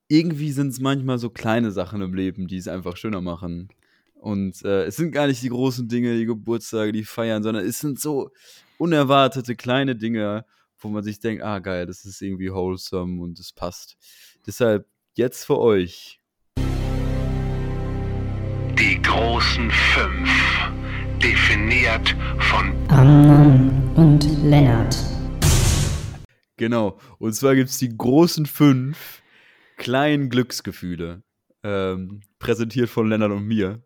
irgendwie 0.08 0.52
sind 0.52 0.68
es 0.68 0.80
manchmal 0.80 1.18
so 1.18 1.30
kleine 1.30 1.70
Sachen 1.70 2.00
im 2.00 2.14
Leben, 2.14 2.46
die 2.48 2.56
es 2.56 2.68
einfach 2.68 2.96
schöner 2.96 3.20
machen. 3.20 3.68
Und 4.14 4.64
äh, 4.64 4.84
es 4.84 4.96
sind 4.96 5.12
gar 5.12 5.26
nicht 5.26 5.42
die 5.42 5.50
großen 5.50 5.86
Dinge, 5.88 6.16
die 6.16 6.26
Geburtstage, 6.26 6.92
die 6.92 7.04
feiern, 7.04 7.42
sondern 7.42 7.64
es 7.64 7.78
sind 7.78 8.00
so 8.00 8.30
unerwartete 8.78 9.54
kleine 9.54 9.94
Dinge, 9.94 10.44
wo 10.78 10.88
man 10.88 11.02
sich 11.02 11.20
denkt, 11.20 11.42
ah 11.42 11.58
geil, 11.58 11.86
das 11.86 12.04
ist 12.04 12.22
irgendwie 12.22 12.50
wholesome 12.52 13.20
und 13.20 13.38
es 13.38 13.52
passt. 13.52 13.96
Deshalb 14.46 14.86
jetzt 15.14 15.44
für 15.44 15.58
euch 15.58 16.20
Die 18.78 19.02
großen 19.02 19.70
fünf. 19.70 20.77
Definiert 21.22 22.14
von 22.38 22.72
Amnon 22.88 23.92
und 23.96 24.24
Lennart. 24.44 24.96
Genau. 26.56 26.98
Und 27.18 27.34
zwar 27.34 27.56
gibt 27.56 27.70
es 27.70 27.78
die 27.78 27.96
großen 27.96 28.46
fünf 28.46 29.20
kleinen 29.76 30.30
Glücksgefühle. 30.30 31.22
Ähm, 31.64 32.20
präsentiert 32.38 32.88
von 32.88 33.08
Lennart 33.08 33.32
und 33.32 33.46
mir. 33.46 33.82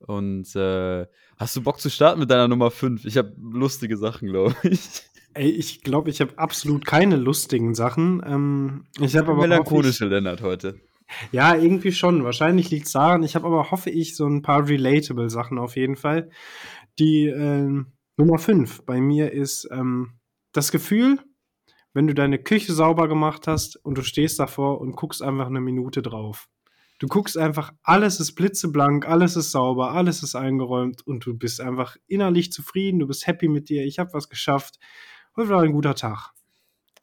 Und 0.00 0.54
äh, 0.54 1.06
hast 1.38 1.56
du 1.56 1.62
Bock 1.62 1.80
zu 1.80 1.88
starten 1.88 2.20
mit 2.20 2.30
deiner 2.30 2.46
Nummer 2.46 2.70
5? 2.70 3.06
Ich 3.06 3.16
habe 3.16 3.32
lustige 3.38 3.96
Sachen, 3.96 4.28
glaube 4.28 4.54
ich. 4.64 5.02
Ey, 5.32 5.48
ich 5.48 5.82
glaube, 5.82 6.10
ich 6.10 6.20
habe 6.20 6.38
absolut 6.38 6.84
keine 6.84 7.16
lustigen 7.16 7.74
Sachen. 7.74 8.22
Ähm, 8.26 8.84
ich 9.00 9.16
habe 9.16 9.32
aber 9.32 9.42
Melancholische 9.42 10.06
Lennart 10.06 10.42
heute. 10.42 10.78
Ja 11.32 11.54
irgendwie 11.54 11.92
schon. 11.92 12.24
Wahrscheinlich 12.24 12.70
liegt 12.70 12.86
es 12.86 12.92
daran. 12.92 13.22
Ich 13.22 13.34
habe 13.34 13.46
aber 13.46 13.70
hoffe 13.70 13.90
ich 13.90 14.16
so 14.16 14.26
ein 14.26 14.42
paar 14.42 14.68
relatable 14.68 15.30
Sachen 15.30 15.58
auf 15.58 15.76
jeden 15.76 15.96
Fall. 15.96 16.30
Die 16.98 17.26
ähm, 17.26 17.92
Nummer 18.16 18.38
5 18.38 18.84
bei 18.84 19.00
mir 19.00 19.32
ist 19.32 19.68
ähm, 19.70 20.12
das 20.52 20.72
Gefühl, 20.72 21.18
wenn 21.92 22.06
du 22.06 22.14
deine 22.14 22.38
Küche 22.38 22.72
sauber 22.72 23.08
gemacht 23.08 23.46
hast 23.46 23.76
und 23.76 23.98
du 23.98 24.02
stehst 24.02 24.38
davor 24.38 24.80
und 24.80 24.96
guckst 24.96 25.22
einfach 25.22 25.46
eine 25.46 25.60
Minute 25.60 26.02
drauf. 26.02 26.48
Du 26.98 27.08
guckst 27.08 27.36
einfach, 27.36 27.72
alles 27.82 28.20
ist 28.20 28.34
blitzeblank, 28.34 29.06
alles 29.06 29.36
ist 29.36 29.50
sauber, 29.50 29.92
alles 29.92 30.22
ist 30.22 30.34
eingeräumt 30.34 31.06
und 31.06 31.26
du 31.26 31.36
bist 31.36 31.60
einfach 31.60 31.96
innerlich 32.06 32.52
zufrieden, 32.52 33.00
du 33.00 33.06
bist 33.06 33.26
happy 33.26 33.48
mit 33.48 33.68
dir, 33.68 33.84
ich 33.84 33.98
habe 33.98 34.14
was 34.14 34.30
geschafft. 34.30 34.78
Heute 35.36 35.50
war 35.50 35.62
ein 35.62 35.72
guter 35.72 35.94
Tag. 35.94 36.32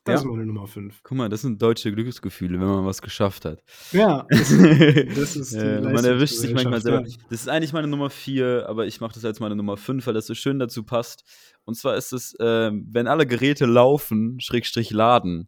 Das 0.05 0.15
Ja. 0.15 0.19
ist 0.19 0.25
meine 0.35 0.45
Nummer 0.45 0.67
5. 0.67 0.99
Guck 1.03 1.17
mal, 1.17 1.29
das 1.29 1.41
sind 1.43 1.61
deutsche 1.61 1.89
Glücksgefühle, 1.93 2.59
wenn 2.59 2.67
man 2.67 2.85
was 2.85 3.01
geschafft 3.01 3.45
hat. 3.45 3.63
Ja, 3.93 4.25
das, 4.29 4.49
das 5.15 5.35
ist 5.37 5.53
die 5.53 5.57
Äh, 5.57 5.79
man 5.81 6.03
erwischt 6.03 6.35
sich 6.35 6.53
manchmal 6.53 6.81
selber. 6.81 6.97
Leistungsgesellschaft, 6.99 7.31
Das 7.31 7.39
ist 7.41 7.47
eigentlich 7.47 7.71
meine 7.73 7.87
Nummer 7.87 8.09
4, 8.09 8.65
aber 8.67 8.85
ich 8.85 8.99
mache 8.99 9.13
das 9.13 9.23
als 9.23 9.39
meine 9.39 9.55
Nummer 9.55 9.77
5, 9.77 10.05
weil 10.05 10.13
das 10.13 10.27
so 10.27 10.33
schön 10.33 10.59
dazu 10.59 10.83
passt. 10.83 11.23
Und 11.63 11.75
zwar 11.75 11.95
ist 11.95 12.11
es, 12.11 12.35
ähm, 12.41 12.85
wenn 12.91 13.07
alle 13.07 13.25
Geräte 13.25 13.65
laufen, 13.65 14.39
Schrägstrich 14.41 14.91
laden. 14.91 15.47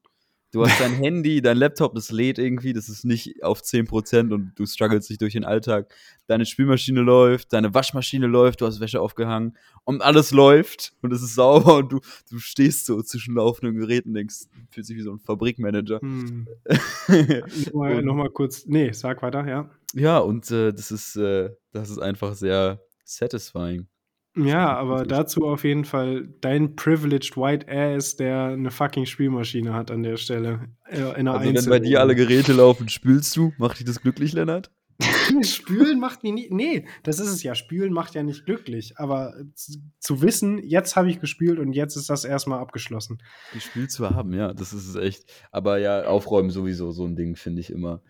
Du 0.56 0.66
hast 0.66 0.80
dein 0.80 0.93
Handy, 0.93 1.41
dein 1.41 1.58
Laptop, 1.58 1.95
das 1.95 2.12
lädt 2.12 2.39
irgendwie, 2.39 2.72
das 2.72 2.88
ist 2.88 3.03
nicht 3.03 3.43
auf 3.43 3.60
10% 3.60 4.34
und 4.34 4.53
du 4.56 4.66
struggles 4.66 5.08
dich 5.08 5.18
durch 5.18 5.34
den 5.34 5.43
Alltag. 5.43 5.93
Deine 6.28 6.45
Spülmaschine 6.45 7.01
läuft, 7.01 7.51
deine 7.51 7.74
Waschmaschine 7.74 8.26
läuft, 8.26 8.62
du 8.62 8.66
hast 8.66 8.80
Wäsche 8.80 9.01
aufgehangen 9.01 9.58
und 9.84 10.01
alles 10.01 10.32
läuft 10.32 10.93
und 11.01 11.12
es 11.12 11.22
ist 11.22 11.36
sauber 11.36 11.76
und 11.80 11.91
du, 11.91 11.99
du 12.32 12.39
stehst 12.39 12.86
so 12.86 13.01
zwischen 13.01 13.36
laufenden 13.36 13.76
Geräten 13.76 14.12
und 14.12 14.16
denkst, 14.16 14.45
fühlst 14.70 14.89
dich 14.89 14.95
wie 14.95 15.01
so 15.01 15.12
ein 15.12 15.20
Fabrikmanager. 15.20 15.99
Hm. 15.99 16.47
Nochmal, 17.66 18.01
nochmal 18.01 18.30
kurz. 18.30 18.66
Nee, 18.66 18.93
sag 18.93 19.22
weiter, 19.24 19.45
ja. 19.45 19.70
Ja, 19.93 20.20
und 20.20 20.49
äh, 20.51 20.72
das 20.72 20.89
ist, 20.89 21.18
äh, 21.18 21.49
das 21.74 21.89
ist 21.89 21.99
einfach 21.99 22.34
sehr 22.34 22.80
satisfying. 23.03 23.88
Ja, 24.36 24.76
aber 24.76 25.06
dazu 25.06 25.46
auf 25.46 25.64
jeden 25.64 25.86
Fall 25.86 26.28
dein 26.42 26.76
privileged 26.76 27.38
white 27.38 27.68
ass, 27.70 28.18
der 28.18 28.48
eine 28.48 28.70
fucking 28.70 29.06
Spielmaschine 29.06 29.74
hat 29.74 29.92
an 29.92 30.04
der 30.04 30.18
Stelle. 30.18 30.68
Äh, 30.90 31.00
in 31.00 31.28
einer 31.28 31.36
Also 31.36 31.54
wenn 31.54 31.70
bei 31.70 31.80
dir 31.80 32.02
alle. 32.02 32.16
Geräte 32.16 32.54
laufen, 32.54 32.90
spülst 32.90 33.36
du? 33.38 33.54
Macht 33.58 33.80
dich 33.80 33.86
das 33.86 34.02
glücklich, 34.02 34.34
Lennart? 34.34 34.72
Spülen 35.42 36.00
macht 36.00 36.24
mich 36.24 36.34
nie. 36.34 36.48
Nee, 36.52 36.86
das 37.04 37.20
ist 37.20 37.30
es 37.30 37.44
ja. 37.44 37.56
Spülen 37.56 37.94
macht 37.94 38.14
ja 38.16 38.24
nicht 38.24 38.46
glücklich. 38.46 38.98
Aber 38.98 39.36
zu, 39.54 39.74
zu 40.00 40.22
wissen, 40.22 40.60
jetzt 40.64 40.96
habe 40.96 41.10
ich 41.10 41.20
gespült 41.20 41.60
und 41.60 41.74
jetzt 41.74 41.96
ist 41.96 42.10
das 42.10 42.26
erstmal 42.26 42.60
abgeschlossen. 42.60 43.22
Gespült 43.54 43.92
zu 43.92 44.10
haben, 44.10 44.34
ja, 44.34 44.54
das 44.54 44.74
ist 44.74 44.88
es 44.88 44.96
echt. 44.96 45.26
Aber 45.52 45.78
ja, 45.78 46.06
aufräumen 46.06 46.50
sowieso 46.50 46.92
so 46.92 47.06
ein 47.06 47.16
Ding, 47.16 47.36
finde 47.36 47.62
ich 47.62 47.70
immer. 47.70 48.02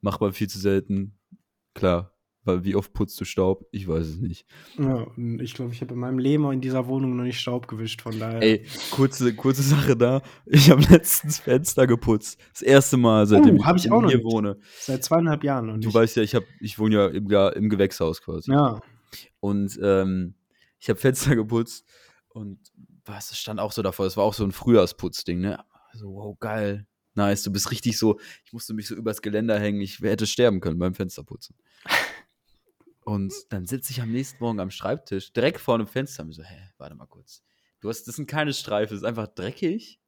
Macht 0.00 0.20
man 0.20 0.32
viel 0.32 0.48
zu 0.48 0.58
selten. 0.58 1.18
Klar, 1.74 2.11
weil 2.44 2.64
wie 2.64 2.74
oft 2.74 2.92
putzt 2.92 3.20
du 3.20 3.24
Staub? 3.24 3.66
Ich 3.70 3.86
weiß 3.86 4.06
es 4.06 4.16
nicht. 4.18 4.46
Ja, 4.78 5.06
ich 5.40 5.54
glaube, 5.54 5.72
ich 5.72 5.80
habe 5.80 5.94
in 5.94 6.00
meinem 6.00 6.18
Leben 6.18 6.50
in 6.52 6.60
dieser 6.60 6.86
Wohnung 6.86 7.16
noch 7.16 7.24
nicht 7.24 7.38
Staub 7.40 7.68
gewischt, 7.68 8.02
von 8.02 8.18
daher. 8.18 8.42
Ey, 8.42 8.66
kurze, 8.90 9.34
kurze 9.34 9.62
Sache 9.62 9.96
da. 9.96 10.22
Ich 10.46 10.70
habe 10.70 10.82
letztens 10.90 11.38
Fenster 11.38 11.86
geputzt. 11.86 12.40
Das 12.52 12.62
erste 12.62 12.96
Mal, 12.96 13.26
seitdem 13.26 13.58
Oh, 13.60 13.74
ich 13.76 13.90
auch 13.92 14.02
noch 14.02 14.08
hier 14.08 14.18
nicht. 14.18 14.26
wohne. 14.26 14.58
Seit 14.80 15.04
zweieinhalb 15.04 15.44
Jahren 15.44 15.70
und 15.70 15.84
Du 15.84 15.88
ich, 15.90 15.94
weißt 15.94 16.16
ja, 16.16 16.22
ich, 16.22 16.34
hab, 16.34 16.44
ich 16.60 16.78
wohne 16.78 16.94
ja 16.96 17.06
im, 17.08 17.28
Gar- 17.28 17.54
im 17.56 17.68
Gewächshaus 17.68 18.20
quasi. 18.22 18.50
Ja. 18.50 18.80
Und 19.40 19.78
ähm, 19.82 20.34
ich 20.80 20.88
habe 20.88 20.98
Fenster 20.98 21.36
geputzt 21.36 21.86
und 22.28 22.58
was, 23.04 23.30
es 23.30 23.38
stand 23.38 23.60
auch 23.60 23.72
so 23.72 23.82
davor, 23.82 24.06
es 24.06 24.16
war 24.16 24.24
auch 24.24 24.34
so 24.34 24.44
ein 24.44 24.52
Frühjahrsputzding, 24.52 25.40
ne? 25.40 25.58
So, 25.92 26.14
wow, 26.14 26.36
geil. 26.38 26.86
Nice, 27.14 27.42
du 27.42 27.52
bist 27.52 27.70
richtig 27.70 27.98
so, 27.98 28.18
ich 28.46 28.52
musste 28.54 28.72
mich 28.72 28.86
so 28.86 28.94
übers 28.94 29.20
Geländer 29.20 29.58
hängen, 29.60 29.80
ich 29.82 30.00
hätte 30.00 30.26
sterben 30.26 30.60
können 30.60 30.78
beim 30.78 30.94
Fensterputzen. 30.94 31.56
Und 33.04 33.32
dann 33.50 33.66
sitze 33.66 33.92
ich 33.92 34.00
am 34.00 34.10
nächsten 34.10 34.42
Morgen 34.42 34.60
am 34.60 34.70
Schreibtisch, 34.70 35.32
direkt 35.32 35.60
vor 35.60 35.74
einem 35.74 35.86
Fenster, 35.86 36.22
und 36.22 36.32
so, 36.32 36.42
hä, 36.42 36.70
warte 36.78 36.94
mal 36.94 37.06
kurz. 37.06 37.42
Du 37.80 37.88
hast, 37.88 38.06
das 38.06 38.16
sind 38.16 38.26
keine 38.26 38.52
Streifen, 38.52 38.94
das 38.94 39.02
ist 39.02 39.08
einfach 39.08 39.26
dreckig. 39.28 40.00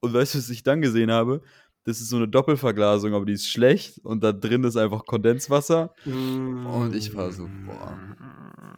Und 0.00 0.14
weißt 0.14 0.34
du, 0.34 0.38
was 0.38 0.50
ich 0.50 0.62
dann 0.62 0.80
gesehen 0.80 1.10
habe? 1.10 1.42
Das 1.84 2.00
ist 2.00 2.08
so 2.08 2.16
eine 2.16 2.28
Doppelverglasung, 2.28 3.12
aber 3.12 3.24
die 3.24 3.32
ist 3.32 3.48
schlecht 3.48 3.98
und 4.04 4.22
da 4.22 4.32
drin 4.32 4.64
ist 4.64 4.76
einfach 4.76 5.04
Kondenswasser. 5.04 5.92
Und 6.04 6.94
ich 6.94 7.14
war 7.14 7.32
so, 7.32 7.48
boah, 7.66 7.98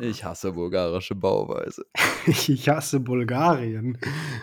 ich 0.00 0.24
hasse 0.24 0.52
bulgarische 0.52 1.14
Bauweise. 1.14 1.84
Ich 2.26 2.70
hasse 2.70 3.00
Bulgarien. 3.00 3.98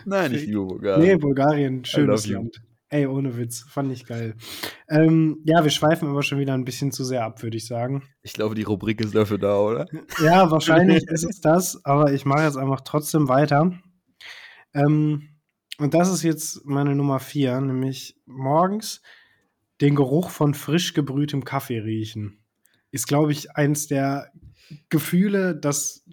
Nein, 0.05 0.35
ich 0.35 0.45
liebe 0.45 0.63
Bulgarien. 0.63 1.01
Nee, 1.07 1.15
Bulgarien, 1.15 1.83
schönes. 1.83 2.27
Land. 2.27 2.61
Ey, 2.93 3.07
ohne 3.07 3.37
Witz, 3.37 3.65
fand 3.69 3.89
ich 3.93 4.05
geil. 4.05 4.35
Ähm, 4.89 5.39
ja, 5.45 5.63
wir 5.63 5.71
schweifen 5.71 6.09
aber 6.09 6.23
schon 6.23 6.39
wieder 6.39 6.53
ein 6.53 6.65
bisschen 6.65 6.91
zu 6.91 7.05
sehr 7.05 7.23
ab, 7.23 7.41
würde 7.41 7.55
ich 7.55 7.65
sagen. 7.65 8.03
Ich 8.21 8.33
glaube, 8.33 8.53
die 8.53 8.63
Rubrik 8.63 8.99
ist 8.99 9.15
dafür 9.15 9.37
da, 9.37 9.57
oder? 9.57 9.85
Ja, 10.21 10.51
wahrscheinlich 10.51 11.03
ist 11.07 11.23
es 11.23 11.39
das, 11.39 11.85
aber 11.85 12.11
ich 12.11 12.25
mache 12.25 12.43
jetzt 12.43 12.57
einfach 12.57 12.81
trotzdem 12.81 13.29
weiter. 13.29 13.71
Ähm, 14.73 15.29
und 15.77 15.93
das 15.93 16.11
ist 16.11 16.23
jetzt 16.23 16.65
meine 16.65 16.93
Nummer 16.93 17.21
vier, 17.21 17.61
nämlich 17.61 18.17
morgens 18.25 19.01
den 19.79 19.95
Geruch 19.95 20.29
von 20.29 20.53
frisch 20.53 20.93
gebrühtem 20.93 21.45
Kaffee 21.45 21.79
riechen. 21.79 22.43
Ist, 22.91 23.07
glaube 23.07 23.31
ich, 23.31 23.55
eins 23.55 23.87
der 23.87 24.33
Gefühle, 24.89 25.55
das 25.55 26.03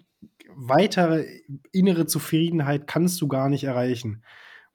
weitere 0.55 1.25
innere 1.73 2.05
Zufriedenheit 2.05 2.87
kannst 2.87 3.19
du 3.19 3.27
gar 3.27 3.49
nicht 3.49 3.65
erreichen. 3.65 4.23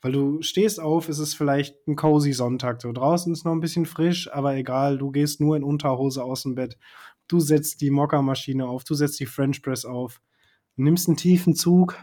Weil 0.05 0.13
du 0.13 0.43
stehst 0.43 0.81
auf, 0.81 1.09
es 1.09 1.19
ist 1.19 1.33
vielleicht 1.33 1.89
ein 1.89 1.97
cozy 1.97 2.35
Sonntag. 2.35 2.83
So 2.83 2.93
draußen 2.93 3.33
ist 3.33 3.47
noch 3.47 3.53
ein 3.53 3.61
bisschen 3.61 3.87
frisch, 3.87 4.31
aber 4.31 4.55
egal, 4.55 4.99
du 4.99 5.11
gehst 5.11 5.41
nur 5.41 5.57
in 5.57 5.65
Unterhose 5.65 6.23
aus 6.23 6.43
dem 6.43 6.55
Bett. 6.55 6.77
Du 7.27 7.41
setzt 7.41 7.81
die 7.81 7.91
Mockermaschine 7.91 8.67
auf, 8.67 8.85
du 8.85 8.93
setzt 8.93 9.19
die 9.19 9.25
French 9.25 9.63
Press 9.63 9.87
auf, 9.87 10.21
nimmst 10.77 11.09
einen 11.09 11.17
tiefen 11.17 11.55
Zug 11.55 11.97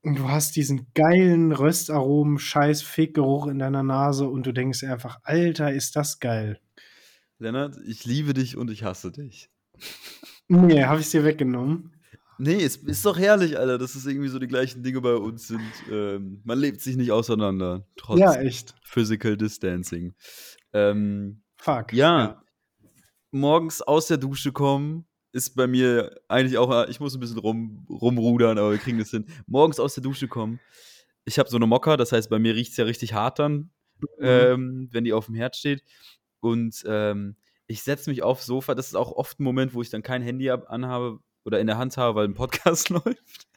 und 0.00 0.18
du 0.18 0.26
hast 0.30 0.56
diesen 0.56 0.86
geilen 0.94 1.52
Röstaromen, 1.52 2.38
scheiß 2.38 2.80
Fickgeruch 2.80 3.46
in 3.48 3.58
deiner 3.58 3.82
Nase 3.82 4.26
und 4.26 4.46
du 4.46 4.52
denkst 4.52 4.82
einfach, 4.84 5.18
Alter, 5.22 5.70
ist 5.70 5.96
das 5.96 6.18
geil. 6.18 6.60
Lennart, 7.38 7.76
ich 7.84 8.06
liebe 8.06 8.32
dich 8.32 8.56
und 8.56 8.70
ich 8.70 8.84
hasse 8.84 9.12
dich. 9.12 9.50
Nee, 10.48 10.82
hab 10.82 10.98
ich's 10.98 11.10
dir 11.10 11.24
weggenommen. 11.24 11.99
Nee, 12.42 12.64
es 12.64 12.76
ist 12.76 13.04
doch 13.04 13.18
herrlich, 13.18 13.58
Alter, 13.58 13.76
dass 13.76 13.94
es 13.94 14.06
irgendwie 14.06 14.28
so 14.28 14.38
die 14.38 14.46
gleichen 14.46 14.82
Dinge 14.82 15.02
bei 15.02 15.14
uns 15.14 15.46
sind. 15.48 15.60
Ähm, 15.90 16.40
man 16.44 16.58
lebt 16.58 16.80
sich 16.80 16.96
nicht 16.96 17.12
auseinander, 17.12 17.86
trotz 17.96 18.18
Ja, 18.18 18.34
echt. 18.40 18.74
Physical 18.82 19.36
Distancing. 19.36 20.14
Ähm, 20.72 21.42
Fuck. 21.56 21.92
ja, 21.92 22.42
morgens 23.30 23.82
aus 23.82 24.06
der 24.06 24.16
Dusche 24.16 24.52
kommen 24.52 25.06
ist 25.32 25.54
bei 25.54 25.66
mir 25.66 26.18
eigentlich 26.28 26.56
auch, 26.58 26.88
ich 26.88 26.98
muss 26.98 27.14
ein 27.14 27.20
bisschen 27.20 27.38
rum, 27.38 27.86
rumrudern, 27.88 28.58
aber 28.58 28.72
wir 28.72 28.78
kriegen 28.78 28.98
das 28.98 29.10
hin. 29.10 29.26
Morgens 29.46 29.78
aus 29.78 29.94
der 29.94 30.02
Dusche 30.02 30.26
kommen. 30.26 30.58
Ich 31.24 31.38
habe 31.38 31.48
so 31.50 31.56
eine 31.56 31.66
Mocker, 31.66 31.96
das 31.96 32.10
heißt, 32.12 32.30
bei 32.30 32.38
mir 32.38 32.54
riecht 32.54 32.72
es 32.72 32.76
ja 32.78 32.84
richtig 32.84 33.12
hart 33.12 33.38
dann, 33.38 33.70
ähm, 34.18 34.88
wenn 34.90 35.04
die 35.04 35.12
auf 35.12 35.26
dem 35.26 35.34
Herd 35.34 35.54
steht. 35.56 35.84
Und 36.40 36.82
ähm, 36.86 37.36
ich 37.66 37.82
setze 37.82 38.08
mich 38.10 38.22
aufs 38.22 38.46
Sofa. 38.46 38.74
Das 38.74 38.88
ist 38.88 38.94
auch 38.96 39.12
oft 39.12 39.38
ein 39.38 39.44
Moment, 39.44 39.74
wo 39.74 39.82
ich 39.82 39.90
dann 39.90 40.02
kein 40.02 40.22
Handy 40.22 40.50
ab- 40.50 40.64
anhabe 40.68 41.20
oder 41.44 41.60
in 41.60 41.66
der 41.66 41.78
Hand 41.78 41.96
habe, 41.96 42.16
weil 42.16 42.28
ein 42.28 42.34
Podcast 42.34 42.88
läuft. 42.90 43.48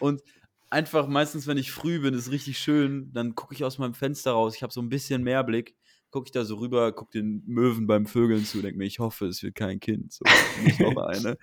Und 0.00 0.22
einfach 0.70 1.06
meistens, 1.06 1.46
wenn 1.46 1.58
ich 1.58 1.72
früh 1.72 2.00
bin, 2.00 2.14
ist 2.14 2.30
richtig 2.30 2.58
schön, 2.58 3.12
dann 3.12 3.34
gucke 3.34 3.54
ich 3.54 3.64
aus 3.64 3.78
meinem 3.78 3.94
Fenster 3.94 4.32
raus. 4.32 4.54
Ich 4.56 4.62
habe 4.62 4.72
so 4.72 4.80
ein 4.80 4.88
bisschen 4.88 5.22
Mehrblick. 5.22 5.76
Gucke 6.10 6.26
ich 6.28 6.32
da 6.32 6.44
so 6.44 6.56
rüber, 6.56 6.92
gucke 6.92 7.18
den 7.18 7.42
Möwen 7.46 7.86
beim 7.86 8.06
Vögeln 8.06 8.44
zu, 8.44 8.62
denke 8.62 8.78
mir, 8.78 8.86
ich 8.86 9.00
hoffe, 9.00 9.26
es 9.26 9.42
wird 9.42 9.54
kein 9.54 9.80
Kind. 9.80 10.12
So, 10.12 10.24
nicht 10.64 10.80
noch 10.80 10.96
eine. 10.96 11.36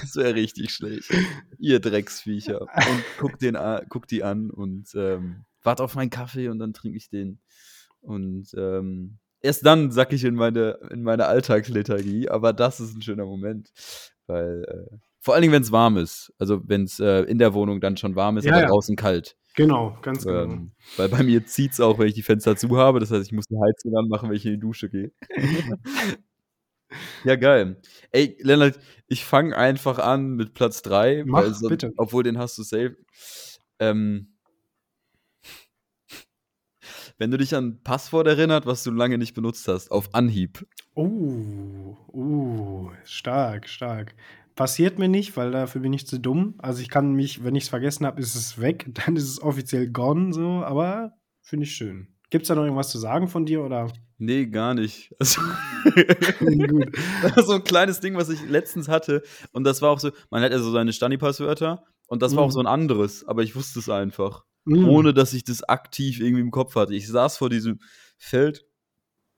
Das 0.00 0.16
wäre 0.16 0.34
richtig 0.34 0.72
schlecht. 0.72 1.10
Ihr 1.58 1.80
Drecksviecher. 1.80 2.62
Und 2.62 3.04
guck, 3.18 3.38
den, 3.38 3.56
guck 3.88 4.08
die 4.08 4.24
an 4.24 4.50
und 4.50 4.88
ähm, 4.94 5.44
warte 5.62 5.84
auf 5.84 5.94
meinen 5.94 6.10
Kaffee 6.10 6.48
und 6.48 6.58
dann 6.58 6.72
trinke 6.74 6.98
ich 6.98 7.08
den. 7.08 7.40
Und 8.00 8.52
ähm, 8.56 9.18
erst 9.40 9.64
dann 9.64 9.90
sacke 9.90 10.14
ich 10.14 10.24
in 10.24 10.34
meine, 10.34 10.78
in 10.90 11.02
meine 11.02 11.26
Alltagslethargie, 11.26 12.28
aber 12.28 12.52
das 12.52 12.80
ist 12.80 12.94
ein 12.94 13.02
schöner 13.02 13.26
Moment. 13.26 13.70
Weil, 14.28 14.64
äh, 14.64 14.96
vor 15.20 15.34
allen 15.34 15.42
Dingen, 15.42 15.52
wenn 15.52 15.62
es 15.62 15.72
warm 15.72 15.96
ist. 15.96 16.32
Also, 16.38 16.60
wenn 16.68 16.84
es 16.84 17.00
äh, 17.00 17.22
in 17.22 17.38
der 17.38 17.52
Wohnung 17.54 17.80
dann 17.80 17.96
schon 17.96 18.14
warm 18.14 18.36
ist, 18.38 18.44
Ja, 18.44 18.52
aber 18.52 18.62
ja. 18.62 18.68
draußen 18.68 18.94
kalt. 18.94 19.36
Genau, 19.56 19.98
ganz 20.02 20.24
genau. 20.24 20.42
Ähm, 20.44 20.70
weil 20.96 21.08
bei 21.08 21.24
mir 21.24 21.44
zieht 21.44 21.72
es 21.72 21.80
auch, 21.80 21.98
wenn 21.98 22.06
ich 22.06 22.14
die 22.14 22.22
Fenster 22.22 22.56
zu 22.56 22.76
habe. 22.76 23.00
Das 23.00 23.10
heißt, 23.10 23.26
ich 23.26 23.32
muss 23.32 23.46
die 23.48 23.56
Heizung 23.58 23.96
anmachen, 23.96 24.28
wenn 24.28 24.36
ich 24.36 24.46
in 24.46 24.52
die 24.52 24.60
Dusche 24.60 24.88
gehe. 24.88 25.10
ja, 27.24 27.36
geil. 27.36 27.80
Ey, 28.12 28.36
Lennart, 28.40 28.78
ich 29.08 29.24
fange 29.24 29.56
einfach 29.56 29.98
an 29.98 30.36
mit 30.36 30.54
Platz 30.54 30.82
3. 30.82 31.24
Mach, 31.26 31.42
sonst- 31.44 31.68
bitte. 31.68 31.92
Obwohl, 31.96 32.22
den 32.22 32.38
hast 32.38 32.56
du 32.58 32.62
safe. 32.62 32.96
Ähm, 33.80 34.34
wenn 37.18 37.30
du 37.30 37.36
dich 37.38 37.54
an 37.54 37.64
ein 37.66 37.82
Passwort 37.82 38.26
erinnert, 38.26 38.64
was 38.66 38.82
du 38.84 38.90
lange 38.90 39.18
nicht 39.18 39.34
benutzt 39.34 39.66
hast, 39.68 39.90
auf 39.90 40.14
Anhieb. 40.14 40.66
Uh, 40.96 41.96
uh, 42.12 42.90
stark, 43.04 43.68
stark. 43.68 44.14
Passiert 44.54 44.98
mir 44.98 45.08
nicht, 45.08 45.36
weil 45.36 45.52
dafür 45.52 45.80
bin 45.80 45.92
ich 45.92 46.06
zu 46.06 46.18
dumm. 46.18 46.54
Also 46.58 46.82
ich 46.82 46.88
kann 46.88 47.12
mich, 47.12 47.44
wenn 47.44 47.54
ich 47.54 47.64
es 47.64 47.68
vergessen 47.68 48.06
habe, 48.06 48.20
ist 48.20 48.34
es 48.34 48.60
weg. 48.60 48.86
Dann 49.06 49.16
ist 49.16 49.28
es 49.28 49.42
offiziell 49.42 49.90
gone, 49.90 50.32
so, 50.32 50.64
aber 50.64 51.12
finde 51.42 51.64
ich 51.64 51.72
schön. 51.74 52.08
Gibt 52.30 52.42
es 52.42 52.48
da 52.48 52.54
noch 52.54 52.64
irgendwas 52.64 52.90
zu 52.90 52.98
sagen 52.98 53.28
von 53.28 53.46
dir 53.46 53.62
oder? 53.62 53.90
Nee, 54.18 54.46
gar 54.46 54.74
nicht. 54.74 55.14
Also, 55.20 55.40
Gut. 56.40 56.92
Das 57.22 57.36
war 57.36 57.42
so 57.44 57.52
ein 57.54 57.64
kleines 57.64 58.00
Ding, 58.00 58.16
was 58.16 58.28
ich 58.28 58.46
letztens 58.48 58.88
hatte. 58.88 59.22
Und 59.52 59.64
das 59.64 59.80
war 59.80 59.90
auch 59.90 60.00
so, 60.00 60.10
man 60.30 60.42
hat 60.42 60.52
ja 60.52 60.58
so 60.58 60.70
seine 60.70 60.92
Stani-Passwörter. 60.92 61.84
Und 62.08 62.22
das 62.22 62.34
war 62.34 62.42
auch 62.42 62.48
Mhm. 62.48 62.52
so 62.52 62.60
ein 62.60 62.66
anderes, 62.66 63.26
aber 63.26 63.42
ich 63.42 63.54
wusste 63.54 63.78
es 63.78 63.88
einfach. 63.88 64.44
Mm. 64.68 64.88
Ohne 64.88 65.14
dass 65.14 65.32
ich 65.32 65.44
das 65.44 65.62
aktiv 65.62 66.20
irgendwie 66.20 66.42
im 66.42 66.50
Kopf 66.50 66.74
hatte. 66.76 66.94
Ich 66.94 67.08
saß 67.08 67.36
vor 67.38 67.48
diesem 67.50 67.78
Feld. 68.16 68.64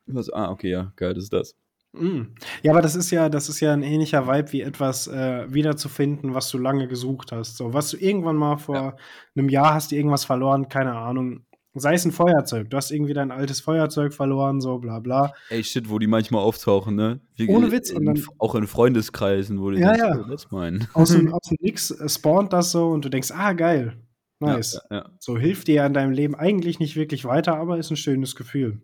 so, 0.07 0.33
ah, 0.33 0.51
okay, 0.51 0.71
ja, 0.71 0.93
geil, 0.97 1.15
das 1.15 1.25
ist 1.25 1.33
das. 1.33 1.55
Mm. 1.93 2.23
Ja, 2.63 2.73
aber 2.73 2.83
das 2.83 2.95
ist 2.97 3.11
ja, 3.11 3.29
das 3.29 3.49
ist 3.49 3.61
ja 3.61 3.73
ein 3.73 3.83
ähnlicher 3.83 4.27
Vibe 4.27 4.53
wie 4.53 4.61
etwas 4.63 5.07
äh, 5.09 5.47
wiederzufinden, 5.53 6.35
was 6.35 6.51
du 6.51 6.59
lange 6.59 6.89
gesucht 6.89 7.33
hast. 7.33 7.57
So, 7.57 7.73
was 7.75 7.91
du 7.91 7.97
irgendwann 7.97 8.37
mal 8.37 8.57
vor 8.59 8.75
Ja. 8.77 8.97
einem 9.37 9.49
Jahr 9.49 9.75
hast, 9.75 9.93
irgendwas 9.93 10.25
verloren, 10.25 10.69
keine 10.69 10.95
Ahnung. 10.97 11.45
Sei 11.75 11.95
es 11.95 12.05
ein 12.05 12.11
Feuerzeug, 12.11 12.69
du 12.69 12.77
hast 12.77 12.91
irgendwie 12.91 13.13
dein 13.15 13.31
altes 13.31 13.61
Feuerzeug 13.61 14.13
verloren, 14.13 14.61
so 14.61 14.79
bla 14.79 14.99
bla. 14.99 15.33
Ey, 15.51 15.63
shit, 15.63 15.89
wo 15.89 16.01
die 16.01 16.09
manchmal 16.09 16.43
auftauchen, 16.43 16.97
ne? 16.97 17.21
Wie, 17.37 17.49
Ohne 17.49 17.71
Witz, 17.71 17.91
In, 17.91 18.07
dann- 18.07 18.21
auch 18.39 18.57
in 18.57 18.67
Freundeskreisen, 18.67 19.61
wo 19.61 19.71
die 19.71 19.79
Ja, 19.79 19.93
denkst, 19.93 20.01
ja. 20.03 20.17
das 20.29 20.45
ist 20.47 20.53
mein. 20.53 20.89
Aus 20.95 21.11
dem, 21.11 21.33
aus 21.33 21.43
dem 21.49 21.59
Nix 21.61 21.95
spawnt 22.09 22.53
das 22.53 22.73
so 22.73 22.89
und 22.91 23.05
du 23.05 23.09
denkst, 23.09 23.31
ah, 23.31 23.53
geil, 23.53 23.97
nice. 24.41 24.81
Ja, 24.91 24.97
ja. 24.97 25.11
So 25.19 25.39
hilft 25.39 25.69
dir 25.69 25.77
ja 25.77 25.87
in 25.87 25.95
deinem 25.95 26.13
Leben 26.13 26.35
eigentlich 26.35 26.79
nicht 26.79 26.97
wirklich 26.97 27.25
weiter, 27.25 27.57
aber 27.57 27.79
ist 27.79 27.91
ein 27.91 27.97
schönes 27.97 28.37
Gefühl. 28.37 28.83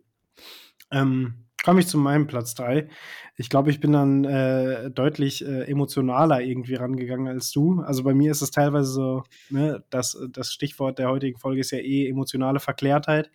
Ähm, 0.91 1.47
Komme 1.67 1.81
ich 1.81 1.89
zu 1.89 1.99
meinem 1.99 2.29
Platz 2.29 2.55
3. 2.55 2.89
Ich 3.35 3.51
glaube, 3.51 3.71
ich 3.71 3.81
bin 3.81 3.91
dann 3.91 4.23
äh, 4.23 4.89
deutlich 4.89 5.45
äh, 5.45 5.65
emotionaler 5.65 6.41
irgendwie 6.41 6.77
rangegangen 6.77 7.27
als 7.27 7.51
du. 7.51 7.81
Also 7.81 8.05
bei 8.05 8.15
mir 8.15 8.31
ist 8.31 8.41
es 8.41 8.53
teilweise 8.53 8.93
so, 8.93 9.25
ne, 9.51 9.83
das, 9.91 10.17
das 10.31 10.53
Stichwort 10.53 11.01
der 11.01 11.09
heutigen 11.09 11.41
Folge 11.41 11.63
ist 11.63 11.73
ja 11.73 11.79
eh 11.79 12.09
emotionale 12.09 12.61
Verklärtheit. 12.61 13.33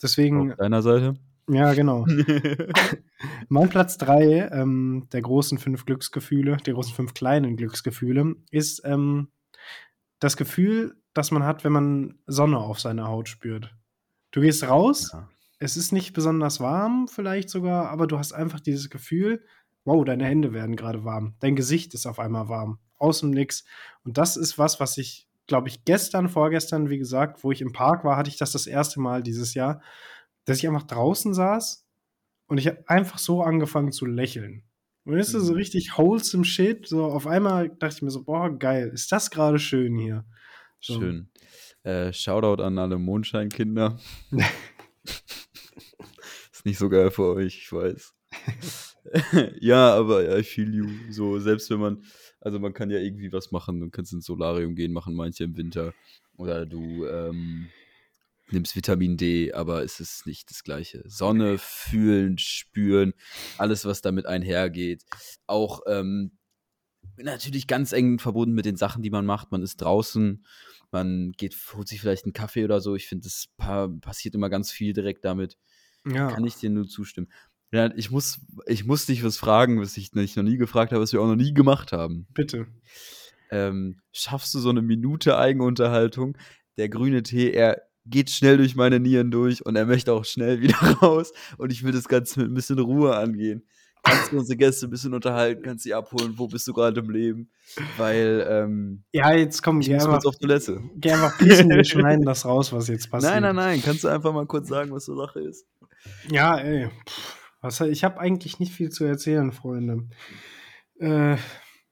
Deswegen, 0.00 0.52
Auf 0.52 0.58
deiner 0.58 0.82
Seite. 0.82 1.14
ja, 1.48 1.74
genau. 1.74 2.06
Mein 3.48 3.68
Platz 3.70 3.98
3 3.98 4.50
ähm, 4.52 5.08
der 5.12 5.22
großen 5.22 5.58
fünf 5.58 5.84
Glücksgefühle, 5.84 6.58
der 6.58 6.74
großen 6.74 6.94
fünf 6.94 7.12
kleinen 7.12 7.56
Glücksgefühle, 7.56 8.36
ist 8.52 8.82
ähm, 8.84 9.32
das 10.20 10.36
Gefühl, 10.36 10.94
das 11.14 11.30
man 11.30 11.44
hat, 11.44 11.64
wenn 11.64 11.72
man 11.72 12.18
Sonne 12.26 12.58
auf 12.58 12.80
seiner 12.80 13.08
Haut 13.08 13.28
spürt. 13.28 13.74
Du 14.32 14.40
gehst 14.40 14.64
raus, 14.68 15.10
Ja. 15.12 15.28
es 15.58 15.76
ist 15.76 15.92
nicht 15.92 16.12
besonders 16.12 16.60
warm, 16.60 17.08
vielleicht 17.08 17.48
sogar, 17.50 17.88
aber 17.90 18.06
du 18.06 18.18
hast 18.18 18.32
einfach 18.32 18.60
dieses 18.60 18.90
Gefühl, 18.90 19.44
wow, 19.84 20.04
deine 20.04 20.24
Hände 20.26 20.52
werden 20.52 20.76
gerade 20.76 21.04
warm, 21.04 21.34
dein 21.40 21.56
Gesicht 21.56 21.94
ist 21.94 22.06
auf 22.06 22.18
einmal 22.18 22.48
warm, 22.48 22.78
aus 22.98 23.20
dem 23.20 23.30
Nix. 23.30 23.64
Und 24.04 24.18
das 24.18 24.36
ist 24.36 24.58
was, 24.58 24.80
was 24.80 24.98
ich, 24.98 25.28
glaube 25.46 25.68
ich, 25.68 25.84
gestern, 25.84 26.28
vorgestern, 26.28 26.88
wie 26.90 26.98
gesagt, 26.98 27.44
wo 27.44 27.52
ich 27.52 27.60
im 27.60 27.72
Park 27.72 28.02
war, 28.04 28.16
hatte 28.16 28.30
ich 28.30 28.36
das 28.36 28.52
das 28.52 28.66
erste 28.66 29.00
Mal 29.00 29.22
dieses 29.22 29.54
Jahr, 29.54 29.80
dass 30.46 30.58
ich 30.58 30.66
einfach 30.68 30.82
draußen 30.84 31.32
saß 31.34 31.86
und 32.48 32.58
ich 32.58 32.66
habe 32.66 32.82
einfach 32.88 33.18
so 33.18 33.42
angefangen 33.42 33.92
zu 33.92 34.06
lächeln. 34.06 34.64
Und 35.04 35.16
das 35.18 35.34
ist 35.34 35.44
so 35.44 35.52
Mhm. 35.52 35.58
richtig 35.58 35.98
wholesome 35.98 36.44
Shit. 36.46 36.86
So 36.88 37.04
auf 37.04 37.26
einmal 37.26 37.68
dachte 37.68 37.96
ich 37.96 38.02
mir 38.02 38.10
so, 38.10 38.24
boah, 38.24 38.50
geil, 38.58 38.88
ist 38.94 39.12
das 39.12 39.30
gerade 39.30 39.58
schön 39.58 39.98
hier. 39.98 40.24
So. 40.84 41.00
Schön. 41.00 41.30
Äh, 41.82 42.12
Shoutout 42.12 42.62
an 42.62 42.78
alle 42.78 42.98
Mondscheinkinder. 42.98 43.98
ist 46.52 46.66
nicht 46.66 46.76
so 46.76 46.90
geil 46.90 47.10
für 47.10 47.34
euch, 47.34 47.56
ich 47.56 47.72
weiß. 47.72 48.14
ja, 49.60 49.94
aber 49.94 50.24
ja, 50.24 50.36
I 50.36 50.42
feel 50.42 50.74
you. 50.74 50.88
So, 51.10 51.38
selbst 51.38 51.70
wenn 51.70 51.80
man, 51.80 52.04
also 52.38 52.58
man 52.58 52.74
kann 52.74 52.90
ja 52.90 52.98
irgendwie 52.98 53.32
was 53.32 53.50
machen, 53.50 53.80
du 53.80 53.88
kannst 53.88 54.12
ins 54.12 54.26
Solarium 54.26 54.74
gehen, 54.74 54.92
machen 54.92 55.14
manche 55.14 55.44
im 55.44 55.56
Winter. 55.56 55.94
Oder 56.36 56.66
du 56.66 57.06
ähm, 57.06 57.70
nimmst 58.50 58.76
Vitamin 58.76 59.16
D, 59.16 59.54
aber 59.54 59.82
es 59.84 60.00
ist 60.00 60.26
nicht 60.26 60.50
das 60.50 60.64
Gleiche. 60.64 61.02
Sonne, 61.06 61.56
fühlen, 61.56 62.36
spüren, 62.36 63.14
alles, 63.56 63.86
was 63.86 64.02
damit 64.02 64.26
einhergeht. 64.26 65.02
Auch 65.46 65.80
ähm, 65.86 66.32
natürlich 67.16 67.66
ganz 67.66 67.92
eng 67.92 68.18
verbunden 68.18 68.54
mit 68.54 68.64
den 68.64 68.76
Sachen, 68.76 69.02
die 69.02 69.10
man 69.10 69.26
macht. 69.26 69.52
Man 69.52 69.62
ist 69.62 69.76
draußen, 69.76 70.44
man 70.90 71.32
geht, 71.32 71.56
holt 71.74 71.88
sich 71.88 72.00
vielleicht 72.00 72.24
einen 72.24 72.32
Kaffee 72.32 72.64
oder 72.64 72.80
so. 72.80 72.94
Ich 72.94 73.06
finde, 73.06 73.24
das 73.24 73.46
pa 73.56 73.88
passiert 73.88 74.34
immer 74.34 74.50
ganz 74.50 74.70
viel 74.70 74.92
direkt 74.92 75.24
damit. 75.24 75.56
Ja. 76.06 76.28
Kann 76.28 76.44
ich 76.44 76.56
dir 76.56 76.70
nur 76.70 76.86
zustimmen. 76.86 77.28
Ja, 77.72 77.92
ich 77.96 78.10
muss, 78.10 78.40
ich 78.66 78.84
muss 78.84 79.06
dich 79.06 79.24
was 79.24 79.36
fragen, 79.36 79.80
was 79.80 79.96
ich 79.96 80.12
nicht 80.12 80.36
noch 80.36 80.44
nie 80.44 80.56
gefragt 80.56 80.92
habe, 80.92 81.02
was 81.02 81.12
wir 81.12 81.20
auch 81.20 81.26
noch 81.26 81.34
nie 81.34 81.54
gemacht 81.54 81.92
haben. 81.92 82.26
Bitte. 82.32 82.66
Ähm, 83.50 84.00
schaffst 84.12 84.54
du 84.54 84.60
so 84.60 84.70
eine 84.70 84.82
Minute 84.82 85.38
Eigenunterhaltung? 85.38 86.36
Der 86.76 86.88
grüne 86.88 87.22
Tee, 87.22 87.50
er 87.50 87.82
geht 88.06 88.30
schnell 88.30 88.58
durch 88.58 88.76
meine 88.76 89.00
Nieren 89.00 89.30
durch 89.30 89.64
und 89.64 89.76
er 89.76 89.86
möchte 89.86 90.12
auch 90.12 90.24
schnell 90.24 90.60
wieder 90.60 90.76
raus 90.76 91.32
und 91.58 91.72
ich 91.72 91.82
will 91.82 91.92
das 91.92 92.08
Ganze 92.08 92.40
mit 92.40 92.50
ein 92.50 92.54
bisschen 92.54 92.78
Ruhe 92.78 93.16
angehen. 93.16 93.66
Kannst 94.04 94.32
du 94.32 94.38
unsere 94.38 94.56
Gäste 94.58 94.86
ein 94.86 94.90
bisschen 94.90 95.14
unterhalten, 95.14 95.62
kannst 95.62 95.84
sie 95.84 95.94
abholen, 95.94 96.34
wo 96.36 96.46
bist 96.46 96.66
du 96.68 96.72
gerade 96.74 97.00
im 97.00 97.08
Leben? 97.10 97.50
Weil, 97.96 98.46
ähm, 98.48 99.04
Ja, 99.12 99.32
jetzt 99.32 99.62
komm, 99.62 99.80
ich 99.80 99.86
geh 99.86 99.94
muss 99.94 100.04
einfach, 100.04 100.24
auf 100.26 100.36
Toilette. 100.36 100.80
geh 100.96 101.12
einfach 101.12 101.38
pissen, 101.38 101.70
wir 101.70 101.84
schneiden 101.84 102.24
das 102.24 102.44
raus, 102.44 102.72
was 102.72 102.88
jetzt 102.88 103.10
passiert. 103.10 103.32
Nein, 103.32 103.42
nein, 103.42 103.56
nein, 103.56 103.82
kannst 103.82 104.04
du 104.04 104.08
einfach 104.08 104.32
mal 104.32 104.46
kurz 104.46 104.68
sagen, 104.68 104.92
was 104.92 105.06
die 105.06 105.16
Sache 105.16 105.40
ist? 105.40 105.66
Ja, 106.30 106.58
ey. 106.58 106.90
Was, 107.62 107.80
ich 107.80 108.04
habe 108.04 108.20
eigentlich 108.20 108.58
nicht 108.58 108.72
viel 108.72 108.90
zu 108.90 109.04
erzählen, 109.04 109.50
Freunde. 109.52 110.06
Äh, 111.00 111.36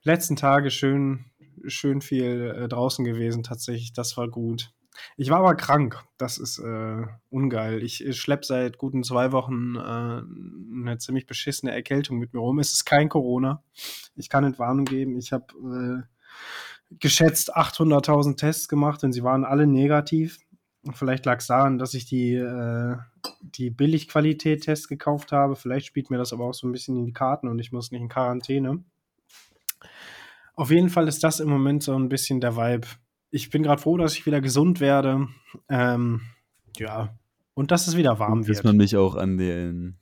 letzten 0.05 0.37
Tage 0.37 0.71
schön, 0.71 1.25
schön 1.67 2.03
viel 2.03 2.55
äh, 2.57 2.69
draußen 2.69 3.05
gewesen, 3.07 3.43
tatsächlich. 3.43 3.95
Das 3.95 4.17
war 4.19 4.29
gut. 4.29 4.71
Ich 5.17 5.31
war 5.31 5.39
aber 5.39 5.55
krank. 5.55 6.03
Das 6.19 6.39
ist 6.39 6.59
äh, 6.59 7.03
ungeil. 7.31 7.83
Ich, 7.83 8.05
schleppe 8.19 8.45
seit 8.45 8.79
guten 8.79 9.03
zwei 9.05 9.33
Wochen 9.33 9.77
äh, 9.77 9.81
eine 9.81 10.99
ziemlich 10.99 11.27
beschissene 11.27 11.73
Erkältung 11.73 12.19
mit 12.19 12.35
mir 12.35 12.41
rum. 12.41 12.59
Es 12.59 12.73
ist 12.73 12.85
kein 12.85 13.09
Corona. 13.09 13.63
Ich 14.17 14.29
kann 14.29 14.45
Entwarnung 14.45 14.85
geben. 14.85 15.17
Ich 15.17 15.33
habe 15.33 16.07
äh, 16.91 16.97
geschätzt 17.01 17.57
800.000 17.57 18.37
Tests 18.37 18.69
gemacht 18.69 19.03
und 19.05 19.13
sie 19.13 19.23
waren 19.23 19.45
alle 19.45 19.67
negativ. 19.67 20.39
Vielleicht 20.93 21.25
lag 21.27 21.39
es 21.39 21.47
daran, 21.47 21.79
dass 21.79 21.95
ich 21.95 22.07
die, 22.07 22.35
äh, 22.35 22.97
die 23.41 23.71
Billigqualität-Tests 23.71 24.89
gekauft 24.89 25.31
habe. 25.31 25.55
Vielleicht 25.55 25.87
spielt 25.87 26.11
mir 26.11 26.19
das 26.19 26.33
aber 26.33 26.45
auch 26.45 26.55
so 26.55 26.67
ein 26.67 26.73
bisschen 26.73 26.97
in 26.97 27.07
die 27.07 27.13
Karten 27.13 27.49
und 27.49 27.61
ich 27.61 27.71
muss 27.71 27.93
nicht 27.93 28.01
in 28.01 28.09
Quarantäne. 28.09 28.83
Auf 30.55 30.71
jeden 30.71 30.91
Fall 30.91 31.09
ist 31.09 31.23
das 31.23 31.41
im 31.41 31.49
Moment 31.49 31.83
so 31.83 31.95
ein 31.95 32.09
bisschen 32.09 32.41
der 32.41 32.57
Vibe. 32.57 32.89
Ich 33.35 33.49
bin 33.51 33.63
gerade 33.63 33.81
froh, 33.81 33.97
dass 33.97 34.15
ich 34.15 34.27
wieder 34.27 34.41
gesund 34.43 34.79
werde. 34.79 35.27
Ähm, 35.69 36.21
ja, 36.77 37.19
und 37.55 37.71
dass 37.71 37.87
es 37.89 37.97
wieder 37.97 38.19
warm 38.19 38.41
Dass 38.41 38.49
wird. 38.49 38.65
man 38.65 38.77
mich 38.77 38.97
auch 38.97 39.15
an 39.15 39.39
den 39.39 39.99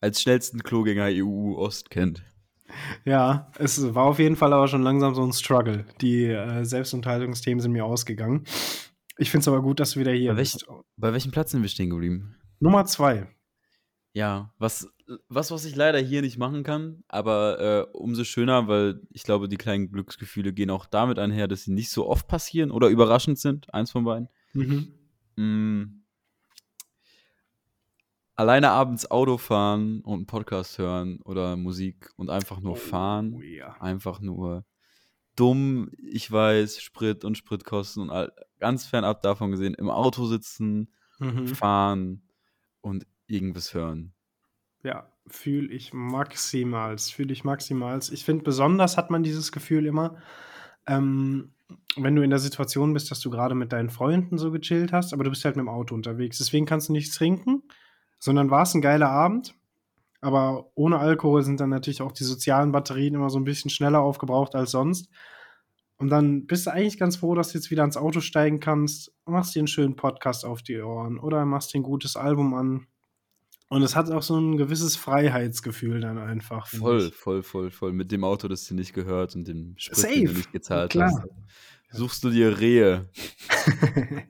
als 0.00 0.22
schnellsten 0.22 0.62
Klogänger 0.62 1.08
EU 1.08 1.56
Ost 1.56 1.90
kennt. 1.90 2.22
Ja, 3.04 3.50
es 3.58 3.94
war 3.94 4.04
auf 4.04 4.20
jeden 4.20 4.36
Fall 4.36 4.52
aber 4.52 4.68
schon 4.68 4.82
langsam 4.82 5.14
so 5.14 5.24
ein 5.24 5.32
Struggle. 5.32 5.86
Die 6.00 6.26
äh, 6.26 6.64
Selbstunterhaltungsthemen 6.64 7.60
sind 7.60 7.72
mir 7.72 7.84
ausgegangen. 7.84 8.44
Ich 9.16 9.30
finde 9.30 9.42
es 9.42 9.48
aber 9.48 9.60
gut, 9.60 9.80
dass 9.80 9.92
du 9.92 10.00
wieder 10.00 10.12
hier 10.12 10.32
Bei, 10.32 10.40
bist. 10.40 10.68
welch, 10.68 10.80
bei 10.96 11.12
welchem 11.12 11.32
Platz 11.32 11.50
sind 11.50 11.62
wir 11.62 11.68
stehen 11.68 11.90
geblieben? 11.90 12.36
Nummer 12.60 12.84
zwei. 12.84 13.26
Ja, 14.18 14.52
was, 14.58 14.88
was, 15.28 15.52
was 15.52 15.64
ich 15.64 15.76
leider 15.76 16.00
hier 16.00 16.22
nicht 16.22 16.38
machen 16.38 16.64
kann, 16.64 17.04
aber 17.06 17.60
äh, 17.60 17.96
umso 17.96 18.24
schöner, 18.24 18.66
weil 18.66 19.00
ich 19.10 19.22
glaube, 19.22 19.48
die 19.48 19.56
kleinen 19.56 19.92
Glücksgefühle 19.92 20.52
gehen 20.52 20.70
auch 20.70 20.86
damit 20.86 21.20
einher, 21.20 21.46
dass 21.46 21.62
sie 21.62 21.70
nicht 21.70 21.90
so 21.90 22.08
oft 22.08 22.26
passieren 22.26 22.72
oder 22.72 22.88
überraschend 22.88 23.38
sind. 23.38 23.72
Eins 23.72 23.92
von 23.92 24.02
beiden. 24.02 24.28
Mhm. 24.54 24.92
Mm. 25.36 26.02
Alleine 28.34 28.70
abends 28.70 29.08
Auto 29.08 29.38
fahren 29.38 30.00
und 30.00 30.14
einen 30.16 30.26
Podcast 30.26 30.78
hören 30.78 31.20
oder 31.22 31.56
Musik 31.56 32.10
und 32.16 32.28
einfach 32.28 32.58
nur 32.58 32.74
fahren. 32.74 33.34
Oh 33.36 33.40
ja. 33.40 33.80
Einfach 33.80 34.18
nur 34.20 34.64
dumm, 35.36 35.92
ich 35.96 36.28
weiß, 36.28 36.82
Sprit 36.82 37.24
und 37.24 37.38
Spritkosten 37.38 38.02
und 38.02 38.10
all, 38.10 38.32
ganz 38.58 38.84
fernab 38.84 39.22
davon 39.22 39.52
gesehen, 39.52 39.74
im 39.74 39.90
Auto 39.90 40.26
sitzen, 40.26 40.92
Mhm. 41.20 41.46
fahren 41.46 42.22
und 42.80 43.06
irgendwas 43.28 43.74
hören. 43.74 44.12
Ja, 44.82 45.12
fühle 45.26 45.68
ich 45.72 45.92
maximals. 45.92 47.10
Fühle 47.10 47.32
ich 47.32 47.44
maximals. 47.44 48.10
Ich 48.10 48.24
finde, 48.24 48.44
besonders 48.44 48.96
hat 48.96 49.10
man 49.10 49.22
dieses 49.22 49.52
Gefühl 49.52 49.86
immer, 49.86 50.16
ähm, 50.86 51.52
wenn 51.96 52.16
du 52.16 52.22
in 52.22 52.30
der 52.30 52.38
Situation 52.38 52.94
bist, 52.94 53.10
dass 53.10 53.20
du 53.20 53.30
gerade 53.30 53.54
mit 53.54 53.72
deinen 53.72 53.90
Freunden 53.90 54.38
so 54.38 54.50
gechillt 54.50 54.92
hast, 54.92 55.12
aber 55.12 55.24
du 55.24 55.30
bist 55.30 55.44
halt 55.44 55.56
mit 55.56 55.64
dem 55.64 55.68
Auto 55.68 55.94
unterwegs. 55.94 56.38
Deswegen 56.38 56.66
kannst 56.66 56.88
du 56.88 56.92
nichts 56.92 57.16
trinken, 57.16 57.62
sondern 58.18 58.50
war 58.50 58.62
es 58.62 58.74
ein 58.74 58.80
geiler 58.80 59.10
Abend. 59.10 59.54
Aber 60.20 60.70
ohne 60.74 60.98
Alkohol 60.98 61.42
sind 61.42 61.60
dann 61.60 61.70
natürlich 61.70 62.02
auch 62.02 62.12
die 62.12 62.24
sozialen 62.24 62.72
Batterien 62.72 63.14
immer 63.14 63.30
so 63.30 63.38
ein 63.38 63.44
bisschen 63.44 63.70
schneller 63.70 64.00
aufgebraucht 64.00 64.54
als 64.54 64.72
sonst. 64.72 65.10
Und 65.96 66.10
dann 66.10 66.46
bist 66.46 66.66
du 66.66 66.72
eigentlich 66.72 66.98
ganz 66.98 67.16
froh, 67.16 67.34
dass 67.34 67.52
du 67.52 67.58
jetzt 67.58 67.70
wieder 67.70 67.82
ans 67.82 67.96
Auto 67.96 68.20
steigen 68.20 68.60
kannst, 68.60 69.12
machst 69.26 69.54
dir 69.54 69.60
einen 69.60 69.68
schönen 69.68 69.96
Podcast 69.96 70.44
auf 70.44 70.62
die 70.62 70.80
Ohren 70.80 71.18
oder 71.18 71.44
machst 71.44 71.74
dir 71.74 71.80
ein 71.80 71.84
gutes 71.84 72.16
Album 72.16 72.54
an. 72.54 72.86
Und 73.70 73.82
es 73.82 73.94
hat 73.94 74.10
auch 74.10 74.22
so 74.22 74.38
ein 74.38 74.56
gewisses 74.56 74.96
Freiheitsgefühl 74.96 76.00
dann 76.00 76.16
einfach. 76.18 76.66
Voll, 76.68 77.08
ich. 77.08 77.14
voll, 77.14 77.42
voll, 77.42 77.70
voll. 77.70 77.92
Mit 77.92 78.10
dem 78.12 78.24
Auto, 78.24 78.48
das 78.48 78.64
dir 78.64 78.74
nicht 78.74 78.94
gehört 78.94 79.34
und 79.36 79.46
dem 79.46 79.74
Sprit, 79.76 79.96
Safe, 79.96 80.14
den 80.14 80.26
du 80.26 80.32
nicht 80.32 80.52
gezahlt 80.52 80.90
klar. 80.92 81.10
hast. 81.12 81.28
Suchst 81.90 82.24
du 82.24 82.30
dir 82.30 82.58
Rehe. 82.58 83.08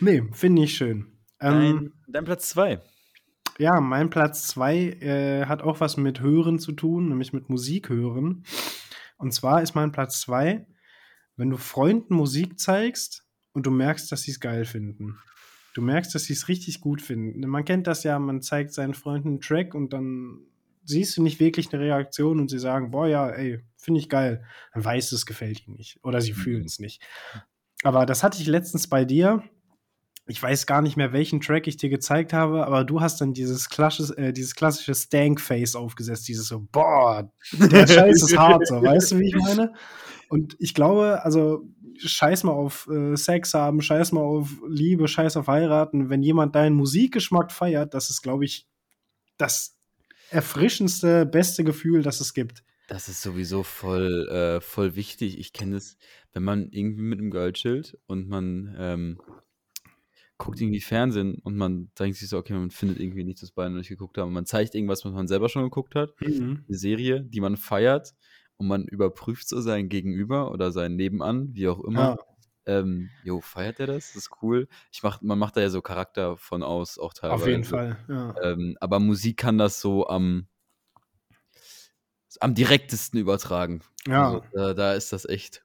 Nee, 0.00 0.22
finde 0.32 0.62
ich 0.64 0.76
schön. 0.76 1.06
Ähm, 1.40 1.52
Dein, 1.52 1.92
dein 2.08 2.24
Platz 2.24 2.48
zwei. 2.48 2.80
ja, 3.58 3.80
mein 3.80 4.10
Platz 4.10 4.46
zwei 4.48 4.76
äh, 5.00 5.46
hat 5.46 5.62
auch 5.62 5.80
was 5.80 5.96
mit 5.96 6.20
Hören 6.20 6.58
zu 6.58 6.72
tun, 6.72 7.08
nämlich 7.08 7.32
mit 7.32 7.48
Musik 7.48 7.88
hören. 7.88 8.44
Und 9.16 9.32
zwar 9.32 9.62
ist 9.62 9.74
mein 9.74 9.92
Platz 9.92 10.20
zwei, 10.20 10.66
wenn 11.36 11.50
du 11.50 11.56
Freunden 11.56 12.14
Musik 12.14 12.58
zeigst 12.58 13.24
und 13.52 13.66
du 13.66 13.70
merkst, 13.70 14.10
dass 14.10 14.22
sie 14.22 14.32
es 14.32 14.40
geil 14.40 14.64
finden. 14.64 15.18
Du 15.74 15.82
merkst, 15.82 16.14
dass 16.14 16.24
sie 16.24 16.32
es 16.32 16.48
richtig 16.48 16.80
gut 16.80 17.02
finden. 17.02 17.46
Man 17.48 17.64
kennt 17.64 17.86
das 17.86 18.04
ja, 18.04 18.18
man 18.18 18.40
zeigt 18.40 18.72
seinen 18.72 18.94
Freunden 18.94 19.28
einen 19.28 19.40
Track 19.40 19.74
und 19.74 19.92
dann 19.92 20.38
siehst 20.84 21.16
du 21.16 21.22
nicht 21.22 21.40
wirklich 21.40 21.72
eine 21.72 21.82
Reaktion 21.82 22.40
und 22.40 22.48
sie 22.48 22.58
sagen, 22.58 22.90
boah, 22.90 23.06
ja, 23.08 23.28
ey, 23.28 23.60
finde 23.76 24.00
ich 24.00 24.08
geil. 24.08 24.44
Dann 24.72 24.84
weißt 24.84 25.10
du, 25.12 25.16
es 25.16 25.26
gefällt 25.26 25.66
ihnen 25.66 25.76
nicht. 25.76 25.98
Oder 26.02 26.20
sie 26.20 26.32
Mhm. 26.32 26.36
fühlen 26.36 26.64
es 26.64 26.78
nicht. 26.78 27.02
Aber 27.82 28.06
das 28.06 28.22
hatte 28.22 28.40
ich 28.40 28.46
letztens 28.46 28.86
bei 28.86 29.04
dir. 29.04 29.42
Ich 30.26 30.42
weiß 30.42 30.66
gar 30.66 30.80
nicht 30.80 30.96
mehr, 30.96 31.12
welchen 31.12 31.40
Track 31.40 31.66
ich 31.66 31.76
dir 31.76 31.90
gezeigt 31.90 32.32
habe, 32.32 32.66
aber 32.66 32.84
du 32.84 33.00
hast 33.02 33.20
dann 33.20 33.34
dieses 33.34 33.68
klassische, 33.68 34.16
äh, 34.16 34.32
dieses 34.32 34.54
klassische 34.54 34.94
Stank-Face 34.94 35.74
aufgesetzt, 35.76 36.28
dieses 36.28 36.48
so, 36.48 36.66
boah, 36.72 37.30
der 37.52 37.86
Scheiß 37.86 38.22
ist 38.22 38.38
hart, 38.38 38.66
so, 38.66 38.80
weißt 38.80 39.12
du, 39.12 39.18
wie 39.18 39.28
ich 39.28 39.36
meine? 39.36 39.74
Und 40.28 40.56
ich 40.58 40.74
glaube, 40.74 41.24
also, 41.24 41.64
scheiß 41.98 42.44
mal 42.44 42.52
auf 42.52 42.88
äh, 42.88 43.16
Sex 43.16 43.54
haben, 43.54 43.80
scheiß 43.80 44.12
mal 44.12 44.20
auf 44.20 44.50
Liebe, 44.68 45.08
scheiß 45.08 45.36
auf 45.36 45.48
heiraten. 45.48 46.10
Wenn 46.10 46.22
jemand 46.22 46.54
deinen 46.54 46.74
Musikgeschmack 46.76 47.52
feiert, 47.52 47.94
das 47.94 48.10
ist, 48.10 48.22
glaube 48.22 48.44
ich, 48.44 48.66
das 49.36 49.76
erfrischendste, 50.30 51.26
beste 51.26 51.64
Gefühl, 51.64 52.02
das 52.02 52.20
es 52.20 52.34
gibt. 52.34 52.64
Das 52.88 53.08
ist 53.08 53.22
sowieso 53.22 53.62
voll, 53.62 54.28
äh, 54.28 54.60
voll 54.60 54.94
wichtig. 54.94 55.38
Ich 55.38 55.52
kenne 55.52 55.76
das, 55.76 55.96
wenn 56.32 56.42
man 56.42 56.68
irgendwie 56.70 57.02
mit 57.02 57.18
einem 57.18 57.30
Girl 57.30 57.52
chillt 57.52 57.98
und 58.06 58.28
man 58.28 58.74
ähm, 58.78 59.20
guckt 60.36 60.60
irgendwie 60.60 60.80
Fernsehen 60.80 61.38
und 61.42 61.56
man 61.56 61.90
denkt 61.98 62.18
sich 62.18 62.28
so, 62.28 62.36
okay, 62.36 62.52
man 62.52 62.70
findet 62.70 63.00
irgendwie 63.00 63.24
nichts, 63.24 63.42
was 63.42 63.52
beide 63.52 63.70
noch 63.70 63.78
nicht 63.78 63.88
geguckt 63.88 64.18
haben. 64.18 64.32
Man 64.32 64.44
zeigt 64.44 64.74
irgendwas, 64.74 65.04
was 65.04 65.12
man 65.12 65.28
selber 65.28 65.48
schon 65.48 65.62
geguckt 65.62 65.94
hat. 65.94 66.12
Mhm. 66.20 66.64
Eine 66.68 66.76
Serie, 66.76 67.22
die 67.22 67.40
man 67.40 67.56
feiert 67.56 68.14
und 68.56 68.66
man 68.66 68.84
überprüft 68.84 69.48
so 69.48 69.60
sein 69.60 69.88
Gegenüber 69.88 70.50
oder 70.52 70.72
sein 70.72 70.96
Nebenan, 70.96 71.54
wie 71.54 71.68
auch 71.68 71.82
immer. 71.82 72.16
Ähm, 72.66 73.10
jo, 73.22 73.40
feiert 73.40 73.78
er 73.80 73.86
das? 73.86 74.08
Das 74.08 74.16
ist 74.16 74.30
cool. 74.42 74.68
Ich 74.90 75.02
mach, 75.02 75.20
man 75.20 75.38
macht 75.38 75.56
da 75.56 75.60
ja 75.60 75.68
so 75.68 75.82
Charakter 75.82 76.36
von 76.36 76.62
aus, 76.62 76.98
auch 76.98 77.12
teilweise. 77.12 77.42
Auf 77.42 77.48
jeden 77.48 77.64
Fall, 77.64 77.98
ja. 78.08 78.34
Ähm, 78.42 78.76
aber 78.80 79.00
Musik 79.00 79.36
kann 79.36 79.58
das 79.58 79.80
so 79.80 80.06
am, 80.06 80.48
am 82.40 82.54
direktesten 82.54 83.20
übertragen. 83.20 83.82
Ja. 84.06 84.26
Also, 84.26 84.44
da, 84.54 84.74
da 84.74 84.94
ist 84.94 85.12
das 85.12 85.26
echt. 85.26 85.64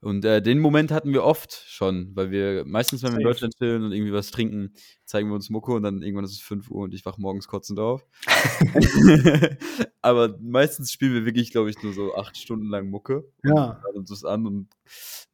Und 0.00 0.24
äh, 0.24 0.40
den 0.42 0.58
Moment 0.58 0.90
hatten 0.90 1.12
wir 1.12 1.24
oft 1.24 1.64
schon, 1.66 2.14
weil 2.14 2.30
wir 2.30 2.64
meistens, 2.64 3.02
wenn 3.02 3.12
wir 3.12 3.18
in. 3.18 3.24
Deutschland 3.24 3.56
chillen 3.56 3.84
und 3.84 3.92
irgendwie 3.92 4.12
was 4.12 4.30
trinken, 4.30 4.74
zeigen 5.04 5.28
wir 5.28 5.34
uns 5.34 5.50
Mucke 5.50 5.72
und 5.72 5.82
dann 5.82 6.02
irgendwann 6.02 6.24
ist 6.24 6.32
es 6.32 6.40
5 6.40 6.70
Uhr 6.70 6.84
und 6.84 6.94
ich 6.94 7.04
wach 7.04 7.18
morgens 7.18 7.48
kotzend 7.48 7.78
auf. 7.78 8.06
Aber 10.02 10.38
meistens 10.40 10.92
spielen 10.92 11.14
wir 11.14 11.24
wirklich, 11.24 11.50
glaube 11.50 11.70
ich, 11.70 11.82
nur 11.82 11.92
so 11.92 12.14
acht 12.14 12.36
Stunden 12.36 12.68
lang 12.68 12.88
Mucke 12.88 13.24
Ja. 13.44 13.80
hören 13.82 13.96
uns 13.96 14.10
das 14.10 14.24
an 14.24 14.46
und 14.46 14.68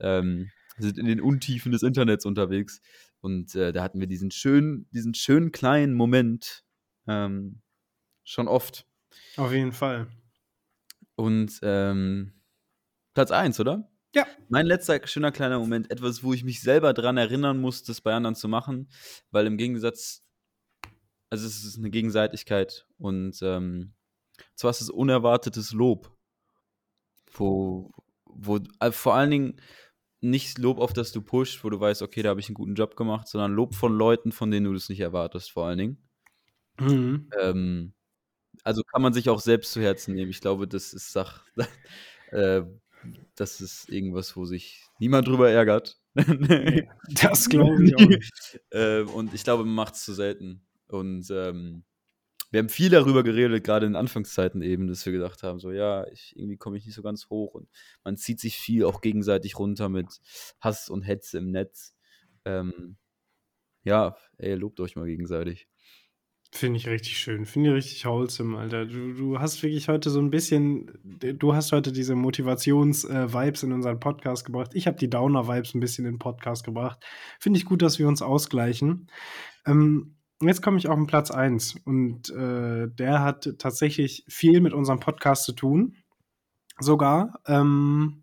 ähm, 0.00 0.50
sind 0.78 0.98
in 0.98 1.06
den 1.06 1.20
Untiefen 1.20 1.72
des 1.72 1.82
Internets 1.82 2.26
unterwegs. 2.26 2.80
Und 3.20 3.54
äh, 3.54 3.72
da 3.72 3.82
hatten 3.82 4.00
wir 4.00 4.06
diesen 4.06 4.30
schönen, 4.30 4.88
diesen 4.90 5.14
schönen 5.14 5.52
kleinen 5.52 5.94
Moment 5.94 6.64
ähm, 7.06 7.62
schon 8.24 8.48
oft. 8.48 8.86
Auf 9.36 9.52
jeden 9.52 9.72
Fall. 9.72 10.08
Und 11.14 11.58
ähm, 11.62 12.32
Platz 13.14 13.30
1, 13.30 13.58
oder? 13.60 13.88
Ja. 14.16 14.26
Mein 14.48 14.64
letzter 14.64 15.06
schöner 15.06 15.30
kleiner 15.30 15.58
Moment, 15.58 15.90
etwas, 15.90 16.24
wo 16.24 16.32
ich 16.32 16.42
mich 16.42 16.62
selber 16.62 16.94
dran 16.94 17.18
erinnern 17.18 17.60
muss, 17.60 17.82
das 17.82 18.00
bei 18.00 18.14
anderen 18.14 18.34
zu 18.34 18.48
machen, 18.48 18.88
weil 19.30 19.46
im 19.46 19.58
Gegensatz, 19.58 20.24
also 21.28 21.46
es 21.46 21.62
ist 21.62 21.76
eine 21.76 21.90
Gegenseitigkeit 21.90 22.86
und 22.96 23.38
ähm, 23.42 23.92
zwar 24.54 24.70
ist 24.70 24.80
es 24.80 24.88
unerwartetes 24.88 25.72
Lob, 25.72 26.16
wo, 27.30 27.92
wo 28.24 28.58
äh, 28.80 28.90
vor 28.90 29.16
allen 29.16 29.30
Dingen 29.30 29.60
nicht 30.22 30.56
Lob, 30.56 30.78
auf 30.78 30.94
das 30.94 31.12
du 31.12 31.20
pusht, 31.20 31.62
wo 31.62 31.68
du 31.68 31.78
weißt, 31.78 32.00
okay, 32.00 32.22
da 32.22 32.30
habe 32.30 32.40
ich 32.40 32.48
einen 32.48 32.54
guten 32.54 32.74
Job 32.74 32.96
gemacht, 32.96 33.28
sondern 33.28 33.52
Lob 33.52 33.74
von 33.74 33.92
Leuten, 33.92 34.32
von 34.32 34.50
denen 34.50 34.64
du 34.64 34.72
das 34.72 34.88
nicht 34.88 35.00
erwartest, 35.00 35.52
vor 35.52 35.66
allen 35.66 35.78
Dingen. 35.78 36.08
Mhm. 36.80 37.28
Ähm, 37.38 37.92
also 38.64 38.82
kann 38.82 39.02
man 39.02 39.12
sich 39.12 39.28
auch 39.28 39.40
selbst 39.40 39.72
zu 39.72 39.82
Herzen 39.82 40.14
nehmen. 40.14 40.30
Ich 40.30 40.40
glaube, 40.40 40.66
das 40.66 40.94
ist 40.94 41.12
Sach, 41.12 41.44
äh, 42.30 42.62
das 43.34 43.60
ist 43.60 43.88
irgendwas, 43.88 44.36
wo 44.36 44.44
sich 44.44 44.84
niemand 44.98 45.28
drüber 45.28 45.50
ärgert. 45.50 45.98
Das 47.22 47.48
glaube 47.48 47.84
ich 47.84 47.96
auch 47.96 48.00
nicht. 48.00 48.60
äh, 48.70 49.02
und 49.02 49.34
ich 49.34 49.44
glaube, 49.44 49.64
man 49.64 49.74
macht 49.74 49.94
es 49.94 50.04
zu 50.04 50.14
selten. 50.14 50.66
Und 50.88 51.28
ähm, 51.30 51.84
wir 52.50 52.60
haben 52.60 52.68
viel 52.68 52.90
darüber 52.90 53.22
geredet, 53.22 53.64
gerade 53.64 53.86
in 53.86 53.96
Anfangszeiten 53.96 54.62
eben, 54.62 54.86
dass 54.86 55.04
wir 55.04 55.12
gedacht 55.12 55.42
haben, 55.42 55.58
so 55.58 55.72
ja, 55.72 56.06
ich, 56.08 56.34
irgendwie 56.36 56.56
komme 56.56 56.78
ich 56.78 56.86
nicht 56.86 56.94
so 56.94 57.02
ganz 57.02 57.28
hoch 57.28 57.54
und 57.54 57.68
man 58.04 58.16
zieht 58.16 58.40
sich 58.40 58.56
viel 58.56 58.84
auch 58.84 59.00
gegenseitig 59.00 59.58
runter 59.58 59.88
mit 59.88 60.20
Hass 60.60 60.88
und 60.88 61.02
Hetze 61.02 61.38
im 61.38 61.50
Netz. 61.50 61.94
Ähm, 62.44 62.96
ja, 63.84 64.16
ey, 64.38 64.54
lobt 64.54 64.80
euch 64.80 64.96
mal 64.96 65.06
gegenseitig. 65.06 65.68
Finde 66.52 66.78
ich 66.78 66.86
richtig 66.86 67.18
schön. 67.18 67.44
Finde 67.44 67.70
ich 67.70 67.76
richtig 67.76 68.06
wholesome, 68.06 68.56
Alter. 68.56 68.86
Du, 68.86 69.12
du 69.12 69.38
hast 69.38 69.62
wirklich 69.62 69.88
heute 69.88 70.10
so 70.10 70.20
ein 70.20 70.30
bisschen, 70.30 70.90
du 71.02 71.54
hast 71.54 71.72
heute 71.72 71.92
diese 71.92 72.14
Motivations-Vibes 72.14 73.62
in 73.62 73.72
unseren 73.72 74.00
Podcast 74.00 74.44
gebracht. 74.44 74.70
Ich 74.74 74.86
habe 74.86 74.96
die 74.96 75.10
Downer-Vibes 75.10 75.74
ein 75.74 75.80
bisschen 75.80 76.06
in 76.06 76.14
den 76.14 76.18
Podcast 76.18 76.64
gebracht. 76.64 77.04
Finde 77.40 77.58
ich 77.58 77.64
gut, 77.64 77.82
dass 77.82 77.98
wir 77.98 78.08
uns 78.08 78.22
ausgleichen. 78.22 79.10
Ähm, 79.66 80.16
jetzt 80.40 80.62
komme 80.62 80.78
ich 80.78 80.88
auf 80.88 80.96
den 80.96 81.06
Platz 81.06 81.30
1 81.30 81.76
und 81.84 82.30
äh, 82.30 82.88
der 82.88 83.22
hat 83.22 83.54
tatsächlich 83.58 84.24
viel 84.28 84.60
mit 84.60 84.72
unserem 84.72 85.00
Podcast 85.00 85.44
zu 85.44 85.52
tun. 85.52 85.96
Sogar. 86.78 87.40
Ähm, 87.46 88.22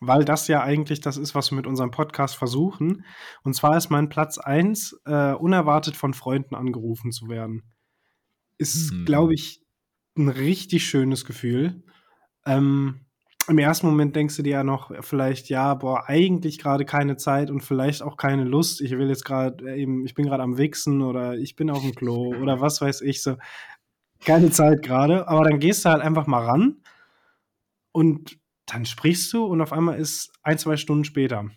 weil 0.00 0.24
das 0.24 0.48
ja 0.48 0.62
eigentlich 0.62 1.00
das 1.00 1.16
ist, 1.16 1.34
was 1.34 1.50
wir 1.50 1.56
mit 1.56 1.66
unserem 1.66 1.90
Podcast 1.90 2.36
versuchen. 2.36 3.04
Und 3.42 3.54
zwar 3.54 3.76
ist 3.76 3.90
mein 3.90 4.08
Platz 4.08 4.38
1, 4.38 5.00
äh, 5.06 5.32
unerwartet 5.32 5.96
von 5.96 6.14
Freunden 6.14 6.54
angerufen 6.54 7.12
zu 7.12 7.28
werden. 7.28 7.62
Ist, 8.58 8.90
Hm. 8.90 9.04
glaube 9.04 9.34
ich, 9.34 9.62
ein 10.16 10.28
richtig 10.28 10.86
schönes 10.86 11.24
Gefühl. 11.24 11.82
Ähm, 12.46 13.02
Im 13.48 13.58
ersten 13.58 13.86
Moment 13.86 14.16
denkst 14.16 14.36
du 14.36 14.42
dir 14.42 14.50
ja 14.54 14.64
noch 14.64 14.90
vielleicht, 15.04 15.48
ja, 15.50 15.74
boah, 15.74 16.08
eigentlich 16.08 16.58
gerade 16.58 16.84
keine 16.84 17.16
Zeit 17.16 17.48
und 17.50 17.60
vielleicht 17.62 18.02
auch 18.02 18.16
keine 18.16 18.42
Lust. 18.42 18.80
Ich 18.80 18.90
will 18.90 19.08
jetzt 19.08 19.24
gerade 19.24 19.76
eben, 19.76 20.04
ich 20.04 20.14
bin 20.14 20.26
gerade 20.26 20.42
am 20.42 20.58
Wichsen 20.58 21.00
oder 21.00 21.36
ich 21.38 21.54
bin 21.54 21.70
auf 21.70 21.82
dem 21.82 21.94
Klo 21.94 22.34
oder 22.40 22.60
was 22.60 22.80
weiß 22.80 23.02
ich 23.02 23.22
so. 23.22 23.36
Keine 24.24 24.50
Zeit 24.50 24.82
gerade, 24.82 25.28
aber 25.28 25.44
dann 25.44 25.60
gehst 25.60 25.84
du 25.84 25.90
halt 25.90 26.02
einfach 26.02 26.26
mal 26.26 26.44
ran 26.44 26.78
und 27.92 28.38
dann 28.66 28.84
sprichst 28.84 29.32
du 29.32 29.44
und 29.44 29.60
auf 29.60 29.72
einmal 29.72 29.98
ist 29.98 30.32
ein, 30.42 30.58
zwei 30.58 30.76
Stunden 30.76 31.04
später. 31.04 31.50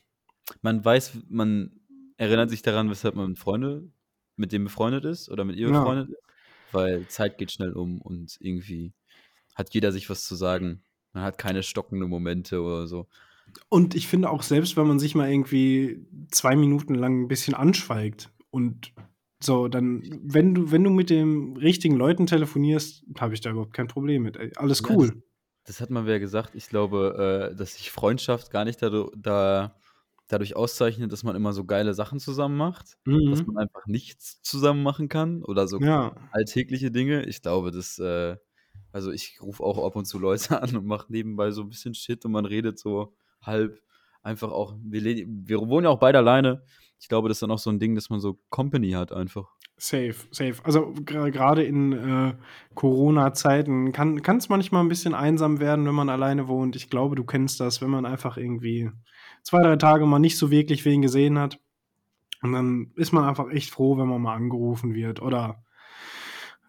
Man 0.61 0.83
weiß, 0.83 1.19
man 1.27 1.71
erinnert 2.17 2.49
sich 2.49 2.61
daran, 2.61 2.89
weshalb 2.89 3.15
man 3.15 3.29
mit 3.29 3.39
Freunde, 3.39 3.89
mit 4.35 4.51
dem 4.51 4.65
befreundet 4.65 5.05
ist 5.05 5.29
oder 5.29 5.43
mit 5.43 5.55
ihr 5.57 5.69
Ja. 5.69 5.79
befreundet 5.79 6.09
ist, 6.09 6.23
weil 6.71 7.07
Zeit 7.07 7.37
geht 7.37 7.51
schnell 7.51 7.73
um 7.73 8.01
und 8.01 8.37
irgendwie 8.39 8.93
hat 9.55 9.73
jeder 9.73 9.91
sich 9.91 10.09
was 10.09 10.23
zu 10.23 10.35
sagen. 10.35 10.83
Man 11.13 11.23
hat 11.23 11.37
keine 11.37 11.63
stockenden 11.63 12.09
Momente 12.09 12.61
oder 12.61 12.87
so. 12.87 13.07
Und 13.67 13.95
ich 13.95 14.07
finde 14.07 14.29
auch 14.29 14.43
selbst, 14.43 14.77
wenn 14.77 14.87
man 14.87 14.99
sich 14.99 15.15
mal 15.15 15.29
irgendwie 15.29 16.05
zwei 16.29 16.55
Minuten 16.55 16.93
lang 16.93 17.23
ein 17.23 17.27
bisschen 17.27 17.55
anschweigt 17.55 18.31
und 18.51 18.93
so, 19.41 19.67
dann, 19.67 20.03
wenn 20.23 20.53
du, 20.53 20.71
wenn 20.71 20.83
du 20.83 20.89
mit 20.89 21.09
den 21.09 21.57
richtigen 21.57 21.95
Leuten 21.95 22.27
telefonierst, 22.27 23.05
habe 23.19 23.33
ich 23.33 23.41
da 23.41 23.51
überhaupt 23.51 23.73
kein 23.73 23.87
Problem 23.87 24.23
mit. 24.23 24.35
Ey. 24.37 24.51
Alles 24.57 24.81
Ja, 24.81 24.95
cool. 24.95 25.23
Das 25.69 25.81
hat 25.81 25.91
man 25.91 26.07
ja 26.07 26.17
gesagt. 26.17 26.55
Ich 26.55 26.67
glaube, 26.67 27.51
äh, 27.51 27.55
dass 27.55 27.75
sich 27.75 27.91
Freundschaft 27.91 28.49
gar 28.49 28.65
nicht 28.65 28.81
dadu 28.81 29.11
da, 29.15 29.75
dadurch 30.27 30.55
auszeichnet, 30.55 31.11
dass 31.11 31.23
man 31.23 31.35
immer 31.35 31.53
so 31.53 31.63
geile 31.63 31.93
Sachen 31.93 32.19
zusammen 32.19 32.57
macht, 32.57 32.97
dass 33.29 33.41
Mhm. 33.41 33.53
man 33.53 33.57
einfach 33.57 33.85
nichts 33.85 34.41
zusammen 34.41 34.81
machen 34.81 35.09
kann 35.09 35.43
oder 35.43 35.67
so 35.67 35.77
Ja. 35.79 36.15
alltägliche 36.31 36.89
Dinge. 36.89 37.23
Ich 37.27 37.43
glaube, 37.43 37.69
das, 37.69 37.99
äh, 37.99 38.35
also 38.91 39.11
ich 39.11 39.39
rufe 39.43 39.61
auch 39.63 39.85
ab 39.85 39.95
und 39.95 40.05
zu 40.05 40.17
Leute 40.17 40.59
an 40.63 40.75
und 40.75 40.87
mache 40.87 41.11
nebenbei 41.11 41.51
so 41.51 41.61
ein 41.61 41.69
bisschen 41.69 41.93
Shit 41.93 42.25
und 42.25 42.31
man 42.31 42.45
redet 42.45 42.79
so 42.79 43.13
halb 43.43 43.79
einfach 44.23 44.51
auch. 44.51 44.75
Wir, 44.83 45.03
wir 45.03 45.59
wohnen 45.69 45.83
ja 45.85 45.91
auch 45.91 45.99
beide 45.99 46.17
alleine. 46.17 46.63
Ich 46.99 47.07
glaube, 47.09 47.29
das 47.29 47.37
ist 47.37 47.41
dann 47.43 47.51
auch 47.51 47.59
so 47.59 47.69
ein 47.69 47.77
Ding, 47.79 47.93
dass 47.93 48.09
man 48.09 48.19
so 48.19 48.39
Company 48.49 48.91
hat 48.93 49.11
einfach. 49.11 49.55
Safe, 49.81 50.15
safe. 50.31 50.55
Also 50.65 50.93
gerade 51.05 51.63
in 51.63 51.93
äh, 51.93 52.33
Corona-Zeiten 52.75 53.93
kann 53.93 54.17
es 54.37 54.49
manchmal 54.49 54.83
ein 54.83 54.89
bisschen 54.89 55.13
einsam 55.13 55.61
werden, 55.61 55.85
wenn 55.85 55.95
man 55.95 56.09
alleine 56.09 56.49
wohnt. 56.49 56.75
Ich 56.75 56.89
glaube, 56.89 57.15
du 57.15 57.23
kennst 57.23 57.61
das, 57.61 57.81
wenn 57.81 57.89
man 57.89 58.05
einfach 58.05 58.35
irgendwie 58.35 58.91
zwei, 59.41 59.63
drei 59.63 59.77
Tage 59.77 60.05
mal 60.05 60.19
nicht 60.19 60.37
so 60.37 60.51
wirklich 60.51 60.83
wen 60.83 61.01
gesehen 61.01 61.39
hat. 61.39 61.59
Und 62.41 62.51
dann 62.51 62.91
ist 62.97 63.13
man 63.13 63.23
einfach 63.23 63.49
echt 63.49 63.71
froh, 63.71 63.97
wenn 63.97 64.07
man 64.07 64.21
mal 64.21 64.35
angerufen 64.35 64.93
wird 64.93 65.21
oder 65.21 65.63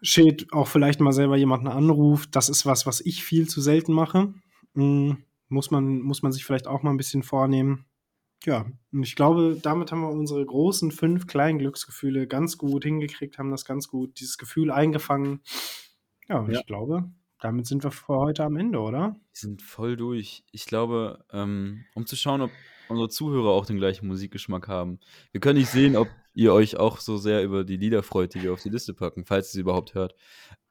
steht 0.01 0.51
auch 0.53 0.69
vielleicht 0.69 1.01
mal 1.01 1.11
selber 1.11 1.35
jemanden 1.35 1.67
anruft. 1.67 2.33
Das 2.35 2.47
ist 2.47 2.65
was, 2.65 2.85
was 2.85 3.01
ich 3.01 3.25
viel 3.25 3.47
zu 3.47 3.59
selten 3.59 3.91
mache. 3.91 4.33
Mm, 4.73 5.11
muss, 5.49 5.69
man, 5.69 5.99
muss 5.99 6.23
man 6.23 6.31
sich 6.31 6.45
vielleicht 6.45 6.67
auch 6.67 6.81
mal 6.81 6.91
ein 6.91 6.97
bisschen 6.97 7.23
vornehmen. 7.23 7.85
Ja, 8.43 8.65
und 8.91 9.03
ich 9.03 9.15
glaube, 9.15 9.57
damit 9.61 9.91
haben 9.91 10.01
wir 10.01 10.09
unsere 10.09 10.43
großen 10.43 10.91
fünf 10.91 11.27
kleinen 11.27 11.59
Glücksgefühle 11.59 12.27
ganz 12.27 12.57
gut 12.57 12.83
hingekriegt, 12.83 13.37
haben 13.37 13.51
das 13.51 13.65
ganz 13.65 13.87
gut, 13.87 14.19
dieses 14.19 14.37
Gefühl 14.37 14.71
eingefangen. 14.71 15.41
Ja, 16.27 16.39
und 16.39 16.51
Ja. 16.51 16.59
ich 16.59 16.65
glaube, 16.65 17.11
damit 17.39 17.67
sind 17.67 17.83
wir 17.83 17.91
für 17.91 18.15
heute 18.15 18.43
am 18.43 18.55
Ende, 18.57 18.79
oder? 18.79 19.15
Wir 19.15 19.19
sind 19.33 19.61
voll 19.61 19.95
durch. 19.95 20.43
Ich 20.51 20.65
glaube, 20.65 21.23
ähm, 21.31 21.85
um 21.93 22.05
zu 22.05 22.15
schauen, 22.15 22.41
ob 22.41 22.51
unsere 22.87 23.09
Zuhörer 23.09 23.49
auch 23.49 23.65
den 23.65 23.77
gleichen 23.77 24.07
Musikgeschmack 24.07 24.67
haben. 24.67 24.99
Wir 25.31 25.39
können 25.39 25.59
nicht 25.59 25.69
sehen, 25.69 25.95
ob 25.95 26.09
ihr 26.33 26.53
euch 26.53 26.77
auch 26.77 26.99
so 26.99 27.17
sehr 27.17 27.43
über 27.43 27.63
die 27.63 27.77
Lieder 27.77 28.03
freut, 28.03 28.33
die 28.33 28.41
wir 28.41 28.53
auf 28.53 28.61
die 28.63 28.69
Liste 28.69 28.93
packen, 28.93 29.25
falls 29.25 29.49
ihr 29.49 29.53
sie 29.53 29.61
überhaupt 29.61 29.93
hört. 29.93 30.15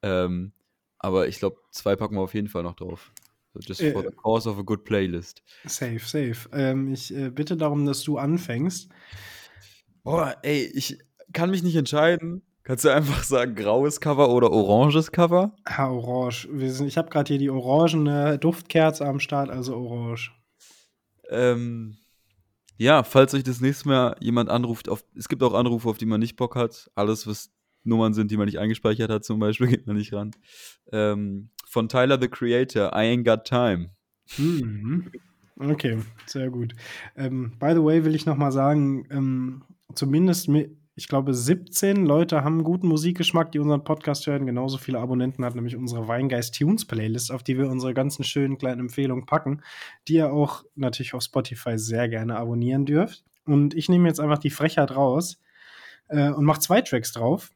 Ähm, 0.03 0.53
aber 0.99 1.29
ich 1.29 1.39
glaube, 1.39 1.57
zwei 1.71 1.97
packen 1.97 2.17
wir 2.17 2.21
auf 2.21 2.35
jeden 2.35 2.49
Fall 2.49 2.63
noch 2.63 2.75
drauf. 2.77 3.13
So 3.53 3.61
just 3.61 3.81
for 3.81 4.05
Äh. 4.05 4.11
the 4.11 4.17
cause 4.17 4.49
of 4.49 4.59
a 4.59 4.63
good 4.63 4.85
playlist. 4.85 5.43
Safe, 5.67 5.99
safe. 6.01 6.49
Ähm, 6.53 6.93
ich 6.93 7.15
äh, 7.15 7.31
bitte 7.31 7.57
darum, 7.57 7.85
dass 7.87 8.03
du 8.03 8.19
anfängst. 8.19 8.89
Boah, 10.05 10.37
ey, 10.43 10.71
ich 10.75 10.99
kann 11.33 11.51
mich 11.51 11.63
nicht 11.63 11.77
entscheiden. 11.77 12.43
Kannst 12.63 12.85
du 12.85 12.91
einfach 12.91 13.25
sagen, 13.25 13.55
graues 13.55 14.01
Cover 14.01 14.29
oder 14.31 14.53
oranges 14.53 15.11
Cover? 15.11 15.57
Ah, 15.65 15.89
orange. 15.89 16.49
Wir 16.53 16.71
sind, 16.73 16.87
ich 16.87 16.97
habe 16.99 17.11
gerade 17.11 17.29
hier 17.29 17.39
die 17.39 17.51
orangene 17.51 18.39
Duftkerze 18.39 19.05
am 19.07 19.19
Start, 19.19 19.51
also 19.51 19.77
orange. 19.77 20.33
Ähm, 21.31 21.97
ja, 22.77 23.03
falls 23.03 23.35
euch 23.35 23.43
das 23.43 23.61
nächste 23.61 23.89
Mal 23.89 24.17
jemand 24.21 24.49
anruft, 24.51 24.89
auf, 24.89 25.05
es 25.17 25.29
gibt 25.29 25.43
auch 25.43 25.55
Anrufe, 25.55 25.89
auf 25.89 25.99
die 25.99 26.07
man 26.07 26.21
nicht 26.21 26.37
Bock 26.37 26.55
hat. 26.57 26.91
Alles, 26.95 27.27
was 27.27 27.51
Nummern 27.85 28.15
sind, 28.15 28.31
die 28.31 28.37
man 28.37 28.47
nicht 28.47 28.59
eingespeichert 28.59 29.11
hat, 29.11 29.25
zum 29.25 29.39
Beispiel, 29.39 29.67
geht 29.69 29.87
man 29.87 29.97
nicht 29.97 30.13
ran. 30.13 30.31
Ähm, 30.93 31.51
von 31.67 31.89
Tyler 31.89 32.19
the 32.21 32.29
Creator, 32.29 32.89
I 32.93 33.15
Ain't 33.17 33.25
Got 33.25 33.45
Time. 33.45 33.91
Mhm. 34.39 35.11
Okay, 35.59 35.99
sehr 36.27 36.51
gut. 36.51 36.75
Ähm, 37.17 37.53
by 37.59 37.73
the 37.75 37.83
way, 37.83 38.05
will 38.05 38.15
ich 38.15 38.25
noch 38.27 38.37
mal 38.37 38.51
sagen, 38.53 39.07
ähm, 39.11 39.63
zumindest, 39.95 40.49
mi- 40.49 40.71
ich 40.97 41.07
glaube, 41.09 41.33
17 41.35 42.05
Leute 42.05 42.45
haben 42.45 42.65
guten 42.65 42.87
Musikgeschmack, 42.89 43.53
die 43.53 43.59
unseren 43.59 43.85
Podcast 43.85 44.27
hören. 44.27 44.47
Genauso 44.47 44.77
viele 44.79 44.99
Abonnenten 44.99 45.45
hat 45.45 45.55
nämlich 45.55 45.77
unsere 45.77 46.09
Weingeist 46.09 46.55
Tunes 46.59 46.85
Playlist, 46.87 47.31
auf 47.33 47.43
die 47.43 47.57
wir 47.59 47.69
unsere 47.69 47.95
ganzen 47.95 48.25
schönen 48.25 48.59
kleinen 48.59 48.81
Empfehlungen 48.81 49.27
packen, 49.27 49.63
die 50.09 50.15
ihr 50.15 50.33
auch 50.33 50.65
natürlich 50.75 51.15
auf 51.15 51.23
Spotify 51.23 51.79
sehr 51.79 52.09
gerne 52.09 52.37
abonnieren 52.37 52.85
dürft. 52.87 53.25
Und 53.47 53.75
ich 53.75 53.89
nehme 53.89 54.09
jetzt 54.09 54.21
einfach 54.21 54.39
die 54.39 54.51
Frechheit 54.51 54.95
raus 54.95 55.41
äh, 56.09 56.31
und 56.31 56.45
mache 56.45 56.61
zwei 56.61 56.81
Tracks 56.83 57.13
drauf. 57.13 57.51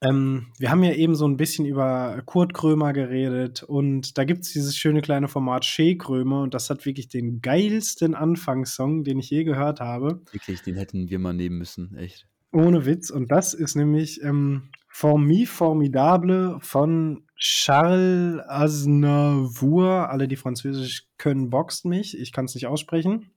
Ähm, 0.00 0.46
wir 0.58 0.70
haben 0.70 0.84
ja 0.84 0.92
eben 0.92 1.16
so 1.16 1.26
ein 1.26 1.36
bisschen 1.36 1.66
über 1.66 2.22
Kurt 2.24 2.54
Krömer 2.54 2.92
geredet 2.92 3.64
und 3.64 4.16
da 4.16 4.24
gibt 4.24 4.44
es 4.44 4.52
dieses 4.52 4.76
schöne 4.76 5.00
kleine 5.00 5.26
Format 5.26 5.64
Shea 5.64 5.96
Krömer 5.96 6.42
und 6.42 6.54
das 6.54 6.70
hat 6.70 6.86
wirklich 6.86 7.08
den 7.08 7.40
geilsten 7.40 8.14
Anfangssong, 8.14 9.02
den 9.02 9.18
ich 9.18 9.30
je 9.30 9.42
gehört 9.42 9.80
habe. 9.80 10.20
Wirklich, 10.30 10.62
den 10.62 10.76
hätten 10.76 11.10
wir 11.10 11.18
mal 11.18 11.32
nehmen 11.32 11.58
müssen, 11.58 11.96
echt. 11.96 12.28
Ohne 12.52 12.86
Witz. 12.86 13.10
Und 13.10 13.32
das 13.32 13.54
ist 13.54 13.74
nämlich 13.74 14.22
ähm, 14.22 14.70
Formi 14.88 15.46
Formidable 15.46 16.58
von 16.60 17.24
Charles 17.36 18.40
Aznavour. 18.46 20.10
Alle, 20.10 20.28
die 20.28 20.36
Französisch 20.36 21.06
können, 21.18 21.50
boxt 21.50 21.84
mich. 21.84 22.18
Ich 22.18 22.32
kann 22.32 22.46
es 22.46 22.54
nicht 22.54 22.68
aussprechen. 22.68 23.32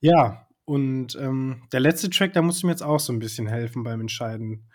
Ja, 0.00 0.46
und 0.64 1.16
ähm, 1.20 1.62
der 1.72 1.80
letzte 1.80 2.10
Track, 2.10 2.34
da 2.34 2.42
musst 2.42 2.62
du 2.62 2.66
mir 2.66 2.72
jetzt 2.72 2.82
auch 2.82 3.00
so 3.00 3.12
ein 3.12 3.18
bisschen 3.18 3.46
helfen 3.46 3.82
beim 3.82 4.00
Entscheiden. 4.00 4.68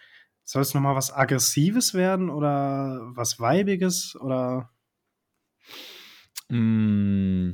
Soll 0.43 0.61
es 0.61 0.73
nochmal 0.73 0.95
was 0.95 1.13
Aggressives 1.13 1.93
werden 1.93 2.29
oder 2.29 3.01
was 3.15 3.39
Weibiges 3.39 4.15
oder. 4.19 4.71
Mm. 6.49 7.53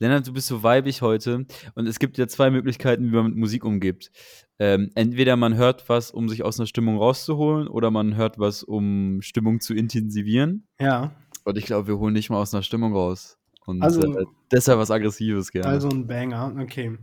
Lennart, 0.00 0.28
du 0.28 0.32
bist 0.32 0.46
so 0.46 0.62
weibig 0.62 1.02
heute 1.02 1.46
und 1.74 1.86
es 1.88 1.98
gibt 1.98 2.18
ja 2.18 2.28
zwei 2.28 2.50
Möglichkeiten, 2.50 3.10
wie 3.10 3.16
man 3.16 3.26
mit 3.26 3.36
Musik 3.36 3.64
umgibt. 3.64 4.12
Ähm, 4.60 4.90
entweder 4.94 5.36
man 5.36 5.56
hört 5.56 5.88
was, 5.88 6.10
um 6.10 6.28
sich 6.28 6.44
aus 6.44 6.58
einer 6.58 6.66
Stimmung 6.66 6.98
rauszuholen, 6.98 7.68
oder 7.68 7.90
man 7.90 8.16
hört 8.16 8.38
was, 8.38 8.62
um 8.62 9.22
Stimmung 9.22 9.60
zu 9.60 9.74
intensivieren. 9.74 10.68
Ja, 10.80 11.16
Und 11.44 11.58
ich 11.58 11.64
glaube, 11.64 11.88
wir 11.88 11.98
holen 11.98 12.14
nicht 12.14 12.30
mal 12.30 12.40
aus 12.40 12.54
einer 12.54 12.62
Stimmung 12.62 12.92
raus. 12.92 13.37
Und 13.68 13.82
Also- 13.82 14.00
äh, 14.00 14.24
deshalb 14.50 14.78
was 14.78 14.90
Aggressives 14.90 15.52
gerne. 15.52 15.68
also 15.68 15.88
ein 15.90 16.06
Banger. 16.06 16.56
Okay. 16.58 16.96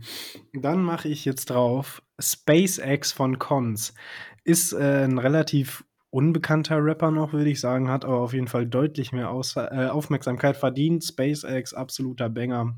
Dann 0.52 0.82
mache 0.82 1.08
ich 1.08 1.24
jetzt 1.24 1.46
drauf 1.46 2.02
SpaceX 2.20 3.12
von 3.12 3.38
Cons. 3.38 3.94
Ist 4.42 4.72
äh, 4.72 5.04
ein 5.04 5.18
relativ 5.18 5.84
unbekannter 6.10 6.82
Rapper 6.82 7.10
noch, 7.12 7.32
würde 7.32 7.50
ich 7.50 7.60
sagen, 7.60 7.88
hat 7.88 8.04
aber 8.04 8.18
auf 8.20 8.32
jeden 8.32 8.48
Fall 8.48 8.66
deutlich 8.66 9.12
mehr 9.12 9.30
Aus 9.30 9.54
äh, 9.56 9.88
Aufmerksamkeit 9.90 10.56
verdient. 10.56 11.04
SpaceX, 11.04 11.72
absoluter 11.72 12.28
Banger. 12.28 12.76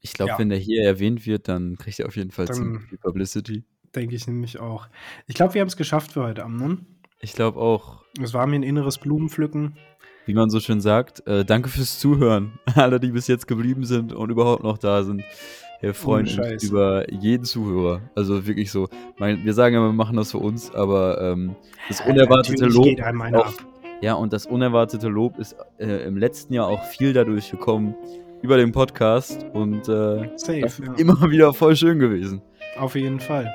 ich 0.00 0.12
glaube, 0.12 0.30
ja. 0.32 0.38
wenn 0.38 0.48
der 0.48 0.58
hier 0.58 0.82
erwähnt 0.84 1.24
wird, 1.24 1.46
dann 1.48 1.76
kriegt 1.76 2.00
er 2.00 2.06
auf 2.06 2.16
jeden 2.16 2.30
Fall 2.32 2.48
ziemlich 2.48 2.82
viel 2.82 2.98
Publicity. 2.98 3.64
Denke 3.94 4.16
ich 4.16 4.26
nämlich 4.26 4.58
auch. 4.58 4.88
Ich 5.28 5.36
glaube, 5.36 5.54
wir 5.54 5.60
haben 5.60 5.68
es 5.68 5.76
geschafft 5.76 6.12
für 6.12 6.24
heute 6.24 6.44
Abend. 6.44 6.60
Ne? 6.60 6.78
Ich 7.20 7.32
glaube 7.32 7.60
auch, 7.60 8.02
Es 8.20 8.34
war 8.34 8.46
mir 8.46 8.56
ein 8.56 8.62
inneres 8.64 8.98
Blumenpflücken. 8.98 9.76
Wie 10.26 10.34
man 10.34 10.50
so 10.50 10.60
schön 10.60 10.80
sagt, 10.80 11.26
äh, 11.26 11.44
danke 11.44 11.68
fürs 11.68 11.98
Zuhören. 11.98 12.58
Alle, 12.74 13.00
die 13.00 13.10
bis 13.10 13.26
jetzt 13.26 13.46
geblieben 13.46 13.84
sind 13.84 14.12
und 14.12 14.30
überhaupt 14.30 14.62
noch 14.62 14.78
da 14.78 15.02
sind. 15.02 15.22
Wir 15.80 15.92
freuen 15.92 16.26
Ohne 16.26 16.52
uns 16.52 16.64
über 16.64 17.12
jeden 17.12 17.44
Zuhörer. 17.44 18.00
Also 18.14 18.46
wirklich 18.46 18.70
so. 18.70 18.88
Mein, 19.18 19.44
wir 19.44 19.52
sagen 19.52 19.74
ja, 19.74 19.82
wir 19.82 19.92
machen 19.92 20.16
das 20.16 20.30
für 20.30 20.38
uns, 20.38 20.74
aber 20.74 21.20
ähm, 21.20 21.56
das 21.88 22.00
unerwartete 22.00 22.66
Lob. 22.66 22.84
geht 22.84 23.02
einem 23.02 23.20
einer 23.20 23.40
auch, 23.40 23.46
ab. 23.46 23.54
ja, 24.00 24.14
und 24.14 24.32
das 24.32 24.46
unerwartete 24.46 25.08
Lob 25.08 25.38
ist 25.38 25.56
äh, 25.78 26.06
im 26.06 26.16
letzten 26.16 26.54
Jahr 26.54 26.68
auch 26.68 26.82
viel 26.84 27.12
dadurch 27.12 27.50
gekommen 27.50 27.94
über 28.40 28.56
den 28.56 28.72
Podcast 28.72 29.44
und 29.52 29.88
äh, 29.88 30.30
Safe, 30.36 30.60
ja. 30.84 30.94
immer 30.96 31.20
wieder 31.30 31.52
voll 31.52 31.76
schön 31.76 31.98
gewesen. 31.98 32.40
Auf 32.78 32.94
jeden 32.94 33.20
Fall. 33.20 33.52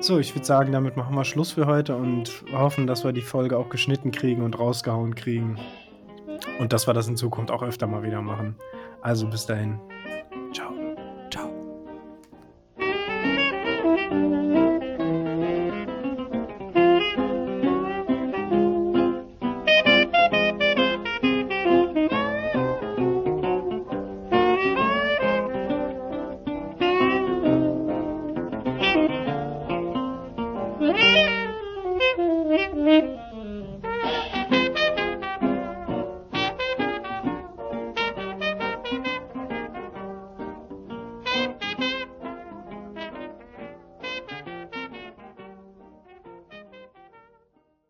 So, 0.00 0.18
ich 0.18 0.34
würde 0.34 0.46
sagen, 0.46 0.72
damit 0.72 0.96
machen 0.96 1.14
wir 1.14 1.24
Schluss 1.24 1.52
für 1.52 1.66
heute 1.66 1.94
und 1.94 2.42
hoffen, 2.52 2.86
dass 2.86 3.04
wir 3.04 3.12
die 3.12 3.20
Folge 3.20 3.58
auch 3.58 3.68
geschnitten 3.68 4.12
kriegen 4.12 4.42
und 4.42 4.58
rausgehauen 4.58 5.14
kriegen. 5.14 5.58
Und 6.58 6.72
dass 6.72 6.86
wir 6.86 6.94
das 6.94 7.08
in 7.08 7.16
Zukunft 7.16 7.50
auch 7.50 7.62
öfter 7.62 7.86
mal 7.86 8.02
wieder 8.02 8.22
machen. 8.22 8.56
Also 9.00 9.26
bis 9.26 9.46
dahin. 9.46 9.80